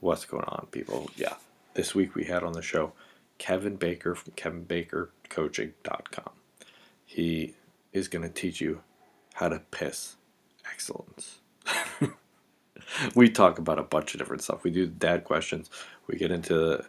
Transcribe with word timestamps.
What's 0.00 0.26
going 0.26 0.44
on, 0.44 0.68
people? 0.70 1.10
Yeah. 1.16 1.34
This 1.74 1.94
week 1.94 2.14
we 2.14 2.24
had 2.24 2.42
on 2.42 2.52
the 2.52 2.62
show 2.62 2.92
Kevin 3.38 3.76
Baker 3.76 4.14
from 4.14 4.32
KevinBakerCoaching.com. 4.34 6.30
He 7.04 7.54
is 7.92 8.08
going 8.08 8.22
to 8.22 8.28
teach 8.28 8.60
you 8.60 8.82
how 9.34 9.48
to 9.48 9.60
piss 9.70 10.16
excellence. 10.70 11.38
we 13.14 13.30
talk 13.30 13.58
about 13.58 13.78
a 13.78 13.82
bunch 13.82 14.14
of 14.14 14.18
different 14.18 14.42
stuff. 14.42 14.64
We 14.64 14.70
do 14.70 14.86
dad 14.86 15.24
questions. 15.24 15.70
We 16.06 16.16
get 16.18 16.30
into 16.30 16.84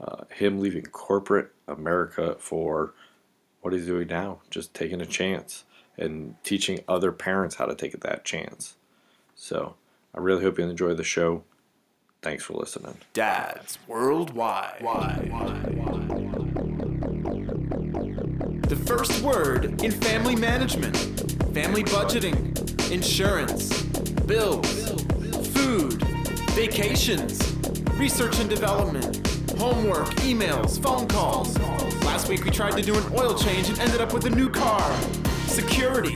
uh, 0.00 0.24
him 0.30 0.60
leaving 0.60 0.86
corporate 0.86 1.52
America 1.68 2.36
for 2.38 2.94
what 3.60 3.72
he's 3.72 3.86
doing 3.86 4.08
now, 4.08 4.40
just 4.50 4.74
taking 4.74 5.00
a 5.00 5.06
chance 5.06 5.64
and 5.98 6.34
teaching 6.44 6.80
other 6.88 7.12
parents 7.12 7.56
how 7.56 7.66
to 7.66 7.74
take 7.74 7.98
that 8.00 8.24
chance. 8.24 8.76
So 9.34 9.74
I 10.14 10.20
really 10.20 10.42
hope 10.42 10.58
you 10.58 10.64
enjoy 10.64 10.94
the 10.94 11.04
show. 11.04 11.44
Thanks 12.22 12.44
for 12.44 12.52
listening. 12.54 12.96
Dads 13.14 13.80
Worldwide. 13.88 14.80
Why? 14.80 15.26
Why? 15.28 15.48
The 18.68 18.76
first 18.76 19.20
word 19.22 19.82
in 19.82 19.90
family 19.90 20.36
management, 20.36 20.96
family 21.52 21.82
budgeting, 21.82 22.92
insurance, 22.92 23.82
bills, 24.22 24.92
food, 25.48 26.00
vacations, 26.52 27.40
research 27.94 28.38
and 28.38 28.48
development, 28.48 29.16
homework, 29.58 30.08
emails, 30.20 30.80
phone 30.80 31.08
calls. 31.08 31.58
Last 32.04 32.28
week 32.28 32.44
we 32.44 32.52
tried 32.52 32.76
to 32.76 32.82
do 32.82 32.96
an 32.96 33.04
oil 33.14 33.34
change 33.34 33.68
and 33.68 33.80
ended 33.80 34.00
up 34.00 34.12
with 34.14 34.26
a 34.26 34.30
new 34.30 34.48
car. 34.48 34.96
Security. 35.48 36.14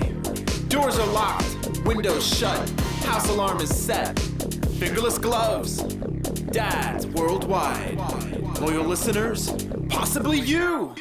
Doors 0.69 1.01
are 1.01 1.13
locked, 1.13 1.83
windows 1.85 2.25
shut, 2.25 2.71
house 3.03 3.29
alarm 3.29 3.61
is 3.61 3.75
set. 3.75 4.17
Fingerless 4.79 5.17
gloves. 5.17 5.79
Dads 6.53 7.07
worldwide. 7.07 7.97
Loyal 8.61 8.85
listeners, 8.85 9.51
possibly 9.89 10.39
you. 10.39 10.95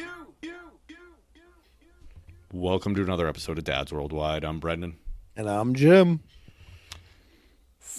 Welcome 2.52 2.94
to 2.94 3.02
another 3.02 3.28
episode 3.28 3.58
of 3.58 3.64
Dads 3.64 3.92
Worldwide. 3.92 4.44
I'm 4.44 4.60
Brendan. 4.60 4.96
And 5.36 5.46
I'm 5.46 5.74
Jim. 5.74 6.20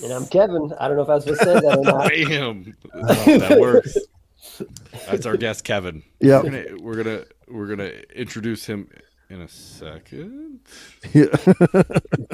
And 0.04 0.12
I'm 0.12 0.26
Kevin. 0.26 0.74
I 0.80 0.88
don't 0.88 0.98
know 0.98 1.04
if 1.04 1.10
I 1.10 1.16
was 1.16 1.26
going 1.26 1.38
to 1.38 1.46
say 1.46 1.54
that 1.54 1.78
or 1.78 1.84
not. 1.84 2.10
Bam! 2.28 3.40
that 3.40 3.60
works. 3.60 3.98
That's 5.08 5.28
our 5.28 5.38
guest, 5.38 5.64
Kevin. 5.64 6.02
Yeah. 6.20 6.42
We're 6.42 6.50
gonna, 6.50 6.82
we're 6.82 7.04
gonna 7.04 7.24
we're 7.50 7.68
gonna 7.68 7.92
introduce 8.16 8.66
him 8.66 8.90
in 9.30 9.42
a 9.42 9.48
second. 9.48 10.60
Yeah. 11.14 11.26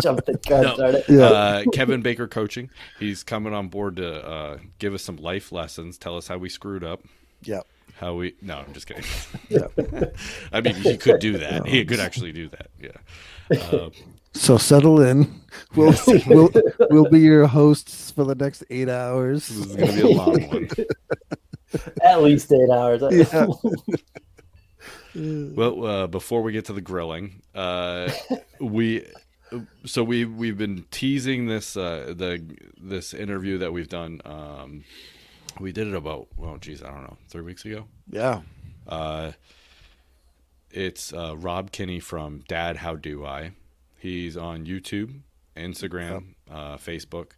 Jump 0.02 0.26
the 0.26 0.40
gun, 0.48 0.64
No. 0.64 0.74
start 0.76 0.96
it. 0.96 1.06
Yeah. 1.10 1.24
Uh, 1.26 1.64
Kevin 1.74 2.02
Baker 2.02 2.28
coaching. 2.28 2.70
He's 3.00 3.24
coming 3.24 3.54
on 3.54 3.68
board 3.70 3.96
to 3.98 4.26
uh, 4.28 4.58
give 4.80 4.94
us 4.94 5.04
some 5.04 5.18
life 5.18 5.52
lessons. 5.52 5.98
Tell 5.98 6.18
us 6.18 6.28
how 6.28 6.38
we 6.38 6.50
screwed 6.50 6.84
up. 6.84 7.02
yeah. 7.42 7.62
How 8.00 8.16
we? 8.16 8.34
No, 8.42 8.58
I'm 8.58 8.74
just 8.74 8.88
kidding. 8.88 9.04
Yeah. 9.50 9.68
I 10.52 10.62
mean, 10.62 10.74
he 10.76 10.98
could 10.98 11.20
do 11.20 11.38
that. 11.38 11.68
He 11.68 11.86
could 11.86 12.00
actually 12.00 12.32
do 12.32 12.50
that. 12.50 12.68
Yeah. 12.82 13.58
Uh, 13.72 13.90
So 14.34 14.58
settle 14.58 15.00
in. 15.00 15.32
We'll, 15.76 15.94
we'll 16.26 16.50
we'll 16.90 17.10
be 17.10 17.20
your 17.20 17.46
hosts 17.46 18.10
for 18.10 18.24
the 18.24 18.34
next 18.34 18.64
eight 18.72 18.90
hours. 18.90 19.48
this 19.48 19.58
is 19.68 19.76
gonna 19.76 19.94
be 19.94 20.02
a 20.02 20.08
long 20.08 20.42
one. 20.50 20.70
At 22.04 22.24
least 22.24 22.52
eight 22.52 22.70
hours. 22.72 23.04
Yeah. 23.12 23.46
Well, 25.16 25.86
uh, 25.86 26.08
before 26.08 26.42
we 26.42 26.52
get 26.54 26.66
to 26.66 26.74
the 26.74 26.82
grilling, 26.82 27.42
uh, 27.54 28.12
we 28.60 29.06
so 29.86 30.04
we 30.04 30.26
we've 30.26 30.58
been 30.58 30.86
teasing 30.92 31.48
this 31.48 31.78
uh, 31.78 32.14
the 32.18 32.44
this 32.80 33.14
interview 33.14 33.58
that 33.60 33.72
we've 33.74 33.90
done. 33.90 34.22
Um, 34.26 34.84
we 35.60 35.72
did 35.72 35.88
it 35.88 35.94
about 35.94 36.28
well, 36.38 36.58
geez, 36.58 36.82
I 36.82 36.88
don't 36.90 37.04
know, 37.04 37.18
three 37.30 37.44
weeks 37.44 37.64
ago. 37.66 37.86
Yeah. 38.10 38.42
Uh, 38.88 39.34
it's 40.72 41.14
uh, 41.14 41.36
Rob 41.38 41.72
Kenney 41.72 42.00
from 42.00 42.44
Dad 42.48 42.78
How 42.78 42.96
Do 42.96 43.26
I. 43.26 43.52
He's 44.00 44.36
on 44.36 44.66
YouTube, 44.66 45.20
Instagram, 45.56 46.34
uh, 46.52 46.78
Facebook, 46.78 47.32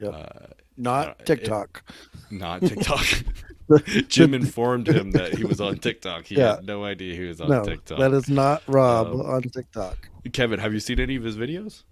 Yep. 0.00 0.14
uh, 0.14 0.46
Not 0.76 1.08
Uh, 1.08 1.14
it- 1.20 1.26
TikTok. 1.26 1.82
not 2.30 2.62
TikTok. 2.62 3.04
Jim 4.08 4.34
informed 4.42 4.88
him 4.88 5.10
that 5.12 5.34
he 5.36 5.44
was 5.44 5.60
on 5.60 5.78
TikTok. 5.78 6.24
He 6.26 6.36
Yeah. 6.36 6.56
had 6.56 6.66
no 6.66 6.84
idea 6.84 7.14
he 7.14 7.24
was 7.26 7.40
on 7.40 7.48
no, 7.50 7.62
TikTok. 7.64 7.98
that 7.98 8.12
is 8.12 8.28
not 8.28 8.62
Rob 8.66 9.08
Um, 9.08 9.20
on 9.20 9.42
TikTok. 9.42 10.08
Kevin, 10.32 10.58
have 10.60 10.72
you 10.74 10.80
seen 10.80 11.00
any 11.00 11.16
of 11.16 11.22
his 11.24 11.36
videos? 11.36 11.82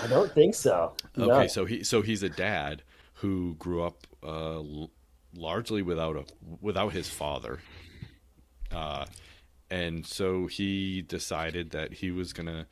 I 0.00 0.06
don't 0.06 0.32
think 0.32 0.54
so. 0.54 0.94
No. 1.16 1.30
Okay, 1.32 1.48
so 1.48 1.64
he 1.64 1.82
so 1.82 2.02
he's 2.02 2.22
a 2.22 2.28
dad 2.28 2.82
who 3.14 3.54
grew 3.58 3.82
up 3.82 4.06
uh, 4.22 4.58
l- 4.58 4.90
largely 5.34 5.82
without 5.82 6.16
a 6.16 6.24
without 6.60 6.92
his 6.92 7.08
father, 7.08 7.58
uh, 8.70 9.04
and 9.70 10.06
so 10.06 10.46
he 10.46 11.02
decided 11.02 11.70
that 11.70 11.92
he 11.94 12.10
was 12.12 12.32
gonna 12.32 12.66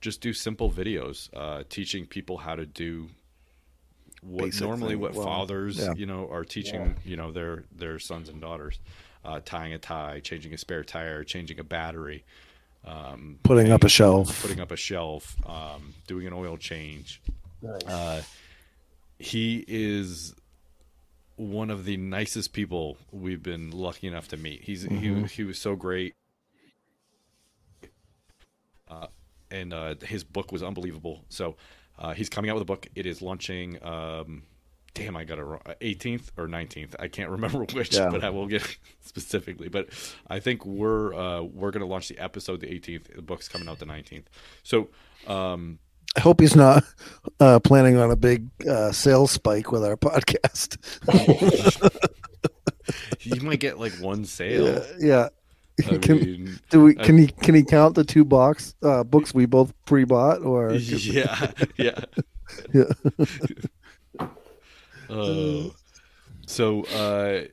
just 0.00 0.20
do 0.20 0.32
simple 0.32 0.70
videos, 0.70 1.28
uh, 1.34 1.62
teaching 1.68 2.06
people 2.06 2.38
how 2.38 2.54
to 2.56 2.64
do 2.66 3.08
what 4.22 4.44
Basic 4.44 4.62
normally 4.62 4.90
thing, 4.90 5.00
what 5.00 5.14
well, 5.14 5.26
fathers 5.26 5.78
yeah. 5.78 5.94
you 5.96 6.06
know 6.06 6.28
are 6.30 6.44
teaching 6.44 6.94
you 7.04 7.16
know 7.16 7.32
their 7.32 7.64
their 7.76 7.98
sons 7.98 8.28
and 8.28 8.40
daughters, 8.40 8.78
uh, 9.24 9.40
tying 9.44 9.72
a 9.72 9.78
tie, 9.78 10.20
changing 10.20 10.54
a 10.54 10.58
spare 10.58 10.84
tire, 10.84 11.24
changing 11.24 11.58
a 11.58 11.64
battery. 11.64 12.24
Um, 12.84 13.38
Putting 13.44 13.70
up 13.70 13.84
a 13.84 13.88
shelf. 13.88 14.42
putting 14.42 14.60
up 14.60 14.72
a 14.72 14.76
shelf, 14.76 15.36
um, 15.46 15.94
doing 16.06 16.26
an 16.26 16.32
oil 16.32 16.56
change. 16.56 17.20
Nice. 17.60 17.84
Uh, 17.84 18.22
he 19.18 19.64
is 19.68 20.34
one 21.36 21.70
of 21.70 21.84
the 21.84 21.96
nicest 21.96 22.52
people 22.52 22.96
we've 23.10 23.42
been 23.42 23.70
lucky 23.70 24.06
enough 24.06 24.28
to 24.28 24.36
meet. 24.36 24.62
He's 24.62 24.82
he 24.82 25.24
he 25.24 25.44
was 25.44 25.58
so 25.58 25.76
great. 25.76 26.14
Uh, 28.88 29.06
and 29.50 29.72
uh, 29.72 29.94
his 30.02 30.24
book 30.24 30.52
was 30.52 30.62
unbelievable. 30.62 31.24
So 31.28 31.56
uh, 31.98 32.14
he's 32.14 32.28
coming 32.28 32.50
out 32.50 32.54
with 32.54 32.62
a 32.62 32.66
book. 32.66 32.86
It 32.94 33.06
is 33.06 33.22
launching. 33.22 33.78
Um, 33.84 34.42
damn, 34.94 35.16
I 35.16 35.24
got 35.24 35.38
it 35.38 35.42
wrong. 35.44 35.60
18th 35.80 36.28
or 36.36 36.46
19th. 36.48 36.94
I 36.98 37.08
can't 37.08 37.30
remember 37.36 37.60
which, 37.72 37.94
Yeah. 37.96 38.10
but 38.10 38.22
I 38.24 38.30
will 38.30 38.46
get 38.46 38.62
specifically. 39.00 39.68
But 39.68 39.88
I 40.28 40.40
think 40.40 40.64
we're 40.66 41.14
uh, 41.14 41.42
we're 41.42 41.70
going 41.70 41.80
to 41.80 41.86
launch 41.86 42.08
the 42.08 42.18
episode 42.18 42.60
the 42.60 42.66
18th. 42.66 43.14
The 43.14 43.22
book's 43.22 43.48
coming 43.48 43.68
out 43.68 43.78
the 43.78 43.86
19th. 43.86 44.24
So 44.62 44.88
um, 45.26 45.78
I 46.16 46.20
hope 46.20 46.40
he's 46.40 46.56
not 46.56 46.84
uh, 47.40 47.58
planning 47.60 47.96
on 47.96 48.10
a 48.10 48.16
big 48.16 48.50
uh, 48.68 48.92
sales 48.92 49.30
spike 49.30 49.72
with 49.72 49.84
our 49.84 49.96
podcast. 49.98 50.76
you 53.20 53.40
might 53.40 53.60
get 53.60 53.78
like 53.78 53.92
one 53.94 54.24
sale. 54.24 54.84
yeah. 54.98 55.28
I 55.86 55.96
Can, 55.98 56.16
mean, 56.16 56.60
do 56.70 56.84
we? 56.84 56.98
I- 56.98 57.04
Can 57.04 57.18
he? 57.18 57.26
Can 57.28 57.54
he 57.54 57.64
count 57.64 57.94
the 57.94 58.04
two 58.04 58.24
box 58.24 58.74
uh, 58.82 59.04
books 59.04 59.32
we 59.34 59.46
both 59.46 59.72
pre-bought? 59.86 60.42
Or 60.42 60.72
yeah, 60.74 61.50
yeah. 61.76 62.04
Yeah. 62.72 62.84
Uh, 65.08 65.68
so, 66.46 66.84
uh, 66.84 67.44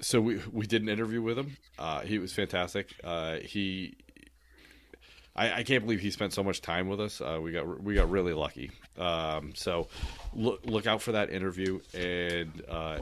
so 0.00 0.20
we 0.20 0.40
we 0.52 0.66
did 0.66 0.82
an 0.82 0.88
interview 0.88 1.20
with 1.22 1.38
him. 1.38 1.56
Uh, 1.78 2.00
he 2.00 2.18
was 2.18 2.32
fantastic. 2.32 2.94
Uh, 3.02 3.36
he, 3.36 3.96
I, 5.38 5.58
I 5.58 5.62
can't 5.62 5.84
believe 5.84 6.00
he 6.00 6.10
spent 6.10 6.32
so 6.32 6.42
much 6.42 6.60
time 6.60 6.88
with 6.88 7.00
us. 7.00 7.20
Uh, 7.20 7.38
we 7.40 7.52
got 7.52 7.82
we 7.82 7.94
got 7.94 8.10
really 8.10 8.32
lucky. 8.32 8.72
Um, 8.98 9.52
so, 9.54 9.88
look 10.34 10.60
look 10.66 10.86
out 10.86 11.00
for 11.00 11.12
that 11.12 11.30
interview. 11.30 11.78
And 11.94 12.62
uh, 12.68 12.98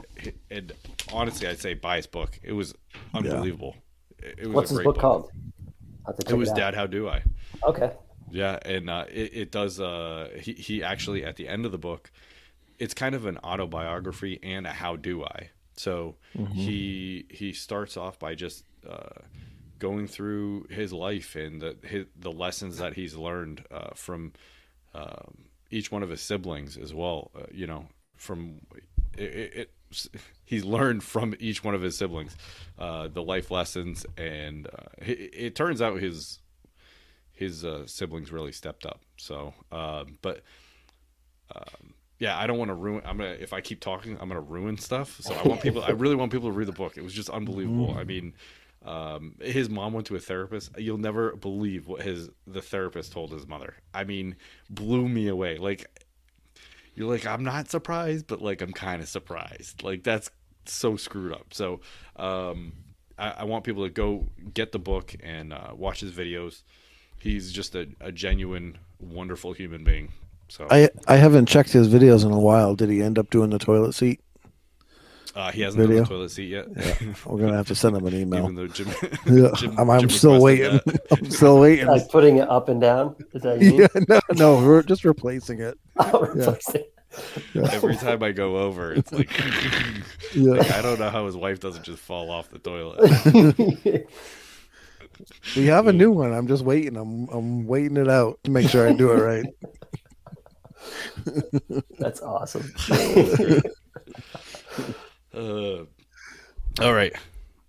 and 0.51 0.71
honestly, 1.11 1.47
I'd 1.47 1.59
say 1.59 1.73
buy 1.73 1.97
his 1.97 2.05
book. 2.07 2.39
It 2.43 2.53
was 2.53 2.75
unbelievable. 3.13 3.75
It, 4.19 4.35
it 4.39 4.47
was 4.47 4.55
What's 4.55 4.71
a 4.71 4.73
his 4.75 4.77
great 4.77 4.85
book 4.85 4.99
called? 4.99 5.31
I'll 6.05 6.13
have 6.13 6.25
to 6.25 6.33
It 6.33 6.37
was 6.37 6.49
out. 6.49 6.55
Dad. 6.55 6.75
How 6.75 6.85
do 6.85 7.09
I? 7.09 7.23
Okay. 7.63 7.91
Yeah, 8.29 8.59
and 8.65 8.89
uh, 8.89 9.05
it, 9.09 9.31
it 9.33 9.51
does. 9.51 9.79
Uh, 9.79 10.29
he 10.39 10.53
he 10.53 10.83
actually 10.83 11.23
at 11.25 11.37
the 11.37 11.47
end 11.47 11.65
of 11.65 11.71
the 11.71 11.77
book, 11.79 12.11
it's 12.77 12.93
kind 12.93 13.15
of 13.15 13.25
an 13.25 13.39
autobiography 13.43 14.39
and 14.43 14.67
a 14.67 14.71
how 14.71 14.95
do 14.95 15.23
I. 15.23 15.49
So 15.75 16.15
he 16.53 17.25
he 17.29 17.53
starts 17.53 17.97
off 17.97 18.17
by 18.19 18.35
just 18.35 18.63
uh, 18.89 19.21
going 19.79 20.07
through 20.07 20.67
his 20.69 20.93
life 20.93 21.35
and 21.35 21.61
the 21.61 21.77
his, 21.83 22.05
the 22.15 22.31
lessons 22.31 22.77
that 22.77 22.93
he's 22.93 23.15
learned 23.15 23.63
uh, 23.71 23.91
from 23.95 24.33
um, 24.93 25.45
each 25.69 25.91
one 25.91 26.03
of 26.03 26.09
his 26.09 26.21
siblings 26.21 26.77
as 26.77 26.93
well. 26.93 27.31
Uh, 27.35 27.45
you 27.51 27.67
know, 27.67 27.87
from 28.15 28.61
it, 29.17 29.23
it, 29.23 29.53
it 29.55 29.71
he's 30.45 30.65
learned 30.65 31.03
from 31.03 31.33
each 31.39 31.63
one 31.63 31.75
of 31.75 31.81
his 31.81 31.97
siblings 31.97 32.35
uh, 32.77 33.07
the 33.07 33.23
life 33.23 33.51
lessons, 33.51 34.05
and 34.17 34.67
uh, 34.67 34.87
it, 34.99 35.31
it 35.33 35.55
turns 35.55 35.81
out 35.81 35.99
his 35.99 36.39
his 37.31 37.63
uh, 37.63 37.85
siblings 37.85 38.31
really 38.31 38.51
stepped 38.51 38.85
up. 38.85 39.01
So, 39.17 39.53
um, 39.71 40.17
but 40.21 40.41
um, 41.55 41.93
yeah, 42.19 42.37
I 42.37 42.47
don't 42.47 42.57
want 42.57 42.69
to 42.69 42.75
ruin. 42.75 43.03
I'm 43.05 43.17
gonna 43.17 43.37
if 43.39 43.53
I 43.53 43.61
keep 43.61 43.79
talking, 43.79 44.17
I'm 44.19 44.27
gonna 44.27 44.41
ruin 44.41 44.77
stuff. 44.77 45.17
So 45.21 45.35
I 45.35 45.47
want 45.47 45.61
people. 45.61 45.83
I 45.83 45.91
really 45.91 46.15
want 46.15 46.31
people 46.31 46.49
to 46.49 46.55
read 46.55 46.67
the 46.67 46.73
book. 46.73 46.97
It 46.97 47.03
was 47.03 47.13
just 47.13 47.29
unbelievable. 47.29 47.95
I 47.97 48.03
mean, 48.03 48.33
um, 48.87 49.35
his 49.41 49.69
mom 49.69 49.91
went 49.91 50.07
to 50.07 50.15
a 50.15 50.19
therapist. 50.19 50.71
You'll 50.77 50.97
never 50.97 51.35
believe 51.35 51.87
what 51.87 52.01
his 52.01 52.29
the 52.47 52.61
therapist 52.61 53.11
told 53.11 53.31
his 53.31 53.45
mother. 53.45 53.75
I 53.93 54.05
mean, 54.05 54.37
blew 54.69 55.09
me 55.09 55.27
away. 55.27 55.57
Like 55.57 55.85
you're 56.95 57.09
like, 57.09 57.27
I'm 57.27 57.43
not 57.43 57.69
surprised, 57.69 58.27
but 58.27 58.41
like 58.41 58.61
I'm 58.61 58.71
kind 58.71 59.01
of 59.01 59.09
surprised. 59.09 59.83
Like 59.83 60.03
that's 60.03 60.31
so 60.65 60.95
screwed 60.95 61.33
up. 61.33 61.53
So 61.53 61.81
um, 62.15 62.71
I, 63.19 63.31
I 63.31 63.43
want 63.43 63.65
people 63.65 63.83
to 63.83 63.89
go 63.89 64.25
get 64.53 64.71
the 64.71 64.79
book 64.79 65.13
and 65.21 65.51
uh, 65.51 65.73
watch 65.75 65.99
his 65.99 66.13
videos. 66.13 66.63
He's 67.19 67.51
just 67.51 67.75
a, 67.75 67.89
a 67.99 68.13
genuine, 68.13 68.77
wonderful 69.01 69.51
human 69.51 69.83
being. 69.83 70.13
So 70.47 70.65
I 70.71 70.89
I 71.09 71.17
haven't 71.17 71.47
checked 71.47 71.73
his 71.73 71.89
videos 71.89 72.25
in 72.25 72.31
a 72.31 72.39
while. 72.39 72.73
Did 72.73 72.89
he 72.89 73.01
end 73.01 73.19
up 73.19 73.29
doing 73.31 73.49
the 73.49 73.59
toilet 73.59 73.95
seat? 73.95 74.21
Uh, 75.37 75.51
he 75.51 75.61
hasn't 75.61 75.81
Video? 75.81 75.97
done 75.97 76.03
the 76.03 76.09
toilet 76.09 76.31
seat 76.31 76.49
yet. 76.49 76.67
We're 77.25 77.39
gonna 77.39 77.55
have 77.57 77.67
to 77.67 77.75
send 77.75 77.95
him 77.95 78.05
an 78.05 78.13
email. 78.21 78.43
Even 78.43 78.55
though 78.55 78.67
Jim, 78.67 78.87
Yeah, 79.25 79.49
Jim- 79.55 79.75
I'm, 79.79 79.89
I'm 79.89 80.01
Jim 80.01 80.09
still 80.09 80.41
waiting. 80.41 80.79
that. 80.85 80.99
I'm 81.11 81.29
still 81.31 81.59
waiting. 81.59 81.85
Like 81.87 82.09
putting 82.09 82.37
it 82.37 82.49
up 82.49 82.69
and 82.69 82.81
down. 82.81 83.15
Is 83.33 83.43
that 83.43 83.61
you 83.61 83.81
yeah, 83.81 83.87
no, 84.09 84.19
no, 84.33 84.65
we're 84.65 84.83
just 84.83 85.05
replacing 85.05 85.61
it. 85.61 85.77
I'll 85.97 86.21
replace 86.21 86.69
it. 86.75 86.93
Every 87.55 87.95
time 87.95 88.21
I 88.21 88.31
go 88.31 88.57
over, 88.57 88.93
it's 88.93 89.11
like, 89.11 89.29
Yeah. 90.35 90.51
like, 90.53 90.71
I 90.71 90.81
don't 90.83 90.99
know 90.99 91.09
how 91.09 91.25
his 91.25 91.35
wife 91.37 91.59
doesn't 91.59 91.83
just 91.83 91.99
fall 91.99 92.29
off 92.29 92.49
the 92.49 92.59
toilet. 92.59 94.05
We 95.55 95.65
have 95.65 95.87
a 95.87 95.93
new 95.93 96.11
one. 96.11 96.31
I'm 96.33 96.47
just 96.47 96.63
waiting. 96.63 96.95
I'm 96.95 97.27
I'm 97.29 97.65
waiting 97.65 97.97
it 97.97 98.07
out 98.09 98.39
to 98.43 98.51
make 98.51 98.69
sure 98.69 98.87
I 98.87 98.93
do 98.93 99.11
it 99.11 99.21
right. 99.21 99.45
That's 101.97 102.21
awesome. 102.21 102.71
Uh, 105.37 105.85
all 106.83 106.93
right. 106.93 107.13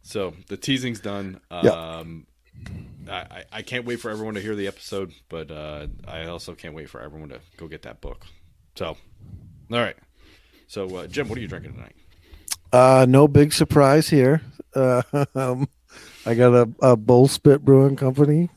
So 0.03 0.35
the 0.49 0.57
teasing's 0.57 1.01
done. 1.01 1.41
Yeah. 1.51 1.71
Um, 1.71 2.27
I, 3.09 3.45
I- 3.53 3.63
can't 3.63 3.85
wait 3.85 4.01
for 4.01 4.11
everyone 4.11 4.35
to 4.35 4.41
hear 4.41 4.55
the 4.55 4.67
episode, 4.67 5.13
but 5.29 5.51
uh, 5.51 5.87
I 6.07 6.27
also 6.27 6.55
can't 6.55 6.75
wait 6.75 6.89
for 6.91 7.01
everyone 7.01 7.29
to 7.31 7.41
go 7.57 7.69
get 7.69 7.83
that 7.83 8.01
book. 8.01 8.25
So, 8.77 8.87
all 8.87 8.97
right. 9.71 9.97
So, 10.67 10.97
uh, 10.97 11.07
Jim, 11.07 11.29
what 11.29 11.39
are 11.39 11.41
you 11.41 11.49
drinking 11.49 11.75
tonight? 11.75 11.95
Uh, 12.73 13.07
no 13.09 13.27
big 13.29 13.53
surprise 13.53 14.09
here. 14.09 14.43
Uh, 14.75 15.03
um, 15.35 15.69
I 16.27 16.35
got 16.35 16.55
a, 16.55 16.69
a 16.83 16.97
Bull 16.97 17.29
Spit 17.29 17.65
Brewing 17.65 17.97
Company. 17.97 18.51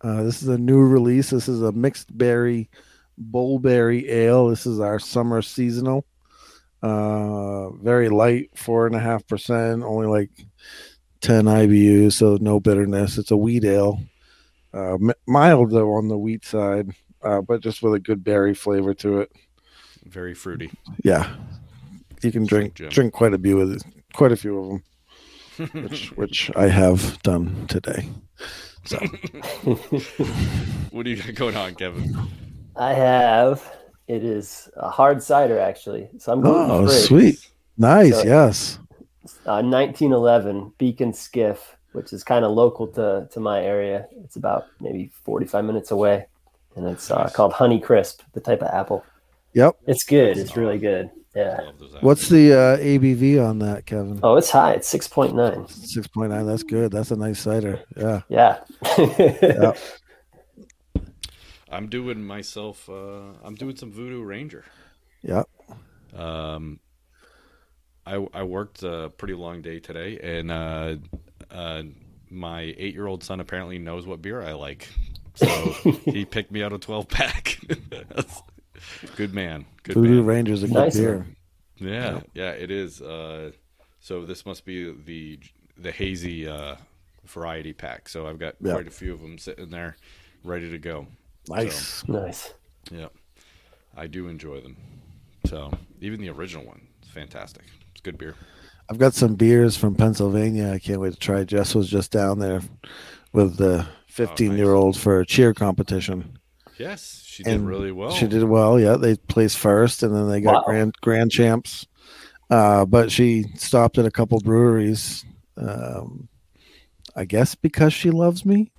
Uh, 0.00 0.22
this 0.22 0.42
is 0.42 0.48
a 0.48 0.58
new 0.58 0.80
release. 0.80 1.30
This 1.30 1.48
is 1.48 1.62
a 1.62 1.72
mixed 1.72 2.16
berry 2.16 2.68
bullberry 3.16 4.08
ale. 4.10 4.48
This 4.48 4.66
is 4.66 4.80
our 4.80 4.98
summer 4.98 5.40
seasonal. 5.42 6.04
Uh, 6.84 7.70
very 7.82 8.10
light, 8.10 8.50
four 8.54 8.86
and 8.86 8.94
a 8.94 9.00
half 9.00 9.26
percent, 9.26 9.82
only 9.82 10.06
like 10.06 10.28
10 11.22 11.46
IBUs, 11.46 12.12
so 12.12 12.36
no 12.42 12.60
bitterness. 12.60 13.16
It's 13.16 13.30
a 13.30 13.36
wheat 13.38 13.64
ale. 13.64 14.00
Uh, 14.74 14.94
m- 14.94 15.12
mild 15.26 15.70
though 15.70 15.92
on 15.94 16.08
the 16.08 16.18
wheat 16.18 16.44
side, 16.44 16.90
uh, 17.22 17.40
but 17.40 17.62
just 17.62 17.82
with 17.82 17.94
a 17.94 17.98
good 18.00 18.22
berry 18.22 18.52
flavor 18.54 18.92
to 18.92 19.20
it. 19.20 19.32
Very 20.04 20.34
fruity. 20.34 20.70
Yeah, 21.02 21.34
you 22.22 22.30
can 22.30 22.44
drink 22.44 22.74
Jim. 22.74 22.90
drink 22.90 23.14
quite 23.14 23.32
a 23.32 23.38
few 23.38 23.60
of 23.62 23.70
the, 23.70 23.82
quite 24.12 24.32
a 24.32 24.36
few 24.36 24.58
of 24.58 24.68
them, 24.68 25.82
which 25.84 26.08
which 26.16 26.50
I 26.54 26.66
have 26.68 27.22
done 27.22 27.66
today. 27.68 28.10
So 28.84 28.98
What 30.90 31.04
do 31.04 31.10
you 31.10 31.16
got 31.22 31.34
going 31.34 31.56
on, 31.56 31.74
Kevin? 31.76 32.14
I 32.76 32.92
have. 32.92 33.62
It 34.06 34.22
is 34.24 34.68
a 34.76 34.90
hard 34.90 35.22
cider, 35.22 35.58
actually. 35.58 36.08
So 36.18 36.32
I'm 36.32 36.40
going 36.40 36.70
oh, 36.70 36.86
sweet, 36.88 37.38
nice, 37.78 38.20
So- 38.20 38.24
yes, 38.24 38.78
Uh, 39.46 39.62
1911 39.62 40.72
Beak 40.76 41.00
& 41.08 41.14
Skiff, 41.14 41.76
which 41.92 42.12
is 42.12 42.22
kind 42.22 42.44
of 42.44 42.50
local 42.52 42.86
to 42.88 43.26
to 43.32 43.40
my 43.40 43.62
area. 43.64 44.06
It's 44.24 44.36
about 44.36 44.66
maybe 44.80 45.10
45 45.24 45.64
minutes 45.64 45.90
away, 45.90 46.26
and 46.76 46.86
it's 46.86 47.10
uh, 47.10 47.30
called 47.32 47.54
Honey 47.54 47.80
Crisp, 47.80 48.20
the 48.34 48.40
type 48.40 48.60
of 48.62 48.68
apple. 48.68 49.02
yep. 49.54 49.76
It's 49.86 50.04
good. 50.04 50.36
It's 50.36 50.56
really 50.56 50.78
good. 50.78 51.10
Yeah. 51.34 51.58
What's 52.00 52.28
the 52.28 52.52
uh, 52.52 52.76
ABV 52.78 53.44
on 53.44 53.58
that, 53.60 53.86
Kevin? 53.86 54.20
Oh, 54.22 54.36
it's 54.36 54.50
high. 54.50 54.74
It's 54.74 54.92
6.9. 54.92 55.68
Six 55.68 56.06
point 56.06 56.30
nine. 56.30 56.46
That's 56.46 56.62
good. 56.62 56.92
That's 56.92 57.10
a 57.10 57.16
nice 57.16 57.40
cider. 57.40 57.80
Yeah. 57.96 58.20
Yeah. 58.28 58.60
Yep. 58.98 59.78
I'm 61.74 61.88
doing 61.88 62.22
myself. 62.24 62.88
Uh, 62.88 63.32
I'm 63.42 63.54
doing 63.54 63.76
some 63.76 63.90
Voodoo 63.90 64.22
Ranger. 64.22 64.64
Yep. 65.22 65.48
Um, 66.16 66.78
I 68.06 68.24
I 68.32 68.42
worked 68.44 68.82
a 68.82 69.10
pretty 69.16 69.34
long 69.34 69.62
day 69.62 69.80
today, 69.80 70.18
and 70.22 70.50
uh, 70.50 70.96
uh, 71.50 71.82
my 72.30 72.60
eight 72.76 72.94
year 72.94 73.06
old 73.06 73.24
son 73.24 73.40
apparently 73.40 73.78
knows 73.78 74.06
what 74.06 74.22
beer 74.22 74.42
I 74.42 74.52
like, 74.52 74.88
so 75.34 75.46
he 76.04 76.24
picked 76.24 76.52
me 76.52 76.62
out 76.62 76.72
a 76.72 76.78
twelve 76.78 77.08
pack. 77.08 77.58
good 79.16 79.34
man, 79.34 79.64
good 79.82 79.94
Voodoo 79.94 80.16
man. 80.16 80.26
Ranger's 80.26 80.62
a 80.62 80.66
good 80.68 80.74
Nice 80.74 80.96
beer. 80.96 81.16
one. 81.18 81.36
Yeah, 81.78 82.20
yeah, 82.34 82.50
it 82.50 82.70
is. 82.70 83.00
Uh, 83.02 83.50
so 84.00 84.24
this 84.24 84.46
must 84.46 84.64
be 84.64 84.92
the 84.92 85.38
the 85.78 85.90
hazy 85.90 86.46
uh, 86.46 86.76
variety 87.26 87.72
pack. 87.72 88.08
So 88.08 88.26
I've 88.28 88.38
got 88.38 88.54
Yeah. 88.60 88.74
quite 88.74 88.86
a 88.86 88.90
few 88.92 89.12
of 89.12 89.20
them 89.20 89.38
sitting 89.38 89.70
there, 89.70 89.96
ready 90.44 90.70
to 90.70 90.78
go. 90.78 91.06
Nice. 91.48 92.06
nice. 92.08 92.54
Yeah, 92.90 93.08
I 93.96 94.06
do 94.06 94.28
enjoy 94.28 94.60
them. 94.60 94.76
So 95.46 95.72
even 96.00 96.20
the 96.20 96.30
original 96.30 96.64
one 96.64 96.86
is 97.02 97.08
fantastic. 97.10 97.64
It's 97.92 98.00
good 98.00 98.18
beer. 98.18 98.34
I've 98.90 98.98
got 98.98 99.14
some 99.14 99.34
beers 99.34 99.76
from 99.76 99.94
Pennsylvania. 99.94 100.70
I 100.70 100.78
can't 100.78 101.00
wait 101.00 101.14
to 101.14 101.18
try. 101.18 101.44
Jess 101.44 101.74
was 101.74 101.88
just 101.88 102.10
down 102.10 102.38
there 102.38 102.60
with 103.32 103.56
the 103.56 103.86
15 104.08 104.56
year 104.56 104.74
old 104.74 104.96
for 104.96 105.20
a 105.20 105.26
cheer 105.26 105.54
competition. 105.54 106.38
Yes, 106.78 107.22
she 107.24 107.42
did 107.42 107.54
And 107.54 107.66
really 107.66 107.92
well. 107.92 108.10
She 108.10 108.26
did 108.26 108.44
well. 108.44 108.78
Yeah, 108.80 108.96
they 108.96 109.16
placed 109.16 109.58
first, 109.58 110.02
and 110.02 110.14
then 110.14 110.28
they 110.28 110.40
got 110.40 110.54
Wow. 110.54 110.62
grand 110.66 110.94
grand 111.02 111.30
champs. 111.30 111.86
Uh, 112.50 112.84
but 112.84 113.10
she 113.10 113.44
stopped 113.56 113.96
at 113.96 114.04
a 114.06 114.10
couple 114.10 114.38
breweries. 114.40 115.24
Um, 115.56 116.28
I 117.16 117.24
guess 117.24 117.54
because 117.54 117.92
she 117.92 118.10
loves 118.10 118.44
me. 118.44 118.70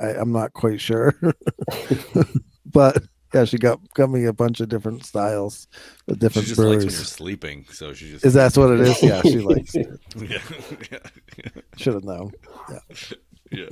I, 0.00 0.08
I'm 0.14 0.32
not 0.32 0.52
quite 0.54 0.80
sure, 0.80 1.14
but 2.66 3.02
yeah, 3.34 3.44
she 3.44 3.58
got 3.58 3.80
got 3.94 4.10
me 4.10 4.24
a 4.24 4.32
bunch 4.32 4.60
of 4.60 4.68
different 4.68 5.04
styles 5.04 5.68
with 6.06 6.16
She 6.16 6.20
different 6.20 6.48
just 6.48 6.58
likes 6.58 6.70
when 6.70 6.80
you're 6.80 6.90
sleeping, 6.90 7.66
so 7.70 7.92
she 7.92 8.10
just 8.12 8.24
Is 8.24 8.34
that 8.34 8.56
what 8.56 8.70
it 8.72 8.80
is? 8.80 9.02
Yeah, 9.02 9.22
she 9.22 9.38
likes 9.40 9.74
it. 9.74 9.88
yeah, 10.16 10.38
yeah, 10.90 11.62
Should 11.76 11.94
have 11.94 12.04
known. 12.04 12.32
yeah. 13.52 13.66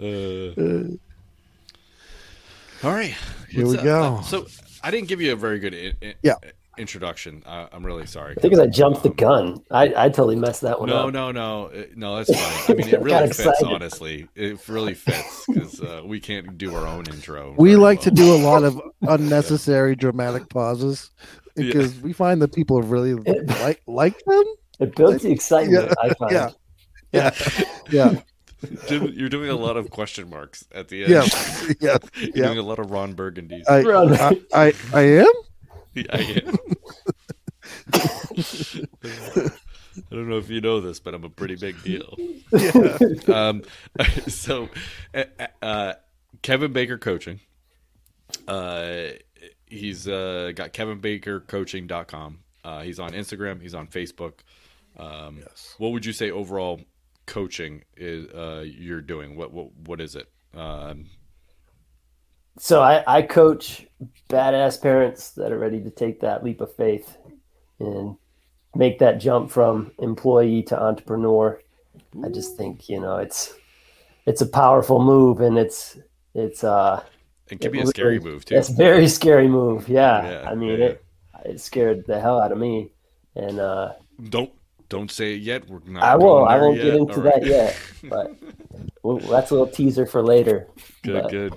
Uh, 0.00 0.96
all 2.84 2.90
right, 2.92 3.14
Here 3.50 3.64
What's 3.66 3.72
we 3.72 3.78
up? 3.78 3.84
go. 3.84 4.20
so 4.22 4.46
I 4.82 4.90
didn't 4.90 5.08
give 5.08 5.20
you 5.20 5.32
a 5.32 5.36
very 5.36 5.58
good 5.60 5.74
in, 5.74 5.94
in- 6.00 6.14
Yeah. 6.22 6.34
Introduction. 6.78 7.42
I, 7.46 7.68
I'm 7.72 7.84
really 7.84 8.06
sorry. 8.06 8.34
I 8.36 8.40
think 8.40 8.58
I 8.58 8.66
jumped 8.66 9.02
the 9.02 9.10
gun. 9.10 9.62
I, 9.70 9.92
I 9.96 10.08
totally 10.08 10.36
messed 10.36 10.62
that 10.62 10.80
one 10.80 10.88
No, 10.88 11.08
up. 11.08 11.12
no, 11.12 11.30
no, 11.32 11.68
no, 11.68 11.84
no. 11.94 12.16
That's 12.16 12.34
fine. 12.66 12.76
I 12.76 12.78
mean, 12.78 12.88
it 12.94 13.00
really 13.00 13.26
fits. 13.28 13.38
excited. 13.40 13.66
Honestly, 13.66 14.28
it 14.34 14.68
really 14.68 14.94
fits 14.94 15.44
because 15.46 15.80
uh, 15.80 16.02
we 16.04 16.20
can't 16.20 16.56
do 16.58 16.74
our 16.74 16.86
own 16.86 17.04
intro. 17.08 17.54
We 17.58 17.70
very 17.70 17.80
like 17.80 18.00
to 18.02 18.10
do 18.10 18.34
a 18.34 18.38
lot 18.38 18.64
of 18.64 18.80
unnecessary 19.02 19.94
dramatic 19.96 20.48
pauses 20.48 21.10
Yeah. 21.56 21.64
because 21.66 22.00
we 22.00 22.12
find 22.12 22.40
that 22.42 22.52
people 22.54 22.80
really 22.82 23.14
like 23.62 23.82
like 23.86 24.18
them. 24.26 24.44
It 24.80 24.96
builds 24.96 25.22
the 25.22 25.30
excitement, 25.30 25.88
Yeah, 25.88 26.10
I 26.10 26.14
find. 26.14 26.32
yeah. 26.32 26.50
Yeah, 27.12 27.30
yeah, 27.90 28.20
Jim, 28.86 29.12
you're 29.14 29.28
doing 29.28 29.50
a 29.50 29.54
lot 29.54 29.76
of 29.76 29.90
question 29.90 30.30
marks 30.30 30.64
at 30.74 30.88
the 30.88 31.02
end. 31.04 31.10
Yeah, 31.12 31.22
yes. 31.78 32.14
You're 32.18 32.30
yeah. 32.34 32.46
doing 32.46 32.56
a 32.58 32.62
lot 32.62 32.78
of 32.78 32.90
Ron 32.90 33.12
Burgundy. 33.12 33.62
I, 33.68 33.80
I, 33.82 34.40
I, 34.54 34.72
I 34.94 35.00
am. 35.02 35.32
Yeah, 35.94 36.06
I 36.16 36.40
don't 40.10 40.28
know 40.28 40.38
if 40.38 40.48
you 40.48 40.60
know 40.60 40.80
this, 40.80 41.00
but 41.00 41.14
I'm 41.14 41.24
a 41.24 41.30
pretty 41.30 41.56
big 41.56 41.82
deal. 41.82 42.16
Yeah. 42.50 42.96
Um, 43.28 43.62
so, 44.28 44.68
uh, 45.14 45.24
uh, 45.60 45.92
Kevin 46.42 46.72
Baker 46.72 46.98
coaching. 46.98 47.40
Uh, 48.48 49.08
he's 49.66 50.08
uh, 50.08 50.52
got 50.54 50.72
kevinbakercoaching.com. 50.72 52.38
Uh, 52.64 52.82
he's 52.82 52.98
on 52.98 53.10
Instagram. 53.12 53.60
He's 53.60 53.74
on 53.74 53.86
Facebook. 53.86 54.34
Um, 54.98 55.38
Yes. 55.40 55.74
What 55.78 55.92
would 55.92 56.06
you 56.06 56.12
say 56.12 56.30
overall 56.30 56.80
coaching 57.26 57.82
is 57.96 58.26
uh, 58.28 58.64
you're 58.66 59.00
doing? 59.00 59.36
What 59.36 59.52
what 59.52 59.72
what 59.86 60.00
is 60.00 60.16
it? 60.16 60.28
Um, 60.54 61.06
So 62.58 62.82
I, 62.82 63.02
I 63.06 63.22
coach 63.22 63.86
badass 64.28 64.80
parents 64.80 65.30
that 65.30 65.52
are 65.52 65.58
ready 65.58 65.80
to 65.82 65.90
take 65.90 66.20
that 66.20 66.44
leap 66.44 66.60
of 66.60 66.74
faith 66.74 67.16
and 67.78 68.16
make 68.74 68.98
that 68.98 69.18
jump 69.18 69.50
from 69.50 69.92
employee 69.98 70.62
to 70.64 70.80
entrepreneur. 70.80 71.60
I 72.24 72.28
just 72.28 72.56
think, 72.56 72.88
you 72.88 73.00
know, 73.00 73.16
it's 73.16 73.54
it's 74.26 74.40
a 74.40 74.46
powerful 74.46 75.02
move 75.02 75.40
and 75.40 75.58
it's 75.58 75.98
it's 76.34 76.62
uh 76.62 77.02
it 77.48 77.60
can 77.60 77.72
be 77.72 77.80
a 77.80 77.86
scary 77.86 78.20
move 78.20 78.44
too. 78.44 78.54
it's 78.54 78.68
a 78.68 78.74
very 78.74 79.08
scary 79.08 79.48
move. 79.48 79.88
Yeah. 79.88 80.30
Yeah, 80.30 80.50
I 80.50 80.54
mean 80.54 80.78
yeah, 80.78 80.86
it 80.86 81.04
it 81.44 81.60
scared 81.60 82.06
the 82.06 82.20
hell 82.20 82.40
out 82.40 82.52
of 82.52 82.58
me. 82.58 82.92
And 83.34 83.58
uh 83.58 83.92
Don't 84.28 84.52
don't 84.88 85.10
say 85.10 85.34
it 85.34 85.40
yet. 85.40 85.66
We're 85.68 85.80
not. 85.86 86.02
I 86.02 86.16
will. 86.16 86.44
I 86.44 86.58
won't 86.58 86.76
yet. 86.76 86.84
get 86.84 86.94
into 86.94 87.20
right. 87.22 87.40
that 87.40 87.46
yet. 87.46 87.80
But 88.04 88.36
well, 89.02 89.16
that's 89.16 89.50
a 89.50 89.54
little 89.54 89.66
teaser 89.66 90.04
for 90.04 90.22
later. 90.22 90.68
Good, 91.02 91.22
but 91.22 91.30
good. 91.30 91.54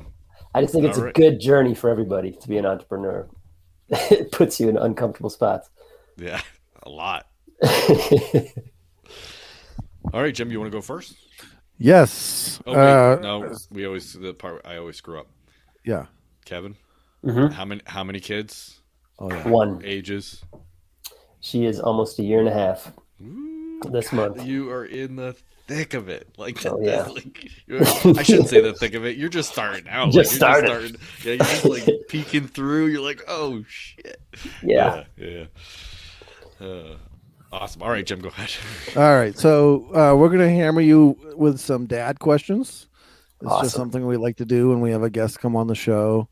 I 0.56 0.62
just 0.62 0.74
think 0.74 0.86
it's 0.86 0.98
All 0.98 1.08
a 1.08 1.12
good 1.12 1.42
journey 1.42 1.76
for 1.76 1.90
everybody 1.90 2.32
to 2.32 2.48
be 2.48 2.58
an 2.58 2.66
entrepreneur. 2.66 3.28
it 3.90 4.32
puts 4.32 4.58
you 4.58 4.70
in 4.70 4.78
uncomfortable 4.78 5.30
spots. 5.30 5.70
Yeah, 6.16 6.40
a 6.84 6.90
lot. 6.90 7.28
All 10.14 10.22
right, 10.22 10.34
Jim, 10.34 10.50
you 10.52 10.60
want 10.60 10.72
to 10.72 10.78
go 10.78 10.82
first? 10.82 11.18
Yes. 11.78 12.62
Oh 12.66 12.72
uh, 12.74 13.20
no, 13.22 13.54
we 13.70 13.86
always 13.86 14.14
the 14.14 14.34
part 14.34 14.62
I 14.66 14.78
always 14.78 14.96
screw 14.96 15.20
up. 15.20 15.28
Yeah. 15.84 16.06
Kevin, 16.46 16.78
Mhm. 17.24 17.52
how 17.52 17.66
many 17.66 17.82
how 17.86 18.06
many 18.06 18.22
kids? 18.22 18.80
Oh 19.20 19.30
yeah. 19.30 19.46
One. 19.50 19.82
Ages? 19.84 20.42
She 21.42 21.66
is 21.66 21.82
almost 21.82 22.18
a 22.18 22.24
year 22.24 22.40
and 22.40 22.48
a 22.48 22.54
half 22.54 22.94
this 23.92 24.14
month. 24.14 24.46
You 24.46 24.70
are 24.70 24.86
in 24.86 25.18
the 25.18 25.36
thick 25.68 25.94
of 25.94 26.10
it. 26.10 26.30
Like, 26.38 26.66
Oh, 26.66 26.80
yeah. 26.82 27.02
like, 27.08 27.50
I 28.18 28.24
shouldn't 28.24 28.50
say 28.50 28.62
the 28.62 28.74
thick 28.74 28.94
of 28.94 29.06
it. 29.06 29.18
You're 29.18 29.30
just 29.30 29.52
starting 29.52 29.88
out. 29.90 30.12
Just 30.12 30.40
like, 30.40 30.64
starting. 30.66 30.70
You're 30.72 30.88
just 30.90 31.00
starting. 31.00 31.20
Yeah, 31.24 31.34
you're 31.34 31.38
just 31.82 31.88
like 31.88 32.00
peeking 32.10 32.48
through. 32.48 32.88
You're 32.88 33.02
like, 33.02 33.22
oh 33.28 33.64
shit. 33.68 34.22
Yeah. 34.64 35.04
Yeah. 35.18 35.46
yeah. 36.60 36.68
Uh, 36.68 36.98
awesome. 37.52 37.82
All 37.84 37.90
right, 37.90 38.06
Jim, 38.06 38.20
go 38.22 38.30
ahead. 38.30 38.52
All 38.96 39.16
right. 39.18 39.38
So 39.38 39.88
uh, 39.96 40.16
we're 40.16 40.30
gonna 40.30 40.50
hammer 40.50 40.82
you 40.82 41.18
with 41.36 41.60
some 41.60 41.86
dad 41.86 42.20
questions. 42.20 42.88
It's 43.42 43.52
Awesome. 43.52 43.66
just 43.66 43.76
something 43.76 44.06
we 44.08 44.18
like 44.18 44.38
to 44.38 44.46
do 44.46 44.70
when 44.70 44.80
we 44.80 44.92
have 44.92 45.04
a 45.04 45.10
guest 45.10 45.40
come 45.40 45.56
on 45.56 45.68
the 45.68 45.76
show. 45.76 46.30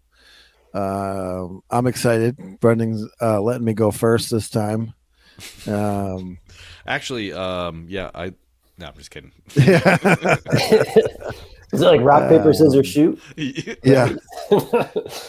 Um, 0.73 1.61
I'm 1.69 1.85
excited. 1.85 2.37
Brendan's 2.59 3.07
uh, 3.21 3.41
letting 3.41 3.65
me 3.65 3.73
go 3.73 3.91
first 3.91 4.31
this 4.31 4.49
time. 4.49 4.93
Um, 5.67 6.39
Actually, 6.87 7.33
um, 7.33 7.85
yeah, 7.89 8.09
I. 8.15 8.33
No, 8.77 8.87
I'm 8.87 8.95
just 8.95 9.11
kidding. 9.11 9.31
yeah. 9.55 9.97
Is 11.73 11.81
it 11.81 11.85
like 11.85 12.01
rock, 12.01 12.29
paper, 12.29 12.49
Um, 12.49 12.53
scissors, 12.53 12.87
shoot? 12.87 13.19
yeah. 13.83 14.13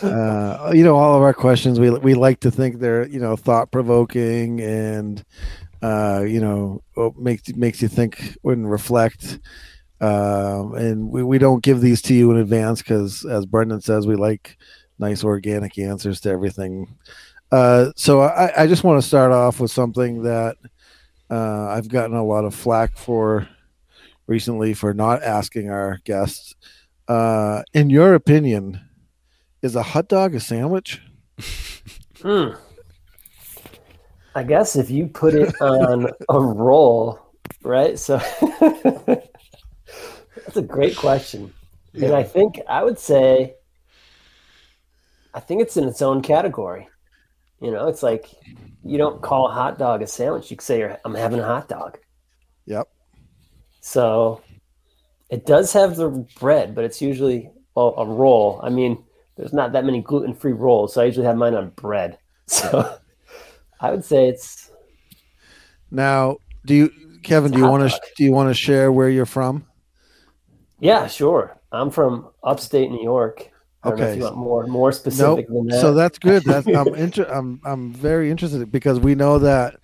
uh, 0.03 0.73
you 0.75 0.85
know, 0.85 0.95
all 0.95 1.17
of 1.17 1.23
our 1.23 1.33
questions, 1.33 1.81
we 1.81 1.91
we 1.91 2.15
like 2.15 2.41
to 2.41 2.51
think 2.51 2.79
they're 2.81 3.09
you 3.09 3.19
know 3.19 3.35
thought 3.35 3.71
provoking 3.71 4.61
and 4.61 5.25
uh, 5.83 6.23
you 6.27 6.41
know 6.41 6.83
oh, 6.97 7.15
makes 7.17 7.49
makes 7.57 7.81
you 7.81 7.89
think 7.89 8.37
and 8.45 8.71
reflect. 8.71 9.39
Um, 10.01 10.75
and 10.75 11.09
we, 11.11 11.23
we 11.23 11.39
don't 11.39 11.63
give 11.63 11.81
these 11.81 12.03
to 12.03 12.15
you 12.15 12.31
in 12.31 12.37
advance 12.37 12.83
because, 12.83 13.25
as 13.25 13.47
Brendan 13.47 13.81
says, 13.81 14.07
we 14.07 14.17
like 14.17 14.59
nice 14.99 15.25
organic 15.25 15.79
answers 15.79 16.21
to 16.21 16.31
everything. 16.31 16.95
Uh, 17.51 17.91
so 17.97 18.21
I, 18.21 18.65
I 18.65 18.67
just 18.67 18.85
want 18.85 19.01
to 19.01 19.07
start 19.07 19.33
off 19.33 19.61
with 19.61 19.71
something 19.71 20.23
that 20.25 20.57
uh, 21.31 21.69
I've 21.69 21.89
gotten 21.89 22.17
a 22.17 22.25
lot 22.25 22.45
of 22.45 22.55
flack 22.55 22.97
for 22.97 23.49
recently 24.27 24.75
for 24.75 24.95
not 24.95 25.23
asking 25.23 25.71
our 25.71 25.99
guests. 26.05 26.55
Uh, 27.09 27.63
in 27.73 27.91
your 27.91 28.15
opinion, 28.15 28.81
is 29.63 29.77
a 29.77 29.83
hot 29.83 30.09
dog 30.09 30.35
a 30.35 30.41
sandwich? 30.41 31.01
Hmm. 32.23 32.53
I 34.35 34.45
guess 34.45 34.77
if 34.77 34.89
you 34.89 35.09
put 35.09 35.35
it 35.35 35.55
on 35.61 36.09
a 36.31 36.41
roll, 36.41 37.19
right? 37.63 37.99
So 37.99 38.17
that's 38.61 40.57
a 40.57 40.63
great 40.63 40.97
question. 40.97 41.53
And 41.93 42.15
I 42.15 42.23
think 42.23 42.61
I 42.67 42.83
would 42.83 42.99
say 42.99 43.57
I 45.35 45.41
think 45.41 45.61
it's 45.61 45.77
in 45.77 45.87
its 45.87 46.01
own 46.01 46.23
category. 46.23 46.89
You 47.65 47.71
know, 47.71 47.89
it's 47.89 48.03
like 48.03 48.29
you 48.85 48.99
don't 48.99 49.23
call 49.23 49.49
a 49.49 49.53
hot 49.53 49.79
dog 49.79 50.03
a 50.03 50.07
sandwich. 50.07 50.51
You 50.51 50.59
say 50.61 50.95
I'm 51.03 51.15
having 51.15 51.41
a 51.41 51.45
hot 51.45 51.67
dog. 51.67 51.99
Yep. 52.67 52.89
So 53.81 54.43
it 55.31 55.47
does 55.47 55.73
have 55.73 55.97
the 55.97 56.27
bread, 56.39 56.75
but 56.75 56.85
it's 56.85 57.01
usually 57.01 57.51
well, 57.75 57.95
a 57.97 58.05
roll. 58.05 58.61
I 58.63 58.69
mean, 58.69 59.03
there's 59.37 59.55
not 59.55 59.73
that 59.73 59.87
many 59.87 60.03
gluten 60.03 60.35
free 60.35 60.53
rolls, 60.53 60.93
so 60.93 61.01
I 61.01 61.07
usually 61.07 61.25
have 61.25 61.37
mine 61.37 61.55
on 61.55 61.71
bread. 61.71 62.19
So 62.47 62.99
I 63.81 63.91
would 63.91 64.05
say 64.05 64.29
it's 64.29 64.71
Now, 65.91 66.37
do 66.67 66.75
you, 66.75 66.93
Kevin? 67.23 67.53
Do 67.53 67.59
you 67.59 67.67
want 67.67 67.91
to 67.91 68.01
do 68.19 68.25
you 68.25 68.33
want 68.33 68.51
to 68.51 68.55
share 68.55 68.93
where 68.93 69.09
you're 69.09 69.25
from? 69.25 69.65
yeah, 70.79 71.07
sure. 71.07 71.59
I'm 71.73 71.91
from 71.91 72.29
upstate 72.43 72.91
New 72.91 73.03
York. 73.03 73.51
Okay. 73.87 74.19
more 74.35 74.67
more 74.67 74.93
specific 74.93 75.49
than 75.49 75.67
that. 75.67 75.81
So 75.81 75.93
that's 75.95 76.19
good. 76.19 76.43
That's 76.47 76.67
I'm 76.67 76.95
inter- 76.95 77.31
I'm 77.31 77.61
I'm 77.65 77.93
very 77.93 78.31
interested 78.31 78.71
because 78.73 78.99
we 79.01 79.15
know 79.15 79.39
that 79.41 79.77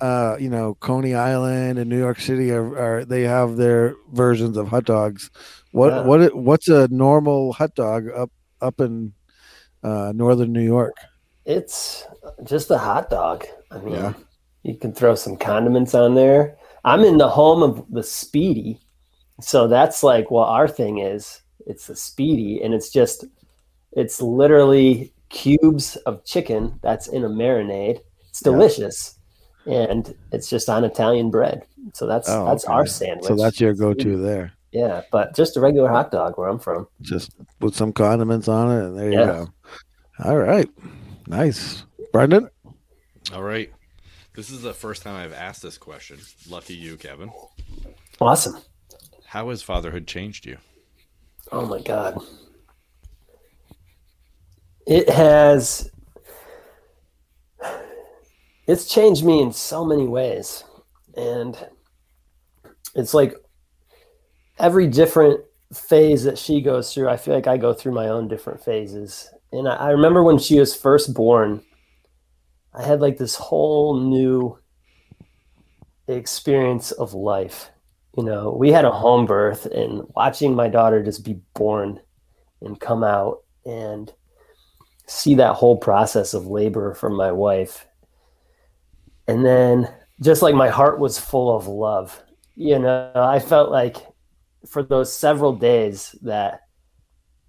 uh, 0.00 0.36
you 0.40 0.50
know 0.50 0.74
Coney 0.80 1.14
Island 1.14 1.78
and 1.78 1.88
New 1.88 1.98
York 1.98 2.18
City 2.20 2.50
are, 2.50 2.76
are 2.78 3.04
they 3.04 3.22
have 3.22 3.56
their 3.56 3.94
versions 4.12 4.56
of 4.56 4.68
hot 4.68 4.84
dogs. 4.84 5.30
What 5.72 5.92
Yeah. 5.92 6.02
what 6.02 6.36
what's 6.36 6.68
a 6.68 6.88
normal 6.88 7.52
hot 7.52 7.74
dog 7.74 8.08
up 8.10 8.30
up 8.60 8.80
in 8.80 9.12
uh, 9.82 10.12
northern 10.14 10.52
New 10.52 10.64
York? 10.64 10.96
It's 11.44 12.04
just 12.44 12.70
a 12.70 12.78
hot 12.78 13.10
dog. 13.10 13.44
I 13.70 13.78
mean, 13.78 13.94
Yeah. 13.94 14.14
you 14.62 14.76
can 14.76 14.92
throw 14.92 15.14
some 15.14 15.36
condiments 15.36 15.94
on 15.94 16.14
there. 16.14 16.56
I'm 16.84 17.00
in 17.02 17.18
the 17.18 17.28
home 17.28 17.62
of 17.62 17.84
the 17.90 18.02
Spiedie. 18.02 18.80
So 19.40 19.68
that's 19.68 20.02
like 20.02 20.30
what 20.30 20.48
our 20.48 20.68
thing 20.68 20.98
is. 20.98 21.40
It's 21.66 21.86
the 21.86 21.96
Spiedie, 21.96 22.62
and 22.62 22.72
it's 22.74 22.90
just, 22.90 23.24
it's 23.96 24.20
literally 24.20 25.12
cubes 25.30 25.96
of 26.06 26.24
chicken 26.24 26.78
that's 26.82 27.08
in 27.08 27.24
a 27.24 27.28
marinade. 27.28 28.00
It's 28.28 28.42
Yeah. 28.44 28.52
delicious. 28.52 29.18
And 29.66 30.14
it's 30.32 30.48
just 30.50 30.68
on 30.68 30.84
Italian 30.84 31.30
bread. 31.30 31.64
So 31.94 32.06
that's 32.06 32.28
Oh, 32.28 32.44
that's 32.46 32.64
okay. 32.64 32.72
our 32.74 32.86
sandwich. 32.86 33.26
So 33.26 33.34
that's 33.36 33.60
your 33.60 33.74
go-to 33.74 34.16
there. 34.18 34.52
yeah, 34.72 35.02
but 35.12 35.34
just 35.34 35.56
a 35.56 35.60
regular 35.60 35.88
hot 35.88 36.10
dog 36.10 36.36
where 36.36 36.48
I'm 36.48 36.58
from. 36.58 36.86
Just 37.00 37.30
put 37.60 37.74
some 37.74 37.92
condiments 37.92 38.48
on 38.48 38.70
it, 38.70 38.84
and 38.86 38.98
there 38.98 39.12
you 39.12 39.18
Yeah. 39.20 39.26
go. 39.26 39.48
All 40.24 40.36
right, 40.36 40.68
nice, 41.26 41.84
Brendan. 42.12 42.50
All 43.32 43.42
right. 43.42 43.72
This 44.34 44.50
is 44.50 44.62
the 44.62 44.74
first 44.74 45.02
time 45.02 45.14
I've 45.14 45.32
asked 45.32 45.62
this 45.62 45.78
question. 45.78 46.18
Lucky 46.50 46.74
you, 46.74 46.96
Kevin. 46.96 47.30
Awesome. 48.20 48.58
How 49.26 49.48
has 49.50 49.62
fatherhood 49.62 50.06
changed 50.08 50.44
you? 50.44 50.58
Oh 51.52 51.64
my 51.66 51.80
god. 51.80 52.20
It 54.86 55.08
has 55.08 55.90
it's 58.66 58.86
changed 58.86 59.24
me 59.24 59.42
in 59.42 59.52
so 59.52 59.84
many 59.84 60.06
ways. 60.06 60.64
And 61.16 61.56
it's 62.94 63.14
like 63.14 63.34
every 64.58 64.86
different 64.86 65.40
phase 65.72 66.24
that 66.24 66.38
she 66.38 66.60
goes 66.60 66.92
through, 66.92 67.08
I 67.08 67.16
feel 67.16 67.34
like 67.34 67.46
I 67.46 67.56
go 67.56 67.72
through 67.72 67.92
my 67.92 68.08
own 68.08 68.28
different 68.28 68.64
phases. 68.64 69.28
And 69.52 69.68
I, 69.68 69.76
I 69.76 69.90
remember 69.90 70.22
when 70.22 70.38
she 70.38 70.58
was 70.58 70.74
first 70.74 71.14
born, 71.14 71.62
I 72.74 72.82
had 72.82 73.00
like 73.00 73.18
this 73.18 73.36
whole 73.36 74.00
new 74.00 74.58
experience 76.08 76.90
of 76.92 77.14
life 77.14 77.70
you 78.16 78.22
know, 78.22 78.54
we 78.56 78.70
had 78.70 78.84
a 78.84 78.90
home 78.92 79.26
birth 79.26 79.66
and 79.66 80.02
watching 80.14 80.54
my 80.54 80.68
daughter 80.68 81.02
just 81.02 81.24
be 81.24 81.40
born 81.54 82.00
and 82.60 82.78
come 82.78 83.02
out 83.02 83.38
and 83.64 84.12
see 85.06 85.34
that 85.36 85.54
whole 85.54 85.76
process 85.76 86.34
of 86.34 86.46
labor 86.46 86.94
from 86.94 87.14
my 87.14 87.32
wife. 87.32 87.86
And 89.26 89.44
then 89.44 89.92
just 90.20 90.42
like 90.42 90.54
my 90.54 90.68
heart 90.68 90.98
was 90.98 91.18
full 91.18 91.54
of 91.54 91.66
love, 91.66 92.22
you 92.56 92.78
know, 92.78 93.10
I 93.14 93.38
felt 93.38 93.70
like 93.70 93.96
for 94.66 94.82
those 94.82 95.14
several 95.14 95.54
days 95.54 96.14
that 96.22 96.60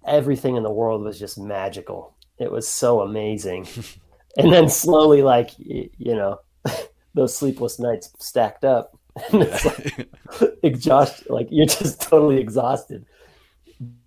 everything 0.06 0.56
in 0.56 0.62
the 0.62 0.72
world 0.72 1.02
was 1.02 1.18
just 1.18 1.38
magical. 1.38 2.16
It 2.38 2.50
was 2.50 2.68
so 2.68 3.00
amazing. 3.00 3.66
and 4.38 4.52
then 4.52 4.68
slowly, 4.68 5.22
like, 5.22 5.50
you 5.58 5.90
know, 5.98 6.40
those 7.14 7.36
sleepless 7.36 7.78
nights 7.78 8.10
stacked 8.18 8.64
up. 8.64 8.92
And 9.32 9.44
it's 9.44 9.64
like, 9.64 10.08
exhaust 10.62 11.30
like 11.30 11.48
you're 11.50 11.64
just 11.64 12.02
totally 12.02 12.38
exhausted 12.38 13.06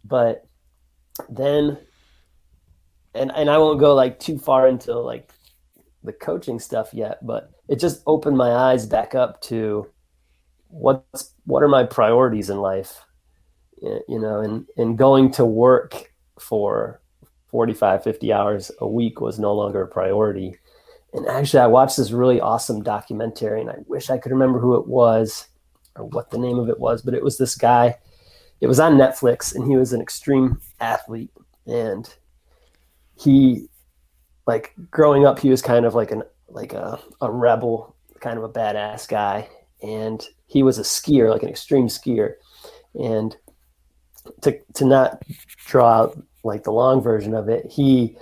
but 0.04 0.46
then 1.30 1.78
and 3.14 3.32
and 3.36 3.50
i 3.50 3.58
won't 3.58 3.80
go 3.80 3.94
like 3.94 4.20
too 4.20 4.38
far 4.38 4.68
into 4.68 4.98
like 4.98 5.32
the 6.04 6.14
coaching 6.14 6.60
stuff 6.60 6.94
yet 6.94 7.26
but 7.26 7.52
it 7.68 7.80
just 7.80 8.02
opened 8.08 8.38
my 8.38 8.52
eyes 8.52 8.86
back 8.86 9.16
up 9.16 9.42
to 9.42 9.88
what's 10.70 11.34
what 11.46 11.64
are 11.64 11.68
my 11.68 11.84
priorities 11.84 12.50
in 12.50 12.58
life 12.58 13.06
you 13.82 14.20
know 14.20 14.40
and 14.40 14.66
and 14.78 14.98
going 14.98 15.32
to 15.32 15.46
work 15.46 16.14
for 16.40 17.02
45 17.48 18.04
50 18.04 18.32
hours 18.34 18.72
a 18.80 18.88
week 18.88 19.20
was 19.20 19.40
no 19.40 19.54
longer 19.54 19.82
a 19.82 19.88
priority 19.88 20.56
and 21.14 21.28
actually 21.28 21.62
i 21.62 21.68
watched 21.68 21.98
this 21.98 22.12
really 22.12 22.40
awesome 22.40 22.84
documentary 22.84 23.62
and 23.62 23.70
i 23.70 23.76
wish 23.88 24.10
i 24.10 24.18
could 24.18 24.32
remember 24.32 24.60
who 24.60 24.76
it 24.76 24.88
was 24.88 25.48
or 26.00 26.06
what 26.06 26.32
the 26.32 26.38
name 26.38 26.58
of 26.58 26.70
it 26.70 26.80
was, 26.80 27.02
but 27.02 27.14
it 27.14 27.24
was 27.24 27.38
this 27.38 27.56
guy. 27.56 27.96
It 28.62 28.68
was 28.68 28.80
on 28.80 28.98
Netflix, 28.98 29.54
and 29.54 29.70
he 29.70 29.78
was 29.78 29.94
an 29.94 30.02
extreme 30.02 30.60
athlete. 30.80 31.32
And 31.68 32.12
he, 33.20 33.68
like, 34.48 34.74
growing 34.92 35.26
up, 35.26 35.40
he 35.40 35.50
was 35.50 35.62
kind 35.62 35.86
of 35.86 35.96
like 35.96 36.12
an 36.12 36.24
like 36.48 36.74
a, 36.74 37.00
a 37.22 37.32
rebel, 37.32 37.96
kind 38.20 38.38
of 38.38 38.44
a 38.44 38.50
badass 38.50 39.08
guy. 39.08 39.48
And 39.84 40.26
he 40.48 40.64
was 40.64 40.80
a 40.80 40.84
skier, 40.84 41.30
like 41.30 41.44
an 41.44 41.50
extreme 41.50 41.88
skier. 41.88 42.34
And 42.96 43.36
to 44.42 44.60
to 44.76 44.86
not 44.86 45.24
draw 45.66 46.02
out 46.02 46.24
like 46.44 46.64
the 46.64 46.72
long 46.72 47.02
version 47.02 47.34
of 47.34 47.50
it, 47.50 47.66
he 47.70 48.18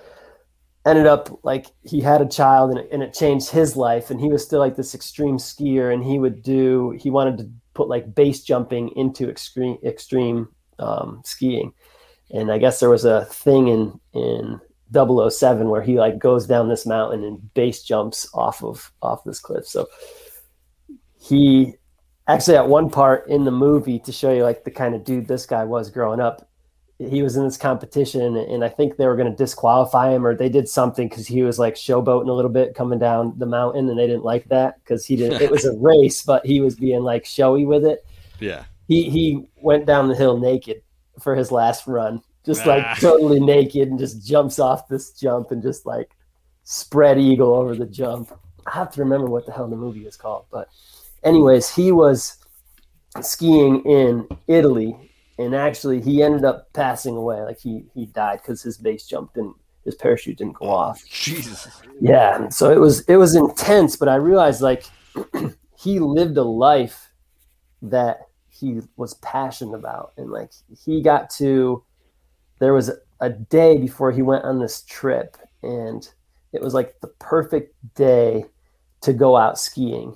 ended 0.88 1.06
up 1.06 1.40
like 1.44 1.68
he 1.84 2.00
had 2.00 2.22
a 2.22 2.28
child 2.28 2.72
and 2.72 2.80
it, 2.80 2.90
and 2.92 3.04
it 3.04 3.14
changed 3.14 3.50
his 3.50 3.76
life 3.76 4.10
and 4.10 4.22
he 4.22 4.30
was 4.30 4.44
still 4.44 4.60
like 4.60 4.78
this 4.78 4.96
extreme 4.96 5.38
skier 5.38 5.94
and 5.94 6.04
he 6.04 6.18
would 6.18 6.42
do 6.42 6.92
he 6.92 7.10
wanted 7.10 7.38
to 7.38 7.50
put 7.74 7.90
like 7.90 8.16
base 8.16 8.42
jumping 8.42 8.90
into 8.96 9.30
extreme 9.30 9.78
extreme 9.84 10.48
um, 10.80 11.22
skiing 11.26 11.74
and 12.32 12.50
i 12.50 12.58
guess 12.58 12.80
there 12.80 12.90
was 12.90 13.04
a 13.04 13.26
thing 13.26 13.68
in 13.68 14.00
in 14.14 14.62
007 14.94 15.70
where 15.70 15.82
he 15.82 16.00
like 16.00 16.20
goes 16.20 16.48
down 16.48 16.70
this 16.70 16.86
mountain 16.86 17.24
and 17.24 17.54
base 17.54 17.84
jumps 17.84 18.30
off 18.34 18.64
of 18.64 18.92
off 19.02 19.24
this 19.24 19.40
cliff. 19.40 19.66
So 19.66 19.88
he 21.20 21.74
actually 22.28 22.58
at 22.58 22.68
one 22.68 22.90
part 22.90 23.28
in 23.28 23.46
the 23.46 23.52
movie 23.52 24.00
to 24.00 24.12
show 24.12 24.32
you 24.32 24.44
like 24.44 24.64
the 24.64 24.72
kind 24.72 24.96
of 24.96 25.04
dude 25.04 25.28
this 25.28 25.46
guy 25.46 25.64
was 25.64 25.90
growing 25.90 26.20
up 26.20 26.48
he 27.00 27.22
was 27.22 27.38
in 27.38 27.44
this 27.44 27.58
competition 27.58 28.36
and 28.36 28.64
I 28.64 28.70
think 28.70 28.98
they 28.98 29.06
were 29.06 29.16
going 29.16 29.30
to 29.30 29.36
disqualify 29.36 30.12
him 30.12 30.26
or 30.26 30.36
they 30.36 30.50
did 30.50 30.68
something 30.68 31.08
because 31.08 31.28
he 31.28 31.44
was 31.44 31.60
like 31.60 31.76
showboating 31.76 32.28
a 32.28 32.34
little 32.34 32.50
bit 32.50 32.74
coming 32.74 32.98
down 32.98 33.38
the 33.38 33.46
mountain 33.46 33.88
and 33.88 34.00
they 34.00 34.08
didn't 34.08 34.24
like 34.24 34.50
that 34.50 34.84
because 34.84 35.06
he 35.06 35.16
didn't 35.16 35.42
it 35.42 35.52
was 35.52 35.66
a 35.66 35.74
race 35.78 36.24
but 36.24 36.44
he 36.44 36.60
was 36.60 36.76
being 36.76 37.04
like 37.04 37.24
showy 37.24 37.66
with 37.66 37.86
it. 37.86 38.04
Yeah. 38.40 38.66
he 38.88 39.10
he 39.10 39.48
went 39.62 39.86
down 39.86 40.08
the 40.08 40.16
hill 40.16 40.40
naked 40.40 40.82
for 41.22 41.36
his 41.36 41.52
last 41.52 41.86
run 41.86 42.22
just 42.48 42.66
Ah. 42.66 42.70
like 42.70 43.00
totally 43.00 43.40
naked 43.40 43.90
and 43.90 44.00
just 44.00 44.26
jumps 44.26 44.58
off 44.58 44.88
this 44.88 45.12
jump 45.12 45.52
and 45.52 45.62
just 45.62 45.86
like 45.86 46.10
spread 46.64 47.20
eagle 47.20 47.54
over 47.54 47.76
the 47.76 47.86
jump 47.86 48.32
i 48.66 48.72
have 48.72 48.90
to 48.92 49.02
remember 49.02 49.28
what 49.28 49.46
the 49.46 49.52
hell 49.52 49.68
the 49.68 49.76
movie 49.76 50.06
is 50.08 50.18
called 50.18 50.46
but 50.52 50.68
anyways 51.24 51.70
he 51.70 51.92
was 51.92 52.38
skiing 53.22 53.82
in 53.86 54.28
italy 54.48 54.96
and 55.40 55.54
actually 55.56 56.02
he 56.02 56.24
ended 56.24 56.44
up 56.44 56.68
passing 56.74 57.16
away 57.16 57.42
like 57.44 57.60
he 57.60 57.84
he 57.94 58.06
died 58.08 58.40
because 58.42 58.62
his 58.64 58.78
base 58.78 59.06
jump 59.06 59.34
didn't 59.34 59.56
his 59.86 59.96
parachute 59.96 60.38
didn't 60.38 60.54
go 60.56 60.70
off 60.70 61.06
Jesus. 61.08 61.70
yeah 62.02 62.50
so 62.50 62.72
it 62.72 62.80
was 62.80 63.02
it 63.02 63.16
was 63.18 63.36
intense 63.36 63.96
but 63.96 64.10
i 64.10 64.16
realized 64.16 64.62
like 64.62 64.84
he 65.78 66.00
lived 66.00 66.38
a 66.38 66.44
life 66.44 67.12
that 67.82 68.28
he 68.50 68.82
was 68.98 69.14
passionate 69.16 69.76
about 69.76 70.12
and 70.18 70.32
like 70.32 70.52
he 70.84 71.02
got 71.02 71.30
to 71.30 71.84
there 72.60 72.74
was 72.74 72.92
a 73.20 73.30
day 73.30 73.78
before 73.78 74.12
he 74.12 74.22
went 74.22 74.46
on 74.46 74.60
this 74.60 74.84
trip 74.84 75.38
and 75.64 76.10
it 76.54 76.62
was 76.62 76.74
like 76.74 77.00
the 77.02 77.08
perfect 77.08 77.76
day 77.96 78.46
to 79.02 79.14
go 79.14 79.36
out 79.36 79.60
skiing 79.60 80.16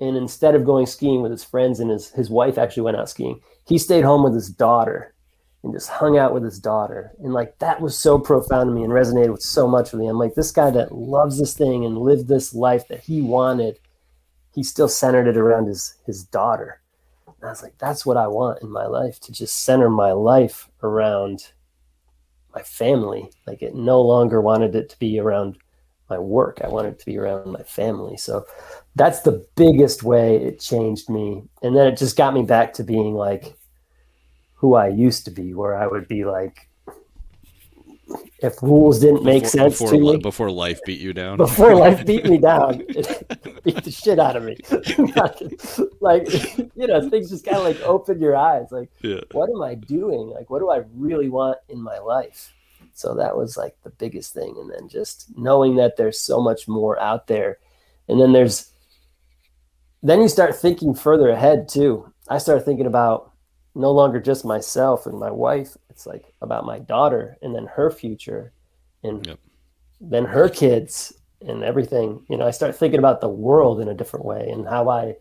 and 0.00 0.16
instead 0.16 0.54
of 0.54 0.64
going 0.64 0.86
skiing 0.86 1.22
with 1.22 1.30
his 1.30 1.44
friends 1.44 1.80
and 1.80 1.90
his 1.90 2.10
his 2.10 2.30
wife 2.30 2.58
actually 2.58 2.82
went 2.82 2.96
out 2.96 3.08
skiing 3.08 3.40
he 3.66 3.78
stayed 3.78 4.04
home 4.04 4.22
with 4.22 4.34
his 4.34 4.48
daughter 4.48 5.14
and 5.62 5.72
just 5.72 5.90
hung 5.90 6.16
out 6.16 6.32
with 6.32 6.42
his 6.42 6.58
daughter. 6.58 7.12
And 7.22 7.32
like 7.32 7.58
that 7.58 7.80
was 7.80 7.96
so 7.96 8.18
profound 8.18 8.68
to 8.68 8.74
me 8.74 8.82
and 8.82 8.92
resonated 8.92 9.30
with 9.30 9.42
so 9.42 9.68
much 9.68 9.92
with 9.92 10.00
me. 10.00 10.08
I'm 10.08 10.18
like, 10.18 10.34
this 10.34 10.52
guy 10.52 10.70
that 10.70 10.92
loves 10.92 11.38
this 11.38 11.54
thing 11.54 11.84
and 11.84 11.98
lived 11.98 12.28
this 12.28 12.54
life 12.54 12.88
that 12.88 13.00
he 13.00 13.20
wanted, 13.20 13.78
he 14.54 14.62
still 14.62 14.88
centered 14.88 15.26
it 15.26 15.36
around 15.36 15.66
his 15.66 15.96
his 16.06 16.24
daughter. 16.24 16.80
And 17.26 17.48
I 17.48 17.50
was 17.50 17.62
like, 17.62 17.76
that's 17.78 18.06
what 18.06 18.16
I 18.16 18.26
want 18.26 18.62
in 18.62 18.70
my 18.70 18.86
life 18.86 19.20
to 19.20 19.32
just 19.32 19.64
center 19.64 19.90
my 19.90 20.12
life 20.12 20.68
around 20.82 21.52
my 22.54 22.62
family. 22.62 23.30
Like 23.46 23.62
it 23.62 23.74
no 23.74 24.00
longer 24.00 24.40
wanted 24.40 24.74
it 24.74 24.88
to 24.90 24.98
be 24.98 25.18
around 25.18 25.58
my 26.08 26.18
work. 26.18 26.60
I 26.62 26.68
wanted 26.68 26.94
it 26.94 26.98
to 27.00 27.06
be 27.06 27.18
around 27.18 27.52
my 27.52 27.62
family. 27.62 28.16
So 28.16 28.44
that's 28.96 29.20
the 29.20 29.46
biggest 29.56 30.02
way 30.02 30.36
it 30.36 30.60
changed 30.60 31.08
me. 31.08 31.44
And 31.62 31.76
then 31.76 31.86
it 31.86 31.96
just 31.96 32.16
got 32.16 32.34
me 32.34 32.42
back 32.42 32.72
to 32.74 32.84
being 32.84 33.14
like 33.14 33.56
who 34.54 34.74
I 34.74 34.88
used 34.88 35.24
to 35.26 35.30
be, 35.30 35.54
where 35.54 35.76
I 35.76 35.86
would 35.86 36.08
be 36.08 36.24
like, 36.24 36.69
if 38.42 38.62
rules 38.62 39.00
didn't 39.00 39.24
make 39.24 39.42
Before- 39.42 39.50
sense 39.50 39.78
before, 39.78 39.92
to 39.92 39.98
me, 39.98 40.16
before 40.18 40.50
life 40.50 40.80
beat 40.84 41.00
you 41.00 41.12
down. 41.12 41.36
before 41.36 41.74
life 41.84 42.04
beat 42.06 42.24
me 42.24 42.38
down, 42.38 42.78
beat 43.64 43.84
the 43.84 43.90
shit 43.90 44.18
out 44.18 44.36
of 44.36 44.44
me. 44.44 44.56
like, 46.00 46.32
you 46.74 46.86
know, 46.86 47.08
things 47.08 47.30
just 47.30 47.44
kind 47.44 47.58
of 47.58 47.64
like 47.64 47.80
open 47.82 48.20
your 48.20 48.36
eyes. 48.36 48.66
Like, 48.70 48.90
yeah. 49.02 49.20
what 49.32 49.50
am 49.50 49.62
I 49.62 49.74
doing? 49.74 50.28
Like, 50.28 50.48
what 50.50 50.60
do 50.60 50.70
I 50.70 50.82
really 50.94 51.28
want 51.28 51.58
in 51.68 51.80
my 51.80 51.98
life? 51.98 52.52
So 52.94 53.14
that 53.14 53.36
was 53.36 53.56
like 53.56 53.76
the 53.82 53.90
biggest 53.90 54.32
thing. 54.32 54.56
And 54.58 54.70
then 54.70 54.88
just 54.88 55.26
knowing 55.36 55.76
that 55.76 55.96
there's 55.96 56.20
so 56.20 56.40
much 56.40 56.66
more 56.68 57.00
out 57.00 57.26
there. 57.26 57.58
And 58.08 58.20
then 58.20 58.32
there's, 58.32 58.70
then 60.02 60.20
you 60.22 60.28
start 60.28 60.56
thinking 60.56 60.94
further 60.94 61.28
ahead 61.28 61.68
too. 61.68 62.12
I 62.28 62.38
started 62.38 62.64
thinking 62.64 62.86
about 62.86 63.32
no 63.74 63.90
longer 63.90 64.20
just 64.20 64.44
myself 64.44 65.06
and 65.06 65.18
my 65.18 65.30
wife. 65.30 65.76
It's 66.00 66.06
like 66.06 66.32
about 66.40 66.64
my 66.64 66.78
daughter 66.78 67.36
and 67.42 67.54
then 67.54 67.66
her 67.66 67.90
future 67.90 68.54
and 69.02 69.26
Yep. 69.26 69.38
then 70.00 70.24
her 70.24 70.48
kids 70.48 71.12
and 71.46 71.62
everything. 71.62 72.24
You 72.30 72.38
know, 72.38 72.46
I 72.46 72.52
start 72.52 72.74
thinking 72.74 72.98
about 72.98 73.20
the 73.20 73.28
world 73.28 73.82
in 73.82 73.88
a 73.88 73.92
different 73.94 74.24
way 74.24 74.48
and 74.48 74.66
how 74.66 74.88
I 74.88 75.16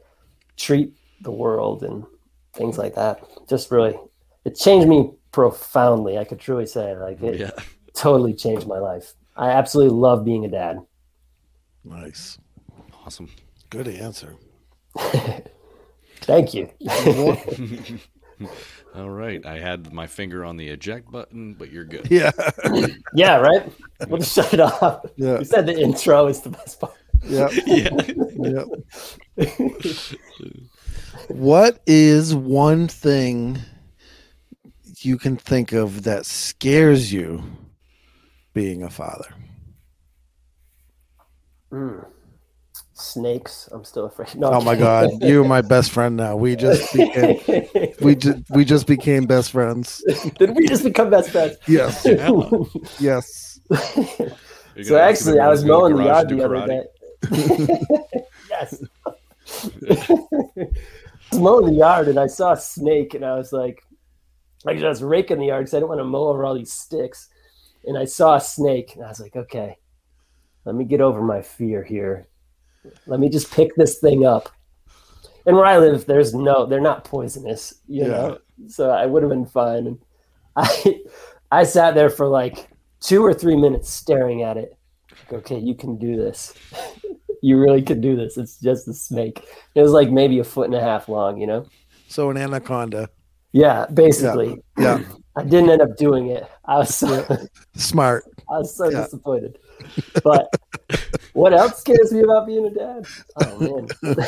treat 0.56 0.94
the 1.20 1.32
world 1.32 1.84
and 1.84 2.06
things 2.54 2.78
like 2.78 2.96
that. 2.96 3.22
Just 3.50 3.72
really, 3.72 4.00
it 4.46 4.56
changed 4.56 4.88
me 4.88 5.12
profoundly. 5.34 6.18
I 6.18 6.24
could 6.24 6.40
truly 6.40 6.66
say, 6.66 6.96
like, 6.96 7.22
it 7.22 7.38
Yeah. 7.42 7.52
totally 7.94 8.34
changed 8.34 8.66
my 8.66 8.80
life. 8.80 9.16
I 9.36 9.50
absolutely 9.52 9.98
love 9.98 10.24
being 10.24 10.46
a 10.46 10.50
dad. 10.50 10.78
Nice. 11.84 12.38
Awesome. 13.06 13.28
Good 13.70 13.90
answer. 13.90 14.38
Thank 16.22 16.54
you. 16.54 16.70
All 18.96 19.10
right. 19.10 19.46
I 19.46 19.60
had 19.60 19.94
my 19.94 20.08
finger 20.08 20.44
on 20.44 20.58
the 20.58 20.70
eject 20.70 21.12
button, 21.12 21.54
but 21.54 21.72
you're 21.72 21.86
good. 21.86 22.10
Yeah. 22.10 22.32
yeah, 23.14 23.38
right? 23.38 23.72
We'll 24.08 24.20
just 24.20 24.34
shut 24.34 24.54
it 24.54 24.60
off. 24.60 25.06
Yeah. 25.16 25.40
You 25.40 25.46
said 25.46 25.66
the 25.66 25.80
intro 25.80 26.28
is 26.28 26.42
the 26.42 26.50
best 26.50 26.80
part. 26.80 26.94
Yeah. 27.24 27.50
Yeah. 27.66 28.64
Yep. 29.38 29.50
what 31.28 31.82
is 31.86 32.34
one 32.34 32.88
thing 32.88 33.60
you 35.02 35.18
can 35.18 35.36
think 35.38 35.74
of 35.74 36.04
that 36.04 36.26
scares 36.26 37.12
you 37.12 37.44
being 38.54 38.84
a 38.84 38.90
father? 38.90 39.34
Mm. 41.72 42.06
Snakes. 43.00 43.70
I'm 43.72 43.84
still 43.84 44.06
afraid. 44.06 44.36
No, 44.36 44.52
Oh 44.52 44.62
my 44.62 44.76
god, 44.76 45.10
you're 45.22 45.46
my 45.46 45.62
best 45.62 45.92
friend 45.92 46.18
now. 46.18 46.36
We 46.36 46.56
just 46.56 46.94
became 46.94 47.40
we 48.02 48.16
just 48.16 48.50
we 48.50 48.66
just 48.66 48.88
became 48.88 49.26
best 49.26 49.52
friends. 49.52 50.04
Did 50.40 50.56
we 50.56 50.68
just 50.68 50.84
become 50.84 51.10
best 51.10 51.32
friends? 51.32 51.58
Yes. 51.68 52.06
Yes. 53.00 53.60
So 54.84 54.98
actually, 54.98 55.40
I 55.40 55.50
was 55.50 55.64
wants 55.64 55.64
to 55.64 55.68
go 55.68 55.90
to 55.90 55.96
mowing 55.96 55.98
the 55.98 56.04
yard 56.06 56.32
and 56.32 56.40
the 56.40 56.46
other 56.46 56.68
day. 56.68 58.26
yes. 58.50 58.84
I 59.06 60.68
was 61.32 61.40
mowing 61.40 61.66
the 61.66 61.74
yard 61.74 62.08
and 62.08 62.20
I 62.20 62.28
saw 62.28 62.54
a 62.54 62.58
snake 62.58 63.14
and 63.14 63.26
I 63.26 63.36
was 63.36 63.52
like, 63.52 63.84
like 64.64 64.78
I 64.78 64.88
was 64.88 65.04
raking 65.04 65.40
the 65.40 65.48
yard 65.48 65.64
because 65.64 65.74
I 65.74 65.78
didn't 65.78 65.90
want 65.90 66.00
to 66.00 66.06
mow 66.06 66.30
over 66.30 66.46
all 66.46 66.56
these 66.56 66.72
sticks. 66.72 67.28
And 67.86 67.98
I 67.98 68.06
saw 68.06 68.36
a 68.36 68.42
snake 68.42 68.96
and 68.96 69.04
I 69.04 69.10
was 69.10 69.20
like, 69.20 69.36
okay, 69.36 69.78
let 70.66 70.76
me 70.76 70.86
get 70.86 71.02
over 71.02 71.22
my 71.22 71.42
fear 71.42 71.84
here. 71.84 72.29
Let 73.06 73.20
me 73.20 73.30
just 73.30 73.52
pick 73.52 73.76
this 73.76 74.00
thing 74.00 74.26
up. 74.26 74.50
And 75.46 75.56
where 75.56 75.66
I 75.66 75.78
live, 75.78 76.06
there's 76.06 76.34
no, 76.34 76.66
they're 76.66 76.80
not 76.82 77.04
poisonous, 77.06 77.76
you 77.88 78.04
Yeah. 78.04 78.08
know. 78.08 78.38
So 78.68 78.90
I 78.90 79.06
would 79.06 79.24
have 79.24 79.30
been 79.30 79.46
fine. 79.46 79.88
And 79.88 80.00
I, 80.56 81.02
I 81.52 81.64
sat 81.64 81.96
there 81.96 82.10
for 82.10 82.28
like 82.28 82.70
two 83.00 83.24
or 83.26 83.34
three 83.34 83.56
minutes 83.56 83.90
staring 83.90 84.44
at 84.44 84.58
it. 84.58 84.78
Like, 85.12 85.34
okay, 85.40 85.58
you 85.58 85.76
can 85.76 85.98
do 85.98 86.16
this. 86.18 86.54
you 87.42 87.58
really 87.58 87.82
can 87.82 88.02
do 88.02 88.16
this. 88.16 88.38
It's 88.38 88.60
just 88.60 88.88
a 88.88 88.94
snake. 88.94 89.44
It 89.76 89.82
was 89.82 89.92
like 89.92 90.10
maybe 90.12 90.40
a 90.40 90.44
foot 90.44 90.66
and 90.66 90.76
a 90.76 90.82
half 90.82 91.08
long, 91.10 91.40
you 91.40 91.48
know. 91.48 91.66
So 92.08 92.30
an 92.30 92.38
anaconda. 92.38 93.10
Yeah, 93.52 93.86
basically. 93.94 94.62
Yeah. 94.78 95.00
I 95.36 95.44
didn't 95.44 95.70
end 95.70 95.82
up 95.82 95.96
doing 95.96 96.28
it. 96.28 96.46
I 96.66 96.80
was 96.80 96.94
so, 96.96 97.26
Smart. 97.76 98.26
I 98.50 98.58
was 98.58 98.76
so 98.76 98.90
Yeah. 98.90 99.04
disappointed. 99.04 99.58
But 100.24 100.48
what 101.34 101.54
else 101.54 101.80
scares 101.80 102.12
me 102.12 102.22
about 102.22 102.48
being 102.48 102.66
a 102.66 102.70
dad? 102.72 103.06
Oh 103.46 103.88
man, 104.04 104.28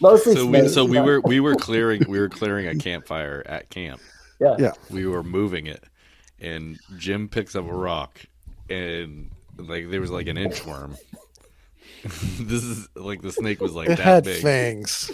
mostly 0.00 0.34
So 0.34 0.46
we 0.46 0.68
so 0.68 0.84
we 0.84 0.98
but- 0.98 1.04
were 1.06 1.20
we 1.20 1.40
were 1.40 1.54
clearing 1.54 2.04
we 2.08 2.18
were 2.18 2.28
clearing 2.28 2.66
a 2.66 2.74
campfire 2.76 3.42
at 3.46 3.70
camp. 3.70 4.00
yeah. 4.40 4.56
Yeah. 4.58 4.72
We 4.90 5.06
were 5.06 5.22
moving 5.22 5.66
it, 5.66 5.84
and 6.40 6.78
Jim 6.98 7.28
picks 7.28 7.54
up 7.56 7.66
a 7.68 7.72
rock, 7.74 8.20
and 8.68 9.30
like 9.58 9.90
there 9.90 10.00
was 10.00 10.10
like 10.10 10.26
an 10.26 10.36
inchworm. 10.36 10.96
this 12.40 12.64
is 12.64 12.88
like 12.94 13.20
the 13.22 13.30
snake 13.32 13.60
was 13.60 13.72
like 13.74 13.88
It 13.90 13.96
that 13.98 14.04
had 14.04 14.24
big. 14.24 14.42
fangs. 14.42 15.10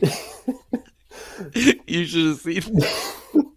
you 1.86 2.04
should 2.06 2.26
have 2.26 2.38
seen. 2.38 2.62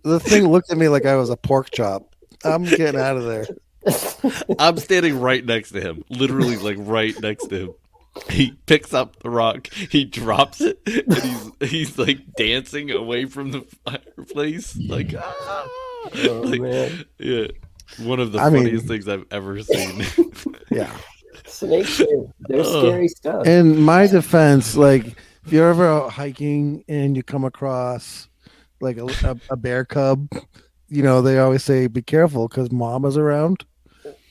The 0.04 0.20
thing 0.20 0.48
looked 0.48 0.72
at 0.72 0.78
me 0.78 0.88
like 0.90 1.06
I 1.06 1.16
was 1.16 1.30
a 1.30 1.38
pork 1.38 1.72
chop. 1.72 2.14
I'm 2.44 2.64
getting 2.64 3.00
out 3.00 3.18
of 3.18 3.24
there. 3.26 3.48
I'm 4.60 4.78
standing 4.78 5.20
right 5.20 5.46
next 5.46 5.72
to 5.72 5.82
him, 5.82 6.04
literally 6.10 6.58
like 6.58 6.78
right 6.80 7.20
next 7.22 7.48
to 7.48 7.56
him. 7.60 7.74
He 8.30 8.54
picks 8.66 8.94
up 8.96 9.20
the 9.22 9.30
rock, 9.30 9.68
he 9.74 10.04
drops 10.04 10.60
it, 10.62 10.80
and 10.88 11.14
he's 11.14 11.70
he's 11.72 11.98
like 12.00 12.20
dancing 12.36 12.90
away 12.92 13.26
from 13.26 13.52
the 13.52 13.62
fireplace, 13.86 14.76
like 14.88 15.14
ah, 15.18 15.68
Oh 16.26 16.42
Like, 16.46 16.62
man, 16.62 17.06
yeah. 17.20 17.48
One 18.00 18.20
of 18.20 18.32
the 18.32 18.40
I 18.40 18.50
mean- 18.50 18.64
funniest 18.64 18.88
things 18.88 19.08
I've 19.08 19.26
ever 19.32 19.62
seen. 19.64 20.04
Yeah. 20.72 20.92
Snakes, 21.46 22.02
they're 22.50 22.60
Ugh. 22.60 22.66
scary 22.66 23.08
stuff. 23.08 23.48
In 23.48 23.82
my 23.82 24.08
defense, 24.08 24.76
like 24.76 25.06
if 25.46 25.54
you're 25.54 25.70
ever 25.70 25.88
out 25.88 26.12
hiking 26.12 26.84
and 26.90 27.16
you 27.16 27.24
come 27.24 27.46
across 27.46 28.28
like 28.82 28.98
a, 28.98 29.06
a, 29.06 29.38
a 29.52 29.56
bear 29.56 29.86
cub, 29.86 30.28
you 30.90 31.02
know 31.04 31.22
they 31.22 31.40
always 31.40 31.64
say 31.64 31.88
be 31.88 32.02
careful 32.02 32.48
because 32.50 32.70
mama's 32.72 33.16
around. 33.16 33.64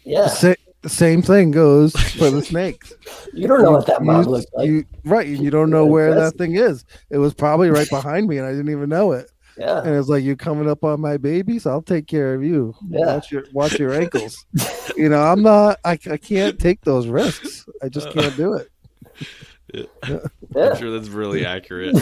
Yeah, 0.07 0.29
Sa- 0.29 0.55
the 0.83 0.89
same 0.89 1.21
thing 1.21 1.51
goes 1.51 1.93
for 1.93 2.31
the 2.31 2.43
snakes. 2.53 2.93
you 3.35 3.47
don't 3.49 3.63
know 3.63 3.73
what 3.73 3.87
that 3.87 4.03
mom 4.03 4.23
You- 4.25 4.31
looks 4.31 4.47
like. 4.55 4.67
you- 4.69 4.85
right, 5.05 5.27
and 5.27 5.43
you 5.45 5.51
don't 5.51 5.69
know 5.71 5.85
where 5.85 6.15
that 6.15 6.37
thing 6.39 6.55
is. 6.57 6.85
It 7.11 7.19
was 7.19 7.35
probably 7.35 7.69
right 7.71 7.89
behind 7.91 8.29
me, 8.29 8.39
and 8.39 8.47
I 8.47 8.51
didn't 8.53 8.71
even 8.71 8.89
know 8.89 9.13
it. 9.13 9.31
yeah, 9.59 9.81
And 9.83 9.95
it's 9.97 10.09
like 10.09 10.23
you're 10.23 10.37
coming 10.37 10.69
up 10.71 10.85
on 10.85 11.01
my 11.01 11.17
babies, 11.17 11.67
I'll 11.67 11.83
take 11.83 12.07
care 12.07 12.35
of 12.35 12.45
you. 12.45 12.75
Yeah. 12.89 13.07
Watch 13.17 13.33
your 13.33 13.45
watch 13.53 13.79
your 13.79 13.93
ankles. 13.95 14.45
you 14.97 15.09
know, 15.09 15.21
I'm 15.23 15.43
not. 15.43 15.79
I, 15.85 15.93
I 16.11 16.17
can't 16.19 16.59
take 16.59 16.83
those 16.83 17.07
risks. 17.09 17.67
I 17.83 17.89
just 17.89 18.11
can't 18.13 18.37
do 18.37 18.55
it. 18.55 18.69
yeah. 19.75 19.85
I'm 20.57 20.77
sure 20.77 20.91
that's 20.93 21.09
really 21.09 21.45
accurate 21.45 21.97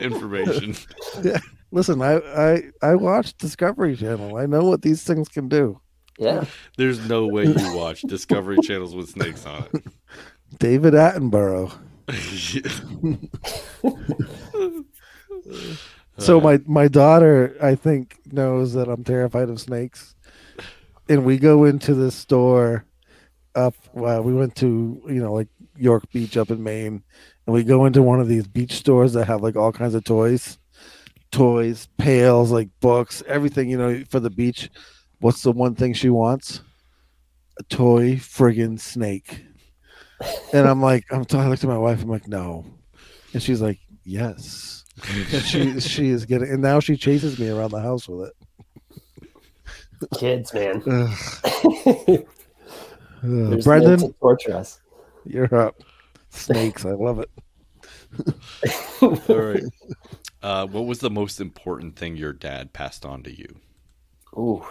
information. 0.00 0.74
Yeah. 1.22 1.38
Listen, 1.70 2.02
I, 2.02 2.14
I 2.16 2.62
I 2.82 2.94
watch 2.94 3.36
Discovery 3.36 3.96
Channel. 3.96 4.36
I 4.36 4.46
know 4.46 4.64
what 4.64 4.82
these 4.82 5.02
things 5.04 5.28
can 5.28 5.48
do. 5.48 5.80
Yeah. 6.18 6.44
There's 6.76 7.08
no 7.08 7.26
way 7.26 7.44
you 7.46 7.76
watch 7.76 8.02
Discovery 8.02 8.58
channels 8.62 8.94
with 8.94 9.10
snakes 9.10 9.46
on 9.46 9.66
it. 9.72 9.84
David 10.58 10.94
Attenborough. 10.94 11.72
So 16.18 16.38
Uh, 16.38 16.42
my 16.42 16.60
my 16.66 16.88
daughter, 16.88 17.56
I 17.60 17.74
think, 17.74 18.20
knows 18.30 18.72
that 18.74 18.88
I'm 18.88 19.04
terrified 19.04 19.48
of 19.48 19.60
snakes, 19.60 20.14
and 21.08 21.24
we 21.24 21.38
go 21.38 21.64
into 21.64 21.94
the 21.94 22.10
store. 22.10 22.84
Up, 23.56 23.74
well, 23.92 24.22
we 24.22 24.34
went 24.34 24.56
to 24.56 25.00
you 25.08 25.22
know 25.22 25.32
like 25.32 25.48
York 25.76 26.10
Beach 26.12 26.36
up 26.36 26.50
in 26.50 26.62
Maine, 26.62 27.02
and 27.46 27.54
we 27.54 27.62
go 27.64 27.84
into 27.84 28.02
one 28.02 28.20
of 28.20 28.28
these 28.28 28.46
beach 28.46 28.72
stores 28.72 29.12
that 29.14 29.26
have 29.26 29.42
like 29.42 29.56
all 29.56 29.72
kinds 29.72 29.94
of 29.94 30.04
toys, 30.04 30.58
toys, 31.30 31.88
pails, 31.98 32.50
like 32.50 32.68
books, 32.80 33.22
everything 33.26 33.68
you 33.68 33.78
know 33.78 34.04
for 34.08 34.20
the 34.20 34.30
beach. 34.30 34.70
What's 35.24 35.42
the 35.42 35.52
one 35.52 35.74
thing 35.74 35.94
she 35.94 36.10
wants? 36.10 36.60
A 37.58 37.62
toy 37.62 38.16
friggin' 38.16 38.78
snake. 38.78 39.42
And 40.52 40.68
I'm 40.68 40.82
like, 40.82 41.04
I'm 41.10 41.24
t- 41.24 41.38
I 41.38 41.48
looked 41.48 41.64
at 41.64 41.70
my 41.70 41.78
wife. 41.78 42.02
I'm 42.02 42.10
like, 42.10 42.28
no, 42.28 42.66
and 43.32 43.42
she's 43.42 43.62
like, 43.62 43.78
yes 44.04 44.84
she 45.02 45.80
she 45.80 46.10
is 46.10 46.24
getting 46.24 46.48
and 46.48 46.62
now 46.62 46.78
she 46.78 46.96
chases 46.96 47.38
me 47.38 47.48
around 47.48 47.70
the 47.70 47.80
house 47.80 48.08
with 48.08 48.28
it. 48.28 48.36
Kids, 50.18 50.52
man. 50.52 50.82
Ugh. 50.86 51.18
Ugh. 52.06 52.26
There's 53.22 53.66
no 53.66 53.70
Brendan, 53.70 53.98
to 54.00 54.14
torture 54.20 54.54
us. 54.54 54.80
you're 55.24 55.52
up. 55.54 55.76
Snakes, 56.28 56.84
I 56.84 56.90
love 56.90 57.20
it. 57.20 57.30
All 59.00 59.36
right. 59.36 59.64
Uh, 60.42 60.66
what 60.66 60.84
was 60.84 60.98
the 60.98 61.10
most 61.10 61.40
important 61.40 61.96
thing 61.96 62.16
your 62.16 62.34
dad 62.34 62.72
passed 62.74 63.06
on 63.06 63.22
to 63.22 63.36
you? 63.36 63.56
Ooh, 64.36 64.64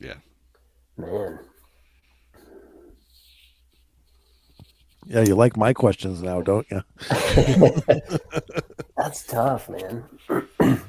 Yeah. 0.00 0.14
Man. 1.00 1.38
Yeah, 5.06 5.22
you 5.22 5.34
like 5.34 5.56
my 5.56 5.72
questions 5.72 6.22
now, 6.22 6.40
don't 6.40 6.66
you? 6.70 6.82
That's 8.96 9.24
tough, 9.24 9.68
man. 9.68 10.04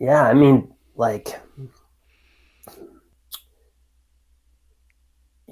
yeah, 0.00 0.24
I 0.24 0.34
mean, 0.34 0.72
like, 0.96 1.40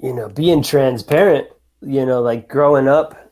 you 0.01 0.13
know, 0.13 0.27
being 0.27 0.61
transparent, 0.61 1.47
you 1.81 2.05
know, 2.05 2.21
like 2.21 2.49
growing 2.49 2.89
up, 2.89 3.31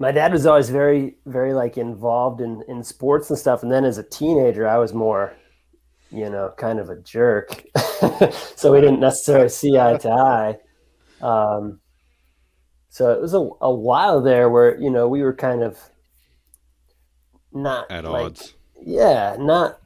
my 0.00 0.10
dad 0.10 0.32
was 0.32 0.46
always 0.46 0.70
very, 0.70 1.16
very 1.26 1.52
like 1.52 1.76
involved 1.78 2.40
in, 2.40 2.64
in 2.66 2.82
sports 2.82 3.30
and 3.30 3.38
stuff. 3.38 3.62
And 3.62 3.70
then 3.70 3.84
as 3.84 3.98
a 3.98 4.02
teenager, 4.02 4.66
I 4.66 4.78
was 4.78 4.94
more, 4.94 5.34
you 6.10 6.28
know, 6.30 6.52
kind 6.56 6.78
of 6.78 6.90
a 6.90 6.96
jerk. 6.96 7.64
so 8.56 8.72
we 8.72 8.80
didn't 8.80 9.00
necessarily 9.00 9.48
see 9.48 9.78
eye 9.78 9.96
to 9.98 10.10
eye. 10.10 10.58
Um, 11.20 11.80
so 12.88 13.12
it 13.12 13.20
was 13.20 13.34
a, 13.34 13.48
a 13.60 13.72
while 13.74 14.20
there 14.20 14.48
where, 14.50 14.78
you 14.80 14.90
know, 14.90 15.08
we 15.08 15.22
were 15.22 15.34
kind 15.34 15.62
of 15.62 15.78
not 17.52 17.90
At 17.90 18.04
like, 18.04 18.26
odds. 18.26 18.54
yeah, 18.80 19.36
not 19.38 19.78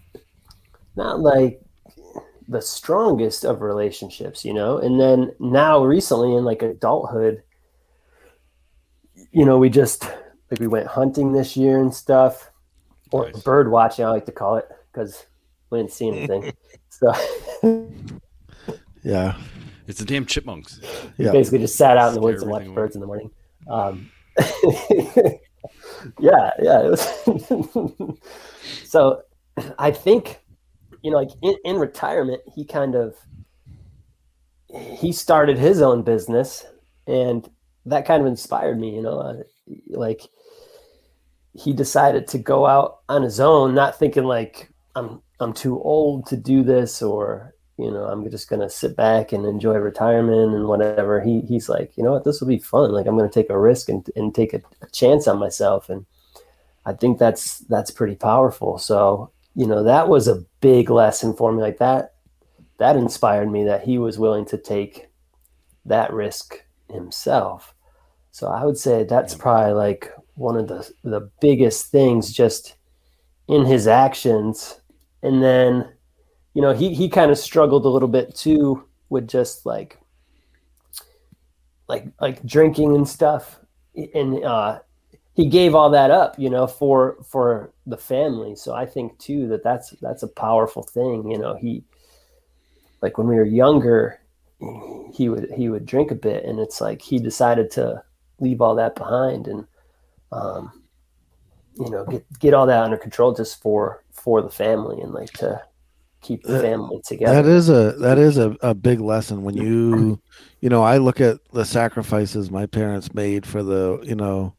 not 0.97 1.21
like 1.21 1.61
the 2.49 2.61
strongest 2.63 3.45
of 3.45 3.63
relationships, 3.63 4.45
you 4.45 4.55
know. 4.55 4.79
And 4.79 5.01
then 5.01 5.33
now 5.41 5.83
recently 5.85 6.35
in 6.37 6.45
like 6.45 6.63
adulthood, 6.63 7.43
you 9.33 9.45
know, 9.45 9.59
we 9.59 9.71
just 9.71 10.05
like 10.51 10.61
we 10.61 10.67
went 10.67 10.87
hunting 10.87 11.33
this 11.33 11.57
year 11.57 11.81
and 11.81 11.93
stuff, 11.95 12.51
or 13.11 13.33
Nice. 13.33 13.43
bird 13.43 13.71
watching, 13.71 14.05
I 14.05 14.11
like 14.11 14.27
to 14.27 14.33
call 14.33 14.57
it, 14.57 14.69
because 14.93 15.27
we 15.75 15.81
didn't 15.81 15.93
see 15.93 16.09
anything. 16.09 16.53
so 16.89 17.13
Yeah. 19.03 19.37
It's 19.87 19.99
the 19.99 20.07
damn 20.07 20.25
chipmunks. 20.27 20.81
Yeah. 21.17 21.31
basically 21.31 21.61
just 21.61 21.77
sat 21.77 21.97
out 21.97 22.09
in 22.09 22.15
the 22.15 22.21
woods 22.21 22.43
and 22.43 22.51
watched 22.51 22.75
birds 22.75 22.97
in 22.97 23.01
the 23.01 23.07
morning. 23.07 23.31
Um, 23.69 24.11
yeah, 26.19 26.51
yeah. 26.61 26.81
It 26.81 26.91
was 26.91 28.19
so 28.85 29.23
I 29.79 29.93
think, 29.93 30.41
you 31.03 31.13
know, 31.13 31.19
like 31.19 31.31
in, 31.43 31.55
in 31.65 31.77
retirement, 31.77 32.43
he 32.53 32.65
kind 32.65 32.97
of 32.97 33.15
he 34.69 35.13
started 35.13 35.57
his 35.57 35.81
own 35.81 36.03
business, 36.03 36.67
and 37.07 37.49
that 37.87 38.07
kind 38.07 38.21
of 38.21 38.27
inspired 38.27 38.81
me. 38.81 38.97
You 38.97 39.03
know, 39.03 39.19
uh, 39.21 39.43
like 39.91 40.23
he 41.53 41.73
decided 41.73 42.27
to 42.29 42.39
go 42.39 42.67
out 42.67 43.01
on 43.09 43.23
his 43.23 43.39
own, 43.39 43.75
not 43.75 43.99
thinking 43.99 44.25
like 44.25 44.71
I'm 44.97 45.23
I'm 45.40 45.53
too 45.53 45.81
old 45.83 46.27
to 46.27 46.37
do 46.37 46.62
this 46.62 47.03
or 47.03 47.55
you 47.77 47.90
know 47.90 48.05
I'm 48.05 48.29
just 48.31 48.49
gonna 48.49 48.70
sit 48.70 48.97
back 48.97 49.33
and 49.33 49.44
enjoy 49.44 49.75
retirement 49.75 50.55
and 50.55 50.66
whatever. 50.66 51.20
He 51.20 51.40
he's 51.42 51.68
like, 51.68 51.97
you 51.97 52.05
know 52.05 52.12
what, 52.12 52.25
this 52.25 52.40
will 52.40 52.49
be 52.49 52.59
fun. 52.59 52.92
Like 52.92 53.07
I'm 53.07 53.16
gonna 53.16 53.31
take 53.31 53.51
a 53.51 53.59
risk 53.59 53.88
and 53.88 54.09
and 54.16 54.35
take 54.35 54.55
a, 54.55 54.62
a 54.83 54.90
chance 54.90 55.27
on 55.27 55.38
myself, 55.38 55.88
and 55.88 56.07
I 56.87 56.92
think 56.92 57.18
that's 57.18 57.59
that's 57.61 57.90
pretty 57.90 58.16
powerful. 58.16 58.79
So 58.79 59.31
you 59.55 59.66
know 59.66 59.83
that 59.83 60.09
was 60.09 60.29
a 60.29 60.44
big 60.61 60.90
lesson 60.90 61.35
for 61.35 61.53
me. 61.53 61.62
Like 61.62 61.79
that 61.79 62.14
that 62.79 62.97
inspired 62.97 63.51
me 63.51 63.64
that 63.64 63.85
he 63.85 63.99
was 63.99 64.18
willing 64.18 64.44
to 64.47 64.59
take 64.59 65.09
that 65.85 66.12
risk 66.12 66.62
himself. 66.90 67.75
So 68.31 68.49
I 68.49 68.64
would 68.64 68.79
say 68.79 69.05
that's 69.05 69.35
probably 69.35 69.75
like 69.75 70.12
one 70.35 70.57
of 70.57 70.68
the 70.68 70.90
the 71.03 71.31
biggest 71.40 71.87
things 71.87 72.33
just 72.33 72.77
in 73.49 73.64
his 73.64 73.87
actions. 73.87 74.81
And 75.25 75.43
then, 75.43 75.89
you 76.53 76.63
know, 76.63 76.73
he 76.73 76.95
he 76.95 77.09
kind 77.09 77.31
of 77.31 77.39
struggled 77.39 77.87
a 77.87 77.89
little 77.89 78.09
bit 78.09 78.35
too 78.37 78.85
with 79.09 79.27
just 79.27 79.65
like 79.67 79.99
like 81.89 82.07
like 82.21 82.45
drinking 82.45 82.95
and 82.95 83.09
stuff. 83.09 83.59
And 84.15 84.45
uh 84.45 84.81
he 85.33 85.47
gave 85.47 85.75
all 85.75 85.91
that 85.91 86.13
up, 86.13 86.39
you 86.39 86.51
know, 86.51 86.67
for 86.67 87.17
for 87.29 87.73
the 87.87 87.97
family. 87.97 88.55
So 88.55 88.75
I 88.75 88.87
think 88.87 89.19
too 89.19 89.49
that 89.49 89.65
that's 89.65 89.91
that's 90.01 90.23
a 90.23 90.29
powerful 90.29 90.83
thing, 90.83 91.31
you 91.31 91.39
know. 91.39 91.57
He 91.57 91.85
like 93.01 93.19
when 93.19 93.27
we 93.27 93.37
were 93.37 93.45
younger, 93.45 94.21
he 95.13 95.29
would 95.29 95.51
he 95.57 95.71
would 95.71 95.87
drink 95.87 96.11
a 96.11 96.15
bit 96.15 96.45
and 96.45 96.59
it's 96.59 96.81
like 96.81 97.01
he 97.01 97.19
decided 97.19 97.71
to 97.73 98.03
leave 98.41 98.61
all 98.61 98.75
that 98.75 98.95
behind 98.95 99.47
and 99.47 99.67
um 100.33 100.84
you 101.79 101.91
know 101.91 102.05
get 102.05 102.25
get 102.39 102.55
all 102.55 102.67
that 102.67 102.83
under 102.83 102.97
control 102.97 103.35
just 103.35 103.61
for 103.61 104.05
for 104.13 104.43
the 104.43 104.51
family 104.51 105.01
and 105.01 105.13
like 105.13 105.33
to 105.33 105.61
keep 106.21 106.43
the 106.45 106.61
family 106.61 107.01
together 107.05 107.43
That 107.43 107.49
is 107.49 107.69
a 107.69 107.93
that 107.99 108.19
is 108.19 108.39
a, 108.39 108.57
a 108.63 108.75
big 108.75 109.01
lesson 109.01 109.43
when 109.43 109.57
you 109.57 110.21
you 110.65 110.71
know, 110.71 110.83
I 110.83 110.97
look 110.97 111.21
at 111.21 111.41
the 111.53 111.67
sacrifices 111.67 112.51
my 112.51 112.65
parents 112.65 113.13
made 113.13 113.45
for 113.45 113.63
the, 113.63 114.01
you 114.03 114.15
know, 114.15 114.55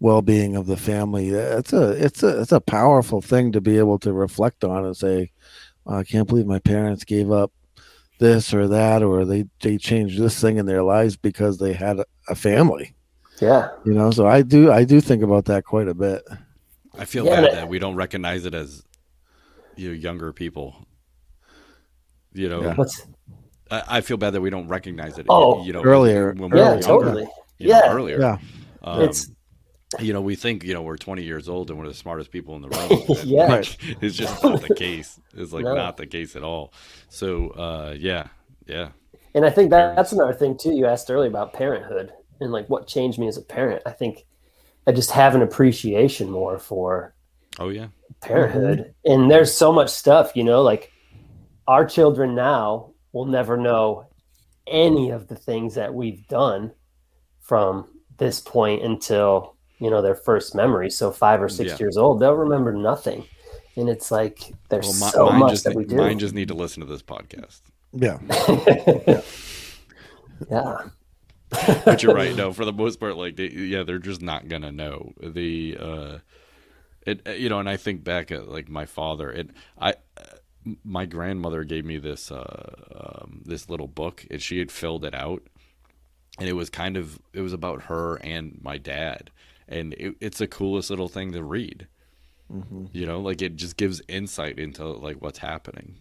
well 0.00 0.22
being 0.22 0.56
of 0.56 0.66
the 0.66 0.78
family. 0.78 1.28
It's 1.28 1.74
a 1.74 1.90
it's 1.90 2.22
a 2.22 2.40
it's 2.40 2.52
a 2.52 2.60
powerful 2.60 3.20
thing 3.20 3.52
to 3.52 3.60
be 3.60 3.76
able 3.76 3.98
to 3.98 4.14
reflect 4.14 4.64
on 4.64 4.86
and 4.86 4.96
say, 4.96 5.30
"Oh, 5.86 5.96
I 5.98 6.04
can't 6.04 6.26
believe 6.26 6.46
my 6.46 6.58
parents 6.58 7.04
gave 7.04 7.30
up 7.30 7.52
this 8.18 8.54
or 8.54 8.66
that 8.68 9.02
or 9.02 9.26
they 9.26 9.44
they 9.60 9.76
changed 9.76 10.18
this 10.18 10.40
thing 10.40 10.56
in 10.56 10.64
their 10.64 10.82
lives 10.82 11.18
because 11.18 11.58
they 11.58 11.74
had 11.74 11.98
a, 11.98 12.06
a 12.30 12.34
family. 12.34 12.94
yeah 13.40 13.68
You 13.84 13.92
know, 13.92 14.10
so 14.10 14.26
I 14.26 14.40
do 14.40 14.72
I 14.72 14.84
do 14.84 15.02
think 15.02 15.22
about 15.22 15.44
that 15.46 15.64
quite 15.64 15.88
a 15.88 15.94
bit. 15.94 16.22
I 16.98 17.04
feel 17.04 17.24
Yeah, 17.24 17.36
bad 17.36 17.40
but- 17.42 17.52
that 17.54 17.68
we 17.68 17.78
don't 17.78 17.96
recognize 17.96 18.44
it 18.46 18.54
as 18.54 18.84
you 19.76 19.88
know, 19.88 19.94
younger 19.94 20.32
people. 20.32 20.76
You 22.34 22.48
know, 22.48 22.62
Yeah. 22.62 22.74
what's 22.74 23.06
I, 23.70 23.82
I 23.88 24.00
feel 24.02 24.16
bad 24.16 24.30
that 24.34 24.40
we 24.40 24.50
don't 24.50 24.68
recognize 24.68 25.18
it. 25.18 25.26
Oh, 25.28 25.64
you 25.64 25.72
know, 25.72 25.82
earlier. 25.82 26.32
when 26.34 26.50
we 26.50 26.58
yeah 26.58 26.64
were 26.64 26.70
younger, 26.72 26.82
totally 26.86 27.22
you 27.58 27.68
know, 27.68 27.74
Yeah. 27.78 27.92
earlier. 27.94 28.20
Yeah. 28.20 28.38
Um, 28.82 29.02
it's 29.02 29.30
you 30.00 30.12
know, 30.14 30.20
we 30.22 30.34
think 30.36 30.64
you 30.64 30.72
know 30.74 30.82
we're 30.82 30.96
20 30.96 31.22
years 31.22 31.48
old 31.48 31.70
and 31.70 31.78
we're 31.78 31.86
the 31.88 31.94
smartest 31.94 32.30
people 32.30 32.56
in 32.56 32.62
the 32.62 32.68
room. 32.68 33.16
Yeah. 33.24 33.46
Like, 33.46 34.02
it's 34.02 34.16
just 34.16 34.42
not 34.42 34.62
the 34.66 34.74
case. 34.74 35.20
It's 35.34 35.52
like 35.52 35.64
No. 35.64 35.74
not 35.74 35.96
the 35.98 36.06
case 36.06 36.34
at 36.36 36.42
all. 36.42 36.72
So, 37.08 37.48
uh, 37.50 37.94
yeah, 37.98 38.28
yeah, 38.66 38.90
And 39.34 39.44
I 39.44 39.50
think 39.50 39.70
that, 39.70 39.96
that's 39.96 40.12
another 40.12 40.32
thing 40.32 40.56
too. 40.56 40.72
You 40.72 40.86
asked 40.86 41.10
earlier 41.10 41.28
about 41.28 41.52
parenthood 41.52 42.12
and 42.40 42.52
like 42.52 42.68
what 42.68 42.86
changed 42.86 43.18
me 43.18 43.28
as 43.28 43.36
a 43.36 43.42
parent. 43.42 43.82
I 43.86 43.90
think 43.90 44.24
I 44.86 44.92
just 44.92 45.10
have 45.12 45.34
an 45.34 45.42
appreciation 45.42 46.30
more 46.30 46.58
for 46.58 47.14
oh 47.58 47.68
yeah, 47.68 47.88
parenthood. 48.20 48.94
And 49.04 49.30
there's 49.30 49.52
so 49.52 49.72
much 49.72 49.90
stuff, 49.90 50.32
you 50.34 50.44
know, 50.44 50.62
like 50.62 50.90
our 51.68 51.84
children 51.84 52.34
now 52.34 52.90
will 53.12 53.26
never 53.26 53.56
know 53.56 54.06
any 54.66 55.10
of 55.10 55.28
the 55.28 55.36
things 55.36 55.74
that 55.74 55.92
we've 55.94 56.26
done 56.28 56.72
from 57.40 57.88
this 58.18 58.40
point 58.40 58.82
until, 58.82 59.56
you 59.78 59.90
know, 59.90 60.02
their 60.02 60.14
first 60.14 60.54
memory. 60.54 60.90
So 60.90 61.10
five 61.12 61.42
or 61.42 61.48
six 61.48 61.72
Yeah. 61.72 61.76
years 61.80 61.96
old, 61.96 62.20
they'll 62.20 62.34
remember 62.34 62.72
nothing. 62.72 63.24
And 63.76 63.88
it's 63.88 64.10
like 64.10 64.52
there's 64.68 64.86
Well, 65.00 65.06
mi- 65.06 65.10
so 65.12 65.30
much 65.30 65.50
just 65.52 65.64
that 65.64 65.74
we 65.74 65.84
do. 65.84 65.96
mine 65.96 66.18
just 66.18 66.34
need 66.34 66.48
to 66.48 66.54
listen 66.54 66.80
to 66.80 66.86
this 66.86 67.02
podcast. 67.02 67.60
Yeah. 67.92 68.18
yeah. 70.50 70.78
but 71.84 72.02
you're 72.02 72.14
right. 72.14 72.34
No, 72.34 72.52
for 72.52 72.64
the 72.64 72.72
most 72.72 72.98
part, 72.98 73.16
like 73.16 73.36
they, 73.36 73.48
yeah, 73.48 73.82
they're 73.82 73.98
just 73.98 74.22
not 74.22 74.48
gonna 74.48 74.72
know 74.72 75.12
the 75.22 75.76
uh, 75.78 76.18
it. 77.06 77.26
You 77.38 77.48
know, 77.48 77.58
and 77.58 77.68
I 77.68 77.76
think 77.76 78.04
back 78.04 78.30
at 78.30 78.48
like 78.48 78.68
my 78.68 78.86
father. 78.86 79.30
It 79.30 79.50
I. 79.78 79.90
Uh, 80.16 80.24
my 80.84 81.06
grandmother 81.06 81.64
gave 81.64 81.84
me 81.84 81.98
this 81.98 82.30
uh, 82.30 82.74
um, 82.94 83.42
this 83.44 83.68
little 83.68 83.88
book, 83.88 84.24
and 84.30 84.40
she 84.40 84.60
had 84.60 84.70
filled 84.70 85.04
it 85.04 85.12
out, 85.12 85.42
and 86.38 86.48
it 86.48 86.52
was 86.52 86.70
kind 86.70 86.96
of 86.96 87.18
it 87.32 87.40
was 87.40 87.52
about 87.52 87.82
her 87.84 88.16
and 88.22 88.60
my 88.62 88.78
dad, 88.78 89.30
and 89.66 89.92
it, 89.94 90.14
it's 90.20 90.38
the 90.38 90.46
coolest 90.46 90.88
little 90.88 91.08
thing 91.08 91.32
to 91.32 91.42
read. 91.42 91.88
You 92.92 93.06
know, 93.06 93.18
like 93.18 93.40
it 93.42 93.56
just 93.56 93.76
gives 93.76 94.02
insight 94.08 94.58
into 94.58 94.84
like 94.86 95.16
what's 95.22 95.38
happening 95.38 95.96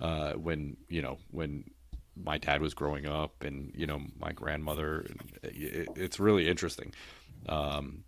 uh, 0.00 0.32
when 0.32 0.76
you 0.88 1.00
know 1.00 1.18
when 1.30 1.64
my 2.16 2.38
dad 2.38 2.60
was 2.60 2.74
growing 2.74 3.06
up 3.06 3.42
and 3.42 3.72
you 3.74 3.86
know 3.86 4.00
my 4.18 4.32
grandmother 4.32 5.06
it, 5.42 5.88
it's 5.96 6.20
really 6.20 6.48
interesting. 6.48 6.92
Um 7.48 8.04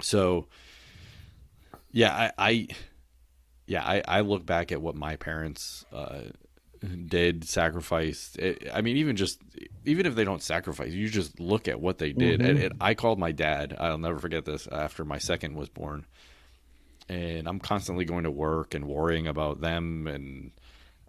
so 0.00 0.46
yeah 1.90 2.30
i 2.38 2.50
i 2.50 2.68
yeah 3.66 3.84
i 3.84 4.02
i 4.08 4.20
look 4.20 4.44
back 4.46 4.72
at 4.72 4.80
what 4.80 4.94
my 4.94 5.16
parents 5.16 5.84
uh 5.92 6.22
did 7.06 7.44
sacrificed. 7.44 8.40
I 8.72 8.80
mean 8.80 8.96
even 8.96 9.14
just 9.14 9.40
even 9.84 10.06
if 10.06 10.14
they 10.14 10.24
don't 10.24 10.42
sacrifice 10.42 10.92
you 10.92 11.08
just 11.08 11.38
look 11.38 11.68
at 11.68 11.80
what 11.80 11.98
they 11.98 12.12
did. 12.12 12.40
And, 12.40 12.58
and 12.58 12.74
i 12.80 12.94
called 12.94 13.18
my 13.18 13.30
dad 13.32 13.76
i'll 13.78 13.98
never 13.98 14.18
forget 14.18 14.44
this 14.44 14.66
after 14.66 15.04
my 15.04 15.18
second 15.18 15.54
was 15.54 15.68
born. 15.68 16.06
And 17.08 17.46
i'm 17.46 17.60
constantly 17.60 18.04
going 18.04 18.24
to 18.24 18.30
work 18.30 18.74
and 18.74 18.86
worrying 18.86 19.26
about 19.28 19.60
them 19.60 20.06
and 20.06 20.52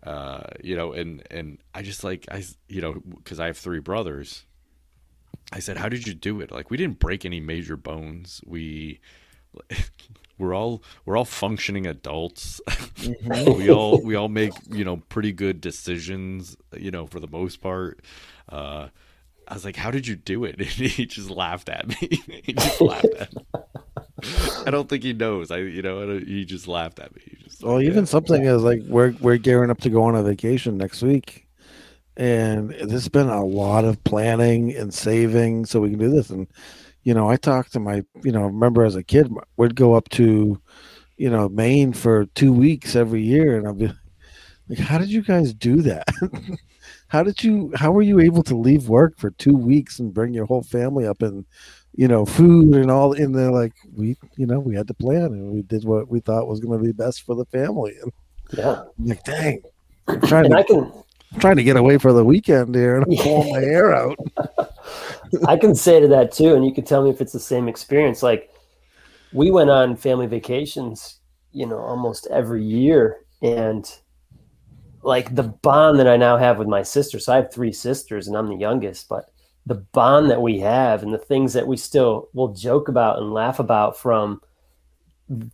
uh, 0.05 0.43
you 0.61 0.75
know, 0.75 0.91
and 0.93 1.23
and 1.31 1.59
I 1.73 1.81
just 1.81 2.03
like 2.03 2.25
I, 2.31 2.43
you 2.67 2.81
know, 2.81 3.01
because 3.17 3.39
I 3.39 3.47
have 3.47 3.57
three 3.57 3.79
brothers. 3.79 4.45
I 5.51 5.59
said, 5.59 5.77
"How 5.77 5.89
did 5.89 6.07
you 6.07 6.13
do 6.13 6.41
it? 6.41 6.51
Like, 6.51 6.69
we 6.69 6.77
didn't 6.77 6.99
break 6.99 7.25
any 7.25 7.39
major 7.39 7.77
bones. 7.77 8.41
We, 8.45 8.99
we're 10.37 10.53
all 10.53 10.83
we're 11.05 11.17
all 11.17 11.25
functioning 11.25 11.87
adults. 11.87 12.59
we 13.27 13.69
all 13.69 14.01
we 14.01 14.15
all 14.15 14.29
make 14.29 14.53
you 14.69 14.83
know 14.83 14.97
pretty 15.09 15.31
good 15.31 15.61
decisions. 15.61 16.57
You 16.77 16.91
know, 16.91 17.07
for 17.07 17.19
the 17.19 17.27
most 17.27 17.61
part." 17.61 18.01
Uh, 18.49 18.89
I 19.47 19.53
was 19.53 19.65
like, 19.65 19.75
"How 19.75 19.91
did 19.91 20.07
you 20.07 20.15
do 20.15 20.43
it?" 20.43 20.55
And 20.59 20.67
he 20.67 21.05
just 21.05 21.29
laughed 21.29 21.69
at 21.69 21.87
me. 21.87 21.95
he 22.43 22.53
just 22.53 22.81
laughed 22.81 23.05
at 23.17 23.33
me. 23.35 23.43
I 24.65 24.71
don't 24.71 24.87
think 24.89 25.03
he 25.03 25.13
knows. 25.13 25.51
I, 25.51 25.57
you 25.59 25.81
know, 25.81 26.01
I 26.01 26.05
don't- 26.05 26.27
he 26.27 26.45
just 26.45 26.67
laughed 26.67 26.99
at 26.99 27.15
me. 27.15 27.21
He 27.25 27.37
just 27.43 27.63
Well, 27.63 27.75
like, 27.75 27.85
even 27.85 27.99
yeah. 27.99 28.05
something 28.05 28.45
is 28.45 28.63
like 28.63 28.81
we're 28.87 29.13
we're 29.21 29.37
gearing 29.37 29.69
up 29.69 29.81
to 29.81 29.89
go 29.89 30.03
on 30.03 30.15
a 30.15 30.23
vacation 30.23 30.77
next 30.77 31.01
week, 31.01 31.47
and 32.17 32.69
there's 32.71 33.09
been 33.09 33.29
a 33.29 33.43
lot 33.45 33.85
of 33.85 34.03
planning 34.03 34.75
and 34.75 34.93
saving 34.93 35.65
so 35.65 35.79
we 35.81 35.89
can 35.91 35.99
do 35.99 36.09
this. 36.09 36.29
And 36.29 36.47
you 37.03 37.13
know, 37.13 37.29
I 37.29 37.35
talked 37.37 37.73
to 37.73 37.79
my 37.79 38.03
you 38.23 38.31
know, 38.31 38.43
remember 38.43 38.85
as 38.85 38.95
a 38.95 39.03
kid, 39.03 39.31
we'd 39.57 39.75
go 39.75 39.93
up 39.95 40.09
to 40.09 40.61
you 41.17 41.29
know 41.29 41.49
Maine 41.49 41.93
for 41.93 42.25
two 42.35 42.53
weeks 42.53 42.95
every 42.95 43.21
year, 43.23 43.57
and 43.57 43.67
I'd 43.67 43.77
be 43.77 43.91
like, 44.69 44.79
"How 44.79 44.97
did 44.97 45.09
you 45.09 45.21
guys 45.21 45.53
do 45.53 45.81
that? 45.83 46.07
how 47.07 47.23
did 47.23 47.43
you? 47.43 47.71
How 47.75 47.91
were 47.91 48.01
you 48.01 48.19
able 48.19 48.43
to 48.43 48.55
leave 48.55 48.87
work 48.89 49.17
for 49.17 49.31
two 49.31 49.55
weeks 49.55 49.99
and 49.99 50.13
bring 50.13 50.33
your 50.33 50.45
whole 50.45 50.63
family 50.63 51.05
up 51.07 51.21
and?" 51.21 51.45
You 51.95 52.07
know, 52.07 52.25
food 52.25 52.75
and 52.75 52.91
all 52.91 53.13
in 53.13 53.31
there. 53.33 53.51
Like 53.51 53.73
we, 53.95 54.17
you 54.37 54.45
know, 54.47 54.59
we 54.59 54.75
had 54.75 54.87
to 54.87 54.93
plan 54.93 55.25
and 55.25 55.51
we 55.51 55.61
did 55.63 55.85
what 55.85 56.09
we 56.09 56.19
thought 56.19 56.47
was 56.47 56.59
going 56.59 56.79
to 56.79 56.85
be 56.85 56.91
best 56.93 57.23
for 57.23 57.35
the 57.35 57.45
family. 57.45 57.95
And 58.01 58.11
Yeah. 58.51 58.85
I'm 58.99 59.05
like, 59.07 59.23
dang, 59.23 59.61
I'm 60.07 60.21
trying 60.21 60.45
And 60.45 60.53
to 60.53 60.55
I 60.55 60.63
can 60.63 60.91
I'm 61.33 61.39
trying 61.39 61.57
to 61.57 61.63
get 61.63 61.77
away 61.77 61.97
for 61.97 62.13
the 62.13 62.25
weekend 62.25 62.75
here 62.75 62.95
and 62.97 63.05
I'm 63.05 63.15
pulling 63.17 63.49
my 63.49 63.61
hair 63.61 63.93
out. 63.93 64.17
I 65.47 65.57
can 65.57 65.75
say 65.75 65.99
to 65.99 66.07
that 66.09 66.31
too, 66.31 66.55
and 66.55 66.65
you 66.65 66.73
can 66.73 66.85
tell 66.85 67.03
me 67.03 67.09
if 67.09 67.21
it's 67.21 67.33
the 67.33 67.39
same 67.39 67.67
experience. 67.67 68.23
Like 68.23 68.49
we 69.31 69.51
went 69.51 69.69
on 69.69 69.95
family 69.97 70.27
vacations, 70.27 71.19
you 71.51 71.65
know, 71.67 71.79
almost 71.79 72.27
every 72.31 72.63
year, 72.63 73.25
and 73.41 73.89
like 75.01 75.35
the 75.35 75.43
bond 75.43 75.99
that 75.99 76.07
I 76.07 76.17
now 76.17 76.37
have 76.37 76.57
with 76.57 76.67
my 76.67 76.83
sister. 76.83 77.19
So 77.19 77.33
I 77.33 77.37
have 77.37 77.53
three 77.53 77.71
sisters, 77.71 78.27
and 78.27 78.37
I'm 78.37 78.47
the 78.47 78.55
youngest, 78.55 79.09
but 79.09 79.29
the 79.65 79.75
bond 79.75 80.29
that 80.29 80.41
we 80.41 80.59
have 80.59 81.03
and 81.03 81.13
the 81.13 81.17
things 81.17 81.53
that 81.53 81.67
we 81.67 81.77
still 81.77 82.29
will 82.33 82.53
joke 82.53 82.89
about 82.89 83.19
and 83.19 83.33
laugh 83.33 83.59
about 83.59 83.97
from 83.97 84.41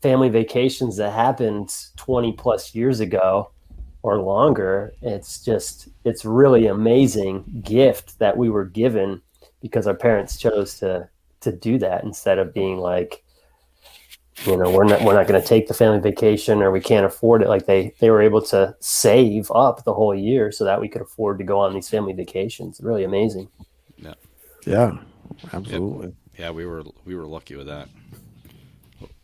family 0.01 0.29
vacations 0.29 0.97
that 0.97 1.13
happened 1.13 1.73
20 1.97 2.33
plus 2.33 2.73
years 2.73 2.99
ago 2.99 3.51
or 4.01 4.19
longer 4.19 4.93
it's 5.01 5.43
just 5.43 5.89
it's 6.05 6.25
really 6.25 6.67
amazing 6.67 7.43
gift 7.63 8.17
that 8.19 8.35
we 8.35 8.49
were 8.49 8.65
given 8.65 9.21
because 9.61 9.85
our 9.85 9.93
parents 9.93 10.37
chose 10.37 10.79
to 10.79 11.07
to 11.41 11.51
do 11.51 11.77
that 11.77 12.03
instead 12.03 12.39
of 12.39 12.53
being 12.53 12.77
like 12.77 13.23
you 14.45 14.57
know 14.57 14.71
we're 14.71 14.85
not 14.85 15.01
we're 15.03 15.13
not 15.13 15.27
going 15.27 15.39
to 15.39 15.47
take 15.47 15.67
the 15.67 15.73
family 15.73 15.99
vacation 15.99 16.61
or 16.61 16.71
we 16.71 16.79
can't 16.79 17.05
afford 17.05 17.41
it. 17.41 17.49
Like 17.49 17.65
they 17.65 17.93
they 17.99 18.09
were 18.09 18.21
able 18.21 18.41
to 18.43 18.73
save 18.79 19.51
up 19.51 19.83
the 19.83 19.93
whole 19.93 20.15
year 20.15 20.49
so 20.51 20.63
that 20.63 20.79
we 20.79 20.87
could 20.87 21.01
afford 21.01 21.39
to 21.39 21.43
go 21.43 21.59
on 21.59 21.73
these 21.73 21.89
family 21.89 22.13
vacations. 22.13 22.79
Really 22.81 23.03
amazing 23.03 23.49
Yeah, 24.01 24.13
Yeah. 24.65 24.97
absolutely. 25.53 26.15
Yeah, 26.37 26.51
we 26.51 26.65
were 26.65 26.83
we 27.05 27.15
were 27.15 27.25
lucky 27.27 27.55
with 27.55 27.67
that. 27.67 27.89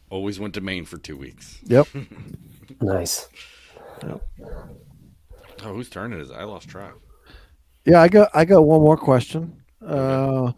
Always 0.09 0.39
went 0.39 0.53
to 0.55 0.61
Maine 0.61 0.85
for 0.85 0.97
two 0.97 1.17
weeks. 1.17 1.59
Yep. 1.63 1.87
nice 2.81 3.29
Oh, 4.03 4.21
whose 5.73 5.89
turn 5.89 6.13
it 6.13 6.19
is? 6.19 6.31
I 6.31 6.43
lost 6.43 6.67
track. 6.67 6.93
Yeah, 7.85 8.01
I 8.01 8.07
got 8.07 8.29
I 8.33 8.45
got 8.45 8.61
one 8.61 8.81
more 8.81 8.97
question. 8.97 9.63
Uh, 9.85 10.51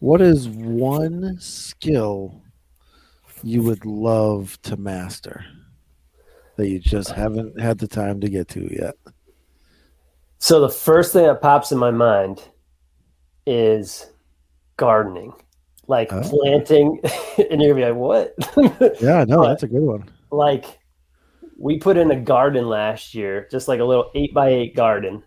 what 0.00 0.20
is 0.20 0.48
one 0.48 1.38
skill 1.38 2.42
you 3.42 3.62
would 3.62 3.84
love 3.84 4.60
to 4.62 4.76
master 4.76 5.44
that 6.56 6.68
you 6.68 6.78
just 6.78 7.10
haven't 7.10 7.58
had 7.60 7.78
the 7.78 7.88
time 7.88 8.20
to 8.20 8.28
get 8.28 8.48
to 8.48 8.68
yet? 8.74 8.94
So 10.38 10.60
the 10.60 10.68
first 10.68 11.12
thing 11.12 11.26
that 11.26 11.40
pops 11.40 11.70
in 11.72 11.78
my 11.78 11.90
mind 11.92 12.42
is 13.46 14.10
gardening, 14.76 15.32
like 15.88 16.12
Oh. 16.12 16.22
planting, 16.22 17.00
and 17.50 17.60
you're 17.62 17.74
gonna 17.74 17.74
be 17.74 17.84
like, 17.84 17.94
"What?" 17.94 18.34
Yeah, 19.02 19.24
no, 19.24 19.38
But- 19.38 19.48
that's 19.48 19.62
a 19.64 19.68
good 19.68 19.82
one. 19.82 20.04
like 20.30 20.78
we 21.58 21.78
put 21.78 21.96
in 21.96 22.10
a 22.10 22.16
garden 22.20 22.66
last 22.68 23.14
year, 23.14 23.46
just 23.50 23.68
like 23.68 23.78
a 23.80 23.84
little 23.84 24.10
eight 24.14 24.34
by 24.34 24.48
eight 24.48 24.74
garden, 24.74 25.22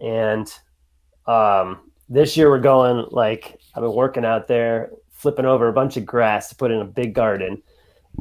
and 0.00 0.52
um, 1.26 1.90
this 2.08 2.36
year 2.36 2.48
we're 2.50 2.60
going 2.60 3.06
like 3.10 3.58
I've 3.74 3.82
been 3.82 3.92
working 3.92 4.24
out 4.24 4.46
there, 4.48 4.90
flipping 5.10 5.44
over 5.44 5.68
a 5.68 5.72
bunch 5.72 5.96
of 5.96 6.06
grass 6.06 6.48
to 6.50 6.56
put 6.56 6.70
in 6.70 6.80
a 6.80 6.84
big 6.84 7.14
garden, 7.14 7.62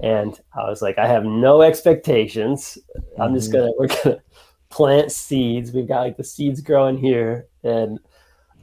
and 0.03 0.37
I 0.53 0.67
was 0.69 0.81
like, 0.81 0.97
I 0.97 1.07
have 1.07 1.23
no 1.23 1.61
expectations. 1.61 2.77
I'm 3.19 3.33
just 3.35 3.51
Mhm. 3.51 3.53
gonna 3.53 3.71
we're 3.77 3.87
gonna 4.03 4.17
plant 4.69 5.11
seeds. 5.11 5.71
We've 5.71 5.87
got 5.87 6.01
like 6.01 6.17
the 6.17 6.23
seeds 6.23 6.59
growing 6.61 6.97
here, 6.97 7.47
and 7.63 7.99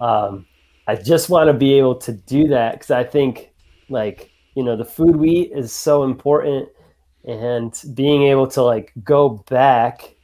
um, 0.01 0.45
I 0.87 0.97
just 0.97 1.31
want 1.31 1.49
to 1.49 1.53
be 1.55 1.75
able 1.75 1.95
to 1.97 2.13
do 2.13 2.49
that 2.49 2.73
because 2.73 2.91
I 2.91 3.05
think 3.05 3.53
like 3.89 4.31
you 4.55 4.63
know 4.65 4.77
the 4.77 4.85
food 4.85 5.17
we 5.17 5.31
eat 5.31 5.53
is 5.53 5.73
so 5.73 6.03
important 6.05 6.69
and 7.25 7.81
being 7.95 8.25
able 8.25 8.47
to 8.49 8.63
like 8.63 8.93
go 9.05 9.45
back 9.49 10.15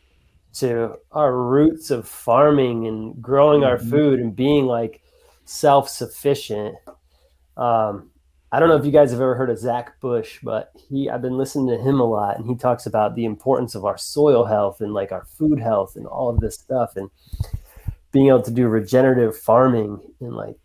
to 0.54 0.96
our 1.12 1.36
roots 1.36 1.90
of 1.90 2.08
farming 2.08 2.86
and 2.86 3.20
growing 3.22 3.62
our 3.62 3.78
Mhm. 3.78 3.90
food 3.90 4.20
and 4.20 4.34
being 4.34 4.66
like 4.66 5.00
self-sufficient 5.44 6.74
um, 7.56 8.10
i 8.52 8.58
don't 8.58 8.68
know 8.68 8.76
if 8.76 8.84
you 8.84 8.90
guys 8.92 9.10
have 9.10 9.20
ever 9.20 9.34
heard 9.34 9.50
of 9.50 9.58
zach 9.58 9.98
bush 10.00 10.38
but 10.42 10.72
he 10.88 11.08
i've 11.08 11.22
been 11.22 11.36
listening 11.38 11.68
to 11.68 11.82
him 11.82 12.00
a 12.00 12.04
lot 12.04 12.36
and 12.38 12.46
he 12.46 12.54
talks 12.54 12.86
about 12.86 13.14
the 13.14 13.24
importance 13.24 13.74
of 13.74 13.84
our 13.84 13.96
soil 13.98 14.44
health 14.44 14.80
and 14.80 14.92
like 14.94 15.12
our 15.12 15.24
food 15.24 15.58
health 15.60 15.96
and 15.96 16.06
all 16.06 16.28
of 16.28 16.40
this 16.40 16.54
stuff 16.56 16.96
and 16.96 17.10
being 18.12 18.28
able 18.28 18.42
to 18.42 18.50
do 18.50 18.68
regenerative 18.68 19.36
farming 19.36 20.00
and 20.20 20.34
like 20.34 20.56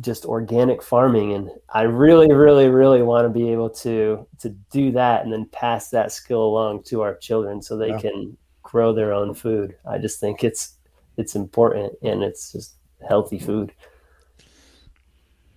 just 0.00 0.24
organic 0.24 0.82
farming 0.82 1.32
and 1.34 1.50
i 1.72 1.82
really 1.82 2.32
really 2.32 2.68
really 2.68 3.02
want 3.02 3.24
to 3.24 3.28
be 3.28 3.50
able 3.50 3.70
to 3.70 4.26
to 4.40 4.50
do 4.72 4.90
that 4.92 5.22
and 5.24 5.32
then 5.32 5.46
pass 5.52 5.90
that 5.90 6.10
skill 6.12 6.42
along 6.44 6.82
to 6.82 7.00
our 7.02 7.14
children 7.16 7.62
so 7.62 7.76
they 7.76 7.90
Yeah. 7.90 7.98
can 8.00 8.36
grow 8.62 8.92
their 8.92 9.12
own 9.12 9.34
food 9.34 9.76
i 9.88 9.98
just 9.98 10.18
think 10.20 10.42
it's 10.42 10.78
it's 11.16 11.36
important 11.36 11.92
and 12.02 12.24
it's 12.24 12.50
just 12.52 12.74
healthy 13.08 13.38
food 13.38 13.72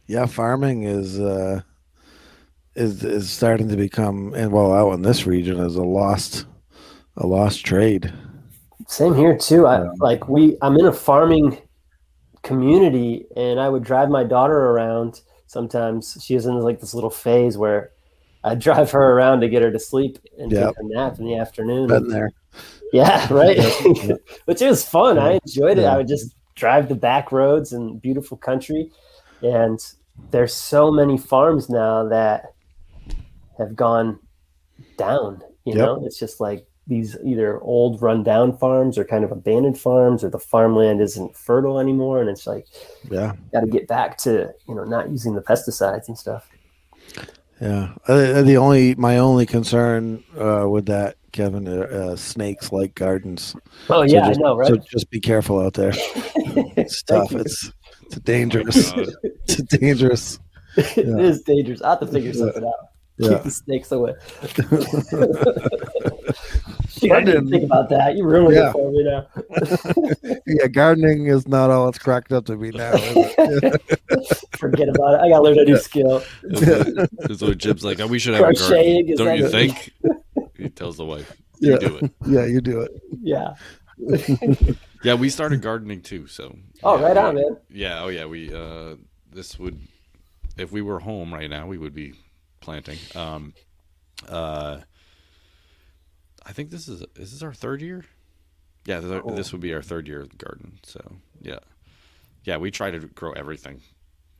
Yeah, 0.08 0.26
farming 0.26 0.84
is 0.84 1.20
uh, 1.20 1.62
is 2.76 3.04
is 3.04 3.30
starting 3.30 3.70
to 3.70 3.76
become, 3.76 4.34
and 4.36 4.52
well, 4.52 4.74
out 4.74 4.94
in 4.94 5.02
this 5.02 5.26
region, 5.26 5.58
is 5.60 5.76
a 5.76 5.84
lost 5.84 6.46
a 7.18 7.26
lost 7.28 7.66
trade. 7.66 8.14
Same 8.88 9.14
here 9.16 9.38
too. 9.38 9.66
I 9.68 9.84
Yeah. 9.84 9.90
like 10.00 10.28
we 10.28 10.58
I'm 10.62 10.78
in 10.78 10.86
a 10.86 10.94
farming 10.94 11.58
community 12.44 13.26
and 13.36 13.60
I 13.60 13.70
would 13.70 13.84
drive 13.84 14.10
my 14.10 14.24
daughter 14.24 14.56
around 14.72 15.22
sometimes. 15.48 16.18
She 16.22 16.36
is 16.36 16.46
in 16.46 16.60
like 16.62 16.80
this 16.80 16.94
little 16.94 17.10
phase 17.10 17.58
where 17.58 17.92
I 18.44 18.56
drive 18.56 18.92
her 18.92 19.12
around 19.14 19.42
to 19.42 19.50
get 19.50 19.62
her 19.62 19.72
to 19.72 19.80
sleep 19.80 20.20
and 20.40 20.52
Yep. 20.52 20.68
take 20.68 20.76
a 20.80 20.84
nap 20.96 21.20
in 21.20 21.26
the 21.26 21.36
afternoon. 21.38 21.88
Been 21.88 22.08
there. 22.08 22.32
Yeah, 22.94 23.28
right. 23.34 23.58
Which 24.46 24.62
is 24.62 24.86
fun. 24.86 25.18
I 25.20 25.40
enjoyed 25.46 25.78
it. 25.78 25.82
Yeah. 25.82 25.94
I 25.94 25.98
would 25.98 26.08
just 26.08 26.34
drive 26.56 26.88
the 26.88 26.96
back 26.96 27.32
roads 27.32 27.74
and 27.74 28.02
beautiful 28.02 28.38
country. 28.38 28.90
And 29.42 29.80
there's 30.32 30.54
so 30.54 30.90
many 30.92 31.18
farms 31.18 31.70
now 31.70 32.08
that 32.08 32.46
have 33.58 33.76
gone 33.76 34.20
down. 34.98 35.42
You 35.66 35.74
Yep. 35.74 35.86
know, 35.86 36.06
it's 36.06 36.18
just 36.18 36.40
like 36.40 36.66
these 36.88 37.18
either 37.26 37.60
old 37.62 38.02
rundown 38.02 38.58
farms 38.58 38.98
or 38.98 39.06
kind 39.06 39.24
of 39.24 39.32
abandoned 39.32 39.80
farms 39.80 40.24
or 40.24 40.30
the 40.30 40.40
farmland 40.40 41.02
isn't 41.02 41.36
fertile 41.38 41.80
anymore. 41.80 42.22
And 42.22 42.30
it's 42.30 42.48
like 42.48 42.68
Yeah, 43.10 43.36
got 43.54 43.62
to 43.62 43.68
get 43.68 43.88
back 43.88 44.18
to, 44.20 44.54
you 44.68 44.76
know, 44.76 44.84
not 44.86 45.10
using 45.10 45.36
the 45.36 45.42
pesticides 45.42 46.08
and 46.08 46.18
stuff. 46.18 46.50
yeah. 47.62 47.94
Uh, 48.08 48.42
the 48.44 48.58
only 48.58 48.96
my 48.96 49.18
only 49.18 49.46
concern 49.46 50.24
uh, 50.40 50.68
with 50.70 50.86
that, 50.88 51.16
Kevin, 51.32 51.68
uh, 51.68 51.82
uh, 52.12 52.16
snakes 52.16 52.72
like 52.72 52.96
gardens. 52.96 53.56
Oh 53.90 54.04
So 54.06 54.18
yeah, 54.18 54.20
just, 54.20 54.40
I 54.40 54.44
know, 54.44 54.56
right? 54.56 54.76
So 54.76 54.78
just 54.78 55.10
be 55.10 55.20
careful 55.20 55.60
out 55.60 55.74
there. 55.74 55.94
It's 56.78 57.04
tough. 57.04 57.36
It's 57.36 57.72
it's 58.06 58.20
dangerous. 58.22 58.94
God. 58.96 59.08
It's 59.48 59.62
dangerous. 59.64 60.40
it 60.78 61.20
is 61.20 61.42
dangerous. 61.44 61.82
I 61.82 61.92
have 61.92 62.00
to 62.02 62.08
figure 62.08 62.34
something 62.34 62.64
out. 62.66 62.74
Yeah. 63.18 63.30
Keep 63.30 63.44
the 63.44 63.52
snakes 63.52 63.92
away. 63.92 64.14
Shit, 67.00 67.12
I 67.12 67.22
didn't 67.24 67.50
think 67.50 67.64
about 67.64 67.90
that. 67.90 68.16
You 68.16 68.24
ruined 68.26 68.56
Yeah. 68.56 68.70
it 68.70 68.72
for 68.74 68.92
me 68.92 69.04
now. 69.04 70.40
yeah, 70.48 70.68
gardening 70.68 71.28
is 71.28 71.48
not 71.48 71.70
all 71.70 71.88
it's 71.90 72.00
cracked 72.00 72.32
up 72.32 72.46
to 72.46 72.56
be 72.56 72.72
now. 72.72 72.92
Forget 74.58 74.90
about 74.90 75.14
it. 75.16 75.20
I 75.22 75.30
gotta 75.30 75.42
learn 75.44 75.60
a 75.60 75.64
new 75.66 75.78
skill. 75.78 76.24
That's 76.44 77.42
what 77.42 77.58
Jim's 77.58 77.84
like. 77.84 78.00
Oh, 78.00 78.08
we 78.08 78.20
should 78.20 78.34
have 78.34 78.50
a 78.50 78.54
garden. 78.54 79.16
Don't 79.16 79.26
that 79.28 79.38
you 79.38 79.50
think? 79.50 79.94
He 80.58 80.70
tells 80.70 80.98
the 80.98 81.06
wife. 81.06 81.36
You 81.60 81.72
Yeah. 81.74 81.78
do 81.78 81.98
it. 81.98 82.12
yeah, 82.28 82.46
you 82.46 82.62
do 82.62 82.82
it. 82.82 82.92
Yeah. 83.22 83.54
Yeah, 85.04 85.14
we 85.16 85.30
started 85.30 85.62
gardening 85.62 86.02
too. 86.02 86.28
So. 86.28 86.56
Oh, 86.84 87.00
yeah, 87.00 87.06
right 87.06 87.18
on, 87.18 87.36
man. 87.36 87.58
Yeah. 87.70 88.04
Oh, 88.04 88.08
yeah. 88.10 88.26
We. 88.26 88.54
uh 88.54 88.96
This 89.32 89.60
would, 89.60 89.80
if 90.58 90.72
we 90.72 90.82
were 90.82 91.00
home 91.00 91.34
right 91.34 91.50
now, 91.50 91.68
we 91.68 91.78
would 91.78 91.94
be 91.94 92.14
planting. 92.60 92.98
Um. 93.16 93.54
Uh. 94.28 94.80
I 96.48 96.54
think 96.54 96.70
this 96.70 96.88
is 96.88 97.02
is 97.16 97.32
this 97.34 97.44
our 97.44 97.54
third 97.54 97.82
year? 97.82 98.06
Yeah, 98.86 99.02
this, 99.02 99.22
Cool. 99.22 99.32
Oh. 99.34 99.36
this 99.36 99.52
would 99.52 99.62
be 99.62 99.74
our 99.74 99.82
third 99.82 100.08
year 100.08 100.22
of 100.22 100.30
the 100.30 100.38
garden. 100.38 100.80
So 100.84 101.02
yeah, 101.42 101.60
yeah. 102.46 102.58
We 102.58 102.72
try 102.72 102.90
to 102.90 103.00
grow 103.00 103.34
everything. 103.34 103.82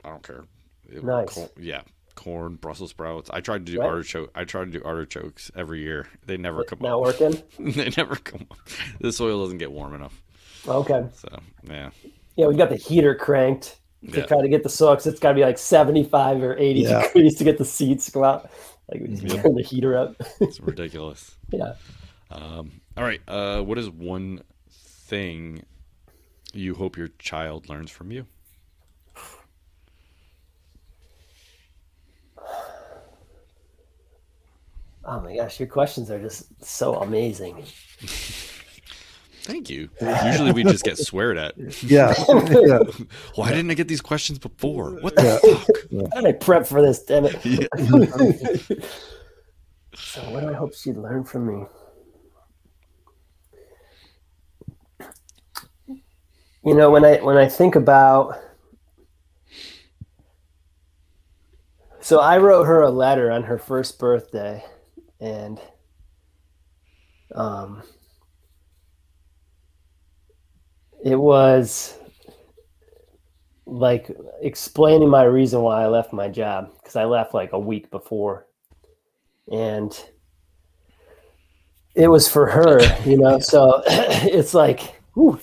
I 0.04 0.08
don't 0.10 0.22
care. 0.22 0.44
It- 0.88 1.04
Nice. 1.04 1.34
cor- 1.34 1.50
yeah, 1.60 1.82
corn, 2.14 2.56
Brussels 2.56 2.90
sprouts. 2.90 3.28
I 3.30 3.40
tried 3.40 3.66
to 3.66 3.72
do 3.72 3.80
Right. 3.80 3.88
artichoke. 3.90 4.30
I 4.34 4.44
tried 4.44 4.72
to 4.72 4.78
do 4.78 4.82
artichokes 4.84 5.50
every 5.54 5.80
year. 5.82 6.08
They 6.24 6.38
never 6.38 6.64
come 6.64 6.78
Not 6.80 6.94
up. 6.94 7.00
working. 7.02 7.42
they 7.74 7.90
never 7.96 8.16
come 8.16 8.46
up. 8.50 8.58
The 9.00 9.12
soil 9.12 9.42
doesn't 9.42 9.58
get 9.58 9.70
warm 9.70 9.94
enough. 9.94 10.22
Okay. 10.66 11.06
So 11.14 11.28
yeah, 11.68 11.90
Yeah, 12.36 12.46
we 12.46 12.56
got 12.56 12.70
the 12.70 12.76
heater 12.76 13.14
cranked 13.14 13.78
to 14.12 14.18
Yeah. 14.20 14.26
try 14.26 14.40
to 14.40 14.48
get 14.48 14.62
the 14.62 14.68
soil 14.70 14.94
'cause 14.96 15.06
it's 15.06 15.20
got 15.20 15.30
to 15.30 15.34
be 15.34 15.42
like 15.42 15.58
75 15.58 16.42
or 16.42 16.56
80 16.56 16.80
Yeah. 16.80 17.02
degrees 17.06 17.34
to 17.36 17.44
get 17.44 17.58
the 17.58 17.64
seeds 17.66 18.06
to 18.06 18.12
go 18.12 18.24
out. 18.24 18.50
Like 18.90 19.02
we 19.02 19.08
just 19.08 19.22
Yep. 19.24 19.42
turn 19.42 19.54
the 19.54 19.62
heater 19.62 19.98
up. 19.98 20.16
it's 20.40 20.58
ridiculous. 20.72 21.36
yeah. 21.50 21.74
Um, 22.30 22.80
all 22.96 23.04
right. 23.04 23.20
Uh, 23.26 23.62
what 23.62 23.78
is 23.78 23.88
one 23.90 24.42
thing 24.70 25.62
you 26.52 26.74
hope 26.74 26.96
your 26.96 27.08
child 27.18 27.68
learns 27.68 27.90
from 27.90 28.10
you? 28.10 28.26
Oh 35.10 35.20
my 35.20 35.34
gosh, 35.36 35.58
your 35.58 35.68
questions 35.68 36.10
are 36.10 36.20
just 36.20 36.62
so 36.62 36.96
amazing. 36.96 37.64
Thank 39.48 39.70
you. 39.70 39.88
Usually 40.26 40.52
we 40.52 40.62
just 40.64 40.84
get 40.84 40.98
sweared 40.98 41.38
at. 41.38 41.54
Yeah, 41.82 42.12
yeah. 42.50 42.80
Why 43.34 43.48
didn't 43.48 43.70
I 43.70 43.74
get 43.74 43.88
these 43.88 44.02
questions 44.02 44.38
before? 44.38 44.90
What 45.00 45.16
the 45.16 45.40
fuck? 45.40 46.12
How 46.12 46.20
did 46.20 46.28
I 46.28 46.32
prep 46.32 46.66
for 46.66 46.82
this? 46.82 47.02
Damn 47.02 47.24
it. 47.24 47.38
Yeah. 47.44 47.66
so, 49.94 50.20
what 50.30 50.40
do 50.40 50.50
I 50.50 50.52
hope 50.52 50.74
she'd 50.74 50.98
learn 50.98 51.24
from 51.24 51.46
me? 51.46 51.64
You 56.68 56.74
know, 56.74 56.90
when 56.90 57.02
I 57.02 57.16
when 57.22 57.38
I 57.38 57.48
think 57.48 57.76
about, 57.76 58.38
so 61.98 62.20
I 62.20 62.36
wrote 62.36 62.64
her 62.64 62.82
a 62.82 62.90
letter 62.90 63.30
on 63.30 63.44
her 63.44 63.56
first 63.56 63.98
birthday, 63.98 64.62
and 65.18 65.58
um, 67.34 67.82
it 71.02 71.16
was 71.16 71.96
like 73.64 74.14
explaining 74.42 75.08
my 75.08 75.22
reason 75.22 75.62
why 75.62 75.82
I 75.82 75.86
left 75.86 76.12
my 76.12 76.28
job 76.28 76.74
because 76.76 76.96
I 76.96 77.06
left 77.06 77.32
like 77.32 77.54
a 77.54 77.58
week 77.58 77.90
before, 77.90 78.46
and 79.50 79.98
it 81.94 82.08
was 82.08 82.28
for 82.28 82.46
her, 82.46 82.78
you 83.06 83.16
know. 83.16 83.38
So 83.38 83.82
it's 83.86 84.52
like, 84.52 85.00
whew. 85.14 85.40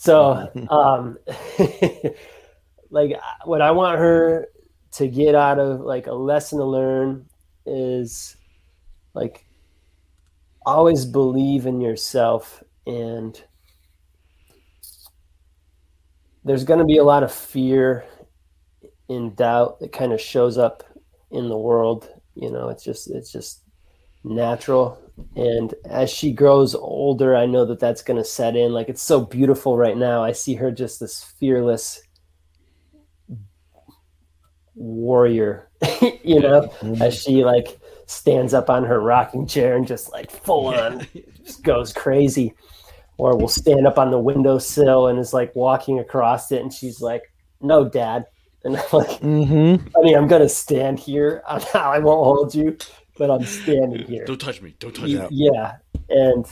So 0.00 0.50
um, 0.70 1.18
like 2.90 3.12
what 3.44 3.60
I 3.60 3.70
want 3.70 3.98
her 3.98 4.48
to 4.92 5.06
get 5.06 5.34
out 5.34 5.58
of 5.58 5.80
like 5.80 6.06
a 6.06 6.14
lesson 6.14 6.58
to 6.58 6.64
learn 6.64 7.26
is 7.66 8.34
like 9.12 9.44
always 10.64 11.04
believe 11.04 11.66
in 11.66 11.82
yourself 11.82 12.62
and 12.86 13.42
there's 16.44 16.64
going 16.64 16.80
to 16.80 16.86
be 16.86 16.96
a 16.96 17.04
lot 17.04 17.22
of 17.22 17.30
fear 17.30 18.06
and 19.10 19.36
doubt 19.36 19.80
that 19.80 19.92
kind 19.92 20.14
of 20.14 20.20
shows 20.20 20.56
up 20.56 20.82
in 21.30 21.50
the 21.50 21.58
world 21.58 22.08
you 22.34 22.50
know 22.50 22.70
it's 22.70 22.82
just 22.82 23.10
it's 23.10 23.30
just 23.30 23.64
natural. 24.24 24.98
And 25.36 25.74
as 25.84 26.08
she 26.10 26.32
grows 26.32 26.74
older 26.74 27.36
i 27.36 27.44
know 27.44 27.66
that 27.66 27.78
that's 27.78 28.02
going 28.02 28.16
to 28.16 28.24
set 28.24 28.56
in. 28.56 28.72
Like 28.72 28.88
it's 28.88 29.02
so 29.02 29.20
beautiful 29.20 29.76
right 29.76 29.96
now. 29.96 30.22
I 30.24 30.32
see 30.32 30.54
her 30.54 30.70
just 30.70 30.98
this 31.00 31.22
fearless 31.38 32.00
warrior 34.74 35.68
you 36.24 36.40
know 36.40 36.72
as 37.02 37.14
she 37.20 37.44
like 37.44 37.78
stands 38.06 38.54
up 38.54 38.70
on 38.70 38.82
her 38.82 38.98
rocking 39.00 39.46
chair 39.46 39.76
and 39.76 39.86
just 39.86 40.10
like 40.10 40.30
full 40.30 40.68
on 40.68 41.06
just 41.44 41.62
goes 41.62 41.92
crazy. 41.92 42.54
Or 43.18 43.36
will 43.36 43.48
stand 43.48 43.86
up 43.86 43.98
on 43.98 44.10
the 44.10 44.18
windowsill 44.18 45.08
and 45.08 45.18
is 45.18 45.34
like 45.34 45.54
walking 45.54 45.98
across 45.98 46.50
it 46.50 46.62
and 46.62 46.72
she's 46.72 47.02
like 47.02 47.30
no 47.60 47.86
dad. 47.86 48.24
And 48.64 48.76
i'm 48.76 48.82
like 48.92 49.20
Mm-hmm. 49.20 49.86
i 49.96 50.02
mean 50.02 50.16
i'm 50.16 50.28
gonna 50.28 50.48
stand 50.48 50.98
here 50.98 51.42
i 51.74 51.98
won't 51.98 52.24
hold 52.24 52.54
you 52.54 52.76
but 53.18 53.30
i'm 53.30 53.44
standing 53.44 54.04
here 54.06 54.24
Don't 54.24 54.40
touch 54.40 54.60
me. 54.62 54.74
Don't 54.78 54.94
touch 54.94 55.10
me. 55.10 55.26
yeah 55.30 55.76
and 56.08 56.46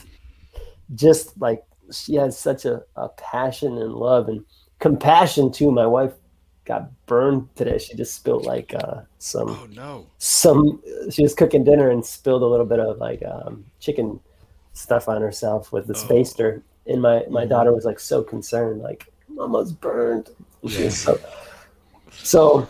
just 0.95 1.39
like 1.41 1.63
she 1.93 2.15
has 2.17 2.39
such 2.39 2.65
a, 2.65 2.83
a 2.97 3.09
passion 3.11 3.79
and 3.79 3.93
love 3.95 4.29
and 4.29 4.45
compassion 4.79 5.51
too 5.53 5.71
my 5.71 5.87
wife 5.87 6.13
got 6.65 6.91
burned 7.07 7.49
today 7.57 7.79
she 7.79 7.95
just 7.95 8.15
spilled 8.15 8.45
like 8.45 8.75
uh, 8.75 9.01
some 9.19 9.49
Oh 9.49 9.67
no. 9.73 10.07
some 10.19 10.83
she 11.11 11.23
was 11.23 11.35
cooking 11.35 11.65
dinner 11.65 11.91
and 11.91 12.05
spilled 12.05 12.43
a 12.43 12.47
little 12.47 12.67
bit 12.67 12.79
of 12.79 12.99
like 12.99 13.23
um, 13.25 13.65
chicken 13.81 14.21
stuff 14.75 15.09
on 15.09 15.21
herself 15.23 15.73
with 15.73 15.87
the 15.87 15.95
Oh. 15.95 15.97
spacer 15.97 16.63
and 16.87 17.01
my 17.03 17.25
my 17.31 17.45
Mhm. 17.45 17.49
daughter 17.49 17.73
was 17.73 17.85
like 17.87 17.99
so 17.99 18.23
concerned 18.23 18.83
like 18.83 19.07
mama's 19.29 19.73
burned 19.73 20.29
Yeah. 20.63 20.89
so 21.05 21.19
so 22.11 22.69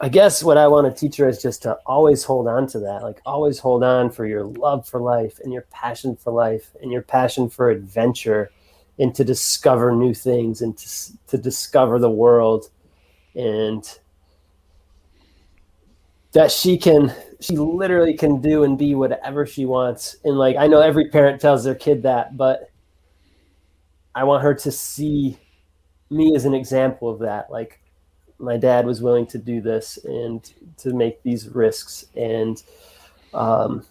i 0.00 0.08
guess 0.08 0.42
what 0.42 0.56
i 0.56 0.66
want 0.66 0.86
to 0.86 1.00
teach 1.00 1.16
her 1.16 1.28
is 1.28 1.40
just 1.40 1.62
to 1.62 1.72
always 1.86 2.22
hold 2.24 2.46
on 2.46 2.66
to 2.66 2.78
that 2.78 3.02
like 3.02 3.20
always 3.24 3.58
hold 3.58 3.82
on 3.82 4.10
for 4.10 4.26
your 4.26 4.44
love 4.44 4.86
for 4.86 5.00
life 5.00 5.40
and 5.42 5.52
your 5.52 5.62
passion 5.70 6.14
for 6.16 6.32
life 6.32 6.70
and 6.82 6.92
your 6.92 7.02
passion 7.02 7.48
for 7.48 7.70
adventure 7.70 8.50
and 8.98 9.14
to 9.14 9.24
discover 9.24 9.92
new 9.92 10.12
things 10.12 10.60
and 10.60 10.76
to, 10.76 11.12
to 11.28 11.38
discover 11.38 11.98
the 11.98 12.10
world 12.10 12.70
and 13.34 13.98
that 16.32 16.50
she 16.50 16.76
can 16.76 17.14
she 17.40 17.56
literally 17.56 18.14
can 18.14 18.40
do 18.40 18.64
and 18.64 18.76
be 18.76 18.94
whatever 18.94 19.46
she 19.46 19.64
wants. 19.64 20.16
And 20.24 20.36
like 20.36 20.56
i 20.56 20.66
know 20.66 20.80
every 20.80 21.08
parent 21.08 21.40
tells 21.40 21.64
their 21.64 21.74
kid 21.74 22.02
that 22.02 22.36
but 22.36 22.70
i 24.14 24.24
want 24.24 24.42
her 24.42 24.54
to 24.54 24.70
see 24.70 25.38
me 26.10 26.34
as 26.34 26.44
an 26.44 26.54
example 26.54 27.08
of 27.08 27.20
that 27.20 27.50
like 27.50 27.80
my 28.38 28.56
dad 28.56 28.86
was 28.86 29.02
willing 29.02 29.26
to 29.26 29.38
do 29.38 29.60
this 29.60 29.98
and 30.04 30.52
to 30.78 30.92
make 30.92 31.22
these 31.22 31.48
risks. 31.48 32.06
And 32.16 32.62
um, 33.34 33.84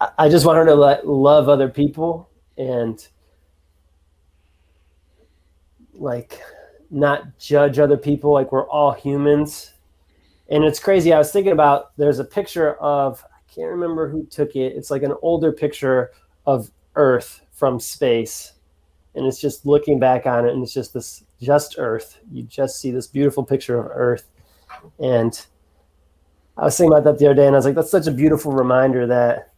I, 0.00 0.08
I 0.18 0.28
just 0.28 0.46
want 0.46 0.58
her 0.58 0.64
to 0.66 0.74
let, 0.74 1.06
love 1.06 1.48
other 1.48 1.68
people 1.68 2.28
and 2.56 3.06
like 5.94 6.40
not 6.90 7.38
judge 7.38 7.78
other 7.78 7.96
people 7.96 8.32
like 8.32 8.52
we're 8.52 8.68
all 8.68 8.92
humans. 8.92 9.72
And 10.48 10.64
it's 10.64 10.78
crazy 10.78 11.12
i 11.12 11.18
was 11.18 11.32
thinking 11.32 11.52
about 11.52 11.96
there's 11.96 12.18
a 12.18 12.24
picture 12.24 12.74
of 12.74 13.24
i 13.32 13.54
can't 13.54 13.70
remember 13.70 14.08
who 14.08 14.26
took 14.26 14.54
it 14.54 14.74
it's 14.76 14.90
like 14.90 15.02
an 15.02 15.14
older 15.22 15.50
picture 15.50 16.10
of 16.46 16.70
earth 16.96 17.40
from 17.52 17.78
space. 17.78 18.52
And 19.14 19.26
it's 19.26 19.40
just 19.40 19.66
looking 19.66 19.98
back 19.98 20.26
on 20.26 20.46
it 20.46 20.52
and 20.52 20.62
it's 20.62 20.74
just 20.74 20.94
this 20.94 21.24
just 21.42 21.76
earth. 21.78 22.18
You 22.30 22.44
just 22.44 22.80
see 22.80 22.90
this 22.90 23.06
beautiful 23.06 23.44
picture 23.44 23.78
of 23.78 23.90
earth. 23.94 24.28
And 24.98 25.46
i 26.56 26.64
was 26.64 26.76
thinking 26.76 26.92
about 26.92 27.04
that 27.04 27.18
the 27.18 27.24
other 27.24 27.34
day 27.34 27.46
and 27.46 27.54
i 27.54 27.58
was 27.58 27.64
like 27.64 27.74
that's 27.74 27.90
such 27.90 28.06
a 28.06 28.10
beautiful 28.10 28.52
reminder 28.52 29.06
that 29.06 29.52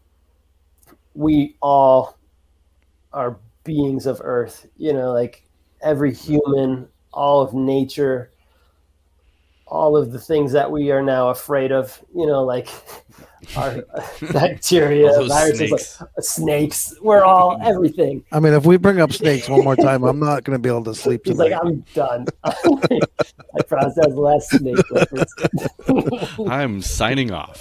we 1.14 1.56
all 1.60 2.16
are 3.12 3.38
beings 3.64 4.06
of 4.06 4.20
earth. 4.22 4.66
You 4.76 4.92
know 4.92 5.12
like 5.12 5.44
every 5.82 6.12
human 6.12 6.88
all 7.12 7.40
of 7.40 7.54
nature 7.54 8.30
all 9.74 9.96
of 9.96 10.12
the 10.12 10.20
things 10.20 10.52
that 10.52 10.70
we 10.70 10.92
are 10.92 11.02
now 11.02 11.28
afraid 11.30 11.72
of 11.72 12.00
you 12.14 12.24
know 12.26 12.44
like 12.44 12.68
our 13.56 13.84
uh, 13.94 14.06
bacteria 14.32 15.10
viruses 15.26 15.58
snakes. 15.68 16.00
like 16.00 16.10
snakes 16.24 16.94
we're 17.02 17.24
all 17.24 17.58
everything 17.64 18.24
I 18.32 18.38
mean, 18.40 18.54
if 18.54 18.64
we 18.64 18.76
bring 18.78 19.00
up 19.00 19.12
snakes 19.12 19.48
one 19.48 19.64
more 19.64 19.76
time, 19.76 20.04
I'm 20.04 20.18
not 20.20 20.44
going 20.44 20.54
to 20.56 20.58
be 20.62 20.68
able 20.68 20.84
to 20.84 20.94
sleep 20.94 21.22
he's 21.24 21.36
tonight. 21.36 21.50
like 21.50 21.60
i'm 21.64 21.84
done 21.92 22.26
i 22.44 23.62
promise 23.66 23.94
that 23.96 24.06
was 24.06 24.14
the 24.14 24.20
last 24.20 24.50
snake 24.50 24.90
reference 24.90 25.34
I'm 26.48 26.80
signing 26.80 27.32
off. 27.32 27.60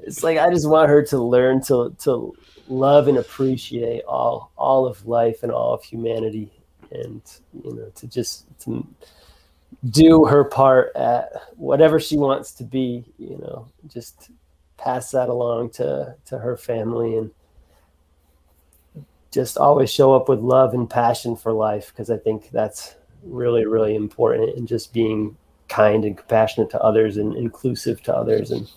it's 0.00 0.22
like 0.22 0.38
I 0.38 0.50
just 0.50 0.68
want 0.68 0.88
her 0.88 1.02
to 1.04 1.18
learn 1.18 1.62
to 1.64 1.94
to 2.00 2.34
love 2.68 3.08
and 3.08 3.18
appreciate 3.18 4.02
all 4.04 4.52
all 4.56 4.86
of 4.86 5.06
life 5.06 5.42
and 5.42 5.52
all 5.52 5.74
of 5.74 5.82
humanity, 5.84 6.50
and 6.90 7.22
you 7.64 7.74
know 7.74 7.90
to 7.94 8.06
just 8.06 8.46
to 8.60 8.86
do 9.90 10.24
her 10.24 10.44
part 10.44 10.94
at 10.96 11.32
whatever 11.56 12.00
she 12.00 12.16
wants 12.16 12.52
to 12.52 12.64
be. 12.64 13.04
You 13.18 13.38
know, 13.38 13.68
just 13.88 14.30
pass 14.76 15.10
that 15.10 15.28
along 15.28 15.70
to 15.70 16.14
to 16.26 16.38
her 16.38 16.56
family 16.56 17.16
and 17.16 17.30
just 19.30 19.58
always 19.58 19.90
show 19.90 20.14
up 20.14 20.28
with 20.28 20.40
love 20.40 20.74
and 20.74 20.88
passion 20.88 21.36
for 21.36 21.52
life 21.52 21.88
because 21.88 22.10
I 22.10 22.16
think 22.16 22.50
that's 22.50 22.94
really 23.22 23.66
really 23.66 23.96
important 23.96 24.56
and 24.56 24.68
just 24.68 24.92
being 24.92 25.36
kind 25.68 26.04
and 26.04 26.16
compassionate 26.16 26.70
to 26.70 26.80
others 26.80 27.16
and 27.16 27.36
inclusive 27.36 28.00
to 28.02 28.14
others 28.14 28.50
and 28.52 28.70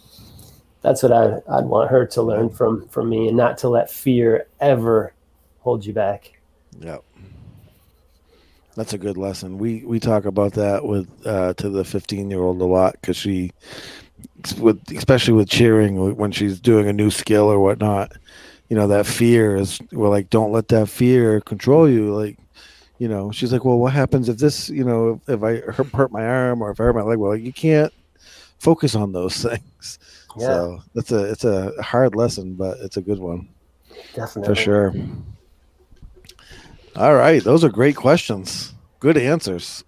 that's 0.81 1.03
what 1.03 1.11
I, 1.11 1.35
I'd 1.49 1.65
want 1.65 1.91
her 1.91 2.05
to 2.07 2.21
learn 2.21 2.49
from 2.49 2.87
from 2.87 3.09
me 3.09 3.27
and 3.27 3.37
not 3.37 3.59
to 3.59 3.69
let 3.69 3.91
fear 3.91 4.47
ever 4.59 5.13
hold 5.59 5.85
you 5.85 5.93
back 5.93 6.39
Yep. 6.79 7.03
That's 8.79 8.93
a 8.93 8.97
good 8.97 9.17
lesson. 9.17 9.57
We 9.57 9.83
we 9.83 9.99
talk 9.99 10.23
about 10.23 10.53
that 10.53 10.85
with 10.85 11.09
uh, 11.27 11.53
to 11.55 11.69
the 11.69 11.83
15 11.83 12.31
year 12.31 12.39
old 12.39 12.61
a 12.61 12.63
lot 12.63 12.93
because 12.93 13.17
she, 13.17 13.51
with 14.57 14.79
especially 14.95 15.33
with 15.33 15.49
cheering 15.49 16.15
when 16.15 16.31
she's 16.31 16.61
doing 16.61 16.87
a 16.87 16.93
new 16.93 17.11
skill 17.11 17.51
or 17.51 17.59
whatnot, 17.59 18.13
you 18.69 18.77
know 18.77 18.87
that 18.87 19.05
fear 19.05 19.57
is 19.57 19.79
we're 19.91 20.07
like 20.07 20.29
don't 20.29 20.53
let 20.53 20.69
that 20.69 20.87
fear 20.87 21.41
control 21.41 21.89
you. 21.89 22.15
Like, 22.15 22.39
you 22.99 23.09
know, 23.09 23.33
she's 23.33 23.51
like, 23.51 23.65
well, 23.65 23.77
what 23.77 23.91
happens 23.91 24.29
if 24.29 24.37
this, 24.37 24.69
you 24.69 24.85
know, 24.85 25.19
if 25.27 25.43
I 25.43 25.57
hurt, 25.57 25.87
hurt 25.87 26.11
my 26.13 26.25
arm 26.25 26.61
or 26.61 26.71
if 26.71 26.79
I 26.79 26.85
hurt 26.85 26.95
my 26.95 27.01
leg? 27.01 27.17
Well, 27.17 27.35
you 27.35 27.51
can't 27.51 27.91
focus 28.59 28.95
on 28.95 29.11
those 29.11 29.43
things. 29.43 29.99
Yeah. 30.37 30.47
So 30.47 30.83
that's 30.95 31.11
a 31.11 31.25
it's 31.25 31.43
a 31.43 31.73
hard 31.81 32.15
lesson, 32.15 32.53
but 32.53 32.77
it's 32.79 32.95
a 32.95 33.01
good 33.01 33.19
one 33.19 33.49
definitely 34.13 34.55
for 34.55 34.55
sure. 34.55 34.93
All 36.95 37.15
right, 37.15 37.43
those 37.43 37.63
are 37.63 37.69
great 37.69 37.95
questions. 37.95 38.73
Good 38.99 39.17
answers. 39.17 39.83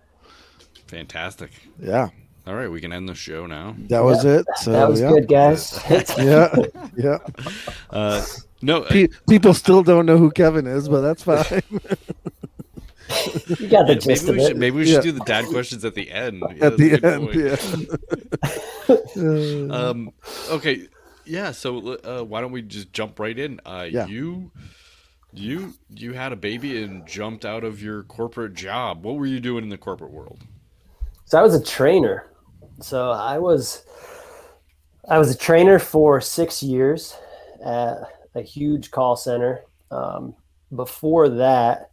Fantastic. 0.87 1.51
Yeah, 1.79 2.09
All 2.47 2.55
right, 2.55 2.69
we 2.69 2.79
can 2.81 2.91
end 2.93 3.07
the 3.09 3.15
show 3.15 3.45
now. 3.45 3.75
that 3.89 4.03
was 4.03 4.23
it. 4.25 4.45
So 4.57 4.71
that 4.71 4.89
was 4.89 4.99
yeah. 5.01 5.09
good 5.09 5.27
guys 5.27 5.79
Yeah, 6.17 6.55
yeah. 6.97 7.17
Uh, 7.89 8.23
no, 8.61 8.81
Pe- 8.83 9.07
people 9.27 9.53
still 9.53 9.83
don't 9.83 10.05
know 10.05 10.17
who 10.17 10.31
Kevin 10.31 10.67
is, 10.67 10.87
but 10.87 11.01
that's 11.01 11.23
fine. 11.23 11.63
you 13.59 13.67
got 13.67 13.87
the 13.87 13.95
maybe 13.95 13.99
gist 13.99 14.29
of 14.29 14.35
we 14.35 14.41
it 14.43 14.47
should 14.47 14.57
maybe 14.57 14.77
we 14.77 14.85
should 14.85 14.95
Yeah. 15.03 15.11
do 15.11 15.11
the 15.13 15.25
dad 15.25 15.45
questions 15.47 15.83
at 15.83 15.95
the 15.95 16.09
end. 16.11 16.43
Yeah, 16.55 16.65
At 16.65 16.77
the 16.77 16.93
end, 17.03 17.33
yeah. 19.69 19.75
Um, 19.75 20.11
okay, 20.49 20.87
yeah. 21.25 21.51
So 21.51 21.95
uh, 22.03 22.23
why 22.23 22.41
don't 22.41 22.51
we 22.51 22.61
just 22.61 22.93
jump 22.93 23.19
right 23.19 23.37
in? 23.37 23.59
Uh, 23.65 23.87
Yeah. 23.89 24.05
You, 24.07 24.51
you, 25.33 25.73
you 25.89 26.13
had 26.13 26.31
a 26.31 26.35
baby 26.35 26.83
and 26.83 27.05
jumped 27.07 27.45
out 27.45 27.63
of 27.63 27.81
your 27.81 28.03
corporate 28.03 28.53
job. 28.53 29.03
What 29.03 29.15
were 29.15 29.25
you 29.25 29.39
doing 29.39 29.63
in 29.63 29.69
the 29.69 29.77
corporate 29.77 30.11
world? 30.11 30.43
so 31.31 31.39
I 31.39 31.43
was 31.43 31.55
a 31.55 31.63
trainer. 31.63 32.25
So 32.81 33.11
I 33.11 33.39
was 33.39 33.85
I 35.07 35.17
was 35.17 35.33
a 35.33 35.37
trainer 35.37 35.79
for 35.79 36.19
six 36.19 36.61
years 36.61 37.15
at 37.63 37.99
a 38.35 38.41
huge 38.41 38.91
call 38.91 39.15
center. 39.15 39.61
Um, 39.91 40.35
before 40.75 41.29
that 41.29 41.91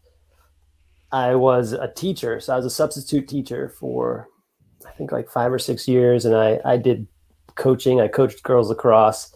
I 1.13 1.37
was 1.37 1.73
a 1.73 1.87
teacher. 1.87 2.41
So 2.41 2.53
I 2.53 2.57
was 2.57 2.65
a 2.65 2.71
substitute 2.71 3.29
teacher 3.29 3.69
for 3.69 4.29
I 4.85 4.91
think 4.93 5.13
like 5.13 5.31
five 5.31 5.53
or 5.53 5.59
six 5.61 5.87
years. 5.87 6.25
And 6.25 6.35
I 6.35 6.59
I 6.65 6.77
did 6.77 7.07
coaching. 7.55 8.01
I 8.01 8.09
coached 8.09 8.43
girls 8.43 8.71
lacrosse 8.71 9.33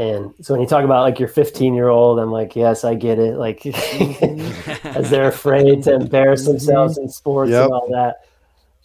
and 0.00 0.32
so 0.40 0.54
when 0.54 0.60
you 0.62 0.66
talk 0.66 0.84
about 0.84 1.02
like 1.02 1.18
your 1.18 1.28
15 1.28 1.74
year 1.74 1.88
old 1.88 2.18
I'm 2.18 2.30
like 2.32 2.56
yes 2.56 2.84
I 2.84 2.94
get 2.94 3.18
it 3.18 3.34
like 3.36 3.64
as 4.96 5.10
they're 5.10 5.28
afraid 5.28 5.82
to 5.84 5.94
embarrass 5.94 6.46
themselves 6.46 6.96
in 6.98 7.08
sports 7.08 7.50
Yep. 7.50 7.64
and 7.64 7.72
all 7.72 7.88
that 7.90 8.14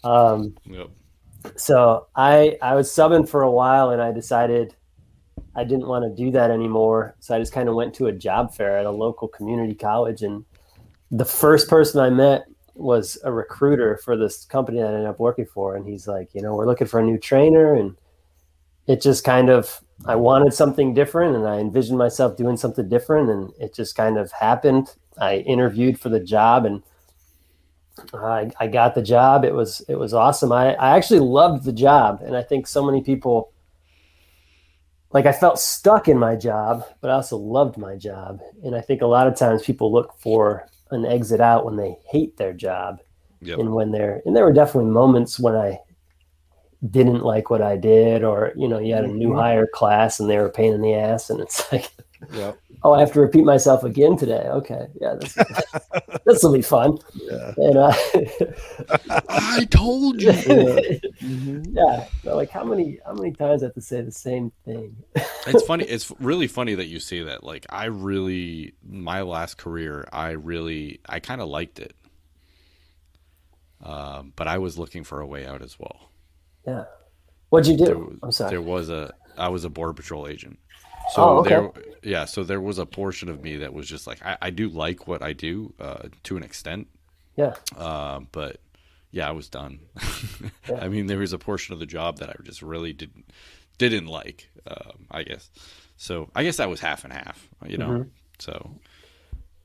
um, 0.08 0.54
Yep. 0.66 0.88
so 1.56 2.06
I 2.14 2.58
I 2.60 2.74
was 2.74 2.88
subbing 2.90 3.28
for 3.28 3.42
a 3.42 3.50
while 3.50 3.90
and 3.90 4.00
I 4.02 4.12
decided 4.12 4.74
I 5.54 5.64
didn't 5.64 5.86
want 5.88 6.04
to 6.04 6.24
do 6.24 6.30
that 6.32 6.50
anymore. 6.50 7.16
So 7.20 7.34
I 7.34 7.38
just 7.38 7.52
kind 7.52 7.68
of 7.70 7.74
went 7.74 7.94
to 7.94 8.08
a 8.08 8.12
job 8.12 8.54
fair 8.54 8.76
at 8.78 8.84
a 8.84 8.90
local 8.90 9.26
community 9.26 9.74
college 9.74 10.22
and 10.22 10.44
the 11.10 11.24
first 11.24 11.68
person 11.68 11.98
I 12.00 12.10
met 12.10 12.44
was 12.74 13.16
a 13.24 13.32
recruiter 13.32 13.96
for 14.04 14.18
this 14.18 14.44
company 14.44 14.80
that 14.80 14.88
I 14.88 14.92
ended 14.92 15.06
up 15.06 15.18
working 15.18 15.46
for 15.46 15.74
and 15.76 15.86
he's 15.86 16.06
like, 16.06 16.28
you 16.34 16.42
know, 16.42 16.54
we're 16.54 16.66
looking 16.66 16.86
for 16.86 17.00
a 17.00 17.02
new 17.04 17.16
trainer 17.16 17.74
and 17.74 17.96
it 18.86 19.00
just 19.00 19.24
kind 19.24 19.48
of 19.48 19.80
I 20.04 20.14
wanted 20.16 20.52
something 20.52 20.92
different 20.94 21.36
and 21.36 21.48
I 21.48 21.58
envisioned 21.58 21.98
myself 21.98 22.36
doing 22.36 22.56
something 22.56 22.88
different 22.88 23.30
and 23.30 23.52
it 23.58 23.74
just 23.74 23.96
kind 23.96 24.18
of 24.18 24.30
happened. 24.32 24.94
I 25.18 25.38
interviewed 25.38 25.98
for 25.98 26.10
the 26.10 26.20
job 26.20 26.66
and 26.66 26.82
uh, 28.12 28.18
I, 28.18 28.50
I 28.60 28.66
got 28.66 28.94
the 28.94 29.02
job. 29.02 29.44
It 29.44 29.54
was 29.54 29.80
it 29.88 29.94
was 29.96 30.12
awesome. 30.12 30.52
I, 30.52 30.74
I 30.74 30.96
actually 30.96 31.20
loved 31.20 31.64
the 31.64 31.72
job, 31.72 32.20
and 32.22 32.36
I 32.36 32.42
think 32.42 32.66
so 32.66 32.84
many 32.84 33.02
people 33.02 33.52
like 35.12 35.24
I 35.24 35.32
felt 35.32 35.58
stuck 35.58 36.08
in 36.08 36.18
my 36.18 36.36
job, 36.36 36.84
but 37.00 37.10
I 37.10 37.14
also 37.14 37.38
loved 37.38 37.78
my 37.78 37.96
job. 37.96 38.40
And 38.64 38.74
I 38.74 38.80
think 38.82 39.00
a 39.00 39.06
lot 39.06 39.26
of 39.26 39.34
times 39.36 39.62
people 39.62 39.90
look 39.90 40.12
for 40.18 40.66
an 40.90 41.06
exit 41.06 41.40
out 41.40 41.64
when 41.64 41.76
they 41.76 41.96
hate 42.10 42.36
their 42.36 42.52
job, 42.52 43.00
Yep. 43.40 43.58
and 43.60 43.72
when 43.72 43.92
they're 43.92 44.20
and 44.26 44.36
there 44.36 44.44
were 44.44 44.52
definitely 44.52 44.90
moments 44.90 45.38
when 45.40 45.54
I 45.56 45.78
didn't 46.90 47.22
like 47.24 47.50
what 47.50 47.62
I 47.62 47.76
did, 47.76 48.22
or 48.24 48.52
you 48.56 48.68
know, 48.68 48.78
you 48.78 48.94
had 48.94 49.04
a 49.04 49.08
new 49.08 49.30
Mhm. 49.30 49.36
hire 49.40 49.66
class 49.66 50.20
and 50.20 50.28
they 50.28 50.36
were 50.38 50.46
a 50.46 50.50
pain 50.52 50.72
in 50.74 50.82
the 50.82 50.94
ass, 50.94 51.30
and 51.30 51.40
it's 51.40 51.60
like, 51.72 51.90
Yep. 52.32 52.58
oh, 52.82 52.92
I 52.94 53.00
have 53.00 53.12
to 53.12 53.20
repeat 53.20 53.44
myself 53.44 53.84
again 53.84 54.16
today. 54.16 54.46
Okay, 54.48 54.86
yeah, 55.00 55.16
this 56.24 56.42
will 56.42 56.52
be 56.52 56.62
fun. 56.62 56.98
Yeah. 57.14 57.52
And 57.58 57.76
uh, 57.76 57.92
I 59.28 59.66
told 59.70 60.20
you. 60.22 60.30
Mhm. 60.32 61.66
yeah, 61.72 62.06
so 62.24 62.36
like 62.36 62.50
how 62.50 62.64
many 62.64 62.98
how 63.04 63.12
many 63.14 63.32
times 63.32 63.62
I 63.62 63.66
have 63.66 63.74
to 63.74 63.80
say 63.80 64.00
the 64.02 64.12
same 64.12 64.50
thing? 64.64 64.96
it's 65.46 65.62
funny. 65.62 65.84
It's 65.84 66.10
really 66.20 66.46
funny 66.46 66.74
that 66.74 66.86
you 66.86 67.00
say 67.00 67.22
that. 67.22 67.44
Like 67.44 67.66
I 67.70 67.84
really, 67.86 68.74
my 68.82 69.22
last 69.22 69.58
career, 69.58 70.06
I 70.12 70.30
really, 70.32 71.00
I 71.08 71.20
kind 71.20 71.40
of 71.40 71.48
liked 71.48 71.78
it. 71.78 71.94
Um, 73.82 74.32
but 74.36 74.48
I 74.48 74.58
was 74.58 74.78
looking 74.78 75.04
for 75.04 75.20
a 75.20 75.26
way 75.26 75.46
out 75.46 75.60
as 75.62 75.78
well. 75.78 76.08
Yeah. 76.66 76.84
What'd 77.50 77.70
you 77.70 77.76
do? 77.78 77.84
There, 77.84 78.18
I'm 78.22 78.32
sorry. 78.32 78.50
there 78.50 78.62
was 78.62 78.88
a, 78.90 79.12
I 79.38 79.48
was 79.48 79.64
a 79.64 79.70
border 79.70 79.92
patrol 79.92 80.26
agent. 80.26 80.58
So 81.14 81.22
Oh, 81.22 81.38
okay. 81.38 81.50
there, 81.50 81.72
yeah. 82.02 82.24
So 82.24 82.42
there 82.42 82.60
was 82.60 82.78
a 82.78 82.86
portion 82.86 83.28
of 83.28 83.42
me 83.42 83.56
that 83.58 83.72
was 83.72 83.88
just 83.88 84.06
like, 84.06 84.24
I, 84.24 84.36
I 84.42 84.50
do 84.50 84.68
like 84.68 85.06
what 85.06 85.22
I 85.22 85.32
do 85.32 85.72
uh, 85.78 86.08
to 86.24 86.36
an 86.36 86.42
extent, 86.42 86.88
Yeah. 87.36 87.54
Uh, 87.76 88.20
but 88.32 88.58
yeah, 89.12 89.28
I 89.28 89.32
was 89.32 89.48
done. 89.48 89.78
Yeah. 90.68 90.80
I 90.80 90.88
mean, 90.88 91.06
there 91.06 91.18
was 91.18 91.32
a 91.32 91.38
portion 91.38 91.72
of 91.74 91.78
the 91.78 91.86
job 91.86 92.18
that 92.18 92.28
I 92.28 92.34
just 92.42 92.60
really 92.60 92.92
didn't 92.92 93.30
didn't 93.78 94.06
like. 94.06 94.50
Um, 94.66 95.06
I 95.12 95.22
guess. 95.22 95.48
So 95.96 96.28
I 96.34 96.42
guess 96.42 96.56
that 96.56 96.68
was 96.68 96.80
half 96.80 97.04
and 97.04 97.12
half. 97.12 97.48
You 97.64 97.78
know. 97.78 97.88
Mhm. 97.88 98.08
So, 98.40 98.80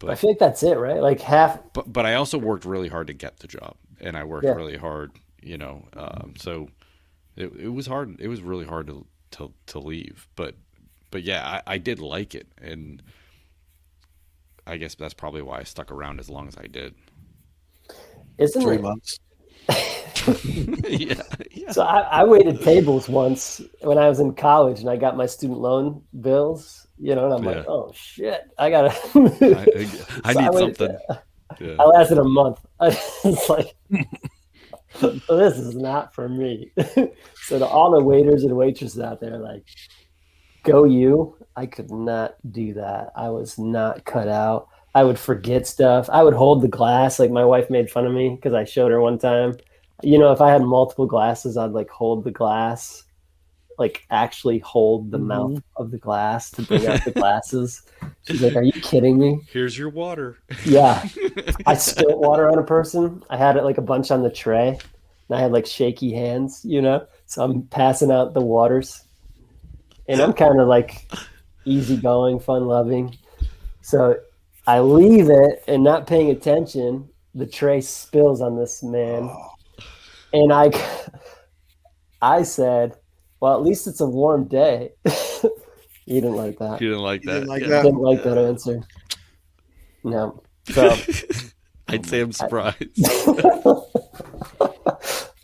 I 0.08 0.14
feel 0.16 0.30
like 0.30 0.40
that's 0.40 0.62
it, 0.64 0.78
right? 0.78 1.02
Like 1.02 1.20
half. 1.22 1.60
but 1.74 1.92
but 1.92 2.06
I 2.06 2.14
also 2.16 2.38
worked 2.38 2.66
really 2.66 2.88
hard 2.88 3.08
to 3.08 3.14
get 3.14 3.40
the 3.40 3.48
job, 3.48 3.76
and 4.00 4.16
I 4.16 4.24
worked 4.26 4.46
Yeah. 4.46 4.54
really 4.54 4.78
hard. 4.78 5.12
You 5.42 5.58
know. 5.58 5.88
Um, 5.98 6.34
so 6.38 6.70
it 7.36 7.52
it 7.58 7.70
was 7.70 7.88
hard. 7.88 8.20
It 8.20 8.28
was 8.28 8.42
really 8.42 8.66
hard 8.66 8.88
to 8.88 9.06
to 9.32 9.54
to 9.68 9.80
leave. 9.80 10.28
But 10.36 10.56
but 11.12 11.24
yeah, 11.24 11.62
I, 11.68 11.74
I 11.74 11.78
did 11.78 12.00
like 12.00 12.36
it, 12.36 12.48
and 12.62 13.02
I 14.68 14.78
guess 14.78 14.96
that's 14.96 15.14
probably 15.14 15.42
why 15.42 15.60
I 15.60 15.64
stuck 15.64 15.92
around 15.92 16.20
as 16.20 16.30
long 16.30 16.48
as 16.48 16.58
I 16.58 16.68
did. 16.68 16.96
Isn't 18.38 18.62
Three 18.62 18.76
it? 18.78 18.82
months. 18.82 19.20
yeah. 20.88 21.22
Yeah. 21.52 21.72
So 21.72 21.84
I, 21.84 22.00
I 22.02 22.24
waited 22.24 22.62
tables 22.62 23.08
once 23.10 23.62
when 23.82 23.98
I 23.98 24.08
was 24.10 24.20
in 24.20 24.34
college, 24.34 24.80
and 24.80 24.90
I 24.90 24.96
got 24.98 25.18
my 25.18 25.26
student 25.26 25.60
loan 25.60 26.04
bills. 26.22 26.88
You 26.98 27.16
know, 27.16 27.26
and 27.26 27.34
I'm 27.34 27.44
Yeah. 27.44 27.58
like, 27.58 27.66
oh 27.68 27.92
shit, 27.96 28.44
I 28.58 28.70
gotta. 28.70 28.90
I, 29.16 29.90
I, 30.24 30.30
I 30.30 30.34
So 30.34 30.40
need 30.40 30.50
waited- 30.52 30.78
something. 30.78 30.98
Yeah. 31.60 31.76
I 31.80 31.84
lasted 31.84 32.18
a 32.18 32.24
month. 32.24 32.60
it's 32.80 33.50
like, 33.50 33.76
this 35.00 35.58
is 35.58 35.76
not 35.76 36.14
for 36.14 36.28
me. 36.28 36.72
so 36.76 37.60
to 37.60 37.66
all 37.66 37.92
the 37.92 38.04
waiters 38.04 38.44
and 38.44 38.56
waitresses 38.56 39.00
out 39.00 39.20
there, 39.22 39.38
like, 39.38 39.64
go 40.64 40.84
you. 40.84 41.38
I 41.56 41.66
could 41.66 41.92
not 41.92 42.36
do 42.50 42.74
that. 42.76 43.12
I 43.16 43.30
was 43.30 43.58
not 43.58 44.06
cut 44.06 44.28
out. 44.28 44.70
I 44.94 45.04
would 45.04 45.20
forget 45.20 45.68
stuff. 45.68 46.10
I 46.10 46.24
would 46.24 46.34
hold 46.34 46.62
the 46.62 46.68
glass. 46.68 47.20
Like 47.20 47.32
my 47.32 47.46
wife 47.46 47.70
made 47.70 47.90
fun 47.90 48.06
of 48.06 48.14
me 48.14 48.30
because 48.36 48.54
I 48.54 48.66
showed 48.66 48.92
her 48.92 49.02
one 49.02 49.18
time. 49.18 49.56
You 50.02 50.18
know, 50.18 50.32
if 50.32 50.42
I 50.42 50.52
had 50.52 50.64
multiple 50.64 51.06
glasses, 51.06 51.58
I'd 51.58 51.72
like 51.72 51.90
hold 51.90 52.24
the 52.24 52.32
glass, 52.32 53.04
like 53.82 54.06
actually 54.12 54.60
hold 54.60 55.12
the 55.12 55.18
Mhm. 55.18 55.26
mouth 55.26 55.64
of 55.76 55.92
the 55.92 55.98
glass 55.98 56.50
to 56.52 56.62
bring 56.62 56.88
out 56.88 57.04
the 57.04 57.12
glasses. 57.22 57.82
She's 58.28 58.42
like, 58.42 58.56
"Are 58.56 58.64
you 58.64 58.72
kidding 58.72 59.18
me?" 59.20 59.42
Here's 59.52 59.78
your 59.78 59.90
water. 59.90 60.38
Yeah. 60.66 61.04
I 61.66 61.74
spilt 61.76 62.20
water 62.20 62.48
on 62.50 62.58
a 62.60 62.64
person. 62.64 63.24
I 63.30 63.38
had 63.38 63.58
it 63.58 63.64
like 63.64 63.78
a 63.78 63.82
bunch 63.82 64.12
on 64.12 64.24
the 64.24 64.30
tray. 64.32 64.78
And 65.28 65.38
I 65.38 65.42
had 65.42 65.52
like 65.52 65.66
shaky 65.66 66.14
hands, 66.14 66.62
you 66.64 66.82
know? 66.82 67.06
So 67.26 67.44
I'm 67.44 67.64
passing 67.64 68.12
out 68.12 68.34
the 68.34 68.42
waters. 68.42 69.04
And 70.08 70.22
I'm 70.22 70.34
kind 70.34 70.60
of 70.60 70.68
like 70.68 71.10
easygoing, 71.66 72.40
fun 72.40 72.68
loving. 72.68 73.16
So 73.82 74.18
I 74.68 74.80
leave 74.82 75.30
it 75.30 75.64
and 75.68 75.84
not 75.84 76.06
paying 76.08 76.30
attention. 76.32 77.10
The 77.34 77.48
tray 77.48 77.82
spills 77.82 78.42
on 78.42 78.58
this 78.58 78.84
man. 78.84 79.30
And 80.34 80.52
I 80.54 80.70
I 82.22 82.44
said, 82.44 82.98
Well, 83.42 83.54
at 83.56 83.64
least 83.64 83.88
it's 83.88 84.00
a 84.02 84.06
warm 84.06 84.46
day. 84.48 84.92
you 86.06 86.22
didn't 86.22 86.36
like 86.36 86.60
that. 86.60 86.80
You 86.80 86.90
didn't 86.90 87.04
like 87.04 87.24
You 87.24 87.32
that. 87.32 87.40
didn't 87.40 87.50
like 87.50 87.62
Yeah. 87.64 87.68
that? 87.70 87.84
Didn't 87.84 88.00
like 88.02 88.24
that 88.24 88.38
answer. 88.38 88.82
No. 90.04 90.42
So 90.70 90.96
I'd 91.88 92.06
say 92.06 92.22
I'm 92.22 92.32
surprised. 92.32 92.78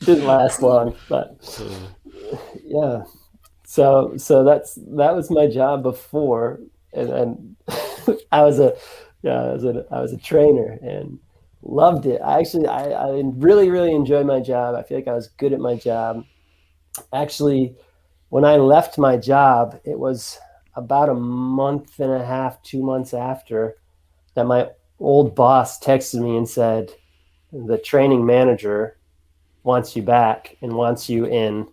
didn't 0.01 0.25
last 0.25 0.61
long, 0.61 0.95
but 1.09 1.59
uh. 1.59 1.87
yeah. 2.63 3.03
So 3.65 4.13
so 4.17 4.43
that's 4.43 4.75
that 4.75 5.15
was 5.15 5.29
my 5.31 5.47
job 5.47 5.83
before, 5.83 6.59
and 6.93 7.09
then 7.09 7.55
I 8.31 8.43
was 8.43 8.59
a 8.59 8.75
yeah 9.23 9.41
I 9.41 9.53
was 9.53 9.63
a 9.65 9.85
I 9.91 9.99
was 10.01 10.13
a 10.13 10.17
trainer 10.17 10.77
and 10.81 11.19
loved 11.63 12.05
it. 12.05 12.21
I 12.23 12.39
actually 12.39 12.67
I, 12.67 12.91
I 12.91 13.21
really 13.35 13.69
really 13.69 13.93
enjoyed 13.93 14.25
my 14.27 14.39
job. 14.39 14.75
I 14.75 14.83
feel 14.83 14.97
like 14.99 15.07
I 15.07 15.13
was 15.13 15.27
good 15.29 15.51
at 15.53 15.59
my 15.59 15.75
job. 15.75 16.23
Actually, 17.13 17.75
when 18.29 18.45
I 18.45 18.57
left 18.57 18.97
my 18.97 19.17
job, 19.17 19.79
it 19.85 19.97
was 19.97 20.37
about 20.75 21.09
a 21.09 21.13
month 21.13 21.99
and 21.99 22.11
a 22.11 22.25
half, 22.25 22.61
two 22.61 22.83
months 22.83 23.13
after 23.13 23.77
that 24.35 24.45
my 24.45 24.69
old 24.99 25.35
boss 25.35 25.79
texted 25.79 26.21
me 26.21 26.37
and 26.37 26.47
said 26.47 26.91
the 27.51 27.77
training 27.77 28.25
manager 28.25 28.97
wants 29.63 29.95
you 29.95 30.03
back 30.03 30.57
and 30.61 30.73
wants 30.73 31.09
you 31.09 31.25
in 31.25 31.67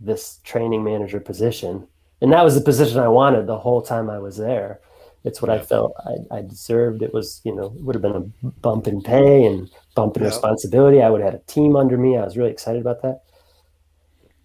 this 0.00 0.40
training 0.44 0.82
manager 0.82 1.20
position. 1.20 1.86
And 2.20 2.32
that 2.32 2.44
was 2.44 2.54
the 2.54 2.60
position 2.60 2.98
I 2.98 3.08
wanted 3.08 3.46
the 3.46 3.58
whole 3.58 3.82
time 3.82 4.10
I 4.10 4.18
was 4.18 4.36
there. 4.36 4.80
It's 5.24 5.40
what 5.40 5.50
I 5.50 5.58
felt 5.58 5.94
I, 6.04 6.38
I 6.38 6.42
deserved. 6.42 7.02
It 7.02 7.14
was, 7.14 7.40
you 7.44 7.54
know, 7.54 7.66
it 7.66 7.82
would 7.82 7.94
have 7.94 8.02
been 8.02 8.16
a 8.42 8.46
bump 8.60 8.86
in 8.86 9.00
pay 9.02 9.46
and 9.46 9.70
bump 9.94 10.16
in 10.16 10.22
Yeah. 10.22 10.28
responsibility. 10.28 11.00
I 11.02 11.08
would 11.08 11.22
have 11.22 11.32
had 11.32 11.40
a 11.40 11.44
team 11.44 11.76
under 11.76 11.96
me. 11.96 12.18
I 12.18 12.24
was 12.24 12.36
really 12.36 12.50
excited 12.50 12.82
about 12.82 13.00
that. 13.02 13.23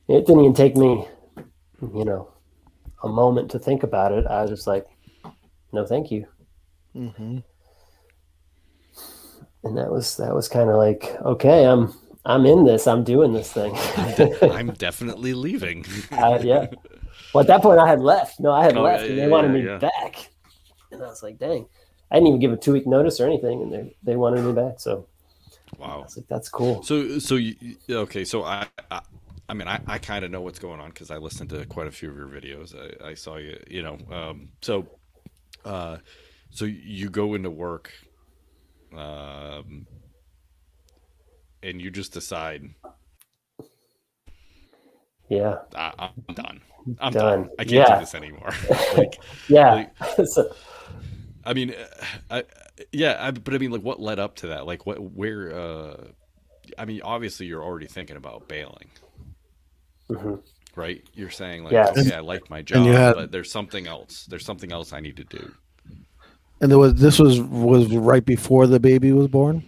It 0.10 0.26
didn't 0.26 0.42
even 0.42 0.54
take 0.54 0.76
me, 0.76 1.08
you 1.82 2.06
know, 2.06 2.32
a 3.04 3.10
moment 3.10 3.52
to 3.52 3.60
think 3.60 3.84
about 3.84 4.12
it. 4.14 4.28
I 4.28 4.42
was 4.44 4.52
just 4.52 4.68
like, 4.68 4.88
no, 5.74 5.86
thank 5.86 6.12
you. 6.12 6.28
hmm 6.94 7.40
And 9.64 9.78
that 9.78 9.92
was 9.92 10.18
that 10.18 10.34
was 10.34 10.48
kind 10.48 10.70
of 10.70 10.78
like, 10.78 11.04
okay, 11.22 11.66
I'm 11.66 11.94
I'm 12.26 12.46
in 12.46 12.64
this. 12.66 12.88
I'm 12.88 13.04
doing 13.04 13.34
this 13.34 13.52
thing. 13.52 13.76
I'm 14.48 14.72
definitely 14.72 15.34
leaving. 15.34 15.86
I, 16.12 16.40
yeah. 16.40 16.68
Well, 17.34 17.42
at 17.44 17.48
that 17.48 17.62
point, 17.62 17.80
I 17.80 17.88
had 17.88 18.02
left. 18.02 18.40
No, 18.40 18.52
I 18.52 18.64
had 18.66 18.76
Oh, 18.76 18.86
left, 18.86 19.02
yeah, 19.02 19.04
and 19.10 19.18
yeah, 19.18 19.20
they 19.20 19.28
wanted 19.28 19.50
yeah, 19.50 19.54
me 19.54 19.64
yeah. 19.64 19.80
back. 19.80 20.32
And 20.92 21.04
I 21.04 21.08
was 21.08 21.24
like, 21.24 21.38
dang, 21.40 21.68
I 22.12 22.16
didn't 22.18 22.28
even 22.30 22.40
give 22.42 22.54
a 22.54 22.58
two 22.58 22.74
week 22.74 22.88
notice 22.88 23.20
or 23.20 23.28
anything, 23.28 23.62
and 23.64 23.74
they 23.74 23.96
they 24.04 24.16
wanted 24.18 24.44
me 24.44 24.54
back. 24.54 24.80
So 24.80 25.08
I 25.84 25.88
Wow. 25.88 26.04
was 26.06 26.18
like, 26.18 26.28
that's 26.30 26.50
cool. 26.50 26.84
So 26.84 27.20
so 27.20 27.36
you 27.36 27.56
okay? 27.90 28.26
So 28.26 28.44
I 28.44 28.68
I, 28.92 29.02
I 29.50 29.54
mean 29.54 29.68
I, 29.68 29.82
I 29.88 29.98
kind 29.98 30.24
of 30.24 30.32
know 30.32 30.42
what's 30.42 30.60
going 30.60 30.80
on 30.80 30.90
because 30.90 31.12
I 31.12 31.18
listened 31.18 31.50
to 31.52 31.66
quite 31.66 31.88
a 31.88 31.92
few 31.92 32.10
of 32.12 32.16
your 32.18 32.28
videos. 32.28 32.76
I, 32.76 33.10
I 33.10 33.14
saw 33.16 33.38
you 33.38 33.60
you 33.70 33.84
know 33.84 33.98
um, 34.12 34.50
so 34.62 34.88
uh 35.66 35.98
so 36.52 36.66
you 36.66 37.10
go 37.10 37.34
into 37.36 37.50
work 37.50 37.92
um 38.96 39.88
and 41.64 41.82
you 41.82 41.92
just 41.92 42.14
decide 42.14 42.70
Yeah, 45.30 45.58
I, 45.76 45.94
I'm 46.28 46.36
done. 46.36 46.62
I'm 47.00 47.16
Done. 47.16 47.44
done. 47.44 47.50
I 47.60 47.66
can't 47.66 47.86
Yeah. 47.86 47.86
do 47.86 47.96
this 47.96 48.16
anymore. 48.16 48.52
like 48.98 49.20
yeah. 49.48 49.88
so, 50.26 50.52
I 51.44 51.54
mean, 51.54 51.74
I, 52.30 52.44
yeah, 52.92 53.18
I, 53.20 53.32
but 53.32 53.54
I 53.54 53.58
mean, 53.58 53.72
like, 53.72 53.82
what 53.82 54.00
led 54.00 54.20
up 54.20 54.36
to 54.38 54.48
that? 54.48 54.66
Like, 54.66 54.86
what, 54.86 55.00
where? 55.00 55.54
uh 55.54 56.08
I 56.78 56.86
mean, 56.86 57.02
obviously, 57.04 57.48
you're 57.48 57.64
already 57.64 57.88
thinking 57.88 58.16
about 58.18 58.48
bailing, 58.48 58.92
mhm. 60.10 60.42
right? 60.76 61.04
You're 61.14 61.30
saying 61.30 61.64
like, 61.64 61.74
yeah. 61.74 61.92
okay, 61.98 62.14
I 62.16 62.20
like 62.20 62.50
my 62.50 62.62
job, 62.62 62.88
had- 62.88 63.16
but 63.16 63.32
there's 63.32 63.52
something 63.52 63.88
else. 63.88 64.26
There's 64.26 64.46
something 64.46 64.72
else 64.72 64.94
I 64.94 65.00
need 65.00 65.18
to 65.18 65.24
do. 65.26 65.52
And 66.62 66.70
there 66.72 66.78
was 66.78 66.96
this 66.96 67.20
was 67.20 67.40
was 67.42 67.88
right 67.96 68.26
before 68.26 68.68
the 68.68 68.80
baby 68.80 69.12
was 69.14 69.28
born, 69.28 69.64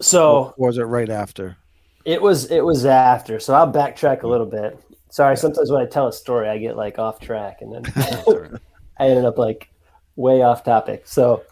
So 0.00 0.22
or 0.32 0.54
was 0.56 0.78
it 0.78 0.84
right 0.84 1.10
after? 1.10 1.56
it 2.04 2.20
was 2.20 2.50
it 2.50 2.62
was 2.64 2.84
after. 2.86 3.40
So 3.40 3.54
I'll 3.54 3.70
backtrack 3.72 4.22
a 4.22 4.28
little 4.28 4.46
bit. 4.46 4.78
Sorry, 5.10 5.36
sometimes 5.36 5.70
when 5.70 5.80
I 5.82 5.86
tell 5.86 6.08
a 6.08 6.12
story, 6.12 6.48
I 6.48 6.58
get 6.58 6.76
like 6.76 6.98
off 6.98 7.20
track, 7.20 7.58
and 7.62 7.72
then 7.74 7.92
I 8.98 9.06
ended 9.06 9.24
up 9.24 9.38
like 9.38 9.68
way 10.16 10.42
off 10.42 10.64
topic. 10.64 11.06
So 11.06 11.42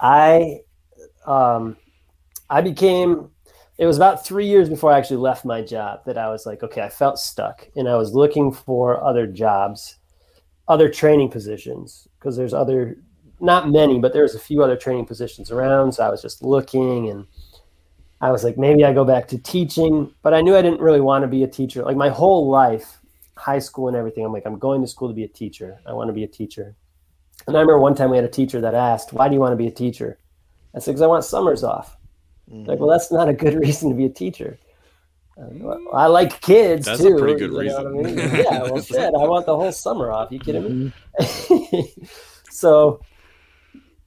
I 0.00 0.60
um 1.26 1.76
I 2.50 2.60
became 2.62 3.30
it 3.78 3.86
was 3.86 3.96
about 3.96 4.26
three 4.26 4.46
years 4.46 4.68
before 4.68 4.92
I 4.92 4.98
actually 4.98 5.18
left 5.18 5.44
my 5.44 5.62
job 5.62 6.04
that 6.04 6.18
I 6.18 6.28
was 6.28 6.44
like, 6.44 6.62
okay, 6.64 6.82
I 6.82 6.88
felt 6.88 7.18
stuck 7.18 7.68
and 7.76 7.88
I 7.88 7.96
was 7.96 8.12
looking 8.12 8.52
for 8.52 9.02
other 9.02 9.26
jobs, 9.26 9.96
other 10.66 10.88
training 10.88 11.30
positions, 11.30 12.08
because 12.18 12.36
there's 12.36 12.52
other 12.52 12.98
not 13.40 13.70
many, 13.70 14.00
but 14.00 14.12
there's 14.12 14.34
a 14.34 14.40
few 14.40 14.64
other 14.64 14.76
training 14.76 15.06
positions 15.06 15.52
around. 15.52 15.92
So 15.92 16.04
I 16.04 16.10
was 16.10 16.20
just 16.20 16.42
looking 16.42 17.08
and 17.08 17.24
I 18.20 18.32
was 18.32 18.42
like, 18.42 18.58
maybe 18.58 18.84
I 18.84 18.92
go 18.92 19.04
back 19.04 19.28
to 19.28 19.38
teaching, 19.38 20.12
but 20.22 20.34
I 20.34 20.40
knew 20.40 20.56
I 20.56 20.62
didn't 20.62 20.80
really 20.80 21.00
want 21.00 21.22
to 21.22 21.28
be 21.28 21.44
a 21.44 21.48
teacher. 21.48 21.84
Like 21.84 21.96
my 21.96 22.08
whole 22.08 22.48
life, 22.48 22.98
high 23.36 23.60
school 23.60 23.86
and 23.86 23.96
everything, 23.96 24.24
I'm 24.24 24.32
like, 24.32 24.44
I'm 24.44 24.58
going 24.58 24.80
to 24.80 24.88
school 24.88 25.06
to 25.06 25.14
be 25.14 25.22
a 25.22 25.28
teacher. 25.28 25.78
I 25.86 25.92
want 25.92 26.08
to 26.08 26.12
be 26.12 26.24
a 26.24 26.28
teacher. 26.28 26.74
And 27.46 27.56
I 27.56 27.60
remember 27.60 27.78
one 27.78 27.94
time 27.94 28.10
we 28.10 28.16
had 28.16 28.24
a 28.24 28.28
teacher 28.28 28.60
that 28.60 28.74
asked, 28.74 29.12
Why 29.12 29.28
do 29.28 29.34
you 29.34 29.40
want 29.40 29.52
to 29.52 29.56
be 29.56 29.68
a 29.68 29.70
teacher? 29.70 30.18
I 30.74 30.80
said, 30.80 30.92
Because 30.92 31.02
I 31.02 31.06
want 31.06 31.24
summers 31.24 31.62
off. 31.62 31.96
Like, 32.50 32.78
well, 32.78 32.88
that's 32.88 33.12
not 33.12 33.28
a 33.28 33.32
good 33.32 33.54
reason 33.64 33.90
to 33.90 33.94
be 33.96 34.06
a 34.06 34.10
teacher. 34.10 34.58
Uh, 35.38 35.46
well, 35.52 35.80
I 35.92 36.06
like 36.06 36.40
kids 36.40 36.86
too. 36.86 36.90
That's 36.90 37.04
a 37.04 37.16
pretty 37.16 37.38
good 37.38 37.52
you 37.52 37.64
know 37.68 37.84
what 37.84 37.86
I 37.86 37.90
reason. 37.90 38.16
mean? 38.16 38.28
Yeah, 38.44 38.62
well, 38.62 38.80
shit, 38.82 39.14
I 39.14 39.26
want 39.26 39.46
the 39.46 39.54
whole 39.56 39.70
summer 39.72 40.10
off. 40.10 40.32
You 40.32 40.40
kidding 40.40 40.86
me? 40.86 40.92
so, 42.50 43.00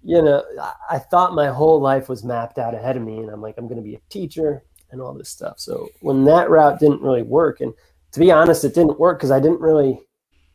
you 0.04 0.22
know, 0.22 0.44
I- 0.60 0.74
I 0.96 1.00
thought 1.00 1.34
my 1.36 1.48
whole 1.48 1.80
life 1.80 2.10
was 2.10 2.24
mapped 2.24 2.58
out 2.58 2.74
ahead 2.74 2.98
of 2.98 3.04
me, 3.04 3.20
and 3.20 3.30
I'm 3.30 3.42
like, 3.42 3.56
I'm 3.58 3.68
going 3.68 3.78
to 3.78 3.84
be 3.84 3.96
a 3.96 4.02
teacher 4.10 4.64
and 4.92 5.02
all 5.02 5.14
this 5.14 5.30
stuff. 5.30 5.60
So 5.60 5.90
when 6.02 6.26
that 6.26 6.50
route 6.50 6.80
didn't 6.80 7.02
really 7.02 7.24
work, 7.24 7.62
and 7.62 7.74
to 8.12 8.20
be 8.20 8.32
honest, 8.32 8.66
it 8.66 8.74
didn't 8.74 9.00
work 9.00 9.20
because 9.20 9.32
I 9.32 9.40
didn't 9.40 9.62
really, 9.62 10.02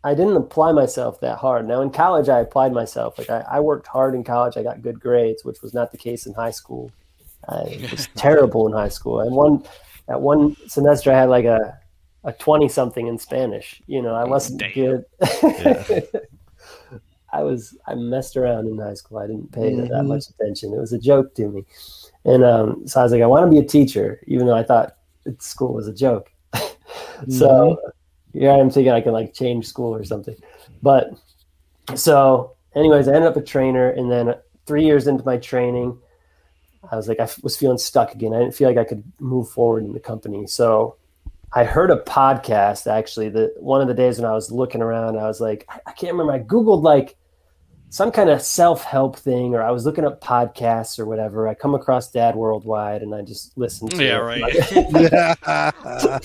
I 0.04 0.14
didn't 0.14 0.36
apply 0.36 0.72
myself 0.72 1.20
that 1.20 1.38
hard. 1.38 1.66
Now 1.66 1.80
in 1.80 1.90
college, 1.90 2.28
I 2.28 2.40
applied 2.40 2.72
myself. 2.74 3.16
Like 3.16 3.30
I, 3.30 3.44
I 3.50 3.60
worked 3.60 3.86
hard 3.86 4.14
in 4.14 4.24
college. 4.24 4.58
I 4.58 4.62
got 4.62 4.82
good 4.82 5.00
grades, 5.00 5.42
which 5.42 5.62
was 5.62 5.72
not 5.72 5.90
the 5.90 5.96
case 5.96 6.26
in 6.26 6.34
high 6.34 6.50
school. 6.50 6.90
I 7.48 7.62
was 7.90 8.08
terrible 8.16 8.66
in 8.66 8.72
high 8.72 8.88
school. 8.88 9.20
And 9.20 9.34
one 9.34 9.62
at 10.08 10.20
one 10.20 10.56
semester, 10.68 11.12
I 11.12 11.18
had 11.18 11.28
like 11.28 11.44
a 11.44 11.78
a 12.24 12.32
twenty 12.32 12.68
something 12.68 13.06
in 13.06 13.18
Spanish. 13.18 13.80
You 13.86 14.02
know, 14.02 14.14
I 14.14 14.24
wasn't 14.24 14.60
Damn. 14.60 14.72
good. 14.72 15.04
I 17.32 17.42
was 17.42 17.76
I 17.86 17.94
messed 17.94 18.36
around 18.36 18.66
in 18.68 18.78
high 18.78 18.94
school. 18.94 19.18
I 19.18 19.26
didn't 19.26 19.52
pay 19.52 19.74
that 19.74 19.90
Mhm. 19.90 20.06
much 20.06 20.24
attention. 20.30 20.72
It 20.72 20.78
was 20.80 20.92
a 20.92 20.98
joke 20.98 21.34
to 21.34 21.48
me, 21.48 21.64
and 22.24 22.44
um, 22.44 22.86
so 22.86 23.00
I 23.00 23.02
was 23.02 23.12
like, 23.12 23.22
I 23.22 23.26
want 23.26 23.44
to 23.46 23.50
be 23.50 23.58
a 23.58 23.68
teacher, 23.68 24.20
even 24.26 24.46
though 24.46 24.54
I 24.54 24.62
thought 24.62 24.96
school 25.38 25.74
was 25.74 25.88
a 25.88 25.92
joke. 25.92 26.30
so 27.28 27.76
here 28.32 28.50
I 28.50 28.58
am 28.58 28.70
thinking 28.70 28.92
I 28.92 29.00
can 29.00 29.12
like 29.12 29.34
change 29.34 29.66
school 29.66 29.94
or 29.94 30.04
something, 30.04 30.36
but 30.82 31.10
so 31.94 32.56
anyways, 32.74 33.08
I 33.08 33.14
ended 33.14 33.28
up 33.28 33.36
a 33.36 33.42
trainer, 33.42 33.90
and 33.90 34.10
then 34.10 34.34
three 34.66 34.84
years 34.84 35.06
into 35.06 35.24
my 35.24 35.36
training, 35.36 35.98
I 36.90 36.96
was 36.96 37.08
like, 37.08 37.20
I 37.20 37.28
was 37.42 37.56
feeling 37.56 37.78
stuck 37.78 38.14
again. 38.14 38.34
I 38.34 38.38
didn't 38.38 38.54
feel 38.54 38.68
like 38.68 38.78
I 38.78 38.84
could 38.84 39.02
move 39.18 39.48
forward 39.48 39.84
in 39.84 39.92
the 39.92 40.00
company. 40.00 40.46
So 40.46 40.96
I 41.52 41.64
heard 41.64 41.90
a 41.90 41.96
podcast 41.96 42.86
actually 42.86 43.28
that 43.30 43.54
one 43.60 43.80
of 43.80 43.88
the 43.88 43.94
days 43.94 44.18
when 44.18 44.28
I 44.28 44.34
was 44.34 44.50
looking 44.50 44.82
around, 44.82 45.18
I 45.18 45.26
was 45.26 45.40
like, 45.40 45.64
I, 45.68 45.80
I 45.86 45.92
can't 45.92 46.12
remember. 46.12 46.32
I 46.32 46.40
Googled 46.40 46.82
like 46.82 47.16
some 47.88 48.10
kind 48.10 48.28
of 48.28 48.42
self 48.42 48.82
help 48.84 49.16
thing, 49.16 49.54
or 49.54 49.62
I 49.62 49.70
was 49.70 49.86
looking 49.86 50.04
up 50.04 50.20
podcasts 50.20 50.98
or 50.98 51.06
whatever. 51.06 51.46
I 51.48 51.54
come 51.54 51.74
across 51.74 52.10
Dad 52.10 52.34
Worldwide 52.34 53.02
and 53.02 53.14
I 53.14 53.22
just 53.22 53.56
listened 53.56 53.92
to 53.92 54.04
Yeah, 54.04 54.18
it. 54.18 54.20
right. 54.20 54.54
yeah. 55.00 55.70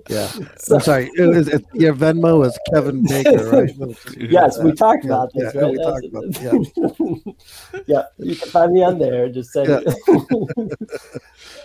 yeah. 0.08 0.30
I'm 0.70 0.80
sorry. 0.80 1.10
It 1.16 1.26
was, 1.26 1.48
it, 1.48 1.64
your 1.72 1.94
Venmo 1.94 2.46
is 2.46 2.56
Kevin 2.72 3.02
Baker, 3.04 3.50
right? 3.50 3.74
yes, 4.16 4.58
we 4.58 4.72
talked 4.72 5.04
Yeah, 5.04 5.10
about 5.10 5.30
this, 5.34 5.54
yeah, 5.54 5.60
right? 5.60 5.70
we 5.72 5.78
talked 5.78 6.04
about- 6.06 7.84
yeah, 7.86 8.02
you 8.18 8.36
can 8.36 8.48
find 8.50 8.72
me 8.72 8.82
on 8.84 8.98
there. 8.98 9.28
Just 9.28 9.52
say. 9.52 9.64
Yeah. 9.66 9.80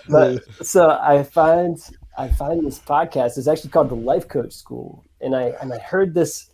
but 0.10 0.42
so 0.66 0.98
I 1.02 1.24
find 1.24 1.78
I 2.18 2.30
find 2.30 2.66
this 2.66 2.80
podcast. 2.80 3.38
It's 3.38 3.48
actually 3.48 3.72
called 3.72 3.90
the 3.90 3.96
Life 3.96 4.28
Coach 4.28 4.54
School, 4.54 5.04
and 5.22 5.36
I 5.36 5.54
and 5.62 5.74
I 5.74 5.80
heard 5.80 6.14
this 6.14 6.50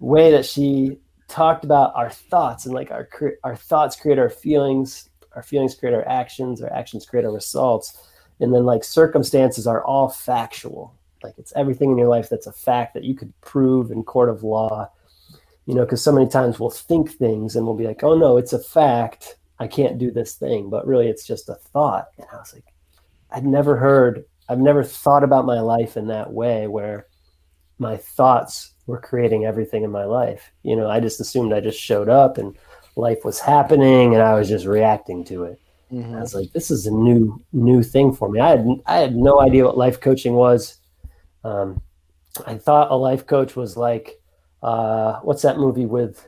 way 0.00 0.30
that 0.32 0.44
she 0.44 0.98
talked 1.28 1.64
about 1.64 1.92
our 1.94 2.10
thoughts 2.10 2.66
and 2.66 2.74
like 2.74 2.90
our 2.90 3.08
our 3.44 3.56
thoughts 3.56 3.96
create 3.96 4.18
our 4.18 4.30
feelings, 4.30 5.10
our 5.34 5.42
feelings 5.42 5.74
create 5.74 5.94
our 5.94 6.06
actions, 6.08 6.62
our 6.62 6.72
actions 6.72 7.06
create 7.06 7.24
our 7.24 7.32
results, 7.32 8.08
and 8.40 8.54
then 8.54 8.64
like 8.64 8.84
circumstances 8.84 9.66
are 9.66 9.84
all 9.84 10.08
factual. 10.08 10.94
Like 11.22 11.34
it's 11.38 11.52
everything 11.56 11.90
in 11.90 11.98
your 11.98 12.08
life 12.08 12.28
that's 12.28 12.46
a 12.46 12.52
fact 12.52 12.94
that 12.94 13.04
you 13.04 13.14
could 13.14 13.32
prove 13.40 13.90
in 13.90 14.04
court 14.04 14.28
of 14.28 14.42
law. 14.42 14.90
You 15.66 15.74
know, 15.74 15.84
because 15.84 16.02
so 16.02 16.12
many 16.12 16.28
times 16.28 16.60
we'll 16.60 16.70
think 16.70 17.10
things 17.10 17.56
and 17.56 17.66
we'll 17.66 17.74
be 17.74 17.86
like, 17.86 18.04
"Oh 18.04 18.16
no, 18.16 18.36
it's 18.36 18.52
a 18.52 18.58
fact. 18.62 19.36
I 19.58 19.66
can't 19.66 19.98
do 19.98 20.10
this 20.10 20.34
thing," 20.34 20.70
but 20.70 20.86
really 20.86 21.08
it's 21.08 21.26
just 21.26 21.48
a 21.48 21.54
thought. 21.54 22.08
And 22.18 22.26
I 22.32 22.36
was 22.36 22.54
like, 22.54 22.72
I'd 23.30 23.44
never 23.44 23.76
heard, 23.76 24.24
I've 24.48 24.60
never 24.60 24.84
thought 24.84 25.24
about 25.24 25.46
my 25.46 25.60
life 25.60 25.96
in 25.96 26.06
that 26.08 26.32
way 26.32 26.66
where 26.66 27.06
my 27.78 27.96
thoughts 27.96 28.72
were 28.86 29.00
creating 29.00 29.44
everything 29.44 29.82
in 29.82 29.90
my 29.90 30.04
life. 30.04 30.52
You 30.62 30.76
know, 30.76 30.88
I 30.88 31.00
just 31.00 31.20
assumed 31.20 31.52
I 31.52 31.60
just 31.60 31.80
showed 31.80 32.08
up 32.08 32.38
and 32.38 32.56
life 32.96 33.24
was 33.24 33.38
happening 33.40 34.14
and 34.14 34.22
I 34.22 34.34
was 34.34 34.48
just 34.48 34.66
reacting 34.66 35.24
to 35.24 35.44
it. 35.44 35.60
And 35.90 36.16
I 36.16 36.20
was 36.20 36.34
like, 36.34 36.52
this 36.52 36.70
is 36.70 36.86
a 36.86 36.90
new, 36.90 37.40
new 37.52 37.82
thing 37.82 38.12
for 38.12 38.28
me. 38.28 38.40
I 38.40 38.50
had, 38.50 38.66
I 38.86 38.96
had 38.96 39.14
no 39.14 39.40
idea 39.40 39.64
what 39.64 39.78
life 39.78 40.00
coaching 40.00 40.34
was. 40.34 40.78
Um, 41.44 41.80
I 42.44 42.58
thought 42.58 42.90
a 42.90 42.96
life 42.96 43.26
coach 43.26 43.54
was 43.54 43.76
like, 43.76 44.20
uh, 44.62 45.20
what's 45.20 45.42
that 45.42 45.58
movie 45.58 45.86
with 45.86 46.26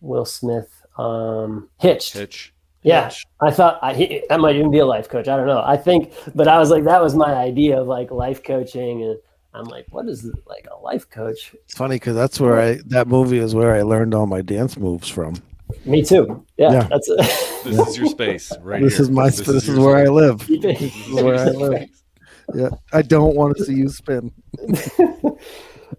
Will 0.00 0.24
Smith? 0.24 0.70
Um, 0.96 1.70
Hitched. 1.80 2.12
Hitch. 2.12 2.54
Yeah, 2.82 3.08
Hitch. 3.08 3.26
I 3.40 3.50
thought 3.50 3.78
I, 3.82 3.94
he, 3.94 4.22
that 4.28 4.40
might 4.40 4.54
even 4.56 4.70
be 4.70 4.78
a 4.78 4.86
life 4.86 5.08
coach. 5.08 5.26
I 5.26 5.36
don't 5.36 5.46
know. 5.48 5.62
I 5.64 5.76
think, 5.76 6.12
but 6.34 6.46
I 6.46 6.58
was 6.58 6.70
like, 6.70 6.84
that 6.84 7.02
was 7.02 7.16
my 7.16 7.34
idea 7.34 7.80
of 7.80 7.88
like 7.88 8.10
life 8.10 8.44
coaching, 8.44 9.02
and 9.02 9.18
I'm 9.54 9.64
like, 9.66 9.86
what 9.90 10.08
is 10.08 10.24
it, 10.24 10.34
like 10.46 10.66
a 10.70 10.78
life 10.80 11.08
coach? 11.10 11.54
It's 11.64 11.74
funny 11.74 11.96
because 11.96 12.14
that's 12.14 12.40
where 12.40 12.58
I 12.60 12.78
that 12.86 13.06
movie 13.08 13.38
is 13.38 13.54
where 13.54 13.74
I 13.74 13.82
learned 13.82 14.14
all 14.14 14.26
my 14.26 14.40
dance 14.42 14.76
moves 14.78 15.08
from. 15.08 15.34
Me 15.84 16.02
too. 16.02 16.44
Yeah, 16.56 16.72
Yeah. 16.72 16.88
that's 16.90 17.08
This 17.64 17.88
is 17.88 17.96
your 17.98 18.06
space, 18.06 18.52
right 18.60 18.82
this 18.82 18.94
here. 18.96 19.02
is 19.02 19.10
my 19.10 19.26
this, 19.30 19.46
is, 19.48 19.68
your 19.68 19.80
where 19.86 19.96
I 19.96 20.08
live. 20.08 20.46
This 20.46 20.82
is 20.82 21.22
where 21.22 21.36
I 21.36 21.44
live. 21.50 21.88
Yeah, 22.54 22.70
I 22.92 23.02
don't 23.02 23.36
want 23.36 23.56
to 23.56 23.64
see 23.64 23.74
you 23.74 23.88
spin. 23.88 24.32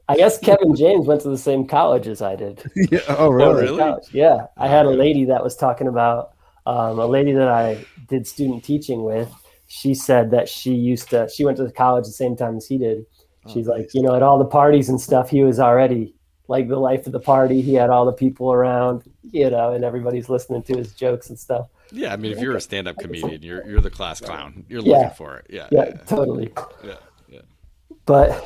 I 0.10 0.18
guess 0.18 0.38
Kevin 0.40 0.76
James 0.76 1.08
went 1.08 1.22
to 1.22 1.30
the 1.30 1.38
same 1.38 1.66
college 1.68 2.08
as 2.08 2.22
I 2.22 2.36
did. 2.36 2.62
yeah. 2.92 3.00
Oh, 3.08 3.30
really? 3.30 3.64
really? 3.64 3.94
Yeah, 4.12 4.48
I 4.58 4.68
had 4.68 4.86
a 4.86 4.90
lady 4.90 5.26
that 5.26 5.44
was 5.44 5.56
talking 5.56 5.88
about 5.88 6.34
um, 6.66 7.00
a 7.00 7.06
lady 7.06 7.32
that 7.34 7.48
I 7.48 7.84
did 8.08 8.28
student 8.28 8.64
teaching 8.64 9.04
with. 9.04 9.32
She 9.68 9.94
said 9.94 10.32
that 10.32 10.50
she 10.50 10.74
used 10.74 11.10
to. 11.12 11.30
She 11.30 11.46
went 11.46 11.58
to 11.58 11.64
the 11.64 11.72
college 11.72 12.06
the 12.06 12.12
same 12.12 12.36
time 12.36 12.58
as 12.58 12.68
he 12.68 12.78
did. 12.78 13.06
Oh, 13.46 13.54
She's 13.54 13.68
like, 13.68 13.94
you 13.94 14.02
know, 14.02 14.16
at 14.16 14.24
all 14.24 14.38
the 14.40 14.46
parties 14.46 14.90
and 14.90 15.00
stuff, 15.00 15.30
he 15.30 15.44
was 15.44 15.60
already 15.60 16.16
like 16.48 16.68
the 16.68 16.78
life 16.78 17.06
of 17.06 17.12
the 17.14 17.20
party. 17.20 17.62
He 17.62 17.74
had 17.74 17.90
all 17.90 18.06
the 18.06 18.12
people 18.14 18.52
around, 18.52 19.04
you 19.32 19.50
know, 19.50 19.74
and 19.74 19.84
everybody's 19.84 20.30
listening 20.30 20.64
to 20.64 20.78
his 20.78 20.94
jokes 20.94 21.30
and 21.30 21.38
stuff. 21.40 21.68
Yeah, 21.92 22.12
I 22.14 22.16
mean, 22.18 22.32
if 22.32 22.40
you're 22.40 22.56
a 22.56 22.62
stand-up 22.62 22.98
comedian, 22.98 23.42
you're 23.44 23.68
you're 23.70 23.82
the 23.82 23.90
class 23.92 24.20
clown. 24.20 24.66
You're 24.68 24.82
Yeah. 24.82 24.98
looking 24.98 25.16
for 25.16 25.38
it. 25.38 25.46
Yeah, 25.50 25.68
Yeah, 25.72 25.92
totally. 26.08 26.52
yeah, 26.84 26.96
yeah. 27.30 27.42
But 28.06 28.44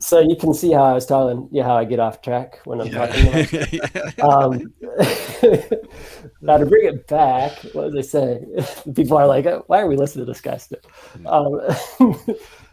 so 0.00 0.20
you 0.20 0.36
can 0.36 0.54
see 0.54 0.72
how 0.72 0.84
I 0.84 0.92
was 0.92 1.06
telling 1.06 1.48
you 1.50 1.62
how 1.62 1.76
I 1.76 1.84
get 1.84 1.98
off 2.00 2.22
track 2.22 2.60
when 2.64 2.80
I'm 2.80 2.90
talking 2.90 3.28
about 3.28 4.18
um, 4.20 4.72
now 6.40 6.58
to 6.58 6.66
bring 6.66 6.86
it 6.86 7.06
back, 7.06 7.52
what 7.72 7.90
did 7.90 7.98
I 7.98 8.02
say? 8.02 8.44
People 8.94 9.16
are 9.18 9.26
like, 9.26 9.46
"Oh, 9.46 9.64
"Why 9.66 9.80
are 9.80 9.86
we 9.86 9.96
listening 9.96 10.26
to 10.26 10.32
this 10.32 10.40
guy 10.40 10.56
still?" 10.56 10.80
Um, 11.26 11.60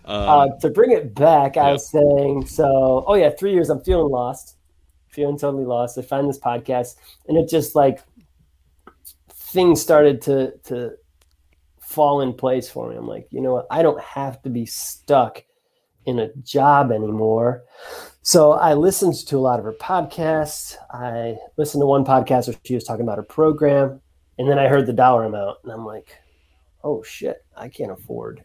uh, 0.05 0.39
Um, 0.39 0.59
to 0.61 0.69
bring 0.69 0.91
it 0.91 1.15
back, 1.15 1.57
I 1.57 1.67
yeah. 1.67 1.71
was 1.73 1.89
saying, 1.89 2.45
so 2.45 3.03
oh 3.07 3.15
yeah, 3.15 3.30
three 3.32 3.53
years. 3.53 3.69
I'm 3.69 3.82
feeling 3.82 4.11
lost, 4.11 4.57
feeling 5.09 5.38
totally 5.38 5.65
lost. 5.65 5.97
I 5.97 6.03
find 6.03 6.30
this 6.30 6.39
podcast, 6.39 6.95
and 7.28 7.38
it 7.38 7.49
just 7.49 7.76
like 7.76 8.01
things 9.30 9.82
started 9.82 10.21
to 10.23 10.53
to 10.65 10.91
fall 11.80 12.21
in 12.21 12.34
place 12.34 12.69
for 12.69 12.89
me. 12.89 12.95
I'm 12.95 13.07
like, 13.07 13.28
you 13.32 13.41
know 13.41 13.53
what? 13.53 13.67
I 13.71 13.82
don't 13.82 14.01
have 14.01 14.41
to 14.43 14.49
be 14.49 14.65
stuck 14.65 15.43
in 16.06 16.20
a 16.20 16.34
job 16.38 16.91
anymore. 16.91 17.64
So 18.22 18.53
I 18.53 18.74
listened 18.74 19.14
to 19.28 19.38
a 19.38 19.39
lot 19.39 19.60
of 19.60 19.66
her 19.66 19.74
podcasts. 19.74 20.76
I 20.91 21.38
listened 21.58 21.82
to 21.82 21.86
one 21.86 22.03
podcast 22.03 22.47
where 22.47 22.58
she 22.64 22.74
was 22.74 22.84
talking 22.84 23.03
about 23.03 23.18
her 23.18 23.24
program, 23.24 24.01
and 24.39 24.49
then 24.49 24.58
I 24.58 24.68
heard 24.68 24.88
the 24.88 24.93
dollar 24.93 25.26
amount, 25.26 25.60
and 25.64 25.72
I'm 25.72 25.86
like, 25.86 26.16
oh 26.84 27.03
shit, 27.03 27.45
I 27.56 27.70
can't 27.70 27.91
afford. 27.91 28.43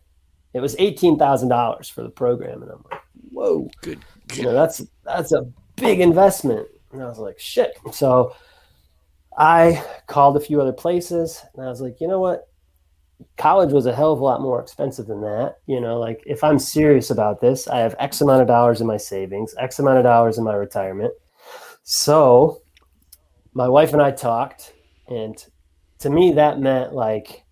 It 0.52 0.60
was 0.60 0.76
eighteen 0.78 1.18
thousand 1.18 1.48
dollars 1.48 1.88
for 1.88 2.02
the 2.02 2.10
program, 2.10 2.62
and 2.62 2.70
I'm 2.70 2.84
like, 2.90 3.00
whoa, 3.30 3.70
Good. 3.82 4.00
you 4.34 4.42
know 4.42 4.52
that's 4.52 4.82
that's 5.04 5.32
a 5.32 5.50
big 5.76 6.00
investment. 6.00 6.68
And 6.92 7.02
I 7.02 7.06
was 7.06 7.18
like, 7.18 7.38
shit. 7.38 7.72
So 7.92 8.34
I 9.38 9.82
called 10.08 10.36
a 10.36 10.40
few 10.40 10.60
other 10.60 10.72
places, 10.72 11.42
and 11.54 11.64
I 11.64 11.68
was 11.68 11.80
like, 11.80 12.00
you 12.00 12.08
know 12.08 12.20
what? 12.20 12.49
College 13.36 13.72
was 13.72 13.86
a 13.86 13.94
hell 13.94 14.12
of 14.12 14.20
a 14.20 14.24
lot 14.24 14.40
more 14.40 14.60
expensive 14.60 15.06
than 15.06 15.20
that. 15.22 15.56
You 15.66 15.80
know, 15.80 15.98
like 15.98 16.22
if 16.26 16.42
I'm 16.44 16.58
serious 16.58 17.10
about 17.10 17.40
this, 17.40 17.68
I 17.68 17.78
have 17.78 17.94
X 17.98 18.20
amount 18.20 18.42
of 18.42 18.48
dollars 18.48 18.80
in 18.80 18.86
my 18.86 18.96
savings, 18.96 19.54
X 19.58 19.78
amount 19.78 19.98
of 19.98 20.04
dollars 20.04 20.38
in 20.38 20.44
my 20.44 20.54
retirement. 20.54 21.12
So 21.82 22.62
my 23.54 23.68
wife 23.68 23.92
and 23.92 24.02
I 24.02 24.10
talked, 24.10 24.72
and 25.08 25.42
to 26.00 26.10
me, 26.10 26.32
that 26.32 26.60
meant 26.60 26.92
like 26.94 27.44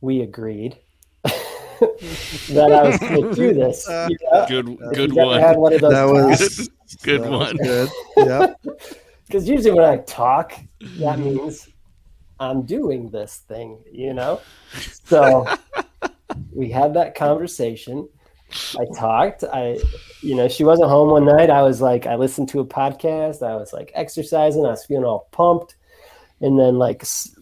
we 0.00 0.20
agreed 0.22 0.78
that 1.24 2.70
I 2.72 2.82
was 2.88 2.98
going 2.98 3.22
to 3.22 3.34
do 3.34 3.52
this. 3.54 3.88
Uh, 3.94 4.08
you 4.10 4.16
know? 4.30 4.46
Good. 4.46 4.68
If 4.68 4.94
Good 4.94 5.14
you've 5.14 5.40
Had 5.40 5.56
one. 5.56 5.60
one 5.60 5.72
of 5.74 5.80
those 5.80 5.92
That 5.92 6.04
was 6.04 6.58
Good. 6.58 6.68
Good 7.02 7.22
that 7.22 7.30
was 7.30 7.40
one. 7.40 7.56
Good. 7.56 7.88
Yeah. 8.16 8.54
because 9.26 9.48
usually 9.48 9.72
when 9.72 9.84
I 9.84 9.98
talk, 9.98 10.52
that 10.98 11.18
means 11.18 11.68
I'm 12.40 12.62
doing 12.62 13.10
this 13.10 13.38
thing, 13.48 13.78
you 13.90 14.14
know? 14.14 14.40
So 15.04 15.46
we 16.52 16.70
had 16.70 16.94
that 16.94 17.14
conversation. 17.14 18.08
I 18.78 18.84
talked. 18.96 19.44
I, 19.44 19.78
you 20.20 20.34
know, 20.34 20.48
she 20.48 20.64
wasn't 20.64 20.88
home 20.88 21.10
one 21.10 21.24
night. 21.24 21.50
I 21.50 21.62
was 21.62 21.80
like, 21.80 22.06
I 22.06 22.14
listened 22.16 22.48
to 22.50 22.60
a 22.60 22.64
podcast. 22.64 23.42
I 23.42 23.56
was 23.56 23.72
like 23.72 23.90
exercising. 23.94 24.64
I 24.64 24.70
was 24.70 24.84
feeling 24.84 25.04
all 25.04 25.28
pumped. 25.32 25.76
And 26.40 26.58
then, 26.58 26.78
like, 26.78 27.02
s- 27.02 27.34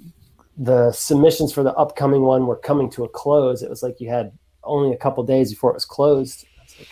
the 0.57 0.93
submissions 0.93 1.53
for 1.53 1.63
the 1.63 1.75
upcoming 1.75 2.23
one 2.23 2.47
were 2.47 2.57
coming 2.57 2.91
to 2.91 3.05
a 3.05 3.09
close. 3.09 3.63
It 3.63 3.71
was 3.71 3.83
like 3.83 4.01
you 4.01 4.09
had 4.09 4.33
only 4.65 4.93
a 4.93 4.99
couple 4.99 5.25
days 5.25 5.51
before 5.51 5.71
it 5.71 5.75
was 5.75 5.85
closed. 5.85 6.47
I 6.59 6.63
was 6.63 6.79
like, 6.79 6.89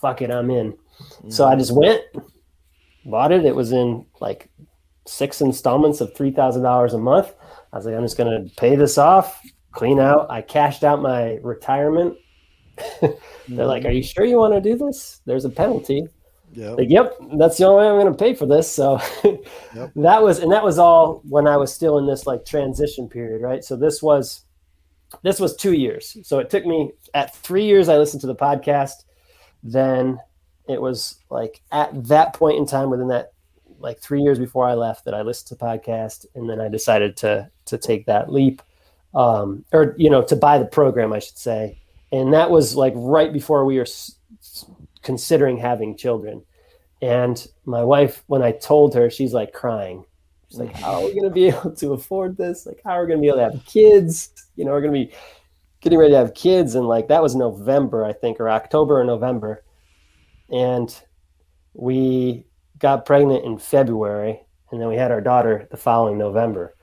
fuck 0.00 0.22
it, 0.22 0.30
I'm 0.30 0.50
in. 0.50 0.76
So 1.28 1.46
I 1.46 1.54
mm. 1.54 1.58
just 1.58 1.74
went, 1.74 2.02
bought 3.04 3.32
it. 3.32 3.44
It 3.44 3.54
was 3.54 3.72
in 3.72 4.06
like 4.20 4.50
six 5.06 5.40
installments 5.40 6.00
of 6.00 6.14
three 6.14 6.30
thousand 6.30 6.62
dollars 6.62 6.94
a 6.94 6.98
month. 6.98 7.34
I 7.72 7.76
was 7.76 7.86
like, 7.86 7.94
I'm 7.94 8.02
just 8.02 8.16
gonna 8.16 8.46
pay 8.56 8.76
this 8.76 8.98
off, 8.98 9.42
clean 9.72 9.98
out. 10.00 10.30
I 10.30 10.42
cashed 10.42 10.84
out 10.84 11.02
my 11.02 11.38
retirement. 11.42 12.16
They're 13.00 13.66
like, 13.66 13.82
mm-hmm. 13.82 13.88
Are 13.88 13.92
you 13.92 14.02
sure 14.02 14.24
you 14.24 14.38
want 14.38 14.54
to 14.54 14.60
do 14.60 14.76
this? 14.76 15.20
There's 15.26 15.44
a 15.44 15.50
penalty. 15.50 16.08
Yeah. 16.52 16.70
like, 16.70 16.88
yep, 16.88 17.14
that's 17.36 17.58
the 17.58 17.66
only 17.66 17.84
way 17.84 17.90
I'm 17.90 17.98
going 18.00 18.12
to 18.12 18.18
pay 18.18 18.32
for 18.34 18.46
this. 18.46 18.70
So 18.70 19.00
Yep. 19.74 19.92
that 19.96 20.22
was, 20.22 20.38
and 20.38 20.52
that 20.52 20.62
was 20.62 20.78
all 20.78 21.20
when 21.28 21.48
I 21.48 21.56
was 21.56 21.74
still 21.74 21.98
in 21.98 22.06
this 22.06 22.26
like 22.26 22.44
transition 22.44 23.08
period, 23.08 23.42
right? 23.42 23.64
So 23.64 23.76
this 23.76 24.02
was, 24.02 24.44
this 25.22 25.40
was 25.40 25.56
two 25.56 25.72
years. 25.72 26.16
So 26.22 26.38
it 26.38 26.50
took 26.50 26.64
me 26.64 26.92
at 27.12 27.34
three 27.34 27.64
years, 27.64 27.88
I 27.88 27.96
listened 27.98 28.20
to 28.22 28.28
the 28.28 28.36
podcast. 28.36 29.04
Then 29.64 30.18
it 30.68 30.80
was 30.80 31.16
like 31.28 31.60
at 31.72 32.06
that 32.08 32.34
point 32.34 32.58
in 32.58 32.66
time, 32.66 32.88
within 32.90 33.08
that 33.08 33.32
like 33.84 34.00
three 34.00 34.22
years 34.22 34.38
before 34.38 34.66
I 34.66 34.74
left, 34.74 35.04
that 35.04 35.14
I 35.14 35.20
listened 35.20 35.56
to 35.56 35.64
podcast, 35.64 36.26
and 36.34 36.48
then 36.48 36.60
I 36.60 36.68
decided 36.68 37.16
to 37.18 37.48
to 37.66 37.78
take 37.78 38.06
that 38.06 38.32
leap, 38.32 38.62
um, 39.14 39.64
or 39.72 39.94
you 39.98 40.10
know, 40.10 40.22
to 40.22 40.34
buy 40.34 40.58
the 40.58 40.64
program, 40.64 41.12
I 41.12 41.20
should 41.20 41.38
say. 41.38 41.78
And 42.10 42.32
that 42.32 42.50
was 42.50 42.74
like 42.74 42.94
right 42.96 43.32
before 43.32 43.64
we 43.64 43.76
were 43.76 43.82
s- 43.82 44.16
considering 45.02 45.58
having 45.58 45.96
children. 45.96 46.42
And 47.02 47.46
my 47.66 47.84
wife, 47.84 48.24
when 48.26 48.42
I 48.42 48.52
told 48.52 48.94
her, 48.94 49.10
she's 49.10 49.34
like 49.34 49.52
crying. 49.52 50.04
She's 50.48 50.58
like, 50.58 50.72
"How 50.72 50.94
are 50.94 51.04
we 51.04 51.12
going 51.12 51.24
to 51.24 51.30
be 51.30 51.48
able 51.48 51.72
to 51.76 51.92
afford 51.92 52.36
this? 52.36 52.66
Like, 52.66 52.80
how 52.84 52.92
are 52.92 53.02
we 53.02 53.08
going 53.08 53.18
to 53.18 53.22
be 53.22 53.28
able 53.28 53.38
to 53.38 53.56
have 53.56 53.66
kids? 53.66 54.30
You 54.56 54.64
know, 54.64 54.72
we're 54.72 54.80
going 54.80 54.94
to 54.94 55.06
be 55.06 55.16
getting 55.82 55.98
ready 55.98 56.12
to 56.12 56.18
have 56.18 56.34
kids." 56.34 56.74
And 56.74 56.88
like 56.88 57.08
that 57.08 57.22
was 57.22 57.36
November, 57.36 58.04
I 58.04 58.14
think, 58.14 58.40
or 58.40 58.48
October 58.48 58.98
or 58.98 59.04
November, 59.04 59.62
and 60.48 60.88
we 61.74 62.46
got 62.84 63.06
pregnant 63.06 63.46
in 63.46 63.56
February, 63.56 64.38
and 64.70 64.78
then 64.78 64.88
we 64.88 64.96
had 64.96 65.10
our 65.10 65.22
daughter 65.22 65.66
the 65.70 65.76
following 65.78 66.18
November. 66.18 66.74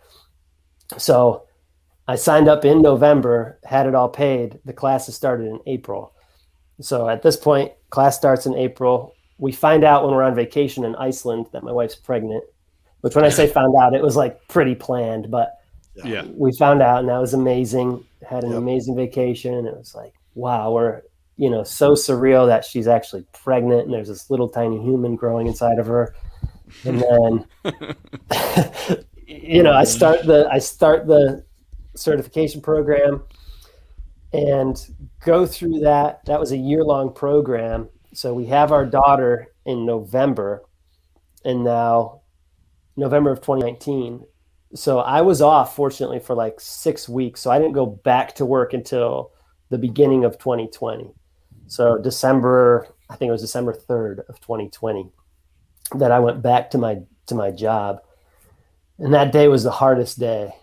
So 0.98 1.44
I 2.08 2.16
signed 2.16 2.48
up 2.50 2.66
in 2.66 2.82
November, 2.82 3.60
had 3.64 3.86
it 3.86 3.94
all 3.94 4.10
paid. 4.10 4.60
The 4.66 4.74
classes 4.74 5.16
started 5.16 5.46
in 5.46 5.60
April. 5.68 6.16
So 6.82 7.08
at 7.08 7.22
this 7.22 7.38
point, 7.38 7.74
class 7.92 8.18
starts 8.18 8.48
in 8.48 8.56
April. 8.56 9.14
We 9.38 9.52
find 9.52 9.84
out 9.84 10.04
when 10.04 10.16
we're 10.16 10.24
on 10.24 10.34
vacation 10.34 10.84
in 10.86 10.96
Iceland 10.96 11.46
that 11.54 11.62
my 11.64 11.72
wife's 11.72 11.94
pregnant, 11.94 12.46
which 13.02 13.16
when 13.16 13.24
I 13.24 13.30
say 13.30 13.46
found 13.46 13.76
out, 13.80 13.94
it 13.94 14.02
was 14.02 14.16
like 14.16 14.48
pretty 14.48 14.74
planned, 14.74 15.30
but 15.30 15.54
Yeah. 16.04 16.26
we 16.36 16.52
found 16.58 16.82
out 16.82 17.02
and 17.02 17.10
that 17.10 17.20
was 17.22 17.36
amazing. 17.36 18.04
Had 18.28 18.44
an 18.44 18.50
Yep. 18.54 18.58
amazing 18.58 18.96
vacation. 18.96 19.68
It 19.68 19.78
was 19.78 19.94
like, 19.94 20.14
wow, 20.34 20.72
we're, 20.72 21.04
you 21.42 21.50
know, 21.50 21.64
so 21.64 21.94
surreal 21.94 22.46
that 22.46 22.64
she's 22.64 22.88
actually 22.88 23.26
pregnant 23.34 23.86
and 23.86 23.92
there's 23.92 24.10
this 24.10 24.30
little 24.30 24.48
tiny 24.48 24.80
human 24.80 25.16
growing 25.16 25.48
inside 25.48 25.80
of 25.80 25.88
her. 25.88 26.14
And 26.86 27.02
then, 27.02 27.74
you 29.26 29.64
know, 29.64 29.74
I 29.74 29.84
start 29.84 30.24
the, 30.28 30.48
I 30.52 30.60
start 30.60 31.08
the 31.08 31.44
certification 31.96 32.62
program 32.62 33.24
and 34.32 34.80
go 35.26 35.48
through 35.48 35.80
that. 35.80 36.24
That 36.26 36.40
was 36.40 36.52
a 36.52 36.58
year 36.58 36.84
long 36.84 37.12
program. 37.12 37.90
So 38.14 38.36
we 38.36 38.46
have 38.46 38.72
our 38.72 38.86
daughter 38.86 39.48
in 39.66 39.84
November 39.84 40.62
and 41.44 41.64
now 41.64 42.22
November 42.96 43.32
of 43.32 43.42
2019 43.42 44.26
so 44.74 45.00
I 45.00 45.22
was 45.22 45.42
off 45.42 45.76
fortunately 45.76 46.20
for 46.20 46.34
like 46.34 46.62
six 46.62 47.10
weeks. 47.10 47.42
So 47.42 47.52
I 47.52 47.60
didn't 47.60 47.74
go 47.74 47.86
back 47.86 48.36
to 48.36 48.46
work 48.46 48.72
until 48.72 49.34
the 49.70 49.78
beginning 49.78 50.24
of 50.24 50.38
2020. 50.38 51.14
So 51.72 51.98
December, 51.98 52.86
I 53.10 53.16
think 53.16 53.30
it 53.30 53.32
was 53.32 53.40
December 53.40 53.74
3rd 53.74 54.28
of 54.28 54.42
2020 54.42 55.10
that 55.96 56.12
I 56.12 56.20
went 56.20 56.42
back 56.42 56.70
to 56.72 56.78
my 56.78 57.00
to 57.28 57.36
my 57.36 57.50
job. 57.50 58.02
And 59.00 59.14
that 59.14 59.32
day 59.32 59.48
was 59.48 59.64
the 59.64 59.72
hardest 59.72 60.20
day. 60.20 60.54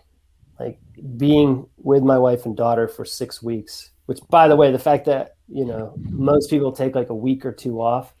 Like 0.59 0.77
being 1.17 1.65
with 1.77 2.03
my 2.03 2.19
wife 2.19 2.45
and 2.45 2.55
daughter 2.55 2.87
for 2.87 3.05
six 3.05 3.41
weeks, 3.41 3.89
which 4.05 4.19
by 4.29 4.47
the 4.47 4.55
way, 4.55 4.71
the 4.71 4.77
fact 4.77 5.05
that, 5.05 5.35
you 5.47 5.65
know, 5.65 5.95
most 5.97 6.51
people 6.51 6.71
take 6.71 6.93
like 6.93 7.09
a 7.09 7.15
week 7.15 7.43
or 7.43 7.53
two 7.53 7.81
off 7.81 8.13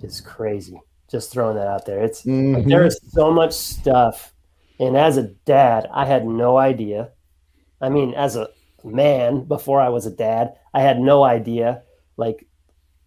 is 0.00 0.22
crazy. 0.22 0.80
Just 1.10 1.30
throwing 1.30 1.56
that 1.56 1.66
out 1.66 1.84
there. 1.84 2.02
It's 2.02 2.24
like, 2.24 2.64
there 2.64 2.86
is 2.86 2.98
mm-hmm. 3.00 3.10
so 3.10 3.30
much 3.30 3.52
stuff 3.52 4.32
and 4.80 4.96
as 4.96 5.18
a 5.18 5.24
dad, 5.44 5.88
I 5.92 6.06
had 6.06 6.24
no 6.26 6.56
idea. 6.56 7.10
I 7.80 7.90
mean, 7.90 8.14
as 8.14 8.36
a 8.36 8.48
man 8.82 9.44
before 9.44 9.80
I 9.80 9.88
was 9.88 10.06
a 10.06 10.10
dad, 10.10 10.54
I 10.72 10.80
had 10.80 11.00
no 11.00 11.24
idea 11.24 11.82
like 12.18 12.46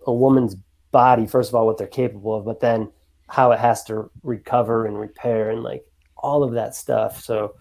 a 0.07 0.12
woman's 0.14 0.55
body, 0.91 1.28
first 1.28 1.49
of 1.49 1.55
all, 1.55 1.66
what 1.68 1.78
they're 1.78 1.86
capable 1.88 2.34
of, 2.36 2.45
but 2.45 2.59
then 2.59 2.91
how 3.28 3.51
it 3.51 3.59
has 3.59 3.84
to 3.86 4.09
recover 4.24 4.88
and 4.88 4.99
repair 4.99 5.51
and 5.51 5.62
like 5.64 5.86
all 6.18 6.43
of 6.43 6.53
that 6.53 6.76
stuff. 6.76 7.22
So 7.24 7.55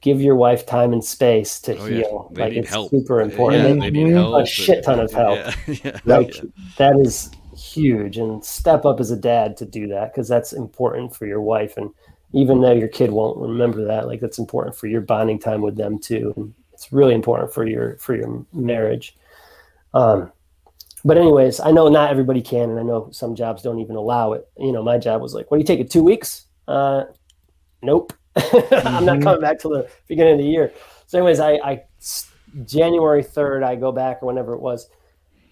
give 0.00 0.20
your 0.20 0.34
wife 0.34 0.66
time 0.66 0.92
and 0.92 1.04
space 1.04 1.60
to 1.60 1.76
Oh, 1.78 1.84
heal. 1.86 2.30
They 2.34 2.42
like 2.42 2.52
it's 2.54 2.68
help. 2.70 2.90
super 2.90 3.20
important. 3.20 3.62
Yeah, 3.62 3.74
They- 3.74 3.80
they 3.80 4.04
need 4.04 4.12
help. 4.12 4.42
a 4.42 4.46
shit 4.46 4.82
ton 4.84 4.98
of 5.00 5.12
help. 5.12 5.36
Yeah. 5.38 5.54
yeah. 5.84 5.98
like 6.04 6.36
Yeah. 6.36 6.42
that 6.78 6.96
is 6.98 7.30
huge 7.56 8.16
and 8.18 8.44
step 8.44 8.84
up 8.84 8.98
as 8.98 9.10
a 9.10 9.16
dad 9.16 9.56
to 9.58 9.64
do 9.64 9.86
that 9.88 10.12
because 10.12 10.26
that's 10.26 10.52
important 10.52 11.14
for 11.14 11.26
your 11.26 11.40
wife 11.42 11.76
and 11.76 11.90
even 12.32 12.60
though 12.62 12.72
your 12.72 12.88
kid 12.88 13.10
won't 13.12 13.36
remember 13.38 13.84
that 13.84 14.06
like 14.06 14.20
that's 14.20 14.38
important 14.38 14.74
for 14.74 14.86
your 14.86 15.02
bonding 15.02 15.38
time 15.38 15.60
with 15.60 15.76
them 15.76 15.98
too 15.98 16.32
and 16.36 16.52
it's 16.72 16.92
really 16.94 17.14
important 17.14 17.52
for 17.52 17.66
your 17.66 17.96
for 17.98 18.16
your 18.16 18.44
marriage 18.54 19.16
um 19.94 20.30
but 21.04 21.18
anyways 21.18 21.60
i 21.60 21.70
know 21.70 21.88
not 21.88 22.10
everybody 22.10 22.40
can 22.40 22.70
and 22.70 22.78
i 22.78 22.82
know 22.82 23.08
some 23.12 23.34
jobs 23.34 23.62
don't 23.62 23.80
even 23.80 23.96
allow 23.96 24.32
it. 24.32 24.48
You 24.58 24.72
know 24.72 24.82
my 24.82 24.98
job 24.98 25.20
was 25.20 25.34
like 25.34 25.50
what 25.50 25.56
do 25.56 25.60
you 25.60 25.66
take 25.66 25.80
it 25.80 25.90
two 25.90 26.02
weeks? 26.02 26.46
Uh 26.68 27.04
nope. 27.82 28.12
I'm 28.36 29.04
not 29.04 29.20
coming 29.20 29.40
back 29.40 29.58
till 29.58 29.72
the 29.72 29.88
beginning 30.08 30.34
of 30.34 30.38
the 30.38 30.46
year. 30.46 30.72
So 31.06 31.18
anyways 31.18 31.40
i 31.40 31.52
i 31.56 31.82
january 32.64 33.22
3rd 33.22 33.64
i 33.64 33.74
go 33.74 33.92
back 33.92 34.22
or 34.22 34.26
whenever 34.26 34.52
it 34.52 34.60
was 34.60 34.90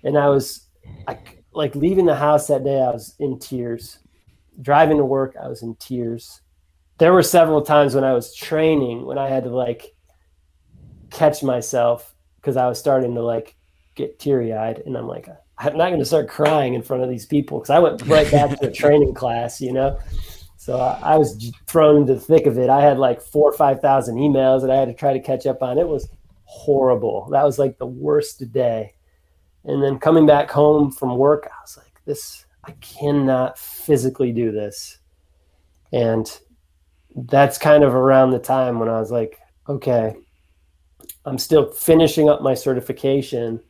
and 0.05 0.19
i 0.19 0.29
was 0.29 0.67
I, 1.09 1.19
like 1.53 1.75
leaving 1.75 2.07
the 2.07 2.15
house 2.15 2.47
that 2.47 2.65
day, 2.65 2.81
I 2.81 2.91
was 2.91 3.15
in 3.19 3.39
tears. 3.39 3.99
Driving 4.61 4.99
to 4.99 5.05
work, 5.05 5.37
I 5.43 5.49
was 5.49 5.63
in 5.63 5.75
tears. 5.77 6.41
There 6.99 7.13
were 7.13 7.23
several 7.23 7.63
times 7.63 7.95
when 7.95 8.05
I 8.05 8.13
was 8.13 8.35
training 8.35 9.07
when 9.07 9.19
I 9.19 9.29
had 9.29 9.45
to 9.45 9.51
like 9.51 9.95
catch 11.11 11.43
myself 11.43 12.15
because 12.37 12.57
I 12.57 12.67
was 12.69 12.79
starting 12.79 13.15
to 13.15 13.23
like 13.23 13.57
get 13.95 14.19
teary 14.19 14.53
eyed, 14.53 14.83
and 14.87 14.97
I'm 14.97 15.07
like, 15.07 15.29
I'm 15.59 15.77
not 15.77 15.89
going 15.89 15.99
to 15.99 16.07
start 16.07 16.29
crying 16.29 16.75
in 16.75 16.83
front 16.83 17.03
of 17.03 17.11
these 17.11 17.27
people 17.27 17.59
because 17.59 17.71
I 17.71 17.79
went 17.79 18.03
right 18.07 18.31
back 18.31 18.59
to 18.59 18.69
a 18.69 18.73
training 18.73 19.15
class, 19.15 19.61
you 19.61 19.73
know. 19.73 19.99
So 20.57 20.79
I, 20.79 21.15
I 21.15 21.17
was 21.17 21.53
thrown 21.67 21.97
into 21.97 22.15
the 22.15 22.21
thick 22.21 22.47
of 22.47 22.59
it. 22.59 22.71
I 22.71 22.83
had 22.83 22.99
like 22.99 23.21
four 23.21 23.51
or 23.51 23.57
five 23.57 23.81
thousand 23.81 24.17
emails 24.17 24.61
that 24.61 24.71
I 24.71 24.77
had 24.77 24.89
to 24.89 24.95
try 24.95 25.13
to 25.13 25.21
catch 25.21 25.47
up 25.47 25.63
on. 25.63 25.79
It 25.79 25.89
was 25.89 26.09
horrible. 26.45 27.29
That 27.31 27.45
was 27.45 27.59
like 27.59 27.79
the 27.79 27.87
worst 27.87 28.53
day. 28.53 28.95
And 29.65 29.83
then 29.83 29.99
coming 29.99 30.27
back 30.27 30.51
home 30.51 30.91
from 30.91 31.17
work, 31.17 31.47
I 31.47 31.61
was 31.63 31.77
like, 31.77 32.01
this, 32.07 32.47
I 32.65 32.73
cannot 32.81 33.59
physically 33.59 34.33
do 34.33 34.51
this. 34.53 34.99
And 35.93 36.31
that's 37.15 37.59
kind 37.59 37.85
of 37.85 37.95
around 37.95 38.31
the 38.31 38.39
time 38.39 38.79
when 38.79 38.89
I 38.89 38.99
was 38.99 39.11
like, 39.11 39.39
okay, 39.69 40.15
I'm 41.25 41.39
still 41.39 41.71
finishing 41.71 42.29
up 42.29 42.43
my 42.43 42.55
certification, 42.55 43.61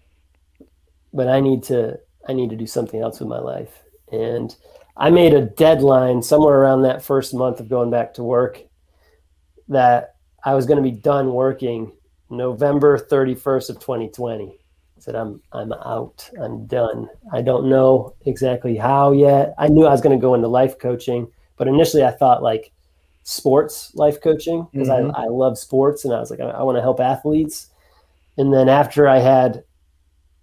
but 1.13 1.29
I 1.29 1.41
need 1.41 1.63
to, 1.65 1.99
I 2.29 2.33
need 2.33 2.51
to 2.51 2.57
do 2.57 2.67
something 2.67 3.01
else 3.01 3.21
with 3.21 3.29
my 3.29 3.39
life. 3.41 3.83
And 4.13 4.55
I 4.97 5.11
made 5.11 5.35
a 5.35 5.43
deadline 5.47 6.23
somewhere 6.23 6.61
around 6.61 6.83
that 6.83 7.03
first 7.03 7.35
month 7.35 7.61
of 7.61 7.69
going 7.69 7.91
back 7.91 8.15
to 8.15 8.23
work 8.23 8.61
that 9.69 10.17
I 10.45 10.55
was 10.55 10.67
going 10.67 10.83
to 10.83 10.89
be 10.91 10.97
done 10.97 11.33
working 11.33 11.93
November 12.29 12.99
31st 12.99 13.71
of 13.71 13.81
2020 13.81 14.57
I 14.97 15.01
said 15.01 15.15
I'm 15.15 15.41
I'm 15.53 15.73
out. 15.73 16.29
I'm 16.41 16.67
done. 16.67 17.09
I 17.33 17.41
don't 17.41 17.71
know 17.71 18.15
exactly 18.27 18.77
how 18.77 19.13
yet. 19.13 19.55
I 19.59 19.69
knew 19.69 19.87
I 19.87 19.91
was 19.93 20.03
going 20.03 20.17
to 20.19 20.21
go 20.21 20.35
into 20.35 20.47
life 20.49 20.79
coaching, 20.79 21.27
but 21.57 21.69
initially 21.69 22.05
I 22.05 22.11
thought 22.11 22.43
like 22.43 22.71
sports 23.23 23.95
life 23.95 24.21
coaching 24.21 24.69
because 24.73 24.89
Mhm. 24.89 25.11
I, 25.15 25.25
I 25.25 25.27
love 25.27 25.59
sports 25.59 26.05
and 26.05 26.13
I 26.15 26.21
was 26.21 26.31
like 26.31 26.41
I, 26.41 26.51
I 26.51 26.63
want 26.63 26.77
to 26.77 26.83
help 26.83 27.01
athletes. 27.01 27.69
And 28.39 28.53
then 28.53 28.69
after 28.69 29.09
I 29.09 29.19
had 29.19 29.65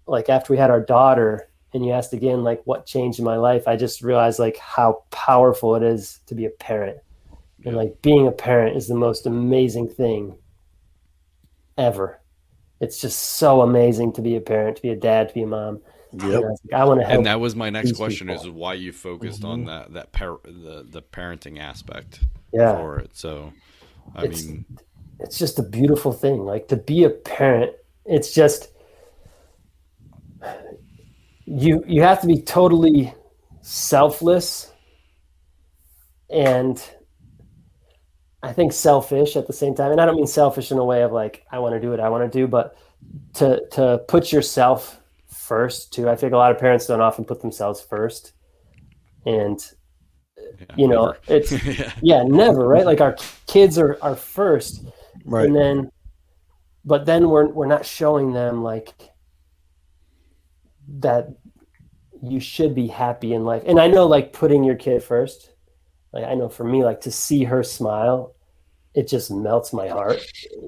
like 0.08 0.28
after 0.28 0.52
we 0.52 0.58
had 0.58 0.70
our 0.70 0.80
daughter 0.80 1.48
and 1.72 1.84
you 1.84 1.92
asked 1.92 2.12
again 2.12 2.42
like 2.42 2.62
what 2.64 2.86
changed 2.86 3.18
in 3.18 3.24
my 3.24 3.36
life, 3.36 3.68
I 3.68 3.76
just 3.76 4.02
realized 4.02 4.38
like 4.38 4.56
how 4.56 5.04
powerful 5.10 5.76
it 5.76 5.82
is 5.82 6.20
to 6.26 6.34
be 6.34 6.46
a 6.46 6.50
parent. 6.50 6.98
And 7.64 7.76
like 7.76 8.00
being 8.02 8.26
a 8.26 8.32
parent 8.32 8.76
is 8.76 8.88
the 8.88 8.94
most 8.94 9.26
amazing 9.26 9.88
thing 9.88 10.38
ever 11.76 12.20
it's 12.80 13.00
just 13.00 13.18
so 13.18 13.62
amazing 13.62 14.12
to 14.12 14.22
be 14.22 14.36
a 14.36 14.40
parent, 14.40 14.76
to 14.76 14.82
be 14.82 14.90
a 14.90 14.96
dad, 14.96 15.28
to 15.28 15.34
be 15.34 15.42
a 15.42 15.46
mom. 15.46 15.80
And 16.12 16.22
I, 16.22 16.28
Yep. 16.28 16.42
I 16.72 16.84
want 16.84 17.00
to 17.00 17.06
help. 17.06 17.16
And 17.18 17.26
that 17.26 17.40
was 17.40 17.54
my 17.54 17.70
next 17.70 17.92
question: 17.92 18.28
people. 18.28 18.42
is 18.42 18.48
why 18.48 18.74
you 18.74 18.92
focused 18.92 19.44
on 19.44 19.60
mm-hmm. 19.60 19.68
that 19.68 19.92
that 19.92 20.12
par- 20.12 20.40
the 20.44 20.86
the 20.88 21.02
parenting 21.02 21.58
aspect 21.58 22.20
yeah, 22.52 22.76
for 22.76 22.98
it. 22.98 23.10
So, 23.14 23.52
I 24.14 24.24
It's- 24.24 24.46
mean, 24.46 24.64
it's 25.20 25.38
just 25.38 25.58
a 25.58 25.62
beautiful 25.62 26.12
thing. 26.12 26.44
Like 26.44 26.68
to 26.68 26.76
be 26.76 27.04
a 27.04 27.10
parent, 27.10 27.72
it's 28.06 28.32
just 28.32 28.68
you 31.50 31.82
you 31.86 32.02
have 32.02 32.20
to 32.20 32.26
be 32.26 32.40
totally 32.42 33.12
selfless 33.62 34.72
and 36.30 36.82
I 38.42 38.52
think 38.52 38.72
selfish 38.72 39.36
at 39.36 39.46
the 39.46 39.52
same 39.52 39.74
time. 39.74 39.90
And 39.92 40.00
I 40.00 40.06
don't 40.06 40.16
mean 40.16 40.26
selfish 40.26 40.70
in 40.70 40.78
a 40.78 40.84
way 40.84 41.02
of 41.02 41.12
like 41.12 41.44
I 41.50 41.58
want 41.58 41.74
to 41.74 41.80
do 41.80 41.90
what 41.90 42.00
I 42.00 42.08
want 42.08 42.30
to 42.30 42.38
do, 42.38 42.46
but 42.46 42.76
to 43.34 43.66
to 43.72 43.98
put 44.08 44.30
yourself 44.32 45.00
first 45.26 45.92
too. 45.92 46.08
I 46.08 46.16
think 46.16 46.32
a 46.32 46.36
lot 46.36 46.52
of 46.52 46.58
parents 46.58 46.86
don't 46.86 47.00
often 47.00 47.24
put 47.24 47.40
themselves 47.40 47.80
first. 47.80 48.32
and 49.26 49.58
Yeah, 50.60 50.66
you 50.76 50.88
know 50.88 51.06
never. 51.06 51.18
it's 51.28 51.52
yeah. 51.78 51.92
yeah 52.02 52.22
never 52.24 52.66
right 52.68 52.86
like 52.86 53.00
our 53.00 53.16
kids 53.46 53.78
are 53.78 53.98
are 54.02 54.16
first 54.16 54.84
Right. 55.24 55.46
and 55.46 55.54
then 55.56 55.90
but 56.84 57.04
then 57.06 57.28
we're 57.28 57.48
we're 57.48 57.66
not 57.66 57.84
showing 57.84 58.32
them 58.32 58.62
like 58.62 58.92
that 60.88 61.28
you 62.22 62.40
should 62.40 62.74
be 62.74 62.86
happy 62.88 63.32
in 63.34 63.44
life 63.44 63.62
and 63.66 63.78
i 63.78 63.86
know 63.86 64.06
like 64.06 64.32
putting 64.32 64.64
your 64.64 64.74
kid 64.74 65.02
first 65.02 65.52
like 66.12 66.24
i 66.24 66.34
know 66.34 66.48
for 66.48 66.64
me 66.64 66.84
like 66.84 67.00
to 67.00 67.10
see 67.10 67.44
her 67.44 67.62
smile 67.62 68.34
it 68.94 69.06
just 69.06 69.30
melts 69.30 69.72
my 69.72 69.86
heart 69.88 70.20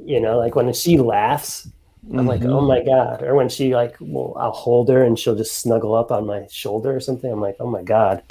you 0.04 0.20
know 0.20 0.38
like 0.38 0.54
when 0.54 0.72
she 0.72 0.98
laughs 0.98 1.68
i'm 2.16 2.26
like 2.26 2.40
Mhm. 2.42 2.52
oh 2.52 2.60
my 2.60 2.82
god 2.82 3.22
or 3.22 3.34
when 3.34 3.48
she 3.48 3.74
like 3.74 3.96
well 4.00 4.34
i'll 4.38 4.52
hold 4.52 4.88
her 4.88 5.02
and 5.02 5.18
she'll 5.18 5.34
just 5.34 5.58
snuggle 5.58 5.94
up 5.94 6.10
on 6.12 6.26
my 6.26 6.46
shoulder 6.50 6.94
or 6.94 7.00
something 7.00 7.30
i'm 7.32 7.40
like 7.40 7.56
oh 7.60 7.68
my 7.70 7.82
god 7.82 8.22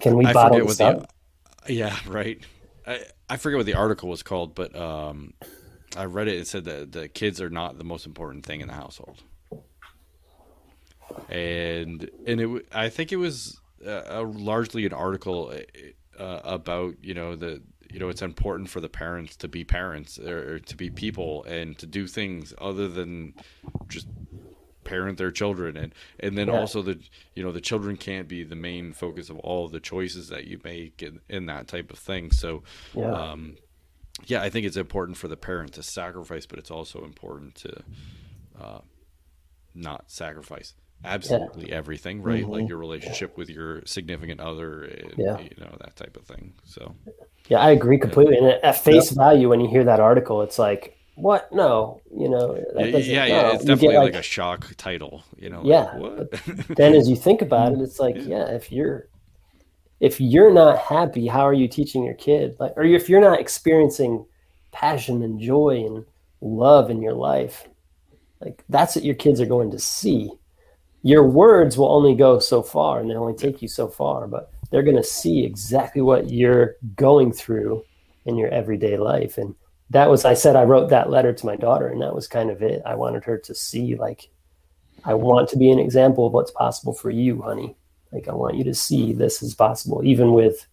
can 0.00 0.16
we 0.16 0.24
I 0.26 0.32
bottle 0.32 0.66
this 0.66 0.80
up 0.80 1.12
the 1.66 1.74
yeah 1.74 1.96
right. 2.06 2.40
I 2.86 3.00
I 3.28 3.36
forget 3.36 3.58
what 3.58 3.66
the 3.66 3.74
article 3.74 4.08
was 4.08 4.22
called, 4.22 4.54
but 4.54 4.74
um, 4.74 5.34
I 5.96 6.04
read 6.06 6.28
it. 6.28 6.36
It 6.36 6.46
said 6.46 6.64
that 6.64 6.92
the 6.92 7.08
kids 7.08 7.42
are 7.42 7.50
not 7.50 7.76
the 7.76 7.84
most 7.84 8.06
important 8.06 8.46
thing 8.46 8.62
in 8.62 8.68
the 8.68 8.74
household, 8.74 9.22
and 11.28 12.10
and 12.26 12.40
it 12.40 12.66
I 12.72 12.88
think 12.88 13.12
it 13.12 13.16
was 13.16 13.60
uh, 13.86 14.02
a, 14.06 14.22
largely 14.22 14.86
an 14.86 14.92
article 14.92 15.52
uh, 16.18 16.40
about 16.44 16.96
you 17.02 17.14
know 17.14 17.36
the 17.36 17.62
you 17.90 17.98
know 17.98 18.08
it's 18.08 18.22
important 18.22 18.68
for 18.68 18.80
the 18.80 18.88
parents 18.88 19.36
to 19.36 19.48
be 19.48 19.64
parents 19.64 20.18
or, 20.18 20.54
or 20.54 20.58
to 20.58 20.76
be 20.76 20.90
people 20.90 21.44
and 21.44 21.78
to 21.78 21.86
do 21.86 22.06
things 22.06 22.52
other 22.58 22.88
than 22.88 23.34
just 23.88 24.06
parent 24.84 25.18
their 25.18 25.30
children. 25.30 25.76
And 25.76 25.94
and 26.20 26.36
then 26.36 26.48
Yeah. 26.48 26.58
also 26.60 26.82
the 26.82 26.98
you 27.34 27.42
know 27.42 27.52
the 27.52 27.60
children 27.60 27.96
can't 27.96 28.28
be 28.28 28.42
the 28.44 28.56
main 28.56 28.92
focus 28.92 29.30
of 29.30 29.38
all 29.38 29.68
the 29.68 29.80
choices 29.80 30.28
that 30.28 30.46
you 30.46 30.60
make 30.64 31.02
in, 31.02 31.20
in 31.28 31.46
that 31.46 31.68
type 31.68 31.90
of 31.92 31.98
thing. 31.98 32.30
So 32.30 32.62
yeah. 32.94 33.12
um 33.12 33.56
yeah 34.26 34.42
i 34.42 34.50
think 34.50 34.66
it's 34.66 34.76
important 34.76 35.16
for 35.16 35.28
the 35.28 35.36
parent 35.36 35.72
to 35.74 35.82
sacrifice 35.82 36.44
but 36.44 36.58
it's 36.58 36.72
also 36.72 37.04
important 37.04 37.54
to 37.54 37.82
uh 38.60 38.80
not 39.76 40.10
sacrifice 40.10 40.74
absolutely 41.04 41.72
everything 41.72 42.22
right 42.22 42.48
like 42.48 42.62
mm-hmm. 42.62 42.68
your 42.68 42.78
relationship 42.78 43.36
with 43.36 43.48
your 43.48 43.82
significant 43.86 44.40
other 44.40 44.82
and, 44.84 45.14
Yeah. 45.16 45.38
you 45.38 45.50
know 45.58 45.76
that 45.80 45.94
type 45.96 46.16
of 46.16 46.24
thing 46.24 46.54
so 46.64 46.94
Yeah, 47.48 47.60
I 47.60 47.70
agree 47.70 47.98
completely. 47.98 48.36
And 48.36 48.46
at 48.46 48.82
face 48.84 49.10
value, 49.10 49.48
when 49.48 49.60
you 49.60 49.68
hear 49.68 49.84
that 49.84 50.00
article, 50.00 50.42
it's 50.42 50.58
like, 50.58 50.98
what? 51.14 51.50
No, 51.52 52.00
you 52.14 52.28
know, 52.28 52.54
that 52.74 53.04
yeah 53.04 53.24
yeah, 53.24 53.26
no. 53.26 53.26
yeah 53.26 53.54
it's 53.54 53.64
definitely 53.64 53.96
like, 53.96 54.14
a 54.14 54.22
shock 54.22 54.74
title 54.76 55.24
you 55.36 55.50
know 55.50 55.62
like, 55.62 55.66
Yeah, 55.66 55.96
what 55.96 56.76
then 56.76 56.94
as 56.94 57.08
you 57.08 57.16
think 57.16 57.42
about 57.42 57.72
it, 57.72 57.80
it's 57.86 57.98
like, 57.98 58.16
yeah, 58.18 58.46
if 58.50 58.70
you're 58.70 59.08
if 60.00 60.20
you're 60.20 60.52
not 60.52 60.78
happy, 60.78 61.26
how 61.26 61.40
are 61.40 61.54
you 61.54 61.66
teaching 61.66 62.04
your 62.04 62.14
kid? 62.14 62.56
Like, 62.60 62.72
or 62.76 62.84
if 62.84 63.08
you're 63.08 63.20
not 63.20 63.40
experiencing 63.40 64.26
passion 64.70 65.22
and 65.22 65.40
joy 65.40 65.84
and 65.84 66.04
love 66.40 66.90
in 66.90 67.02
your 67.02 67.14
life, 67.14 67.66
like 68.40 68.62
that's 68.68 68.94
what 68.94 69.04
your 69.04 69.16
kids 69.16 69.40
are 69.40 69.46
going 69.46 69.72
to 69.72 69.78
see. 69.78 70.30
Your 71.02 71.24
words 71.24 71.78
will 71.78 71.90
only 71.90 72.14
go 72.14 72.38
so 72.38 72.62
far, 72.62 73.00
and 73.00 73.10
they 73.10 73.14
only 73.14 73.34
take 73.34 73.62
you 73.62 73.68
so 73.68 73.88
far, 73.88 74.26
but 74.26 74.50
they're 74.70 74.82
going 74.82 74.96
to 74.96 75.02
see 75.02 75.44
exactly 75.44 76.02
what 76.02 76.30
you're 76.30 76.76
going 76.96 77.32
through 77.32 77.84
in 78.26 78.36
your 78.36 78.48
everyday 78.48 78.96
life. 78.98 79.38
And 79.38 79.54
that 79.90 80.10
was, 80.10 80.24
I 80.24 80.34
said, 80.34 80.56
I 80.56 80.64
wrote 80.64 80.90
that 80.90 81.08
letter 81.08 81.32
to 81.32 81.46
my 81.46 81.56
daughter, 81.56 81.88
and 81.88 82.02
that 82.02 82.14
was 82.14 82.28
kind 82.28 82.50
of 82.50 82.62
it. 82.62 82.82
I 82.84 82.94
wanted 82.94 83.24
her 83.24 83.38
to 83.38 83.54
see, 83.54 83.94
like, 83.94 84.28
I 85.04 85.14
want 85.14 85.48
to 85.50 85.56
be 85.56 85.70
an 85.70 85.78
example 85.78 86.26
of 86.26 86.32
what's 86.32 86.50
possible 86.50 86.92
for 86.92 87.10
you, 87.10 87.40
honey. 87.40 87.76
Like, 88.12 88.28
I 88.28 88.34
want 88.34 88.56
you 88.56 88.64
to 88.64 88.74
see 88.74 89.12
this 89.12 89.42
is 89.42 89.54
possible, 89.54 90.02
even 90.04 90.32
with, 90.32 90.66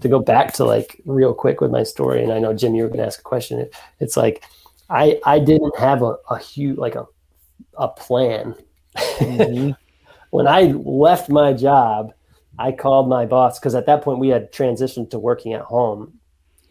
to 0.00 0.08
go 0.08 0.20
back 0.20 0.52
to 0.54 0.64
like 0.64 1.00
real 1.04 1.34
quick 1.34 1.60
with 1.60 1.70
my 1.70 1.82
story. 1.82 2.22
And 2.22 2.32
I 2.32 2.38
know, 2.38 2.54
Jim, 2.54 2.74
you 2.74 2.82
were 2.82 2.88
going 2.88 3.00
to 3.00 3.06
ask 3.06 3.20
a 3.20 3.22
question. 3.22 3.58
It, 3.58 3.74
it's 4.00 4.16
like, 4.16 4.44
I, 4.88 5.20
I 5.24 5.38
didn't 5.38 5.76
have 5.78 6.02
a, 6.02 6.16
a 6.30 6.38
huge, 6.38 6.78
like 6.78 6.94
a, 6.94 7.06
a 7.76 7.88
plan. 7.88 8.54
Mm-hmm. 8.96 9.70
when 10.30 10.46
I 10.46 10.62
left 10.62 11.28
my 11.28 11.52
job, 11.52 12.12
I 12.58 12.72
called 12.72 13.08
my 13.08 13.26
boss 13.26 13.58
because 13.58 13.74
at 13.74 13.86
that 13.86 14.02
point 14.02 14.18
we 14.18 14.28
had 14.28 14.52
transitioned 14.52 15.10
to 15.10 15.18
working 15.18 15.52
at 15.54 15.62
home. 15.62 16.18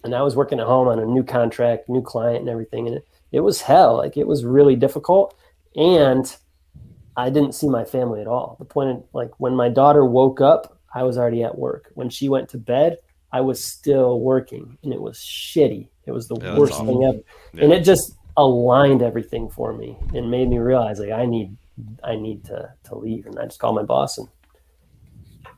And 0.04 0.16
I 0.16 0.24
was 0.24 0.36
working 0.36 0.60
at 0.60 0.66
home 0.66 0.88
on 0.88 1.00
a 1.00 1.06
new 1.06 1.24
contract, 1.24 1.88
new 1.88 2.02
client, 2.02 2.40
and 2.40 2.50
everything. 2.50 2.88
And 2.88 2.98
it, 2.98 3.08
it 3.32 3.40
was 3.42 3.62
hell. 3.62 3.98
Like, 3.98 4.18
it 4.18 4.26
was 4.26 4.44
really 4.44 4.76
difficult. 4.76 5.36
And 5.76 6.36
I 7.16 7.30
didn't 7.30 7.54
see 7.54 7.70
my 7.70 7.84
family 7.86 8.20
at 8.22 8.28
all. 8.28 8.56
The 8.58 8.66
point 8.66 8.90
of 8.90 9.04
like 9.14 9.32
when 9.40 9.56
my 9.56 9.70
daughter 9.70 10.04
woke 10.06 10.42
up, 10.42 10.80
I 10.94 11.04
was 11.04 11.18
already 11.18 11.44
at 11.44 11.58
work. 11.58 11.92
When 11.94 12.10
she 12.10 12.30
went 12.30 12.50
to 12.50 12.58
bed, 12.58 12.98
I 13.32 13.42
was 13.42 13.64
still 13.64 14.20
working 14.20 14.78
and 14.84 14.92
it 14.94 15.02
was 15.02 15.18
shitty. 15.20 15.90
It 16.06 16.12
was 16.12 16.28
the 16.28 16.38
Yeah, 16.42 16.58
worst 16.58 16.74
awful. 16.74 16.86
thing 16.88 17.04
ever. 17.04 17.20
Yeah. 17.54 17.64
And 17.66 17.74
it 17.74 17.84
just 17.84 18.14
aligned 18.38 19.02
everything 19.02 19.50
for 19.50 19.74
me 19.74 19.98
and 20.14 20.32
made 20.32 20.50
me 20.50 20.58
realize 20.58 21.00
like 21.00 21.12
I 21.12 21.26
need 21.26 21.56
I 22.04 22.16
need 22.16 22.44
to 22.46 22.74
to 22.86 22.96
leave. 22.96 23.26
And 23.26 23.38
I 23.40 23.46
just 23.46 23.60
called 23.60 23.76
my 23.76 23.84
boss 23.84 24.18
and 24.18 24.28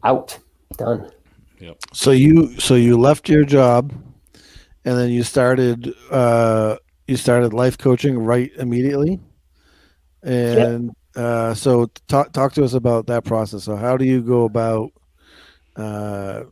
out. 0.03 0.37
Done. 0.77 1.11
Yep. 1.59 1.77
So 1.93 2.11
you 2.11 2.59
so 2.59 2.75
you 2.75 2.97
left 2.97 3.29
your 3.29 3.45
job, 3.45 3.93
and 4.85 4.97
then 4.97 5.09
you 5.11 5.23
started 5.23 5.93
uh, 6.11 6.77
you 7.07 7.15
started 7.15 7.53
life 7.53 7.77
coaching 7.77 8.17
right 8.17 8.51
immediately, 8.57 9.19
and 10.23 10.91
uh, 11.15 11.53
so 11.53 11.89
talk 12.07 12.33
talk 12.33 12.53
to 12.53 12.63
us 12.63 12.73
about 12.73 13.07
that 13.07 13.23
process. 13.23 13.63
So 13.63 13.75
how 13.75 13.97
do 13.97 14.05
you 14.05 14.21
go 14.21 14.45
about 14.45 14.91
uh, 15.75 16.43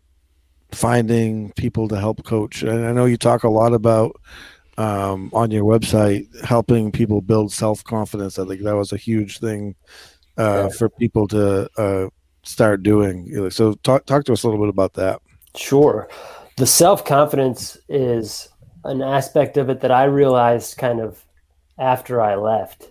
finding 0.71 1.51
people 1.53 1.87
to 1.87 1.99
help 1.99 2.23
coach? 2.23 2.63
And 2.63 2.85
I 2.85 2.91
know 2.91 3.05
you 3.05 3.17
talk 3.17 3.43
a 3.43 3.49
lot 3.49 3.73
about 3.73 4.15
um, 4.77 5.29
on 5.33 5.51
your 5.51 5.63
website 5.63 6.27
helping 6.43 6.91
people 6.91 7.21
build 7.21 7.51
self 7.51 7.83
confidence. 7.83 8.39
I 8.39 8.45
think 8.45 8.61
that 8.63 8.75
was 8.75 8.91
a 8.93 8.97
huge 8.97 9.39
thing 9.39 9.75
uh, 10.37 10.67
Yeah. 10.69 10.69
for 10.77 10.89
people 10.89 11.27
to 11.29 11.69
uh, 11.77 12.09
start 12.43 12.83
doing. 12.83 13.49
So 13.51 13.73
talk 13.83 14.05
talk 14.05 14.23
to 14.25 14.33
us 14.33 14.43
a 14.43 14.47
little 14.47 14.63
bit 14.63 14.69
about 14.69 14.93
that. 14.93 15.21
Sure. 15.55 16.09
The 16.57 16.67
self 16.67 17.03
confidence 17.05 17.77
is 17.89 18.49
an 18.83 19.01
aspect 19.01 19.57
of 19.57 19.69
it 19.69 19.81
that 19.81 19.91
I 19.91 20.05
realized 20.05 20.77
kind 20.77 20.99
of 20.99 21.23
after 21.77 22.21
I 22.21 22.35
left. 22.35 22.89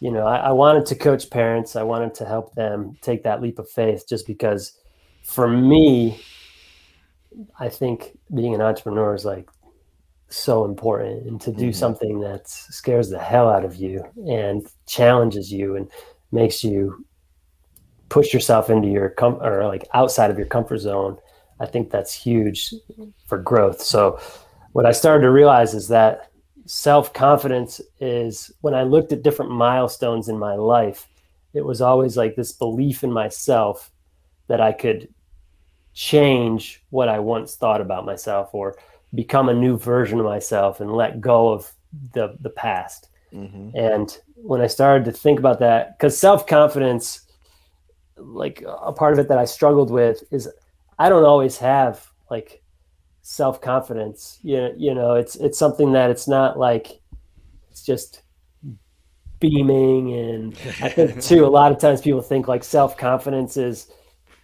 You 0.00 0.12
know, 0.12 0.26
I, 0.26 0.36
I 0.36 0.50
wanted 0.52 0.86
to 0.86 0.94
coach 0.94 1.28
parents, 1.28 1.74
I 1.74 1.82
wanted 1.82 2.14
to 2.14 2.24
help 2.24 2.54
them 2.54 2.96
take 3.02 3.24
that 3.24 3.42
leap 3.42 3.58
of 3.58 3.68
faith 3.68 4.04
just 4.08 4.26
because 4.26 4.78
for 5.24 5.48
me, 5.48 6.20
I 7.58 7.68
think 7.68 8.16
being 8.34 8.54
an 8.54 8.60
entrepreneur 8.60 9.14
is 9.14 9.24
like 9.24 9.48
so 10.28 10.64
important 10.64 11.26
and 11.26 11.40
to 11.40 11.50
do 11.52 11.70
Mhm. 11.70 11.74
something 11.74 12.20
that 12.20 12.46
scares 12.48 13.08
the 13.08 13.18
hell 13.18 13.48
out 13.48 13.64
of 13.64 13.76
you 13.76 14.04
and 14.28 14.66
challenges 14.86 15.50
you 15.52 15.76
and 15.76 15.90
makes 16.32 16.62
you 16.62 17.04
push 18.10 18.32
yourself 18.34 18.68
into 18.70 18.88
your 18.88 19.10
com- 19.10 19.42
or 19.42 19.66
like 19.66 19.86
outside 19.94 20.30
of 20.30 20.36
your 20.38 20.46
comfort 20.46 20.78
zone 20.78 21.16
i 21.60 21.66
think 21.66 21.90
that's 21.90 22.12
huge 22.12 22.72
for 23.26 23.38
growth 23.38 23.80
so 23.80 24.18
what 24.72 24.84
i 24.86 24.92
started 24.92 25.22
to 25.22 25.30
realize 25.30 25.72
is 25.74 25.88
that 25.88 26.30
self-confidence 26.66 27.80
is 28.00 28.50
when 28.60 28.74
i 28.74 28.82
looked 28.82 29.12
at 29.12 29.22
different 29.22 29.50
milestones 29.50 30.28
in 30.28 30.38
my 30.38 30.54
life 30.54 31.08
it 31.54 31.64
was 31.64 31.80
always 31.80 32.16
like 32.16 32.36
this 32.36 32.52
belief 32.52 33.02
in 33.02 33.10
myself 33.12 33.90
that 34.48 34.60
i 34.60 34.72
could 34.72 35.08
change 35.94 36.82
what 36.90 37.08
i 37.08 37.18
once 37.18 37.56
thought 37.56 37.80
about 37.80 38.04
myself 38.06 38.50
or 38.54 38.76
become 39.14 39.48
a 39.48 39.54
new 39.54 39.78
version 39.78 40.18
of 40.18 40.24
myself 40.24 40.80
and 40.80 40.92
let 40.92 41.20
go 41.20 41.48
of 41.48 41.70
the 42.12 42.36
the 42.40 42.50
past 42.50 43.08
mm-hmm. 43.32 43.70
and 43.74 44.18
when 44.42 44.60
I 44.60 44.66
started 44.66 45.04
to 45.06 45.12
think 45.12 45.38
about 45.38 45.58
that, 45.60 45.98
because 45.98 46.18
self 46.18 46.46
confidence, 46.46 47.22
like 48.16 48.62
a 48.66 48.92
part 48.92 49.12
of 49.12 49.18
it 49.18 49.28
that 49.28 49.38
I 49.38 49.44
struggled 49.44 49.90
with 49.90 50.22
is 50.30 50.48
I 50.98 51.08
don't 51.08 51.24
always 51.24 51.58
have 51.58 52.06
like 52.30 52.62
self 53.22 53.60
confidence. 53.60 54.38
You, 54.42 54.72
you 54.76 54.94
know, 54.94 55.14
it's 55.14 55.36
it's 55.36 55.58
something 55.58 55.92
that 55.92 56.10
it's 56.10 56.28
not 56.28 56.58
like 56.58 57.00
it's 57.70 57.82
just 57.82 58.22
beaming 59.40 60.14
and 60.14 60.52
I 60.82 60.88
think 60.88 61.22
too 61.22 61.46
a 61.46 61.48
lot 61.48 61.70
of 61.70 61.78
times 61.78 62.00
people 62.00 62.22
think 62.22 62.48
like 62.48 62.64
self 62.64 62.96
confidence 62.96 63.56
is 63.56 63.90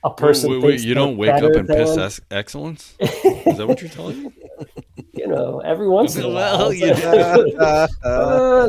a 0.05 0.11
person 0.15 0.51
Wait, 0.51 0.63
wait, 0.63 0.69
thinks 0.73 0.85
you 0.85 0.95
don't 0.95 1.17
wake 1.17 1.31
up 1.43 1.53
and 1.55 1.67
piss 1.67 1.91
than- 1.95 2.05
ex- 2.05 2.21
excellence? 2.31 2.95
Is 3.01 3.57
that 3.57 3.67
what 3.67 3.81
you're 3.81 3.91
telling 3.91 4.23
me? 4.25 4.31
you 5.15 5.27
know 5.27 5.61
every 5.61 5.89
once 5.89 6.15
in 6.17 6.25
a 6.25 6.29
while 6.29 6.73
you 6.73 6.93
Uh, 8.05 8.69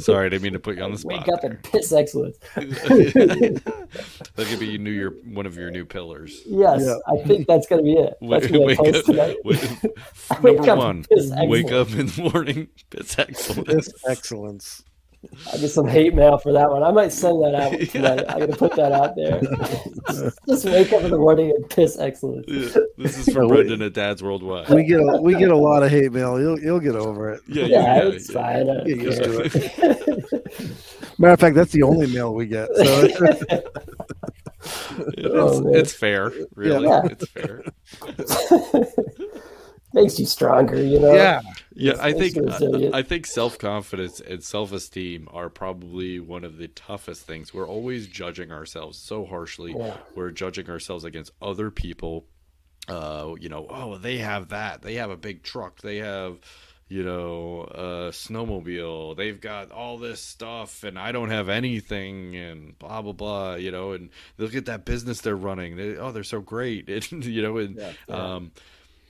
Sorry, 0.00 0.26
I 0.26 0.28
didn't 0.28 0.42
mean 0.42 0.52
to 0.54 0.58
put 0.58 0.76
you 0.76 0.82
on 0.82 0.90
the 0.92 0.98
spot. 0.98 1.18
Wake 1.18 1.28
up 1.28 1.44
and 1.44 1.62
piss 1.62 1.92
excellence. 1.92 2.36
that 2.54 4.46
could 4.48 4.58
be 4.58 4.66
your 4.66 4.78
new 4.80 4.90
your 4.90 5.10
one 5.24 5.46
of 5.46 5.56
your 5.56 5.70
new 5.70 5.84
pillars. 5.84 6.42
Yes, 6.46 6.82
Yeah. 6.84 6.96
I 7.06 7.22
think 7.26 7.46
that's 7.46 7.66
gonna 7.68 7.82
be 7.82 7.92
it. 7.92 8.14
That's 8.20 8.42
Wake, 8.44 8.52
gonna 8.52 8.64
wake 8.64 8.78
post 8.78 8.94
up, 8.96 9.04
tonight. 9.04 9.36
wake- 9.44 9.60
Wake 10.42 10.56
number 10.56 10.70
up 10.72 10.78
one, 10.78 10.90
and 10.96 11.08
piss 11.08 11.30
wake 11.46 11.70
up 11.72 11.90
in 11.92 12.06
the 12.06 12.30
morning, 12.32 12.68
piss 12.90 13.18
excellence. 13.18 13.68
Piss 13.68 13.92
excellence. 14.08 14.82
I 15.52 15.56
get 15.58 15.68
some 15.68 15.86
hate 15.86 16.14
mail 16.14 16.38
for 16.38 16.52
that 16.52 16.70
one. 16.70 16.82
I 16.82 16.90
might 16.90 17.12
send 17.12 17.42
that 17.44 17.54
out 17.54 17.72
tonight. 17.90 18.24
I 18.28 18.38
got 18.40 18.50
to 18.50 18.56
put 18.56 18.72
that 18.76 18.92
out 18.92 19.14
there. 19.16 19.40
Just 20.48 20.64
wake 20.64 20.92
up 20.92 21.02
in 21.02 21.10
the 21.10 21.18
morning 21.18 21.50
and 21.50 21.68
piss 21.70 21.98
excellence. 21.98 22.46
Yeah, 22.48 22.82
this 22.98 23.18
is 23.18 23.28
for 23.34 23.46
Brendan 23.46 23.82
at 23.82 23.92
Dad's 23.94 24.22
Worldwide. 24.22 24.68
We 24.70 24.84
get 24.84 25.00
a, 25.00 25.20
we 25.20 25.34
get 25.36 25.50
a 25.50 25.56
lot 25.56 25.82
of 25.82 25.90
hate 25.90 26.12
mail. 26.12 26.40
You'll 26.40 26.58
you'll 26.60 26.80
get 26.80 26.94
over 26.96 27.30
it. 27.30 27.42
Yeah, 27.48 27.64
Yeah, 27.66 27.96
yeah, 27.96 28.08
it's 28.08 28.32
fine. 28.32 28.56
I 28.56 28.64
don't 28.64 28.86
Get 28.86 28.98
used 28.98 29.22
care. 29.22 29.48
to 29.48 30.74
Matter 31.18 31.32
of 31.34 31.40
fact, 31.40 31.54
that's 31.56 31.72
the 31.72 31.82
only 31.82 32.06
mail 32.12 32.34
we 32.34 32.46
get. 32.46 32.68
So 32.76 32.82
It's, 35.16 35.26
Oh, 35.26 35.68
it's 35.74 35.92
fair, 35.92 36.32
really. 36.54 36.88
Yeah. 36.88 37.02
It's 37.04 37.28
fair. 37.28 37.62
Makes 39.92 40.18
you 40.18 40.26
stronger, 40.26 40.82
you 40.82 40.98
know? 40.98 41.12
yeah, 41.14 41.40
Yeah, 41.74 41.94
I 42.00 42.12
think. 42.12 42.36
I 42.94 43.02
think 43.02 43.26
self 43.26 43.58
confidence 43.58 44.20
and 44.20 44.42
self 44.42 44.72
esteem 44.72 45.28
are 45.32 45.48
probably 45.48 46.20
one 46.20 46.44
of 46.44 46.56
the 46.56 46.68
toughest 46.68 47.26
things. 47.26 47.52
We're 47.52 47.68
always 47.68 48.06
judging 48.06 48.52
ourselves 48.52 48.98
so 48.98 49.24
harshly. 49.24 49.74
Yeah. 49.76 49.96
We're 50.14 50.30
judging 50.30 50.70
ourselves 50.70 51.04
against 51.04 51.32
other 51.42 51.70
people. 51.70 52.26
Uh, 52.86 53.34
you 53.40 53.48
know, 53.48 53.66
oh, 53.68 53.98
they 53.98 54.18
have 54.18 54.50
that. 54.50 54.82
They 54.82 54.94
have 54.94 55.10
a 55.10 55.16
big 55.16 55.42
truck. 55.42 55.80
They 55.80 55.96
have, 55.96 56.36
you 56.86 57.02
know, 57.02 57.62
a 57.62 58.10
snowmobile. 58.12 59.16
They've 59.16 59.40
got 59.40 59.72
all 59.72 59.98
this 59.98 60.20
stuff, 60.20 60.84
and 60.84 60.98
I 60.98 61.10
don't 61.10 61.30
have 61.30 61.48
anything, 61.48 62.36
and 62.36 62.78
blah 62.78 63.02
blah 63.02 63.12
blah. 63.12 63.54
You 63.54 63.72
know, 63.72 63.92
and 63.92 64.10
look 64.38 64.54
at 64.54 64.66
that 64.66 64.84
business 64.84 65.22
they're 65.22 65.34
running. 65.34 65.76
They, 65.76 65.96
oh, 65.96 66.12
they're 66.12 66.22
so 66.24 66.40
great. 66.40 66.88
And 67.10 67.24
you 67.24 67.42
know, 67.42 67.56
and 67.56 67.80
um, 68.08 68.52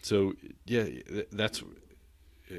so 0.03 0.33
yeah, 0.65 0.87
that's 1.33 1.63
uh, 1.63 1.67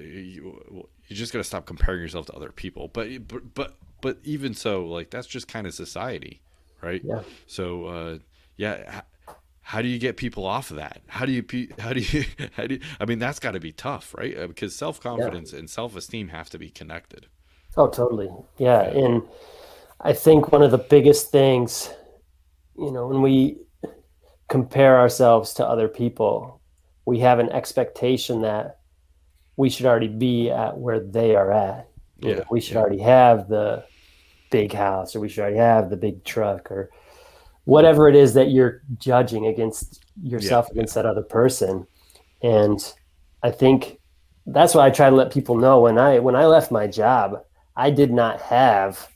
you, 0.03 0.87
you 1.07 1.15
just 1.15 1.33
got 1.33 1.39
to 1.39 1.43
stop 1.43 1.65
comparing 1.65 2.01
yourself 2.01 2.25
to 2.27 2.33
other 2.33 2.51
people. 2.51 2.89
But 2.89 3.27
but 3.27 3.53
but 3.53 3.77
but 4.01 4.19
even 4.23 4.53
so, 4.53 4.85
like 4.87 5.09
that's 5.09 5.27
just 5.27 5.47
kind 5.47 5.67
of 5.67 5.73
society, 5.73 6.41
right? 6.81 7.03
Yeah. 7.03 7.23
So 7.47 7.85
uh, 7.85 8.17
yeah, 8.57 8.97
h- 8.97 9.35
how 9.61 9.81
do 9.81 9.87
you 9.87 9.99
get 9.99 10.17
people 10.17 10.45
off 10.45 10.71
of 10.71 10.77
that? 10.77 11.01
How 11.07 11.25
do 11.25 11.31
you 11.31 11.43
how 11.79 11.93
do 11.93 12.01
you 12.01 12.25
how 12.55 12.67
do 12.67 12.75
you, 12.75 12.81
I 12.99 13.05
mean 13.05 13.19
that's 13.19 13.39
got 13.39 13.51
to 13.51 13.59
be 13.59 13.71
tough, 13.71 14.13
right? 14.17 14.37
Uh, 14.37 14.47
Because 14.47 14.75
self 14.75 14.99
confidence 14.99 15.53
and 15.53 15.69
self 15.69 15.95
esteem 15.95 16.29
have 16.29 16.49
to 16.51 16.59
be 16.59 16.69
connected. 16.69 17.27
Oh, 17.77 17.87
totally. 17.89 18.29
Yeah. 18.57 18.81
And 18.83 19.23
I 20.01 20.13
think 20.13 20.51
one 20.51 20.63
of 20.63 20.71
the 20.71 20.77
biggest 20.77 21.31
things, 21.31 21.91
you 22.77 22.91
know, 22.91 23.07
when 23.07 23.21
we 23.21 23.57
compare 24.49 24.99
ourselves 24.99 25.53
to 25.55 25.67
other 25.67 25.87
people, 25.87 26.61
we 27.05 27.19
have 27.19 27.39
an 27.39 27.49
expectation 27.51 28.41
that 28.43 28.79
we 29.57 29.69
should 29.69 29.85
already 29.85 30.07
be 30.07 30.49
at 30.49 30.77
where 30.77 30.99
they 30.99 31.35
are 31.35 31.51
at. 31.51 31.89
You 32.21 32.35
know, 32.35 32.35
Yeah, 32.35 32.45
we 32.49 32.61
should 32.61 32.77
yeah. 32.77 32.77
already 32.77 32.99
have 33.01 33.47
the 33.47 33.85
big 34.51 34.73
house 34.73 35.15
or 35.15 35.19
we 35.21 35.29
should 35.29 35.41
already 35.41 35.57
have 35.57 35.89
the 35.89 35.97
big 35.97 36.23
truck 36.25 36.71
or 36.71 36.91
whatever 37.65 38.07
it 38.09 38.15
is 38.15 38.33
that 38.35 38.51
you're 38.51 38.83
judging 38.97 39.47
against 39.47 40.01
yourself 40.21 40.67
Yeah, 40.67 40.71
against 40.71 40.95
that 40.95 41.05
other 41.05 41.23
person. 41.23 41.87
And 42.43 42.79
I 43.43 43.51
think 43.51 43.99
that's 44.45 44.75
why 44.75 44.87
I 44.87 44.91
try 44.91 45.09
to 45.09 45.15
let 45.15 45.33
people 45.33 45.57
know 45.57 45.81
when 45.81 45.97
I 45.99 46.19
when 46.19 46.35
I 46.35 46.45
left 46.47 46.71
my 46.71 46.87
job, 46.87 47.41
I 47.75 47.91
did 47.91 48.11
not 48.11 48.41
have 48.41 49.09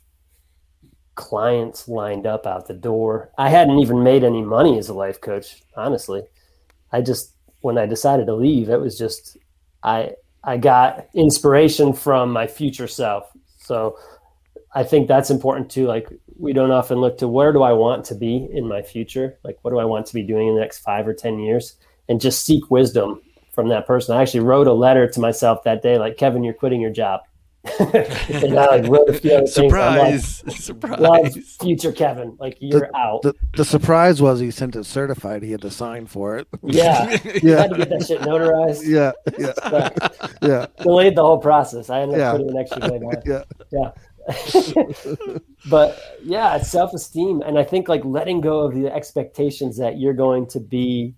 clients 1.16 1.88
lined 1.88 2.26
up 2.26 2.48
out 2.48 2.68
the 2.68 2.74
door. 2.74 3.32
I 3.38 3.50
hadn't 3.50 3.80
even 3.80 4.04
made 4.04 4.24
any 4.24 4.42
money 4.42 4.78
as 4.78 4.90
a 4.90 4.94
life 4.94 5.20
coach, 5.20 5.62
honestly. 5.76 6.24
I 6.92 7.02
just 7.02 7.36
when 7.62 7.78
I 7.78 7.86
decided 7.88 8.28
to 8.28 8.36
leave, 8.36 8.70
it 8.70 8.82
was 8.82 8.98
just 8.98 9.38
I 9.84 10.14
I 10.44 10.58
got 10.58 11.08
inspiration 11.14 11.94
from 11.94 12.32
my 12.32 12.48
future 12.48 12.88
self. 12.88 13.26
So 13.58 13.98
I 14.74 14.84
think 14.84 15.08
that's 15.08 15.30
important 15.30 15.70
too. 15.70 15.86
Like 15.86 16.08
we 16.38 16.54
don't 16.54 16.72
often 16.72 17.00
look 17.00 17.18
to 17.20 17.28
where 17.28 17.52
do 17.52 17.62
I 17.62 17.74
want 17.74 18.06
to 18.06 18.16
be 18.16 18.48
in 18.52 18.68
my 18.68 18.82
future? 18.82 19.38
Like 19.44 19.58
what 19.62 19.72
do 19.72 19.80
I 19.80 19.86
want 19.86 20.06
to 20.08 20.14
be 20.14 20.24
doing 20.24 20.48
in 20.48 20.56
the 20.56 20.62
next 20.62 20.80
five 20.80 21.08
or 21.08 21.14
ten 21.14 21.40
years? 21.40 21.76
And 22.08 22.22
just 22.22 22.46
seek 22.46 22.72
wisdom 22.72 23.22
from 23.52 23.68
that 23.70 23.86
person. 23.86 24.16
I 24.16 24.22
actually 24.22 24.40
wrote 24.40 24.68
a 24.68 24.74
letter 24.74 25.08
to 25.08 25.20
myself 25.20 25.64
that 25.64 25.82
day, 25.82 25.98
like 26.00 26.18
Kevin, 26.18 26.44
you're 26.44 26.54
quitting 26.54 26.82
your 26.82 26.92
job. 26.92 27.22
and 27.80 28.58
I 28.60 28.78
like 28.78 28.88
wrote 28.88 29.10
a 29.10 29.14
few 29.14 29.32
other 29.34 29.46
things. 29.48 29.58
I'm 29.58 29.68
like, 29.68 29.72
Surprise! 29.72 30.44
Surprise! 30.64 31.58
future 31.62 31.92
Kevin. 31.92 32.36
Like 32.40 32.58
you're 32.60 32.90
out. 32.96 33.22
the 33.22 33.34
the 33.56 33.66
surprise 33.66 34.22
was 34.22 34.40
he 34.40 34.52
sent 34.52 34.76
it 34.76 34.86
certified. 34.86 35.44
He 35.44 35.52
had 35.52 35.62
to 35.62 35.72
sign 35.72 36.06
for 36.08 36.38
it. 36.38 36.48
yeah. 36.64 36.94
I 37.10 37.18
had 37.18 37.44
Yeah, 37.44 37.68
to 37.68 37.78
get 37.78 37.90
that 37.90 38.06
shit 38.08 38.22
notarized. 38.22 38.86
yeah, 38.86 39.12
yeah, 39.38 39.54
But 39.70 40.38
yeah, 40.42 40.66
delayed 40.84 41.16
the 41.16 41.22
whole 41.24 41.40
process. 41.40 41.90
I 41.90 42.02
ended 42.02 42.20
up 42.20 42.20
Yeah. 42.20 42.32
putting 42.32 42.50
an 42.50 42.58
extra 42.58 42.82
day 42.82 43.00
back. 43.00 43.24
yeah. 43.26 43.44
Yeah. 43.72 43.92
but 45.70 46.00
yeah, 46.24 46.56
it's 46.56 46.70
self 46.70 46.94
esteem. 46.94 47.42
And 47.42 47.58
I 47.58 47.64
think 47.64 47.88
like 47.88 48.04
letting 48.06 48.42
go 48.42 48.60
of 48.62 48.74
the 48.76 48.88
expectations 48.94 49.78
that 49.78 49.98
you're 50.00 50.14
going 50.14 50.48
to 50.48 50.60
be 50.60 51.16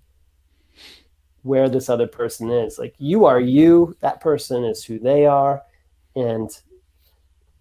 where 1.43 1.67
this 1.69 1.89
other 1.89 2.07
person 2.07 2.49
is. 2.51 2.77
Like 2.77 2.95
you 2.99 3.25
are 3.25 3.39
you, 3.39 3.95
that 4.01 4.21
person 4.21 4.63
is 4.63 4.83
who 4.83 4.99
they 4.99 5.25
are. 5.25 5.63
And 6.15 6.49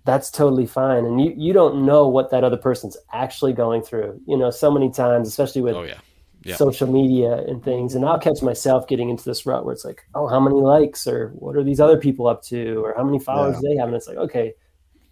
that's 0.04 0.30
totally 0.30 0.66
fine. 0.66 1.04
And 1.04 1.20
you, 1.20 1.34
you 1.36 1.52
don't 1.52 1.84
know 1.84 2.08
what 2.08 2.30
that 2.30 2.42
other 2.44 2.56
person's 2.56 2.96
actually 3.12 3.52
going 3.52 3.82
through. 3.82 4.20
You 4.26 4.36
know, 4.36 4.50
so 4.50 4.70
many 4.70 4.90
times, 4.90 5.28
especially 5.28 5.62
with 5.62 5.76
Oh 5.76 5.82
yeah, 5.82 6.00
Yeah. 6.44 6.56
social 6.56 6.90
media 6.90 7.34
and 7.46 7.62
things. 7.62 7.94
And 7.94 8.04
I'll 8.04 8.18
catch 8.18 8.42
myself 8.42 8.88
getting 8.88 9.10
into 9.10 9.24
this 9.24 9.44
rut 9.44 9.64
where 9.64 9.74
it's 9.74 9.84
like, 9.84 10.02
oh, 10.14 10.26
how 10.26 10.40
many 10.40 10.56
likes 10.56 11.06
or 11.06 11.28
what 11.34 11.54
are 11.56 11.62
these 11.62 11.80
other 11.80 11.98
people 11.98 12.26
up 12.26 12.42
to 12.44 12.82
or 12.82 12.94
how 12.96 13.04
many 13.04 13.18
followers 13.18 13.58
do 13.60 13.68
they 13.68 13.76
have? 13.76 13.88
And 13.88 13.96
it's 13.96 14.08
like, 14.08 14.16
okay, 14.16 14.54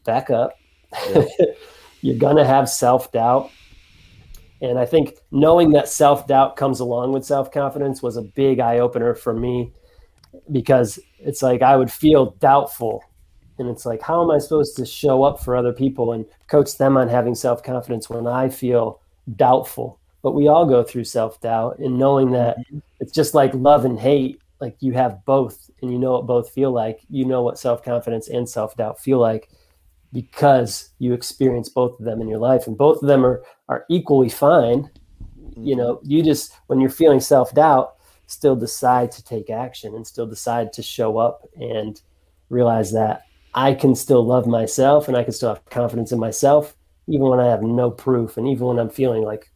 back 0.05 0.30
up. 0.30 0.59
You're 2.03 2.18
gonna 2.18 2.47
have 2.47 2.68
self 2.68 3.12
doubt. 3.12 3.51
And 4.61 4.78
I 4.78 4.86
think 4.86 5.14
knowing 5.30 5.70
that 5.72 5.89
self 5.89 6.26
doubt 6.26 6.57
comes 6.57 6.80
along 6.80 7.12
with 7.12 7.24
self 7.24 7.53
confidence 7.53 8.03
was 8.03 8.16
a 8.16 8.22
big 8.22 8.59
eye 8.59 8.78
opener 8.78 9.14
for 9.14 9.34
me 9.34 9.70
because 10.51 10.99
it's 11.18 11.43
like 11.43 11.62
I 11.62 11.76
would 11.76 11.93
feel 11.93 12.30
doubtful. 12.41 13.03
And 13.59 13.68
it's 13.68 13.86
like, 13.86 14.02
how 14.02 14.22
am 14.22 14.30
I 14.30 14.38
supposed 14.38 14.76
to 14.76 14.86
show 14.86 15.22
up 15.22 15.42
for 15.42 15.56
other 15.56 15.72
people 15.72 16.12
and 16.12 16.24
coach 16.46 16.76
them 16.76 16.96
on 16.96 17.09
having 17.09 17.34
self 17.34 17.62
confidence 17.62 18.09
when 18.09 18.26
I 18.26 18.48
feel 18.48 19.00
doubtful? 19.36 19.98
But 20.22 20.34
we 20.34 20.48
all 20.48 20.66
go 20.66 20.82
through 20.82 21.04
self 21.04 21.40
doubt 21.40 21.78
and 21.78 21.98
knowing 21.98 22.30
that 22.32 22.59
mm-hmm. 22.59 22.78
it's 23.00 23.12
just 23.12 23.34
like 23.34 23.52
love 23.54 23.84
and 23.84 23.98
hate. 23.98 24.40
Like 24.61 24.76
you 24.80 24.92
have 24.92 25.24
both 25.24 25.70
and 25.82 25.92
you 25.92 25.98
know 25.98 26.12
what 26.12 26.26
both 26.26 26.50
feel 26.50 26.72
like. 26.72 27.00
You 27.09 27.24
know 27.24 27.42
what 27.42 27.59
self 27.59 27.82
confidence 27.84 28.28
and 28.28 28.48
self 28.48 28.76
doubt 28.76 29.00
feel 29.00 29.18
like 29.18 29.48
because 30.12 30.90
you 30.98 31.12
experience 31.12 31.68
both 31.68 31.98
of 31.98 32.04
them 32.04 32.20
in 32.20 32.28
your 32.28 32.38
life 32.38 32.66
and 32.66 32.78
both 32.78 33.02
of 33.02 33.09
them 33.09 33.24
are 33.24 33.42
are 33.68 33.84
equally 33.90 34.28
fine 34.28 34.88
you 35.56 35.74
mm-hmm. 35.74 35.78
know 35.78 36.00
you 36.02 36.22
just 36.22 36.52
when 36.66 36.80
you're 36.80 36.90
feeling 36.90 37.20
self-doubt 37.20 37.94
still 38.26 38.56
decide 38.56 39.11
to 39.11 39.24
take 39.24 39.50
action 39.50 39.94
and 39.94 40.06
still 40.06 40.26
decide 40.26 40.72
to 40.72 40.82
show 40.82 41.18
up 41.18 41.46
and 41.56 42.02
realize 42.50 42.92
that 42.92 43.22
i 43.55 43.72
can 43.74 43.94
still 43.94 44.24
love 44.24 44.46
myself 44.46 45.09
and 45.09 45.16
i 45.16 45.22
can 45.22 45.32
still 45.32 45.51
have 45.51 45.64
confidence 45.66 46.12
in 46.12 46.18
myself 46.18 46.76
even 47.07 47.26
when 47.26 47.40
i 47.40 47.46
have 47.46 47.62
no 47.62 47.90
proof 47.90 48.36
and 48.36 48.49
even 48.49 48.66
when 48.66 48.78
i'm 48.78 48.90
feeling 48.90 49.22
like 49.22 49.51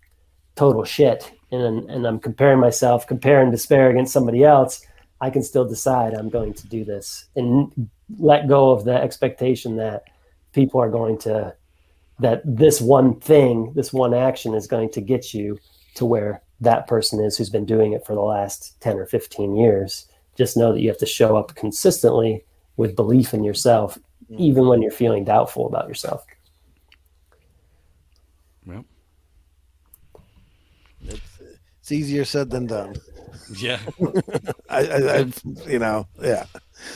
total 0.56 0.84
shit 0.84 1.32
and 1.50 1.90
and 1.90 2.06
i'm 2.06 2.18
comparing 2.18 2.60
myself 2.60 3.06
comparing 3.06 3.50
despair 3.50 3.90
against 3.90 4.12
somebody 4.12 4.44
else 4.44 4.84
i 5.20 5.30
can 5.30 5.42
still 5.42 5.64
decide 5.64 6.14
i'm 6.14 6.28
going 6.28 6.52
to 6.52 6.66
do 6.68 6.84
this 6.84 7.26
and 7.36 7.88
let 8.18 8.48
go 8.48 8.70
of 8.70 8.84
the 8.84 8.94
expectation 8.94 9.76
that 9.76 10.04
people 10.52 10.80
are 10.80 10.90
going 10.90 11.16
to 11.18 11.54
that 12.18 12.42
this 12.44 12.80
one 12.80 13.18
thing 13.20 13.72
this 13.74 13.92
one 13.92 14.14
action 14.14 14.54
is 14.54 14.66
going 14.66 14.90
to 14.90 15.00
get 15.00 15.32
you 15.32 15.58
to 15.94 16.04
where 16.04 16.42
that 16.62 16.86
person 16.86 17.22
is 17.22 17.36
who's 17.36 17.50
been 17.50 17.66
doing 17.66 17.92
it 17.92 18.06
for 18.06 18.14
the 18.14 18.20
last 18.20 18.80
10 18.80 18.98
or 18.98 19.06
15 19.06 19.56
years. 19.56 20.06
Just 20.36 20.56
know 20.56 20.72
that 20.72 20.80
you 20.80 20.88
have 20.88 20.98
to 20.98 21.06
show 21.06 21.36
up 21.36 21.54
consistently 21.54 22.44
with 22.76 22.96
belief 22.96 23.34
in 23.34 23.42
yourself 23.44 23.98
mm-hmm. 24.24 24.40
even 24.42 24.66
when 24.66 24.80
you're 24.82 24.90
feeling 24.90 25.24
doubtful 25.24 25.66
about 25.66 25.88
yourself 25.88 26.24
Well, 28.66 28.84
It's 31.80 31.90
easier 31.92 32.24
said 32.24 32.48
than 32.50 32.66
done. 32.66 32.94
yeah, 33.56 33.80
I, 34.70 34.86
I, 34.86 35.18
I 35.20 35.26
you 35.66 35.78
know, 35.80 36.06
yeah. 36.22 36.44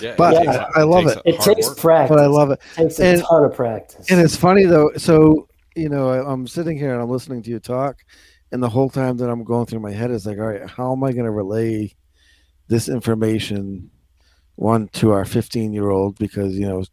yeah. 0.01 0.15
But 0.17 0.33
takes- 0.39 0.45
Yeah. 0.45 0.67
I 0.77 0.83
love 0.83 1.05
takes 1.05 1.17
it. 1.17 1.23
it 1.25 1.37
hard 1.37 1.57
takes 1.57 1.75
practice 1.81 2.15
But 2.17 2.23
I 2.23 2.27
love 2.27 2.51
it. 2.53 2.61
it 2.79 2.83
takes 2.83 2.99
a 3.01 3.05
And- 3.05 3.23
ton 3.23 3.45
of 3.45 3.55
practice 3.55 4.11
And 4.11 4.21
it's 4.21 4.37
funny 4.37 4.65
though. 4.65 4.93
So 4.97 5.49
you 5.75 5.89
know, 5.91 6.09
I, 6.09 6.33
I'm 6.33 6.47
sitting 6.47 6.79
here 6.79 6.93
and 6.95 7.03
I'm 7.03 7.11
listening 7.11 7.43
to 7.43 7.51
you 7.51 7.59
talk, 7.61 7.97
and 8.53 8.63
the 8.63 8.69
whole 8.69 8.89
time 8.89 9.17
that 9.19 9.29
I'm 9.29 9.45
going 9.45 9.67
through 9.67 9.81
my 9.81 9.93
head 9.93 10.11
is 10.11 10.25
like, 10.25 10.39
all 10.39 10.47
right, 10.47 10.71
how 10.71 10.93
am 10.93 11.05
I 11.05 11.13
going 11.13 11.27
to 11.27 11.31
relay 11.31 11.93
this 12.69 12.89
information 12.89 13.91
one 14.57 14.89
to 14.89 15.13
our 15.13 15.25
15 15.25 15.73
year 15.73 15.91
old 15.91 16.19
because 16.19 16.59
you 16.59 16.67
know 16.67 16.85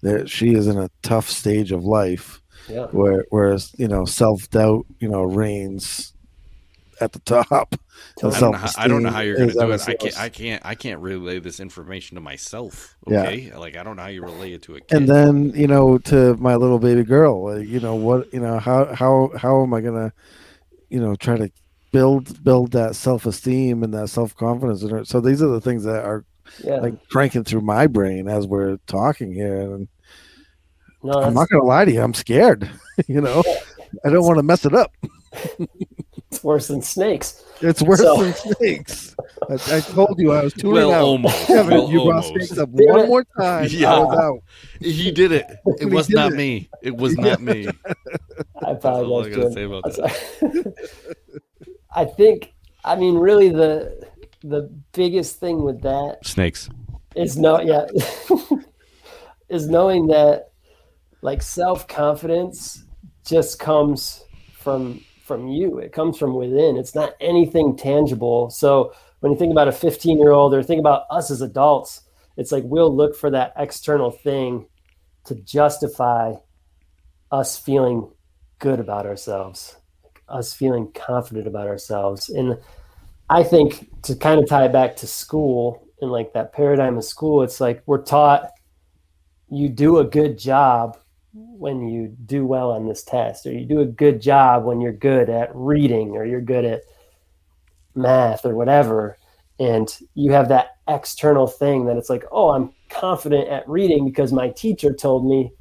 there 0.00 0.26
she 0.26 0.54
is 0.54 0.66
in 0.66 0.78
a 0.78 0.90
tough 1.02 1.28
stage 1.28 1.72
of 1.72 1.84
life 1.84 2.40
yeah 2.68 2.86
where 2.86 3.26
whereas 3.30 3.72
you 3.76 3.88
know 3.88 4.04
self 4.04 4.48
doubt 4.50 4.86
you 4.98 5.08
know 5.08 5.22
reigns 5.22 6.12
at 7.02 7.12
the 7.12 7.18
top. 7.18 7.74
I 8.22 8.30
don't, 8.30 8.40
know 8.40 8.52
how, 8.52 8.70
I 8.78 8.88
don't 8.88 9.02
know 9.02 9.10
how 9.10 9.20
you're 9.20 9.36
going 9.36 9.48
to 9.48 9.54
do 9.54 9.70
it. 9.70 9.88
I 9.88 9.94
can't. 9.94 10.20
I 10.20 10.28
can't. 10.28 10.62
I 10.64 10.74
can't 10.74 11.00
relay 11.00 11.40
this 11.40 11.60
information 11.60 12.14
to 12.14 12.20
myself. 12.20 12.96
Yeah. 13.06 13.22
Okay, 13.22 13.52
like 13.54 13.76
I 13.76 13.82
don't 13.82 13.96
know 13.96 14.02
how 14.02 14.08
you 14.08 14.22
relay 14.22 14.52
it 14.52 14.62
to 14.62 14.76
a 14.76 14.80
kid. 14.80 14.96
and 14.96 15.08
then 15.08 15.52
you 15.54 15.66
know 15.66 15.98
to 15.98 16.36
my 16.36 16.54
little 16.54 16.78
baby 16.78 17.02
girl 17.02 17.52
like, 17.52 17.66
you 17.66 17.80
know 17.80 17.94
what 17.94 18.32
you 18.32 18.40
know 18.40 18.58
how 18.58 18.94
how 18.94 19.30
how 19.36 19.62
am 19.62 19.74
i 19.74 19.80
gonna 19.80 20.12
you 20.88 21.00
know 21.00 21.14
try 21.16 21.36
to 21.36 21.50
build 21.90 22.42
build 22.44 22.72
that 22.72 22.94
self-esteem 22.94 23.82
and 23.82 23.92
that 23.92 24.08
self-confidence 24.08 24.82
in 24.82 24.90
her 24.90 25.04
so 25.04 25.20
these 25.20 25.42
are 25.42 25.48
the 25.48 25.60
things 25.60 25.84
that 25.84 26.04
are 26.04 26.24
Yeah. 26.62 26.76
like 26.76 27.08
cranking 27.08 27.44
through 27.44 27.62
my 27.62 27.86
brain 27.86 28.28
as 28.28 28.46
we're 28.46 28.76
talking 28.86 29.32
here 29.32 29.74
and 29.74 29.88
no, 31.02 31.12
i'm 31.14 31.34
not 31.34 31.48
gonna 31.48 31.64
lie 31.64 31.84
to 31.84 31.90
you 31.92 32.00
i'm 32.02 32.14
scared 32.14 32.70
you 33.08 33.20
know 33.20 33.42
i 34.04 34.10
don't 34.10 34.24
want 34.24 34.38
to 34.38 34.42
mess 34.42 34.64
it 34.66 34.74
up 34.74 34.92
it's 36.30 36.44
worse 36.44 36.68
than 36.68 36.82
snakes. 36.82 37.42
it's 37.60 37.82
worse 37.82 38.00
So- 38.00 38.22
than 38.22 38.34
snakes 38.34 39.16
I, 39.50 39.76
I 39.76 39.80
told 39.80 40.18
you 40.18 40.32
i 40.32 40.44
was 40.44 40.52
tuning 40.52 40.74
well, 40.74 40.92
out 40.92 41.02
almost. 41.02 41.46
Kevin, 41.46 41.70
well, 41.78 41.90
you 41.90 42.04
brought 42.04 42.24
snakes 42.24 42.56
up 42.58 42.70
Damn 42.72 42.86
one 42.88 43.00
it. 43.00 43.08
more 43.08 43.24
time 43.40 43.66
Yeah. 43.70 43.94
I 43.94 43.98
was 43.98 44.18
out. 44.18 44.38
He 44.80 45.10
did 45.10 45.32
it. 45.32 45.46
It 45.80 45.86
was 45.86 46.08
not 46.08 46.32
it. 46.32 46.36
me. 46.36 46.68
It 46.82 46.96
was 46.96 47.16
not 47.16 47.40
me. 47.40 47.66
I 47.66 47.72
That's 48.72 48.84
all 48.84 48.96
I 48.96 49.00
apologize, 49.02 49.36
gotta 49.36 49.52
say 49.52 49.62
about 49.64 49.84
I'm 49.86 49.92
that. 49.92 50.74
I 51.94 52.04
think, 52.04 52.52
I 52.84 52.96
mean, 52.96 53.16
really, 53.16 53.48
the 53.50 54.06
the 54.42 54.70
biggest 54.92 55.38
thing 55.40 55.62
with 55.62 55.82
that 55.82 56.18
Snakes. 56.24 56.68
is 57.14 57.38
no, 57.38 57.60
yeah, 57.60 57.86
is 59.48 59.68
knowing 59.68 60.06
that 60.08 60.52
like 61.22 61.42
self 61.42 61.86
confidence 61.88 62.84
just 63.24 63.58
comes 63.58 64.24
from 64.54 65.00
from 65.24 65.48
you. 65.48 65.78
It 65.78 65.92
comes 65.92 66.18
from 66.18 66.34
within. 66.34 66.76
It's 66.76 66.94
not 66.94 67.14
anything 67.20 67.76
tangible. 67.76 68.50
So 68.50 68.92
when 69.20 69.32
you 69.32 69.38
think 69.38 69.52
about 69.52 69.68
a 69.68 69.72
15 69.72 70.18
year 70.18 70.32
old 70.32 70.52
or 70.52 70.62
think 70.62 70.80
about 70.80 71.04
us 71.10 71.30
as 71.30 71.40
adults, 71.40 72.02
it's 72.36 72.52
like 72.52 72.64
we'll 72.66 72.94
look 72.94 73.16
for 73.16 73.30
that 73.30 73.52
external 73.56 74.10
thing 74.10 74.66
to 75.24 75.34
justify 75.36 76.34
us 77.30 77.58
feeling 77.58 78.10
good 78.58 78.80
about 78.80 79.06
ourselves, 79.06 79.76
us 80.28 80.52
feeling 80.52 80.90
confident 80.92 81.46
about 81.46 81.66
ourselves. 81.66 82.28
And 82.28 82.58
I 83.32 83.42
think 83.42 83.88
to 84.02 84.14
kind 84.14 84.38
of 84.38 84.46
tie 84.46 84.66
it 84.66 84.72
back 84.72 84.94
to 84.96 85.06
school 85.06 85.88
and 86.02 86.10
like 86.10 86.34
that 86.34 86.52
paradigm 86.52 86.98
of 86.98 87.04
school, 87.04 87.42
it's 87.42 87.62
like 87.62 87.82
we're 87.86 88.02
taught 88.02 88.50
you 89.48 89.70
do 89.70 89.98
a 89.98 90.04
good 90.04 90.38
job 90.38 90.98
when 91.32 91.88
you 91.88 92.14
do 92.26 92.44
well 92.44 92.72
on 92.72 92.86
this 92.86 93.02
test, 93.02 93.46
or 93.46 93.52
you 93.52 93.64
do 93.64 93.80
a 93.80 93.86
good 93.86 94.20
job 94.20 94.64
when 94.64 94.82
you're 94.82 94.92
good 94.92 95.30
at 95.30 95.50
reading, 95.54 96.10
or 96.10 96.26
you're 96.26 96.42
good 96.42 96.66
at 96.66 96.82
math, 97.94 98.44
or 98.44 98.54
whatever. 98.54 99.16
And 99.58 99.88
you 100.12 100.32
have 100.32 100.48
that 100.48 100.76
external 100.86 101.46
thing 101.46 101.86
that 101.86 101.96
it's 101.96 102.10
like, 102.10 102.24
oh, 102.30 102.50
I'm 102.50 102.74
confident 102.90 103.48
at 103.48 103.66
reading 103.66 104.04
because 104.04 104.30
my 104.30 104.50
teacher 104.50 104.92
told 104.92 105.26
me 105.26 105.52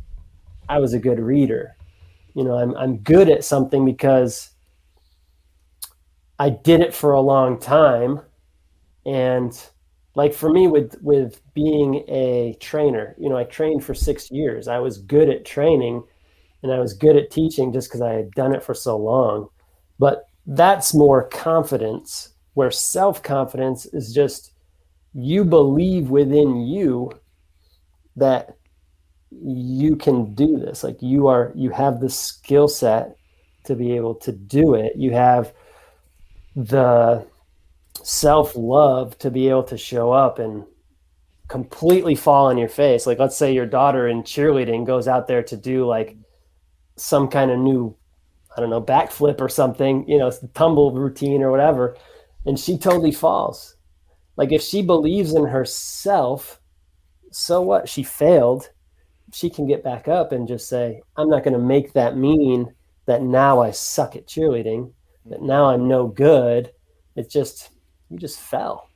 I 0.68 0.80
was 0.80 0.94
a 0.94 1.00
good 1.00 1.22
reader. 1.22 1.78
You 2.34 2.44
know, 2.44 2.56
I'm, 2.56 2.76
I'm 2.76 2.98
good 2.98 3.30
at 3.30 3.46
something 3.46 3.86
because 3.86 4.51
I 6.42 6.50
did 6.50 6.82
it 6.82 6.92
for 6.92 7.14
a 7.14 7.22
long 7.22 7.60
time. 7.60 8.20
And 9.06 9.54
like 10.16 10.34
for 10.34 10.52
me 10.52 10.68
with 10.68 11.00
with 11.00 11.40
being 11.54 12.04
a 12.08 12.58
trainer, 12.60 13.16
you 13.20 13.30
know, 13.30 13.38
I 13.38 13.44
trained 13.44 13.84
for 13.84 13.94
6 13.94 14.32
years. 14.32 14.68
I 14.68 14.80
was 14.80 14.98
good 14.98 15.30
at 15.30 15.46
training 15.46 16.04
and 16.64 16.72
I 16.72 16.80
was 16.80 16.96
good 16.96 17.16
at 17.16 17.30
teaching 17.30 17.72
just 17.72 17.92
cuz 17.92 18.02
I 18.02 18.14
had 18.14 18.32
done 18.32 18.56
it 18.56 18.64
for 18.64 18.74
so 18.74 18.98
long. 18.98 19.50
But 20.00 20.26
that's 20.48 20.96
more 20.96 21.28
confidence 21.28 22.34
where 22.56 22.72
self-confidence 22.72 23.86
is 23.94 24.12
just 24.12 24.54
you 25.14 25.46
believe 25.46 26.10
within 26.10 26.66
you 26.66 27.12
that 28.16 28.58
you 29.30 29.96
can 29.96 30.34
do 30.34 30.58
this 30.58 30.84
like 30.84 31.02
you 31.04 31.28
are 31.28 31.52
you 31.56 31.70
have 31.70 32.00
the 32.00 32.10
skill 32.10 32.68
set 32.68 33.16
to 33.64 33.76
be 33.76 33.96
able 33.96 34.16
to 34.16 34.32
do 34.32 34.74
it 34.74 34.94
you 34.96 35.12
have 35.12 35.54
the 36.56 37.26
self 38.04 38.56
love 38.56 39.18
to 39.20 39.32
be 39.32 39.50
able 39.50 39.64
to 39.64 39.78
show 39.78 40.12
up 40.12 40.40
and 40.40 40.66
completely 41.48 42.16
fall 42.16 42.48
on 42.48 42.58
your 42.58 42.70
face. 42.70 43.06
Like 43.06 43.20
let's 43.20 43.38
say 43.38 43.54
your 43.54 43.66
daughter 43.66 44.08
in 44.08 44.24
cheerleading 44.24 44.86
goes 44.86 45.08
out 45.08 45.28
there 45.28 45.44
to 45.44 45.58
do 45.58 45.86
like 45.86 46.16
some 46.98 47.28
kind 47.28 47.50
of 47.50 47.58
new 47.58 47.96
i 48.56 48.60
don't 48.60 48.70
know 48.70 48.82
backflip 48.82 49.40
or 49.40 49.48
something 49.48 50.08
you 50.08 50.20
know 50.20 50.30
tumble 50.54 50.92
routine 50.92 51.42
or 51.42 51.50
whatever 51.50 51.96
and 52.46 52.60
she 52.60 52.78
totally 52.78 53.12
falls. 53.12 53.76
Like 54.38 54.52
if 54.52 54.62
she 54.62 54.82
believes 54.82 55.34
in 55.34 55.46
herself 55.46 56.62
so 57.32 57.62
what? 57.62 57.88
She 57.88 58.04
failed. 58.04 58.70
She 59.34 59.50
can 59.50 59.66
get 59.66 59.84
back 59.84 60.08
up 60.08 60.34
and 60.34 60.48
just 60.48 60.68
say, 60.68 61.02
I'm 61.16 61.30
not 61.30 61.44
going 61.44 61.54
to 61.54 61.60
make 61.60 61.94
that 61.94 62.18
mean 62.18 62.74
that 63.06 63.22
now 63.22 63.62
I 63.62 63.72
suck 63.72 64.16
at 64.16 64.28
cheerleading, 64.28 64.92
that 65.26 65.42
now 65.42 65.66
I'm 65.66 65.88
no 65.88 66.08
good. 66.08 66.72
It's 67.16 67.32
just, 67.32 67.70
you 68.10 68.18
just 68.18 68.40
fell. 68.40 68.90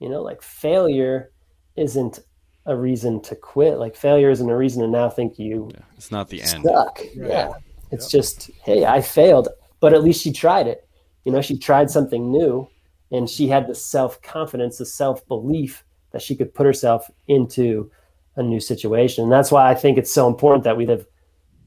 You 0.00 0.08
know, 0.08 0.22
like 0.22 0.42
failure 0.42 1.32
isn't 1.76 2.20
a 2.66 2.76
reason 2.76 3.20
to 3.22 3.34
quit. 3.36 3.78
Like 3.78 3.96
failure 3.96 4.30
isn't 4.30 4.48
a 4.48 4.56
reason 4.56 4.82
to 4.82 4.88
now 4.88 5.08
think 5.08 5.38
you 5.38 5.70
It's 5.96 6.10
not 6.10 6.28
the 6.28 6.42
end. 6.42 6.64
suck. 6.64 7.00
Yeah. 7.14 7.52
It's 7.90 8.10
just, 8.10 8.50
hey, 8.62 8.84
I 8.84 9.00
failed, 9.00 9.48
but 9.80 9.94
at 9.94 10.04
least 10.04 10.22
she 10.22 10.32
tried 10.32 10.66
it. 10.66 10.86
You 11.24 11.32
know, 11.32 11.40
she 11.40 11.58
tried 11.58 11.90
something 11.90 12.30
new 12.30 12.68
and 13.10 13.28
she 13.28 13.48
had 13.48 13.66
the 13.66 13.74
self 13.74 14.20
confidence, 14.22 14.78
the 14.78 14.86
self 14.86 15.26
belief 15.26 15.84
that 16.12 16.22
she 16.22 16.36
could 16.36 16.54
put 16.54 16.66
herself 16.66 17.10
into 17.26 17.90
a 18.36 18.42
new 18.42 18.60
situation. 18.60 19.24
And 19.24 19.32
that's 19.32 19.50
why 19.50 19.70
I 19.70 19.74
think 19.74 19.98
it's 19.98 20.12
so 20.12 20.28
important 20.28 20.64
that 20.64 20.76
we 20.76 20.86
live 20.86 21.06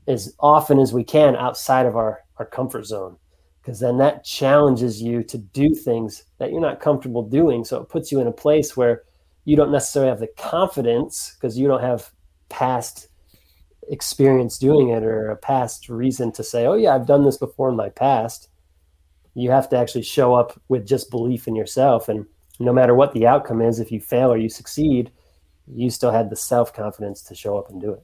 as 0.08 0.34
often 0.40 0.80
as 0.80 0.94
we 0.94 1.04
can 1.04 1.36
outside 1.36 1.86
of 1.86 1.96
our, 1.96 2.22
our 2.38 2.46
comfort 2.46 2.86
zone. 2.86 3.18
Because 3.62 3.80
then 3.80 3.98
that 3.98 4.24
challenges 4.24 5.02
you 5.02 5.24
to 5.24 5.38
do 5.38 5.76
things 5.76 6.24
that 6.40 6.52
you're 6.52 6.62
not 6.62 6.80
comfortable 6.80 7.22
doing. 7.22 7.64
So 7.64 7.80
it 7.80 7.90
puts 7.90 8.12
you 8.12 8.20
in 8.20 8.28
a 8.28 8.32
place 8.32 8.76
where 8.76 9.04
you 9.46 9.56
don't 9.56 9.72
necessarily 9.72 10.10
have 10.10 10.20
the 10.20 10.28
confidence 10.28 11.36
because 11.36 11.58
you 11.58 11.68
don't 11.68 11.82
have 11.82 12.12
past 12.50 13.08
experience 13.90 14.58
doing 14.58 14.90
it 14.90 15.04
or 15.04 15.30
a 15.30 15.36
past 15.36 15.90
reason 15.90 16.32
to 16.34 16.44
say, 16.44 16.66
oh, 16.66 16.74
yeah, 16.74 16.96
I've 16.96 17.08
done 17.08 17.24
this 17.24 17.38
before 17.38 17.70
in 17.70 17.76
my 17.76 17.90
past. 17.90 18.50
You 19.34 19.52
have 19.52 19.70
to 19.70 19.78
actually 19.78 20.04
show 20.04 20.34
up 20.34 20.60
with 20.68 20.88
just 20.88 21.12
belief 21.12 21.48
in 21.48 21.56
yourself. 21.56 22.10
And 22.10 22.26
no 22.60 22.74
matter 22.74 22.96
what 22.96 23.14
the 23.14 23.28
outcome 23.28 23.62
is, 23.62 23.80
if 23.80 23.92
you 23.92 24.00
fail 24.00 24.32
or 24.32 24.38
you 24.38 24.50
succeed, 24.50 25.12
you 25.68 25.90
still 25.90 26.12
had 26.12 26.30
the 26.30 26.36
self 26.36 26.74
confidence 26.74 27.22
to 27.24 27.36
show 27.36 27.58
up 27.58 27.70
and 27.70 27.80
do 27.82 27.92
it. 27.94 28.04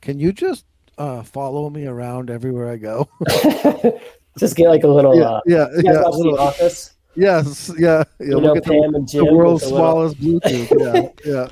can 0.00 0.18
you 0.18 0.32
just 0.32 0.64
uh 0.98 1.22
follow 1.22 1.70
me 1.70 1.86
around 1.86 2.30
everywhere 2.30 2.68
i 2.70 2.76
go. 2.76 3.08
just 4.38 4.56
get 4.56 4.68
like 4.68 4.84
a 4.84 4.88
little. 4.88 5.16
yeah 5.16 5.24
uh, 5.24 5.40
yeah 5.46 5.66
yeah 5.82 6.02
watch 6.02 6.12
The 6.12 6.18
little- 6.18 6.38
Office? 6.38 6.94
yes 7.16 7.70
yeah 7.78 8.04
yeah 8.20 8.26
You 8.26 8.34
look 8.38 8.42
know 8.44 8.56
at 8.56 8.64
the- 8.64 8.70
Pam 8.70 8.94
and 8.94 9.08
Jim. 9.08 9.24
the 9.24 9.34
world's 9.34 9.62
the 9.64 9.70
little- 9.74 10.12
smallest 10.14 10.20
Bluetooth. 10.20 11.14
Yeah, 11.24 11.32
yeah. 11.32 11.48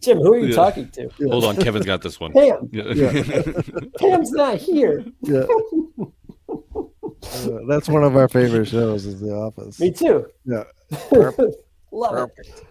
Jim, 0.00 0.18
who 0.18 0.32
are 0.34 0.38
you 0.38 0.46
Yeah. 0.48 0.54
talking 0.56 0.88
to? 0.90 1.08
Hold 1.28 1.44
on, 1.44 1.56
Kevin's 1.56 1.84
got 1.86 2.00
this 2.02 2.18
one. 2.20 2.32
Pam. 2.32 2.68
Yeah. 2.72 3.22
Pam's 3.98 4.30
not 4.32 4.56
here. 4.58 5.04
yeah. 5.22 5.44
Uh, 6.48 7.58
that's 7.68 7.88
one 7.88 8.02
of 8.02 8.16
our 8.16 8.28
favorite 8.28 8.66
shows 8.66 9.04
is 9.04 9.20
The 9.20 9.30
Office. 9.30 9.78
Me 9.78 9.90
too. 9.90 10.26
Yeah, 10.46 10.64
Love 10.90 11.34
it. 11.38 11.56
perfect. 11.92 12.64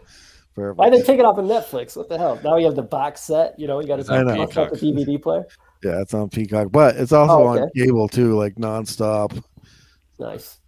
Perfect. 0.55 0.77
Why 0.77 0.89
did 0.89 1.01
they 1.01 1.05
take 1.05 1.19
it 1.19 1.23
off 1.25 1.37
of 1.37 1.45
Netflix? 1.45 1.95
What 1.95 2.09
the 2.09 2.17
hell? 2.17 2.39
Now 2.43 2.57
you 2.57 2.65
have 2.65 2.75
the 2.75 2.81
box 2.81 3.21
set. 3.21 3.57
You 3.59 3.67
know, 3.67 3.79
you 3.79 3.87
got 3.87 4.03
to 4.03 4.11
on 4.11 4.27
I 4.27 4.35
know. 4.35 4.45
bust 4.45 4.57
out 4.57 4.71
the 4.71 4.77
DVD 4.77 5.21
player. 5.21 5.45
Yeah, 5.83 6.01
it's 6.01 6.13
on 6.13 6.29
Peacock, 6.29 6.71
but 6.71 6.95
it's 6.97 7.11
also 7.11 7.33
Oh, 7.43 7.47
on 7.47 7.69
cable 7.75 8.07
too, 8.07 8.35
like 8.37 8.55
nonstop. 8.55 9.41
Nice. 10.19 10.59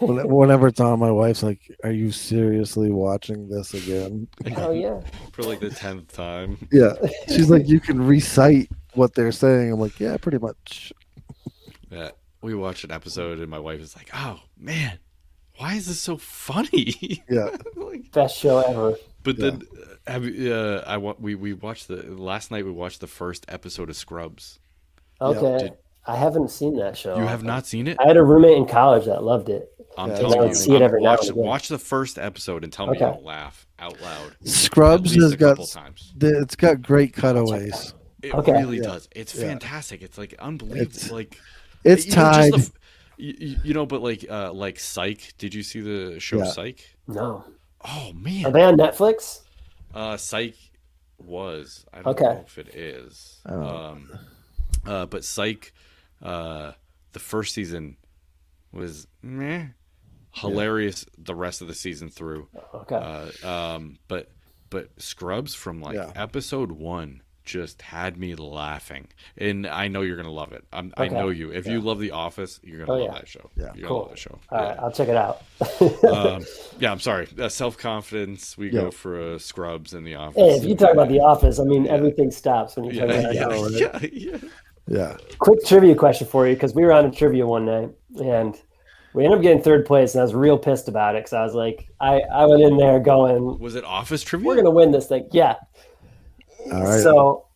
Whenever 0.00 0.66
it's 0.68 0.80
on, 0.80 0.98
my 0.98 1.10
wife's 1.10 1.42
like, 1.42 1.60
"Are 1.84 1.90
you 1.92 2.10
seriously 2.12 2.90
watching 2.90 3.48
this 3.48 3.72
again?" 3.72 4.28
Oh 4.56 4.72
yeah. 4.72 5.00
For 5.32 5.42
like 5.42 5.60
the 5.60 5.70
tenth 5.70 6.12
time. 6.12 6.58
Yeah, 6.70 6.92
she's 7.28 7.48
like, 7.48 7.66
"You 7.68 7.80
can 7.88 8.04
recite 8.04 8.68
what 8.94 9.14
they're 9.14 9.32
saying." 9.32 9.72
I'm 9.72 9.80
like, 9.80 9.98
"Yeah, 9.98 10.16
pretty 10.18 10.38
much." 10.38 10.92
Yeah. 11.90 12.10
We 12.42 12.54
watched 12.54 12.84
an 12.84 12.90
episode 12.90 13.38
and 13.38 13.48
my 13.48 13.58
wife 13.58 13.80
is 13.80 13.96
like, 13.96 14.10
"Oh 14.14 14.40
man, 14.58 14.98
why 15.56 15.74
is 15.74 15.86
this 15.86 16.00
so 16.00 16.16
funny?" 16.18 17.22
Yeah, 17.30 17.56
like, 17.76 18.10
Best 18.12 18.36
show 18.38 18.58
ever. 18.58 18.96
but 19.22 19.38
Yeah. 19.38 19.50
then 19.50 19.62
have 20.10 20.24
you, 20.24 20.52
uh, 20.52 20.84
I 20.86 20.96
wa- 20.96 21.14
we 21.18 21.34
we 21.34 21.52
watched 21.52 21.88
the 21.88 21.96
last 22.02 22.50
night 22.50 22.64
we 22.64 22.70
watched 22.72 23.00
the 23.00 23.06
first 23.06 23.44
episode 23.48 23.88
of 23.90 23.96
Scrubs. 23.96 24.58
Okay. 25.20 25.64
Did- 25.64 25.72
I 26.06 26.16
haven't 26.16 26.50
seen 26.50 26.76
that 26.78 26.96
show. 26.96 27.16
You 27.16 27.24
have 27.26 27.44
not 27.44 27.66
seen 27.66 27.86
it? 27.86 27.98
I 28.00 28.06
had 28.06 28.16
a 28.16 28.22
roommate 28.24 28.56
in 28.56 28.66
college 28.66 29.04
that 29.04 29.22
loved 29.22 29.50
it. 29.50 29.70
I'm 29.98 30.08
Yeah, 30.10 30.18
telling 30.18 30.40
I 30.40 30.44
you. 30.46 30.54
see 30.54 30.74
it 30.74 30.80
every 30.80 31.02
now 31.02 31.10
watch, 31.10 31.20
and 31.22 31.30
again. 31.32 31.44
watch 31.44 31.68
the 31.68 31.78
first 31.78 32.18
episode 32.18 32.64
and 32.64 32.72
tell 32.72 32.86
me 32.86 32.92
Okay. 32.96 33.04
you 33.04 33.12
don't 33.12 33.22
laugh 33.24 33.66
out 33.78 34.00
loud. 34.00 34.34
Scrubs 34.44 35.14
has 35.14 35.36
got 35.36 35.58
times. 35.68 36.12
the- 36.16 36.40
it's 36.40 36.56
got 36.56 36.80
great 36.80 37.12
cutaways. 37.12 37.92
It 38.22 38.32
Okay. 38.34 38.52
really 38.52 38.78
Yeah. 38.78 38.82
does. 38.84 39.08
It's 39.14 39.34
Yeah. 39.34 39.48
fantastic. 39.48 40.00
It's 40.02 40.16
like 40.16 40.34
unbelievable. 40.38 40.82
It's- 40.82 41.10
like 41.10 41.36
It's 41.84 42.06
you 42.06 42.12
know, 42.12 42.16
just 42.16 42.40
tied. 42.40 42.52
the 42.54 42.70
You, 43.18 43.56
you 43.64 43.74
know, 43.74 43.84
but 43.84 44.02
like 44.02 44.24
uh 44.30 44.52
like 44.54 44.78
Psych. 44.80 45.34
Did 45.36 45.54
you 45.54 45.62
see 45.62 45.80
the 45.80 46.18
show 46.18 46.38
Yeah. 46.38 46.44
Psych? 46.50 46.80
No. 47.06 47.44
Oh 47.84 48.12
man. 48.14 48.46
Are 48.46 48.52
they 48.52 48.62
on 48.62 48.76
Netflix? 48.78 49.40
Uh, 49.94 50.16
Psych 50.16 50.54
was. 51.18 51.84
I 51.92 52.02
don't 52.02 52.08
Okay. 52.12 52.24
know 52.24 52.44
if 52.46 52.58
it 52.58 52.74
is. 52.74 53.40
Oh. 53.46 53.62
Um, 53.62 54.18
uh, 54.86 55.06
but 55.06 55.24
Psych, 55.24 55.72
uh, 56.22 56.72
the 57.12 57.18
first 57.18 57.54
season 57.54 57.96
was 58.72 59.06
meh. 59.22 59.66
Hilarious 60.32 61.04
the 61.18 61.34
rest 61.34 61.60
of 61.60 61.66
the 61.68 61.74
season 61.74 62.08
through. 62.08 62.48
Okay. 62.72 62.94
Uh, 62.94 63.46
um, 63.48 63.98
but 64.06 64.30
but 64.70 64.90
Scrubs 65.02 65.54
from 65.56 65.80
like 65.82 65.96
Yeah. 65.96 66.12
episode 66.14 66.70
one 66.70 67.22
just 67.50 67.82
had 67.82 68.16
me 68.16 68.34
laughing, 68.36 69.08
and 69.36 69.66
I 69.66 69.88
know 69.88 70.02
you're 70.02 70.16
gonna 70.16 70.30
love 70.30 70.52
it. 70.52 70.64
I'm, 70.72 70.92
I 70.96 71.08
know 71.08 71.28
you. 71.30 71.50
If 71.52 71.66
you 71.66 71.80
love 71.80 71.98
The 71.98 72.12
Office, 72.12 72.60
you're 72.62 72.78
gonna 72.86 72.92
Oh, 72.92 73.04
love 73.04 73.12
yeah. 73.12 73.18
that 73.18 73.28
show. 73.28 73.50
Yeah. 73.56 73.72
you're 73.74 73.88
Cool. 73.88 73.96
gonna 73.98 73.98
love 74.00 74.08
that 74.10 74.18
show. 74.18 74.38
All 74.50 74.60
yeah. 74.60 74.68
right, 74.68 74.78
I'll 74.78 74.92
check 74.92 75.08
it 75.08 75.16
out. 75.16 75.42
um, 76.14 76.44
yeah, 76.78 76.92
I'm 76.92 77.00
sorry. 77.00 77.26
Uh, 77.38 77.48
Self 77.48 77.76
confidence. 77.76 78.56
We 78.56 78.66
Yeah. 78.70 78.82
go 78.82 78.90
for 78.92 79.20
uh, 79.20 79.38
Scrubs 79.38 79.94
in 79.94 80.04
The 80.04 80.14
Office. 80.14 80.36
hey, 80.36 80.56
if 80.56 80.64
you 80.64 80.74
talk 80.76 80.92
about 80.92 81.08
The 81.08 81.20
Office, 81.20 81.58
I 81.58 81.64
mean, 81.64 81.84
Yeah. 81.86 81.92
everything 81.92 82.30
stops 82.30 82.76
when 82.76 82.84
you 82.86 82.92
yeah, 82.92 83.06
talk 83.06 83.16
about 83.16 83.34
yeah, 83.72 83.88
that. 83.98 84.12
yeah, 84.12 84.28
yeah, 84.32 84.48
Yeah. 84.86 85.16
Quick 85.38 85.64
trivia 85.66 85.94
question 85.94 86.26
for 86.26 86.46
you 86.46 86.54
because 86.54 86.74
we 86.74 86.84
were 86.84 86.92
on 86.92 87.06
a 87.06 87.10
trivia 87.10 87.46
one 87.46 87.66
night 87.66 87.90
and 88.22 88.56
we 89.12 89.24
ended 89.24 89.38
up 89.38 89.42
getting 89.42 89.60
third 89.60 89.86
place, 89.86 90.14
and 90.14 90.20
I 90.20 90.24
was 90.24 90.34
real 90.34 90.56
pissed 90.56 90.86
about 90.86 91.16
it 91.16 91.20
because 91.24 91.32
I 91.32 91.42
was 91.42 91.52
like, 91.54 91.88
I, 92.00 92.20
I 92.32 92.46
went 92.46 92.62
in 92.62 92.76
there 92.76 93.00
going, 93.00 93.58
Was 93.58 93.74
it 93.74 93.82
Office 93.84 94.22
trivia? 94.22 94.46
we're 94.46 94.54
gonna 94.54 94.70
win 94.70 94.92
this 94.92 95.08
thing. 95.08 95.28
Yeah. 95.32 95.56
All 96.72 96.84
right. 96.84 97.02
So 97.02 97.46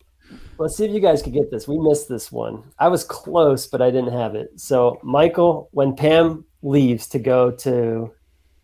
let's 0.57 0.75
see 0.75 0.85
if 0.85 0.91
you 0.91 0.99
guys 0.99 1.21
could 1.21 1.33
get 1.33 1.51
this. 1.51 1.67
We 1.67 1.77
missed 1.77 2.09
this 2.09 2.31
one. 2.31 2.63
I 2.79 2.87
was 2.87 3.03
close, 3.03 3.67
but 3.67 3.81
I 3.81 3.91
didn't 3.91 4.13
have 4.13 4.35
it. 4.35 4.59
So 4.59 4.99
Michael, 5.03 5.69
when 5.71 5.95
Pam 5.95 6.45
leaves 6.61 7.07
to 7.07 7.19
go 7.19 7.51
to 7.51 8.11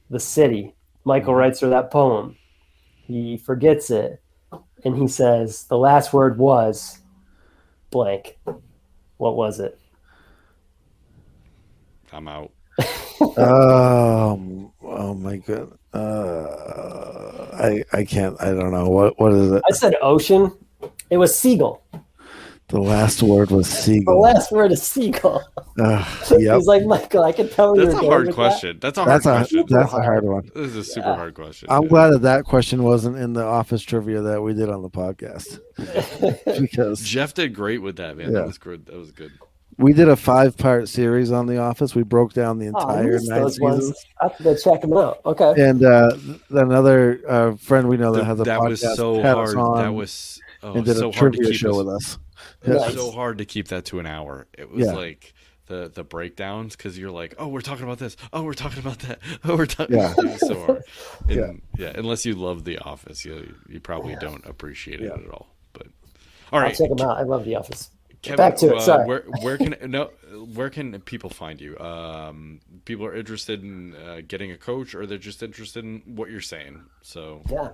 the 0.10 0.20
city, 0.20 0.76
Michael 1.04 1.36
writes 1.36 1.60
her 1.62 1.70
that 1.70 1.92
poem. 1.92 2.38
He 3.04 3.38
forgets 3.38 3.90
it, 3.90 4.22
and 4.86 4.96
he 4.96 5.08
says 5.08 5.66
the 5.66 5.78
last 5.78 6.14
word 6.14 6.38
was 6.38 7.00
blank. 7.90 8.40
What 9.18 9.36
was 9.36 9.60
it? 9.60 9.80
I'm 12.12 12.28
out. 12.28 12.52
Um. 13.38 14.74
Oh 14.82 15.14
my 15.14 15.38
god. 15.38 15.78
Uh. 15.94 17.48
I. 17.54 17.84
I 17.94 18.06
can't. 18.06 18.40
I 18.42 18.48
don't 18.54 18.72
know. 18.72 18.90
What. 18.90 19.20
What 19.20 19.34
is 19.34 19.52
it? 19.52 19.64
I 19.70 19.74
said 19.74 19.96
ocean. 20.02 20.52
It 21.10 21.18
was 21.18 21.38
seagull. 21.38 21.84
The 22.70 22.80
last 22.80 23.22
word 23.22 23.52
was 23.52 23.68
seagull. 23.84 24.16
The 24.16 24.20
last 24.22 24.50
word 24.52 24.72
is 24.72 24.82
seagull. 24.82 25.44
Ugh, 25.78 26.06
He's 26.30 26.66
like 26.66 26.86
Michael. 26.86 27.24
I 27.24 27.34
can 27.34 27.50
tell 27.50 27.76
you. 27.78 27.86
That's 27.86 28.02
a 28.02 28.06
hard 28.08 28.34
question. 28.34 28.80
That's 28.80 28.98
a 28.98 29.04
hard 29.04 29.22
That's 29.22 29.26
a. 29.26 29.30
question. 29.40 29.66
That's 29.68 29.94
a 29.94 30.02
hard 30.02 30.24
one. 30.24 30.50
This 30.56 30.68
is 30.68 30.76
a 30.78 30.84
super 30.86 31.10
Yeah. 31.10 31.16
hard 31.16 31.34
question. 31.36 31.68
I'm 31.70 31.84
yeah. 31.84 31.90
glad 31.90 32.10
that 32.14 32.22
that 32.22 32.46
question 32.46 32.84
wasn't 32.84 33.18
in 33.18 33.34
the 33.34 33.44
office 33.44 33.82
trivia 33.82 34.22
that 34.22 34.42
we 34.42 34.54
did 34.54 34.70
on 34.70 34.82
the 34.84 34.90
podcast 34.90 35.60
because 36.62 37.02
Jeff 37.02 37.34
did 37.34 37.54
great 37.54 37.82
with 37.82 37.98
that, 37.98 38.16
man. 38.16 38.28
Yeah. 38.32 38.40
That 38.40 38.48
was 38.48 38.58
good. 38.58 38.86
That 38.86 38.96
was 38.96 39.12
good. 39.12 39.32
We 39.78 39.94
did 39.94 40.10
a 40.10 40.16
five 40.16 40.58
part 40.58 40.88
series 40.90 41.32
on 41.32 41.46
the 41.48 41.58
office. 41.58 41.96
We 41.96 42.04
broke 42.04 42.34
down 42.34 42.60
the 42.60 42.68
Oh, 42.68 42.80
entire 42.80 43.12
missed 43.14 43.30
nine 43.30 43.42
those 43.42 43.56
seasons. 43.56 43.84
ones. 43.86 44.06
I 44.22 44.28
have 44.28 44.38
to 44.38 44.58
check 44.58 44.82
them 44.82 44.94
out. 44.98 45.22
Okay. 45.26 45.54
And 45.58 45.84
uh, 45.84 46.12
another 46.50 47.22
uh, 47.28 47.56
friend 47.56 47.88
we 47.90 47.98
know 47.98 48.12
that 48.14 48.20
The- 48.20 48.26
has 48.26 48.40
a 48.40 48.44
that 48.44 48.60
podcast 48.60 48.70
was 48.70 48.96
so 48.98 49.16
had 49.22 49.38
us 49.38 49.54
hard. 49.54 49.58
on 49.58 49.78
That 49.84 49.94
was 49.94 50.40
oh, 50.64 50.74
and 50.74 50.86
did 50.86 50.98
so 50.98 51.10
a 51.10 51.12
hard 51.16 51.34
to 51.34 51.38
trivia 51.38 51.52
keep 51.54 51.60
show 51.62 51.72
us- 51.72 51.78
with 51.78 51.88
us. 51.90 52.18
It 52.64 52.70
was 52.70 52.82
Nice. 52.82 52.94
so 52.96 53.12
hard 53.12 53.38
to 53.40 53.46
keep 53.46 53.70
that 53.70 53.86
to 53.86 54.00
an 54.00 54.06
hour. 54.06 54.48
It 54.58 54.70
was 54.72 54.86
Yeah. 54.86 54.94
like 54.94 55.34
the 55.68 55.90
the 55.94 56.04
breakdowns 56.04 56.76
because 56.76 56.98
you're 56.98 57.12
like, 57.12 57.34
oh, 57.40 57.48
we're 57.48 57.62
talking 57.62 57.86
about 57.86 57.98
this. 58.00 58.18
Oh, 58.34 58.44
we're 58.44 58.54
talking 58.54 58.80
about 58.80 59.00
that. 59.00 59.20
Oh, 59.44 59.56
we're 59.56 59.66
talking. 59.68 59.96
Yeah. 59.98 60.14
it 60.18 60.40
so 60.40 60.60
hard. 60.66 60.84
And, 61.30 61.36
Yeah. 61.38 61.52
yeah. 61.86 61.92
Unless 61.96 62.26
you 62.26 62.36
love 62.36 62.66
The 62.66 62.78
Office, 62.80 63.24
you 63.26 63.56
you 63.70 63.80
probably 63.80 64.16
don't 64.20 64.46
appreciate 64.46 65.00
it 65.02 65.06
Yeah. 65.16 65.24
at 65.24 65.30
all. 65.32 65.48
But 65.74 65.88
all 66.52 66.60
right. 66.60 66.70
I'll 66.70 66.76
check 66.88 66.96
them 66.96 67.08
out. 67.08 67.18
I 67.18 67.24
love 67.24 67.46
The 67.46 67.56
Office. 67.56 67.90
Kevin, 68.22 68.38
Back 68.38 68.56
to 68.58 68.72
it, 68.72 68.78
uh, 68.78 68.82
sorry. 68.82 69.08
Where 69.08 69.24
where 69.42 69.58
can 69.58 69.76
no 69.92 70.12
where 70.54 70.70
can 70.70 71.00
people 71.02 71.30
find 71.30 71.60
you? 71.60 71.78
Um, 71.80 72.60
people 72.86 73.06
are 73.06 73.16
interested 73.16 73.64
in 73.64 73.96
uh, 73.96 74.22
getting 74.28 74.52
a 74.52 74.58
coach, 74.58 74.94
or 74.94 75.06
they're 75.06 75.18
just 75.18 75.42
interested 75.42 75.84
in 75.84 76.04
what 76.06 76.30
you're 76.30 76.42
saying. 76.42 76.84
So 77.02 77.42
Yeah. 77.50 77.70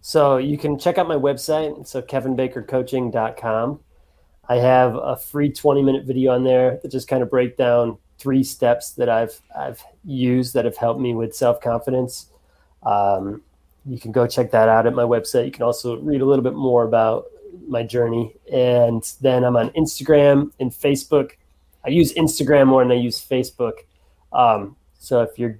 So 0.00 0.36
you 0.36 0.58
can 0.58 0.78
check 0.78 0.98
out 0.98 1.08
my 1.08 1.16
website. 1.16 1.86
So 1.86 2.02
kevinbakercoaching.com. 2.02 3.80
I 4.48 4.56
have 4.56 4.94
a 4.96 5.16
free 5.16 5.50
20 5.50 5.82
minute 5.82 6.04
video 6.04 6.34
on 6.34 6.44
there 6.44 6.78
that 6.82 6.90
just 6.90 7.08
kind 7.08 7.22
of 7.22 7.30
break 7.30 7.56
down 7.56 7.98
three 8.18 8.44
steps 8.44 8.92
that 8.92 9.08
I've 9.08 9.40
I've 9.58 9.82
used 10.04 10.54
that 10.54 10.66
have 10.66 10.76
helped 10.76 11.00
me 11.00 11.14
with 11.14 11.34
self 11.34 11.60
confidence. 11.60 12.30
Um, 12.84 13.42
you 13.86 13.98
can 13.98 14.12
go 14.12 14.26
check 14.26 14.50
that 14.52 14.68
out 14.68 14.86
at 14.86 14.94
my 14.94 15.02
website. 15.02 15.46
You 15.46 15.50
can 15.50 15.62
also 15.62 15.98
read 15.98 16.20
a 16.20 16.24
little 16.24 16.44
bit 16.44 16.54
more 16.54 16.84
about 16.84 17.26
my 17.68 17.82
journey. 17.82 18.34
And 18.52 19.02
then 19.20 19.44
I'm 19.44 19.56
on 19.56 19.70
Instagram 19.70 20.52
and 20.60 20.70
Facebook. 20.70 21.32
I 21.84 21.90
use 21.90 22.12
Instagram 22.14 22.68
more 22.68 22.82
than 22.82 22.92
I 22.92 23.00
use 23.00 23.24
Facebook. 23.24 23.72
Um, 24.32 24.76
so 24.98 25.22
if 25.22 25.38
you're 25.38 25.58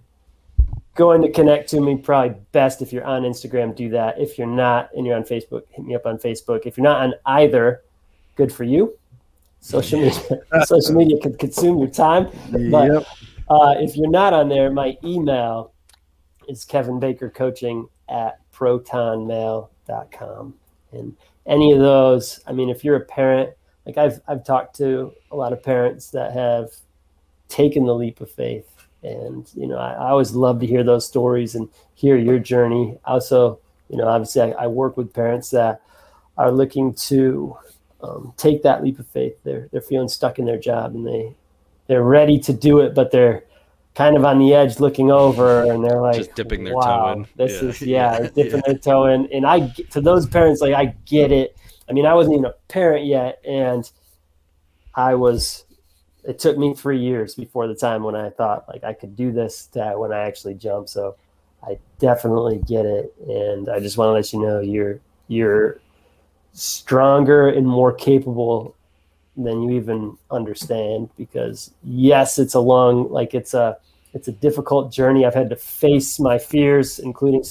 going 0.94 1.22
to 1.22 1.30
connect 1.30 1.68
to 1.70 1.80
me, 1.80 1.96
probably 1.96 2.36
best 2.52 2.82
if 2.82 2.92
you're 2.92 3.04
on 3.04 3.22
Instagram, 3.22 3.74
do 3.74 3.88
that. 3.90 4.20
If 4.20 4.38
you're 4.38 4.46
not 4.46 4.90
and 4.94 5.06
you're 5.06 5.16
on 5.16 5.24
Facebook, 5.24 5.62
hit 5.70 5.84
me 5.84 5.94
up 5.94 6.06
on 6.06 6.18
Facebook. 6.18 6.66
If 6.66 6.76
you're 6.76 6.84
not 6.84 7.02
on 7.02 7.14
either, 7.26 7.82
good 8.36 8.52
for 8.52 8.64
you. 8.64 8.96
Social 9.60 10.00
media, 10.00 10.20
social 10.66 10.94
media 10.94 11.18
can 11.20 11.36
consume 11.36 11.78
your 11.78 11.88
time. 11.88 12.28
But 12.70 12.92
Yep. 12.92 13.06
uh, 13.48 13.74
if 13.78 13.96
you're 13.96 14.10
not 14.10 14.32
on 14.32 14.48
there, 14.48 14.70
my 14.70 14.96
email 15.04 15.72
is 16.48 16.64
Kevin 16.64 17.00
Baker 17.00 17.30
Coaching 17.30 17.88
at 18.08 18.38
protonmail.com. 18.52 20.54
And 20.92 21.16
any 21.46 21.72
of 21.72 21.78
those, 21.78 22.40
I 22.46 22.52
mean, 22.52 22.70
if 22.70 22.84
you're 22.84 22.96
a 22.96 23.04
parent, 23.04 23.50
like 23.86 23.98
I've, 23.98 24.20
I've 24.26 24.44
talked 24.44 24.76
to 24.76 25.12
a 25.30 25.36
lot 25.36 25.52
of 25.52 25.62
parents 25.62 26.10
that 26.10 26.32
have 26.32 26.70
taken 27.48 27.84
the 27.84 27.94
leap 27.94 28.20
of 28.20 28.30
faith. 28.30 28.70
And, 29.02 29.46
you 29.54 29.66
know, 29.66 29.76
I, 29.76 29.92
I 29.92 30.10
always 30.10 30.32
love 30.32 30.60
to 30.60 30.66
hear 30.66 30.82
those 30.82 31.06
stories 31.06 31.54
and 31.54 31.68
hear 31.94 32.16
your 32.16 32.38
journey. 32.38 32.98
Also, 33.04 33.58
you 33.90 33.98
know, 33.98 34.08
obviously 34.08 34.40
I, 34.40 34.50
I 34.52 34.66
work 34.66 34.96
with 34.96 35.12
parents 35.12 35.50
that 35.50 35.82
are 36.38 36.50
looking 36.50 36.94
to 36.94 37.56
um, 38.02 38.32
take 38.36 38.62
that 38.62 38.82
leap 38.82 38.98
of 38.98 39.06
faith. 39.08 39.36
They're, 39.44 39.68
they're 39.70 39.82
feeling 39.82 40.08
stuck 40.08 40.38
in 40.38 40.46
their 40.46 40.58
job 40.58 40.94
and 40.94 41.06
they, 41.06 41.34
they're 41.86 42.02
ready 42.02 42.38
to 42.40 42.52
do 42.54 42.80
it, 42.80 42.94
but 42.94 43.10
they're 43.10 43.44
kind 43.94 44.16
of 44.16 44.24
on 44.24 44.38
the 44.38 44.52
edge 44.54 44.80
looking 44.80 45.10
over 45.10 45.62
and 45.70 45.84
they're 45.84 46.00
like, 46.00 46.16
Just 46.16 46.34
dipping 46.34 46.64
their 46.64 46.74
toe 46.74 46.78
wow, 46.78 47.12
in." 47.12 47.26
This 47.36 47.62
Yeah. 47.62 47.68
is, 47.68 47.82
yeah, 47.86 48.18
Yeah. 48.20 48.28
dipping 48.34 48.56
Yeah. 48.56 48.62
their 48.66 48.78
toe 48.78 49.06
in. 49.06 49.26
And 49.32 49.46
I, 49.46 49.68
to 49.90 50.00
those 50.00 50.26
parents, 50.26 50.60
like, 50.60 50.74
I 50.74 50.86
get 51.06 51.30
it. 51.32 51.56
I 51.88 51.92
mean, 51.92 52.06
I 52.06 52.14
wasn't 52.14 52.34
even 52.34 52.46
a 52.46 52.54
parent 52.68 53.06
yet. 53.06 53.40
And 53.44 53.88
I 54.94 55.14
was, 55.14 55.64
it 56.24 56.38
took 56.38 56.56
me 56.56 56.74
three 56.74 56.98
years 56.98 57.34
before 57.34 57.66
the 57.66 57.74
time 57.74 58.02
when 58.02 58.16
I 58.16 58.30
thought 58.30 58.66
like 58.68 58.82
I 58.84 58.94
could 58.94 59.14
do 59.16 59.30
this 59.32 59.66
to 59.68 59.94
when 59.96 60.12
I 60.12 60.20
actually 60.20 60.54
jumped. 60.54 60.88
So 60.90 61.16
I 61.62 61.78
definitely 61.98 62.58
get 62.66 62.86
it. 62.86 63.14
And 63.28 63.68
I 63.68 63.80
just 63.80 63.98
want 63.98 64.08
to 64.08 64.12
let 64.12 64.32
you 64.32 64.40
know 64.40 64.60
you're, 64.60 65.00
you're 65.28 65.80
stronger 66.52 67.48
and 67.48 67.66
more 67.66 67.92
capable 67.92 68.74
than 69.36 69.62
you 69.62 69.72
even 69.72 70.16
understand 70.30 71.08
because 71.16 71.70
yes 71.82 72.38
it's 72.38 72.54
a 72.54 72.60
long 72.60 73.10
like 73.10 73.34
it's 73.34 73.52
a 73.54 73.76
it's 74.12 74.28
a 74.28 74.32
difficult 74.32 74.92
journey 74.92 75.26
i've 75.26 75.34
had 75.34 75.50
to 75.50 75.56
face 75.56 76.20
my 76.20 76.38
fears 76.38 76.98
including 77.00 77.42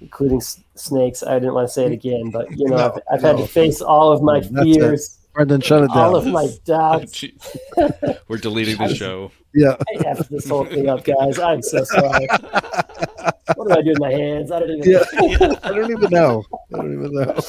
including 0.00 0.40
snakes 0.74 1.22
i 1.22 1.34
didn't 1.38 1.54
want 1.54 1.66
to 1.66 1.72
say 1.72 1.86
it 1.86 1.92
again 1.92 2.30
but 2.30 2.50
you 2.58 2.68
know 2.68 2.76
No, 2.76 2.86
I've, 2.86 3.00
I've 3.14 3.22
had 3.22 3.36
to 3.38 3.46
face 3.46 3.80
all 3.80 4.10
of 4.12 4.20
my 4.22 4.40
That's 4.40 4.52
it. 4.52 4.74
fears 4.80 5.18
Brendan, 5.32 5.60
shut 5.60 5.84
it 5.84 5.90
all 5.90 6.16
of 6.16 6.26
my 6.26 6.48
doubts 6.64 7.22
We're 8.26 8.38
deleting 8.38 8.76
the 8.78 8.94
show. 9.02 9.30
yeah. 9.54 9.76
i 9.94 10.08
have 10.08 10.28
this 10.28 10.48
whole 10.48 10.64
thing 10.64 10.88
up 10.88 11.04
guys 11.04 11.38
i'm 11.38 11.62
so 11.62 11.84
sorry 11.84 12.26
what 13.54 13.68
do 13.68 13.74
i 13.78 13.82
do 13.82 13.90
with 13.90 14.00
my 14.00 14.10
hands 14.10 14.50
i 14.50 14.58
don't 14.58 14.70
even 14.70 14.90
Yeah. 14.90 15.04
I 15.62 15.68
don't 15.72 15.90
even 15.90 16.10
know. 16.10 16.42
I 16.74 16.76
don't 16.78 16.92
even 16.94 17.12
know. 17.12 17.40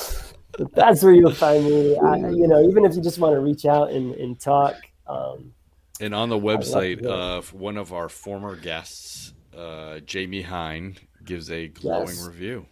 But 0.58 0.74
that's 0.74 1.04
where 1.04 1.14
you'll 1.14 1.34
find 1.34 1.64
me 1.66 1.98
I, 2.06 2.16
you 2.18 2.48
know 2.48 2.62
even 2.68 2.86
if 2.86 2.96
you 2.96 3.02
just 3.02 3.20
want 3.20 3.34
to 3.36 3.40
reach 3.40 3.66
out 3.66 3.92
and, 3.92 4.14
and 4.16 4.40
talk 4.40 4.76
um, 5.08 5.54
And 6.02 6.14
on 6.14 6.30
the 6.30 6.40
website, 6.40 7.04
of 7.06 7.54
uh, 7.54 7.58
one 7.58 7.78
of 7.78 7.94
our 7.94 8.10
former 8.10 8.56
guests, 8.56 9.34
uh, 9.58 10.00
Jamie 10.00 10.42
Hine, 10.42 10.98
gives 11.24 11.50
a 11.52 11.68
glowing 11.68 12.08
Yes. 12.08 12.26
review. 12.28 12.66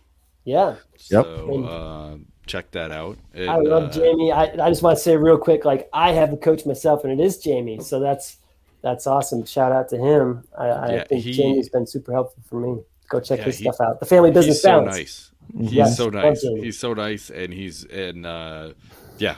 yeah 0.44 0.76
Yep. 1.10 1.26
So 1.26 1.64
uh, 1.66 2.18
check 2.46 2.72
that 2.72 2.92
out. 2.92 3.18
And, 3.34 3.50
I 3.50 3.58
love 3.58 3.84
uh, 3.90 3.92
Jamie. 3.92 4.32
I, 4.32 4.44
I 4.66 4.70
just 4.70 4.82
want 4.84 4.98
to 4.98 5.04
say 5.04 5.16
real 5.18 5.38
quick, 5.38 5.66
like 5.66 5.90
I 5.94 6.12
have 6.14 6.32
a 6.34 6.38
coach 6.38 6.66
myself, 6.66 7.04
and 7.04 7.12
it 7.20 7.24
is 7.24 7.38
Jamie. 7.40 7.80
So 7.82 8.00
that's 8.00 8.38
that's 8.82 9.08
awesome. 9.08 9.46
Shout 9.46 9.72
out 9.72 9.90
to 9.90 9.98
him. 9.98 10.44
I, 10.58 10.66
I 10.68 10.92
Yeah, 10.94 11.04
think 11.06 11.24
he- 11.24 11.32
Jamie's 11.34 11.70
been 11.70 11.88
super 11.88 12.14
helpful 12.14 12.44
for 12.48 12.60
me. 12.60 12.82
Go 13.10 13.20
check 13.20 13.40
Yeah, 13.40 13.46
his 13.46 13.58
he- 13.58 13.64
stuff 13.66 13.78
out. 13.82 14.00
The 14.00 14.06
Family 14.06 14.32
Business 14.32 14.58
He's 14.58 14.62
so 14.62 14.70
Balance. 14.82 14.96
nice. 14.98 15.32
He's 15.60 15.72
Yes, 15.74 15.98
so 15.98 16.10
nice. 16.10 16.42
Jamie. 16.42 16.62
He's 16.62 16.78
so 16.80 16.94
nice, 16.94 17.30
and 17.30 17.54
he's 17.54 17.86
and 17.86 18.26
uh, 18.26 18.74
yeah, 19.18 19.38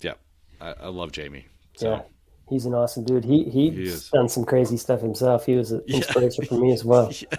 yeah. 0.00 0.14
I, 0.60 0.74
I 0.82 0.88
love 0.88 1.12
Jamie. 1.12 1.46
So 1.76 1.90
Yeah. 1.90 2.02
he's 2.48 2.64
an 2.66 2.74
awesome 2.74 3.04
dude. 3.04 3.24
He 3.24 3.44
He 3.44 3.70
he's 3.70 3.94
is. 3.94 4.10
done 4.10 4.28
some 4.28 4.44
crazy 4.44 4.76
stuff 4.76 5.00
himself. 5.00 5.44
He 5.46 5.54
was 5.56 5.72
an 5.72 5.82
Yeah. 5.86 5.96
inspiration 5.98 6.44
for 6.46 6.54
me 6.54 6.72
as 6.72 6.84
well. 6.86 7.10
yeah. 7.12 7.38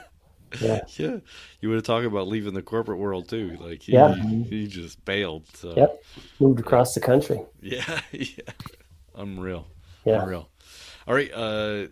Yeah. 0.61 0.81
Yeah. 0.98 1.18
You 1.61 1.69
would 1.69 1.76
have 1.77 1.84
talked 1.84 2.06
about 2.06 2.27
leaving 2.27 2.53
the 2.53 2.61
corporate 2.61 2.99
world 2.99 3.27
too. 3.27 3.57
Like 3.60 3.81
he 3.84 3.94
Yeah. 3.94 4.14
he 4.15 4.68
just 4.68 5.03
bailed. 5.06 5.48
So 5.56 5.73
Yep. 5.76 6.03
Moved 6.40 6.60
across 6.60 6.94
the 6.94 6.99
country. 7.02 7.41
yeah, 7.61 7.84
I'm 9.15 9.40
real. 9.40 9.56
yeah. 9.56 9.64
Unreal. 9.64 9.68
Yeah. 10.06 10.22
Unreal. 10.22 10.49
All 11.07 11.15
right, 11.15 11.31
uh 11.34 11.88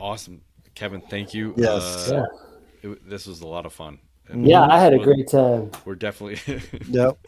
awesome. 0.00 0.40
Kevin, 0.74 1.00
thank 1.02 1.32
you. 1.34 1.54
Yes. 1.56 2.10
Uh, 2.10 2.26
Yeah. 2.82 2.90
it- 2.90 3.08
this 3.08 3.26
was 3.26 3.40
a 3.42 3.46
lot 3.46 3.66
of 3.66 3.72
fun. 3.72 3.98
And 4.30 4.46
Yeah, 4.46 4.62
I 4.66 4.78
had 4.78 4.94
a 4.94 4.98
great 4.98 5.28
time. 5.28 5.70
We're 5.84 5.96
definitely 5.96 6.38
Yep. 6.88 7.18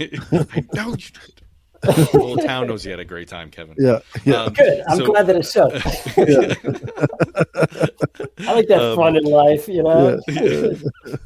I 0.00 0.64
know 0.74 0.88
you 0.90 0.96
did. 0.96 1.42
The 1.84 1.92
whole 2.12 2.38
town 2.38 2.68
knows 2.68 2.82
you 2.86 2.92
had 2.92 3.00
a 3.00 3.04
great 3.04 3.28
time, 3.28 3.50
Kevin. 3.50 3.74
Yeah. 3.78 3.98
Yeah. 4.24 4.44
Um, 4.44 4.54
Good. 4.54 4.82
I'm 4.88 4.96
so- 4.96 5.04
glad 5.04 5.26
that 5.26 5.36
it 5.36 5.44
showed. 5.44 5.74
I 8.48 8.54
like 8.54 8.68
that 8.68 8.80
Um, 8.80 8.96
fun 8.96 9.16
in 9.16 9.24
life, 9.24 9.68
you 9.68 9.82
know. 9.82 10.18
Yeah. 10.28 10.70
I 11.06 11.18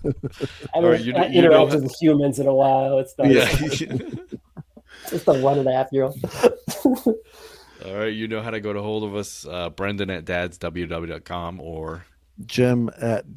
haven't 0.74 0.90
right, 0.90 1.00
you 1.00 1.14
I 1.14 1.26
you 1.26 1.42
interacted 1.42 1.82
with 1.84 1.94
humans 2.00 2.40
in 2.40 2.48
a 2.48 2.54
while. 2.54 2.98
It's 2.98 3.14
not 3.16 3.30
Yeah. 3.30 3.46
just 5.08 5.28
a 5.28 5.34
one 5.34 5.60
and 5.60 5.68
a 5.68 5.72
half 5.72 5.92
year 5.92 6.02
old. 6.04 6.18
All 7.84 7.94
right, 7.94 8.12
you 8.12 8.26
know 8.26 8.42
how 8.42 8.50
to 8.50 8.58
go 8.60 8.72
to 8.72 8.82
hold 8.82 9.04
of 9.04 9.14
us, 9.14 9.46
uh, 9.48 9.70
Brendan 9.70 10.10
at 10.10 10.24
dadsww.com 10.24 11.60
or 11.60 12.04
Jim 12.46 12.90
at 13.00 13.28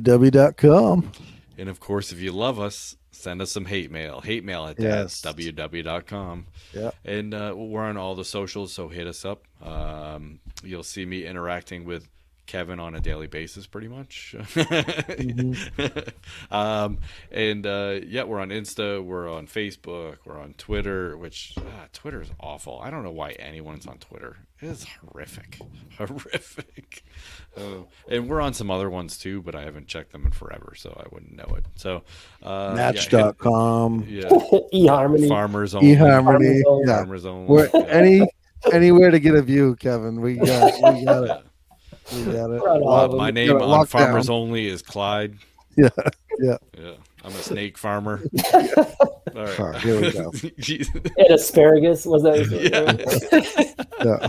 dadsww.com. 0.00 1.12
and 1.58 1.68
of 1.68 1.80
course 1.80 2.12
if 2.12 2.18
you 2.20 2.32
love 2.32 2.58
us, 2.60 2.96
send 3.10 3.42
us 3.42 3.50
some 3.52 3.66
hate 3.66 3.90
mail. 3.90 4.20
Hate 4.20 4.44
mail 4.44 4.66
at 4.66 4.78
Yes. 4.80 5.20
dadsww.com. 5.22 6.46
Yeah. 6.72 6.90
And 7.04 7.34
uh, 7.34 7.54
we're 7.56 7.82
on 7.82 7.96
all 7.96 8.14
the 8.14 8.24
socials, 8.24 8.72
so 8.72 8.88
hit 8.88 9.06
us 9.06 9.24
up. 9.24 9.44
Um, 9.62 10.40
you'll 10.64 10.82
see 10.84 11.04
me 11.04 11.24
interacting 11.26 11.84
with 11.84 12.08
Kevin 12.50 12.80
on 12.80 12.96
a 12.96 13.00
daily 13.00 13.28
basis, 13.28 13.68
pretty 13.68 13.86
much. 13.86 14.34
um, 16.50 16.98
and 17.30 17.64
uh, 17.64 18.00
yeah, 18.04 18.24
we're 18.24 18.40
on 18.40 18.48
Insta, 18.48 19.04
we're 19.04 19.32
on 19.32 19.46
Facebook, 19.46 20.16
we're 20.24 20.40
on 20.40 20.54
Twitter. 20.54 21.16
Which 21.16 21.54
ah, 21.58 21.86
Twitter 21.92 22.20
is 22.20 22.28
awful. 22.40 22.80
I 22.82 22.90
don't 22.90 23.04
know 23.04 23.12
why 23.12 23.30
anyone's 23.38 23.86
on 23.86 23.98
Twitter. 23.98 24.38
It 24.60 24.66
is 24.66 24.84
horrific, 24.84 25.58
horrific. 25.96 27.04
Uh, 27.56 27.84
and 28.08 28.28
we're 28.28 28.40
on 28.40 28.52
some 28.52 28.68
other 28.68 28.90
ones 28.90 29.16
too, 29.16 29.42
but 29.42 29.54
I 29.54 29.62
haven't 29.62 29.86
checked 29.86 30.10
them 30.10 30.26
in 30.26 30.32
forever, 30.32 30.72
so 30.76 30.90
I 31.00 31.06
wouldn't 31.14 31.36
know 31.36 31.54
it. 31.56 31.66
So 31.76 32.02
uh, 32.42 32.74
yeah, 32.76 32.90
hit- 32.90 33.12
Match.com. 33.12 34.06
yeah, 34.08 34.22
eHarmony. 34.28 35.28
farmers 35.28 35.76
only. 35.76 35.94
eHarmony. 35.94 36.64
Farmers 36.64 36.84
Yeah. 36.88 36.96
Farmers 36.96 37.26
only. 37.26 37.46
Where 37.46 37.70
yeah. 37.72 37.80
any 37.82 38.28
anywhere 38.72 39.12
to 39.12 39.20
get 39.20 39.36
a 39.36 39.42
view, 39.42 39.76
Kevin. 39.76 40.20
We 40.20 40.34
got 40.34 40.94
we 40.94 41.04
got 41.04 41.24
it. 41.24 41.44
We 42.12 42.24
got 42.24 42.50
it. 42.50 42.60
We're 42.60 42.68
on 42.70 42.82
all 42.82 43.04
of 43.04 43.10
them. 43.12 43.18
my 43.18 43.30
name 43.30 43.50
it 43.50 43.62
on 43.62 43.86
Farmers 43.86 44.26
down. 44.26 44.36
Only 44.36 44.66
is 44.66 44.82
Clyde. 44.82 45.36
Yeah. 45.76 45.88
Yeah. 46.38 46.56
Yeah. 46.78 46.92
I'm 47.22 47.32
a 47.32 47.42
snake 47.42 47.76
farmer. 47.76 48.22
All 48.54 48.60
right. 49.34 49.60
All 49.60 49.66
right, 49.66 49.80
here 49.82 50.00
we 50.00 50.10
go. 50.10 50.32
And 51.18 51.30
asparagus 51.30 52.06
was 52.06 52.22
that? 52.22 52.46
Yeah. 54.00 54.28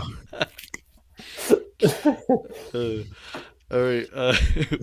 Uh, 2.74 3.02
all 3.72 3.80
right. 3.80 4.06
Uh, 4.12 4.34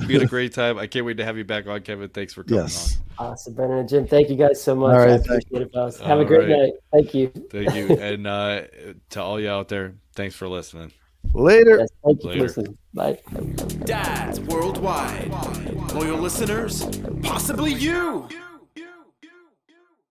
we 0.08 0.14
had 0.16 0.24
a 0.24 0.28
great 0.28 0.54
time. 0.54 0.78
I 0.80 0.88
can't 0.88 1.06
wait 1.06 1.18
to 1.18 1.26
have 1.26 1.38
you 1.38 1.44
back 1.46 1.68
on, 1.68 1.82
Kevin. 1.82 2.10
Thanks 2.10 2.34
for 2.34 2.44
coming 2.44 2.64
Yes. 2.64 2.98
awesome, 3.20 3.54
Brennan 3.54 3.78
and 3.78 3.90
Jim. 3.90 4.08
Thank 4.08 4.30
you 4.30 4.36
guys 4.36 4.62
so 4.62 4.76
much. 4.76 4.94
All 4.94 5.00
right, 5.00 5.12
I 5.12 5.16
appreciate 5.16 5.62
it, 5.62 5.72
boss. 5.72 6.00
Have 6.00 6.18
All 6.18 6.22
a 6.22 6.26
great 6.26 6.50
right. 6.50 6.60
night. 6.60 6.74
Thank 6.92 7.14
you. 7.14 7.28
Thank 7.52 7.76
you. 7.76 7.96
And 7.98 8.26
uh, 8.26 8.64
to 9.12 9.22
all 9.22 9.40
you 9.40 9.50
out 9.50 9.68
there, 9.68 9.94
thanks 10.16 10.36
for 10.36 10.48
listening. 10.48 10.92
Later. 11.34 11.78
Yes, 11.80 11.90
thank 12.04 12.24
you 12.24 12.30
Later. 12.32 12.74
Bye. 12.94 13.20
Dads 13.86 14.40
worldwide. 14.42 15.30
Loyal 15.94 16.18
listeners, 16.18 16.86
possibly 17.22 17.74
you. 17.74 18.28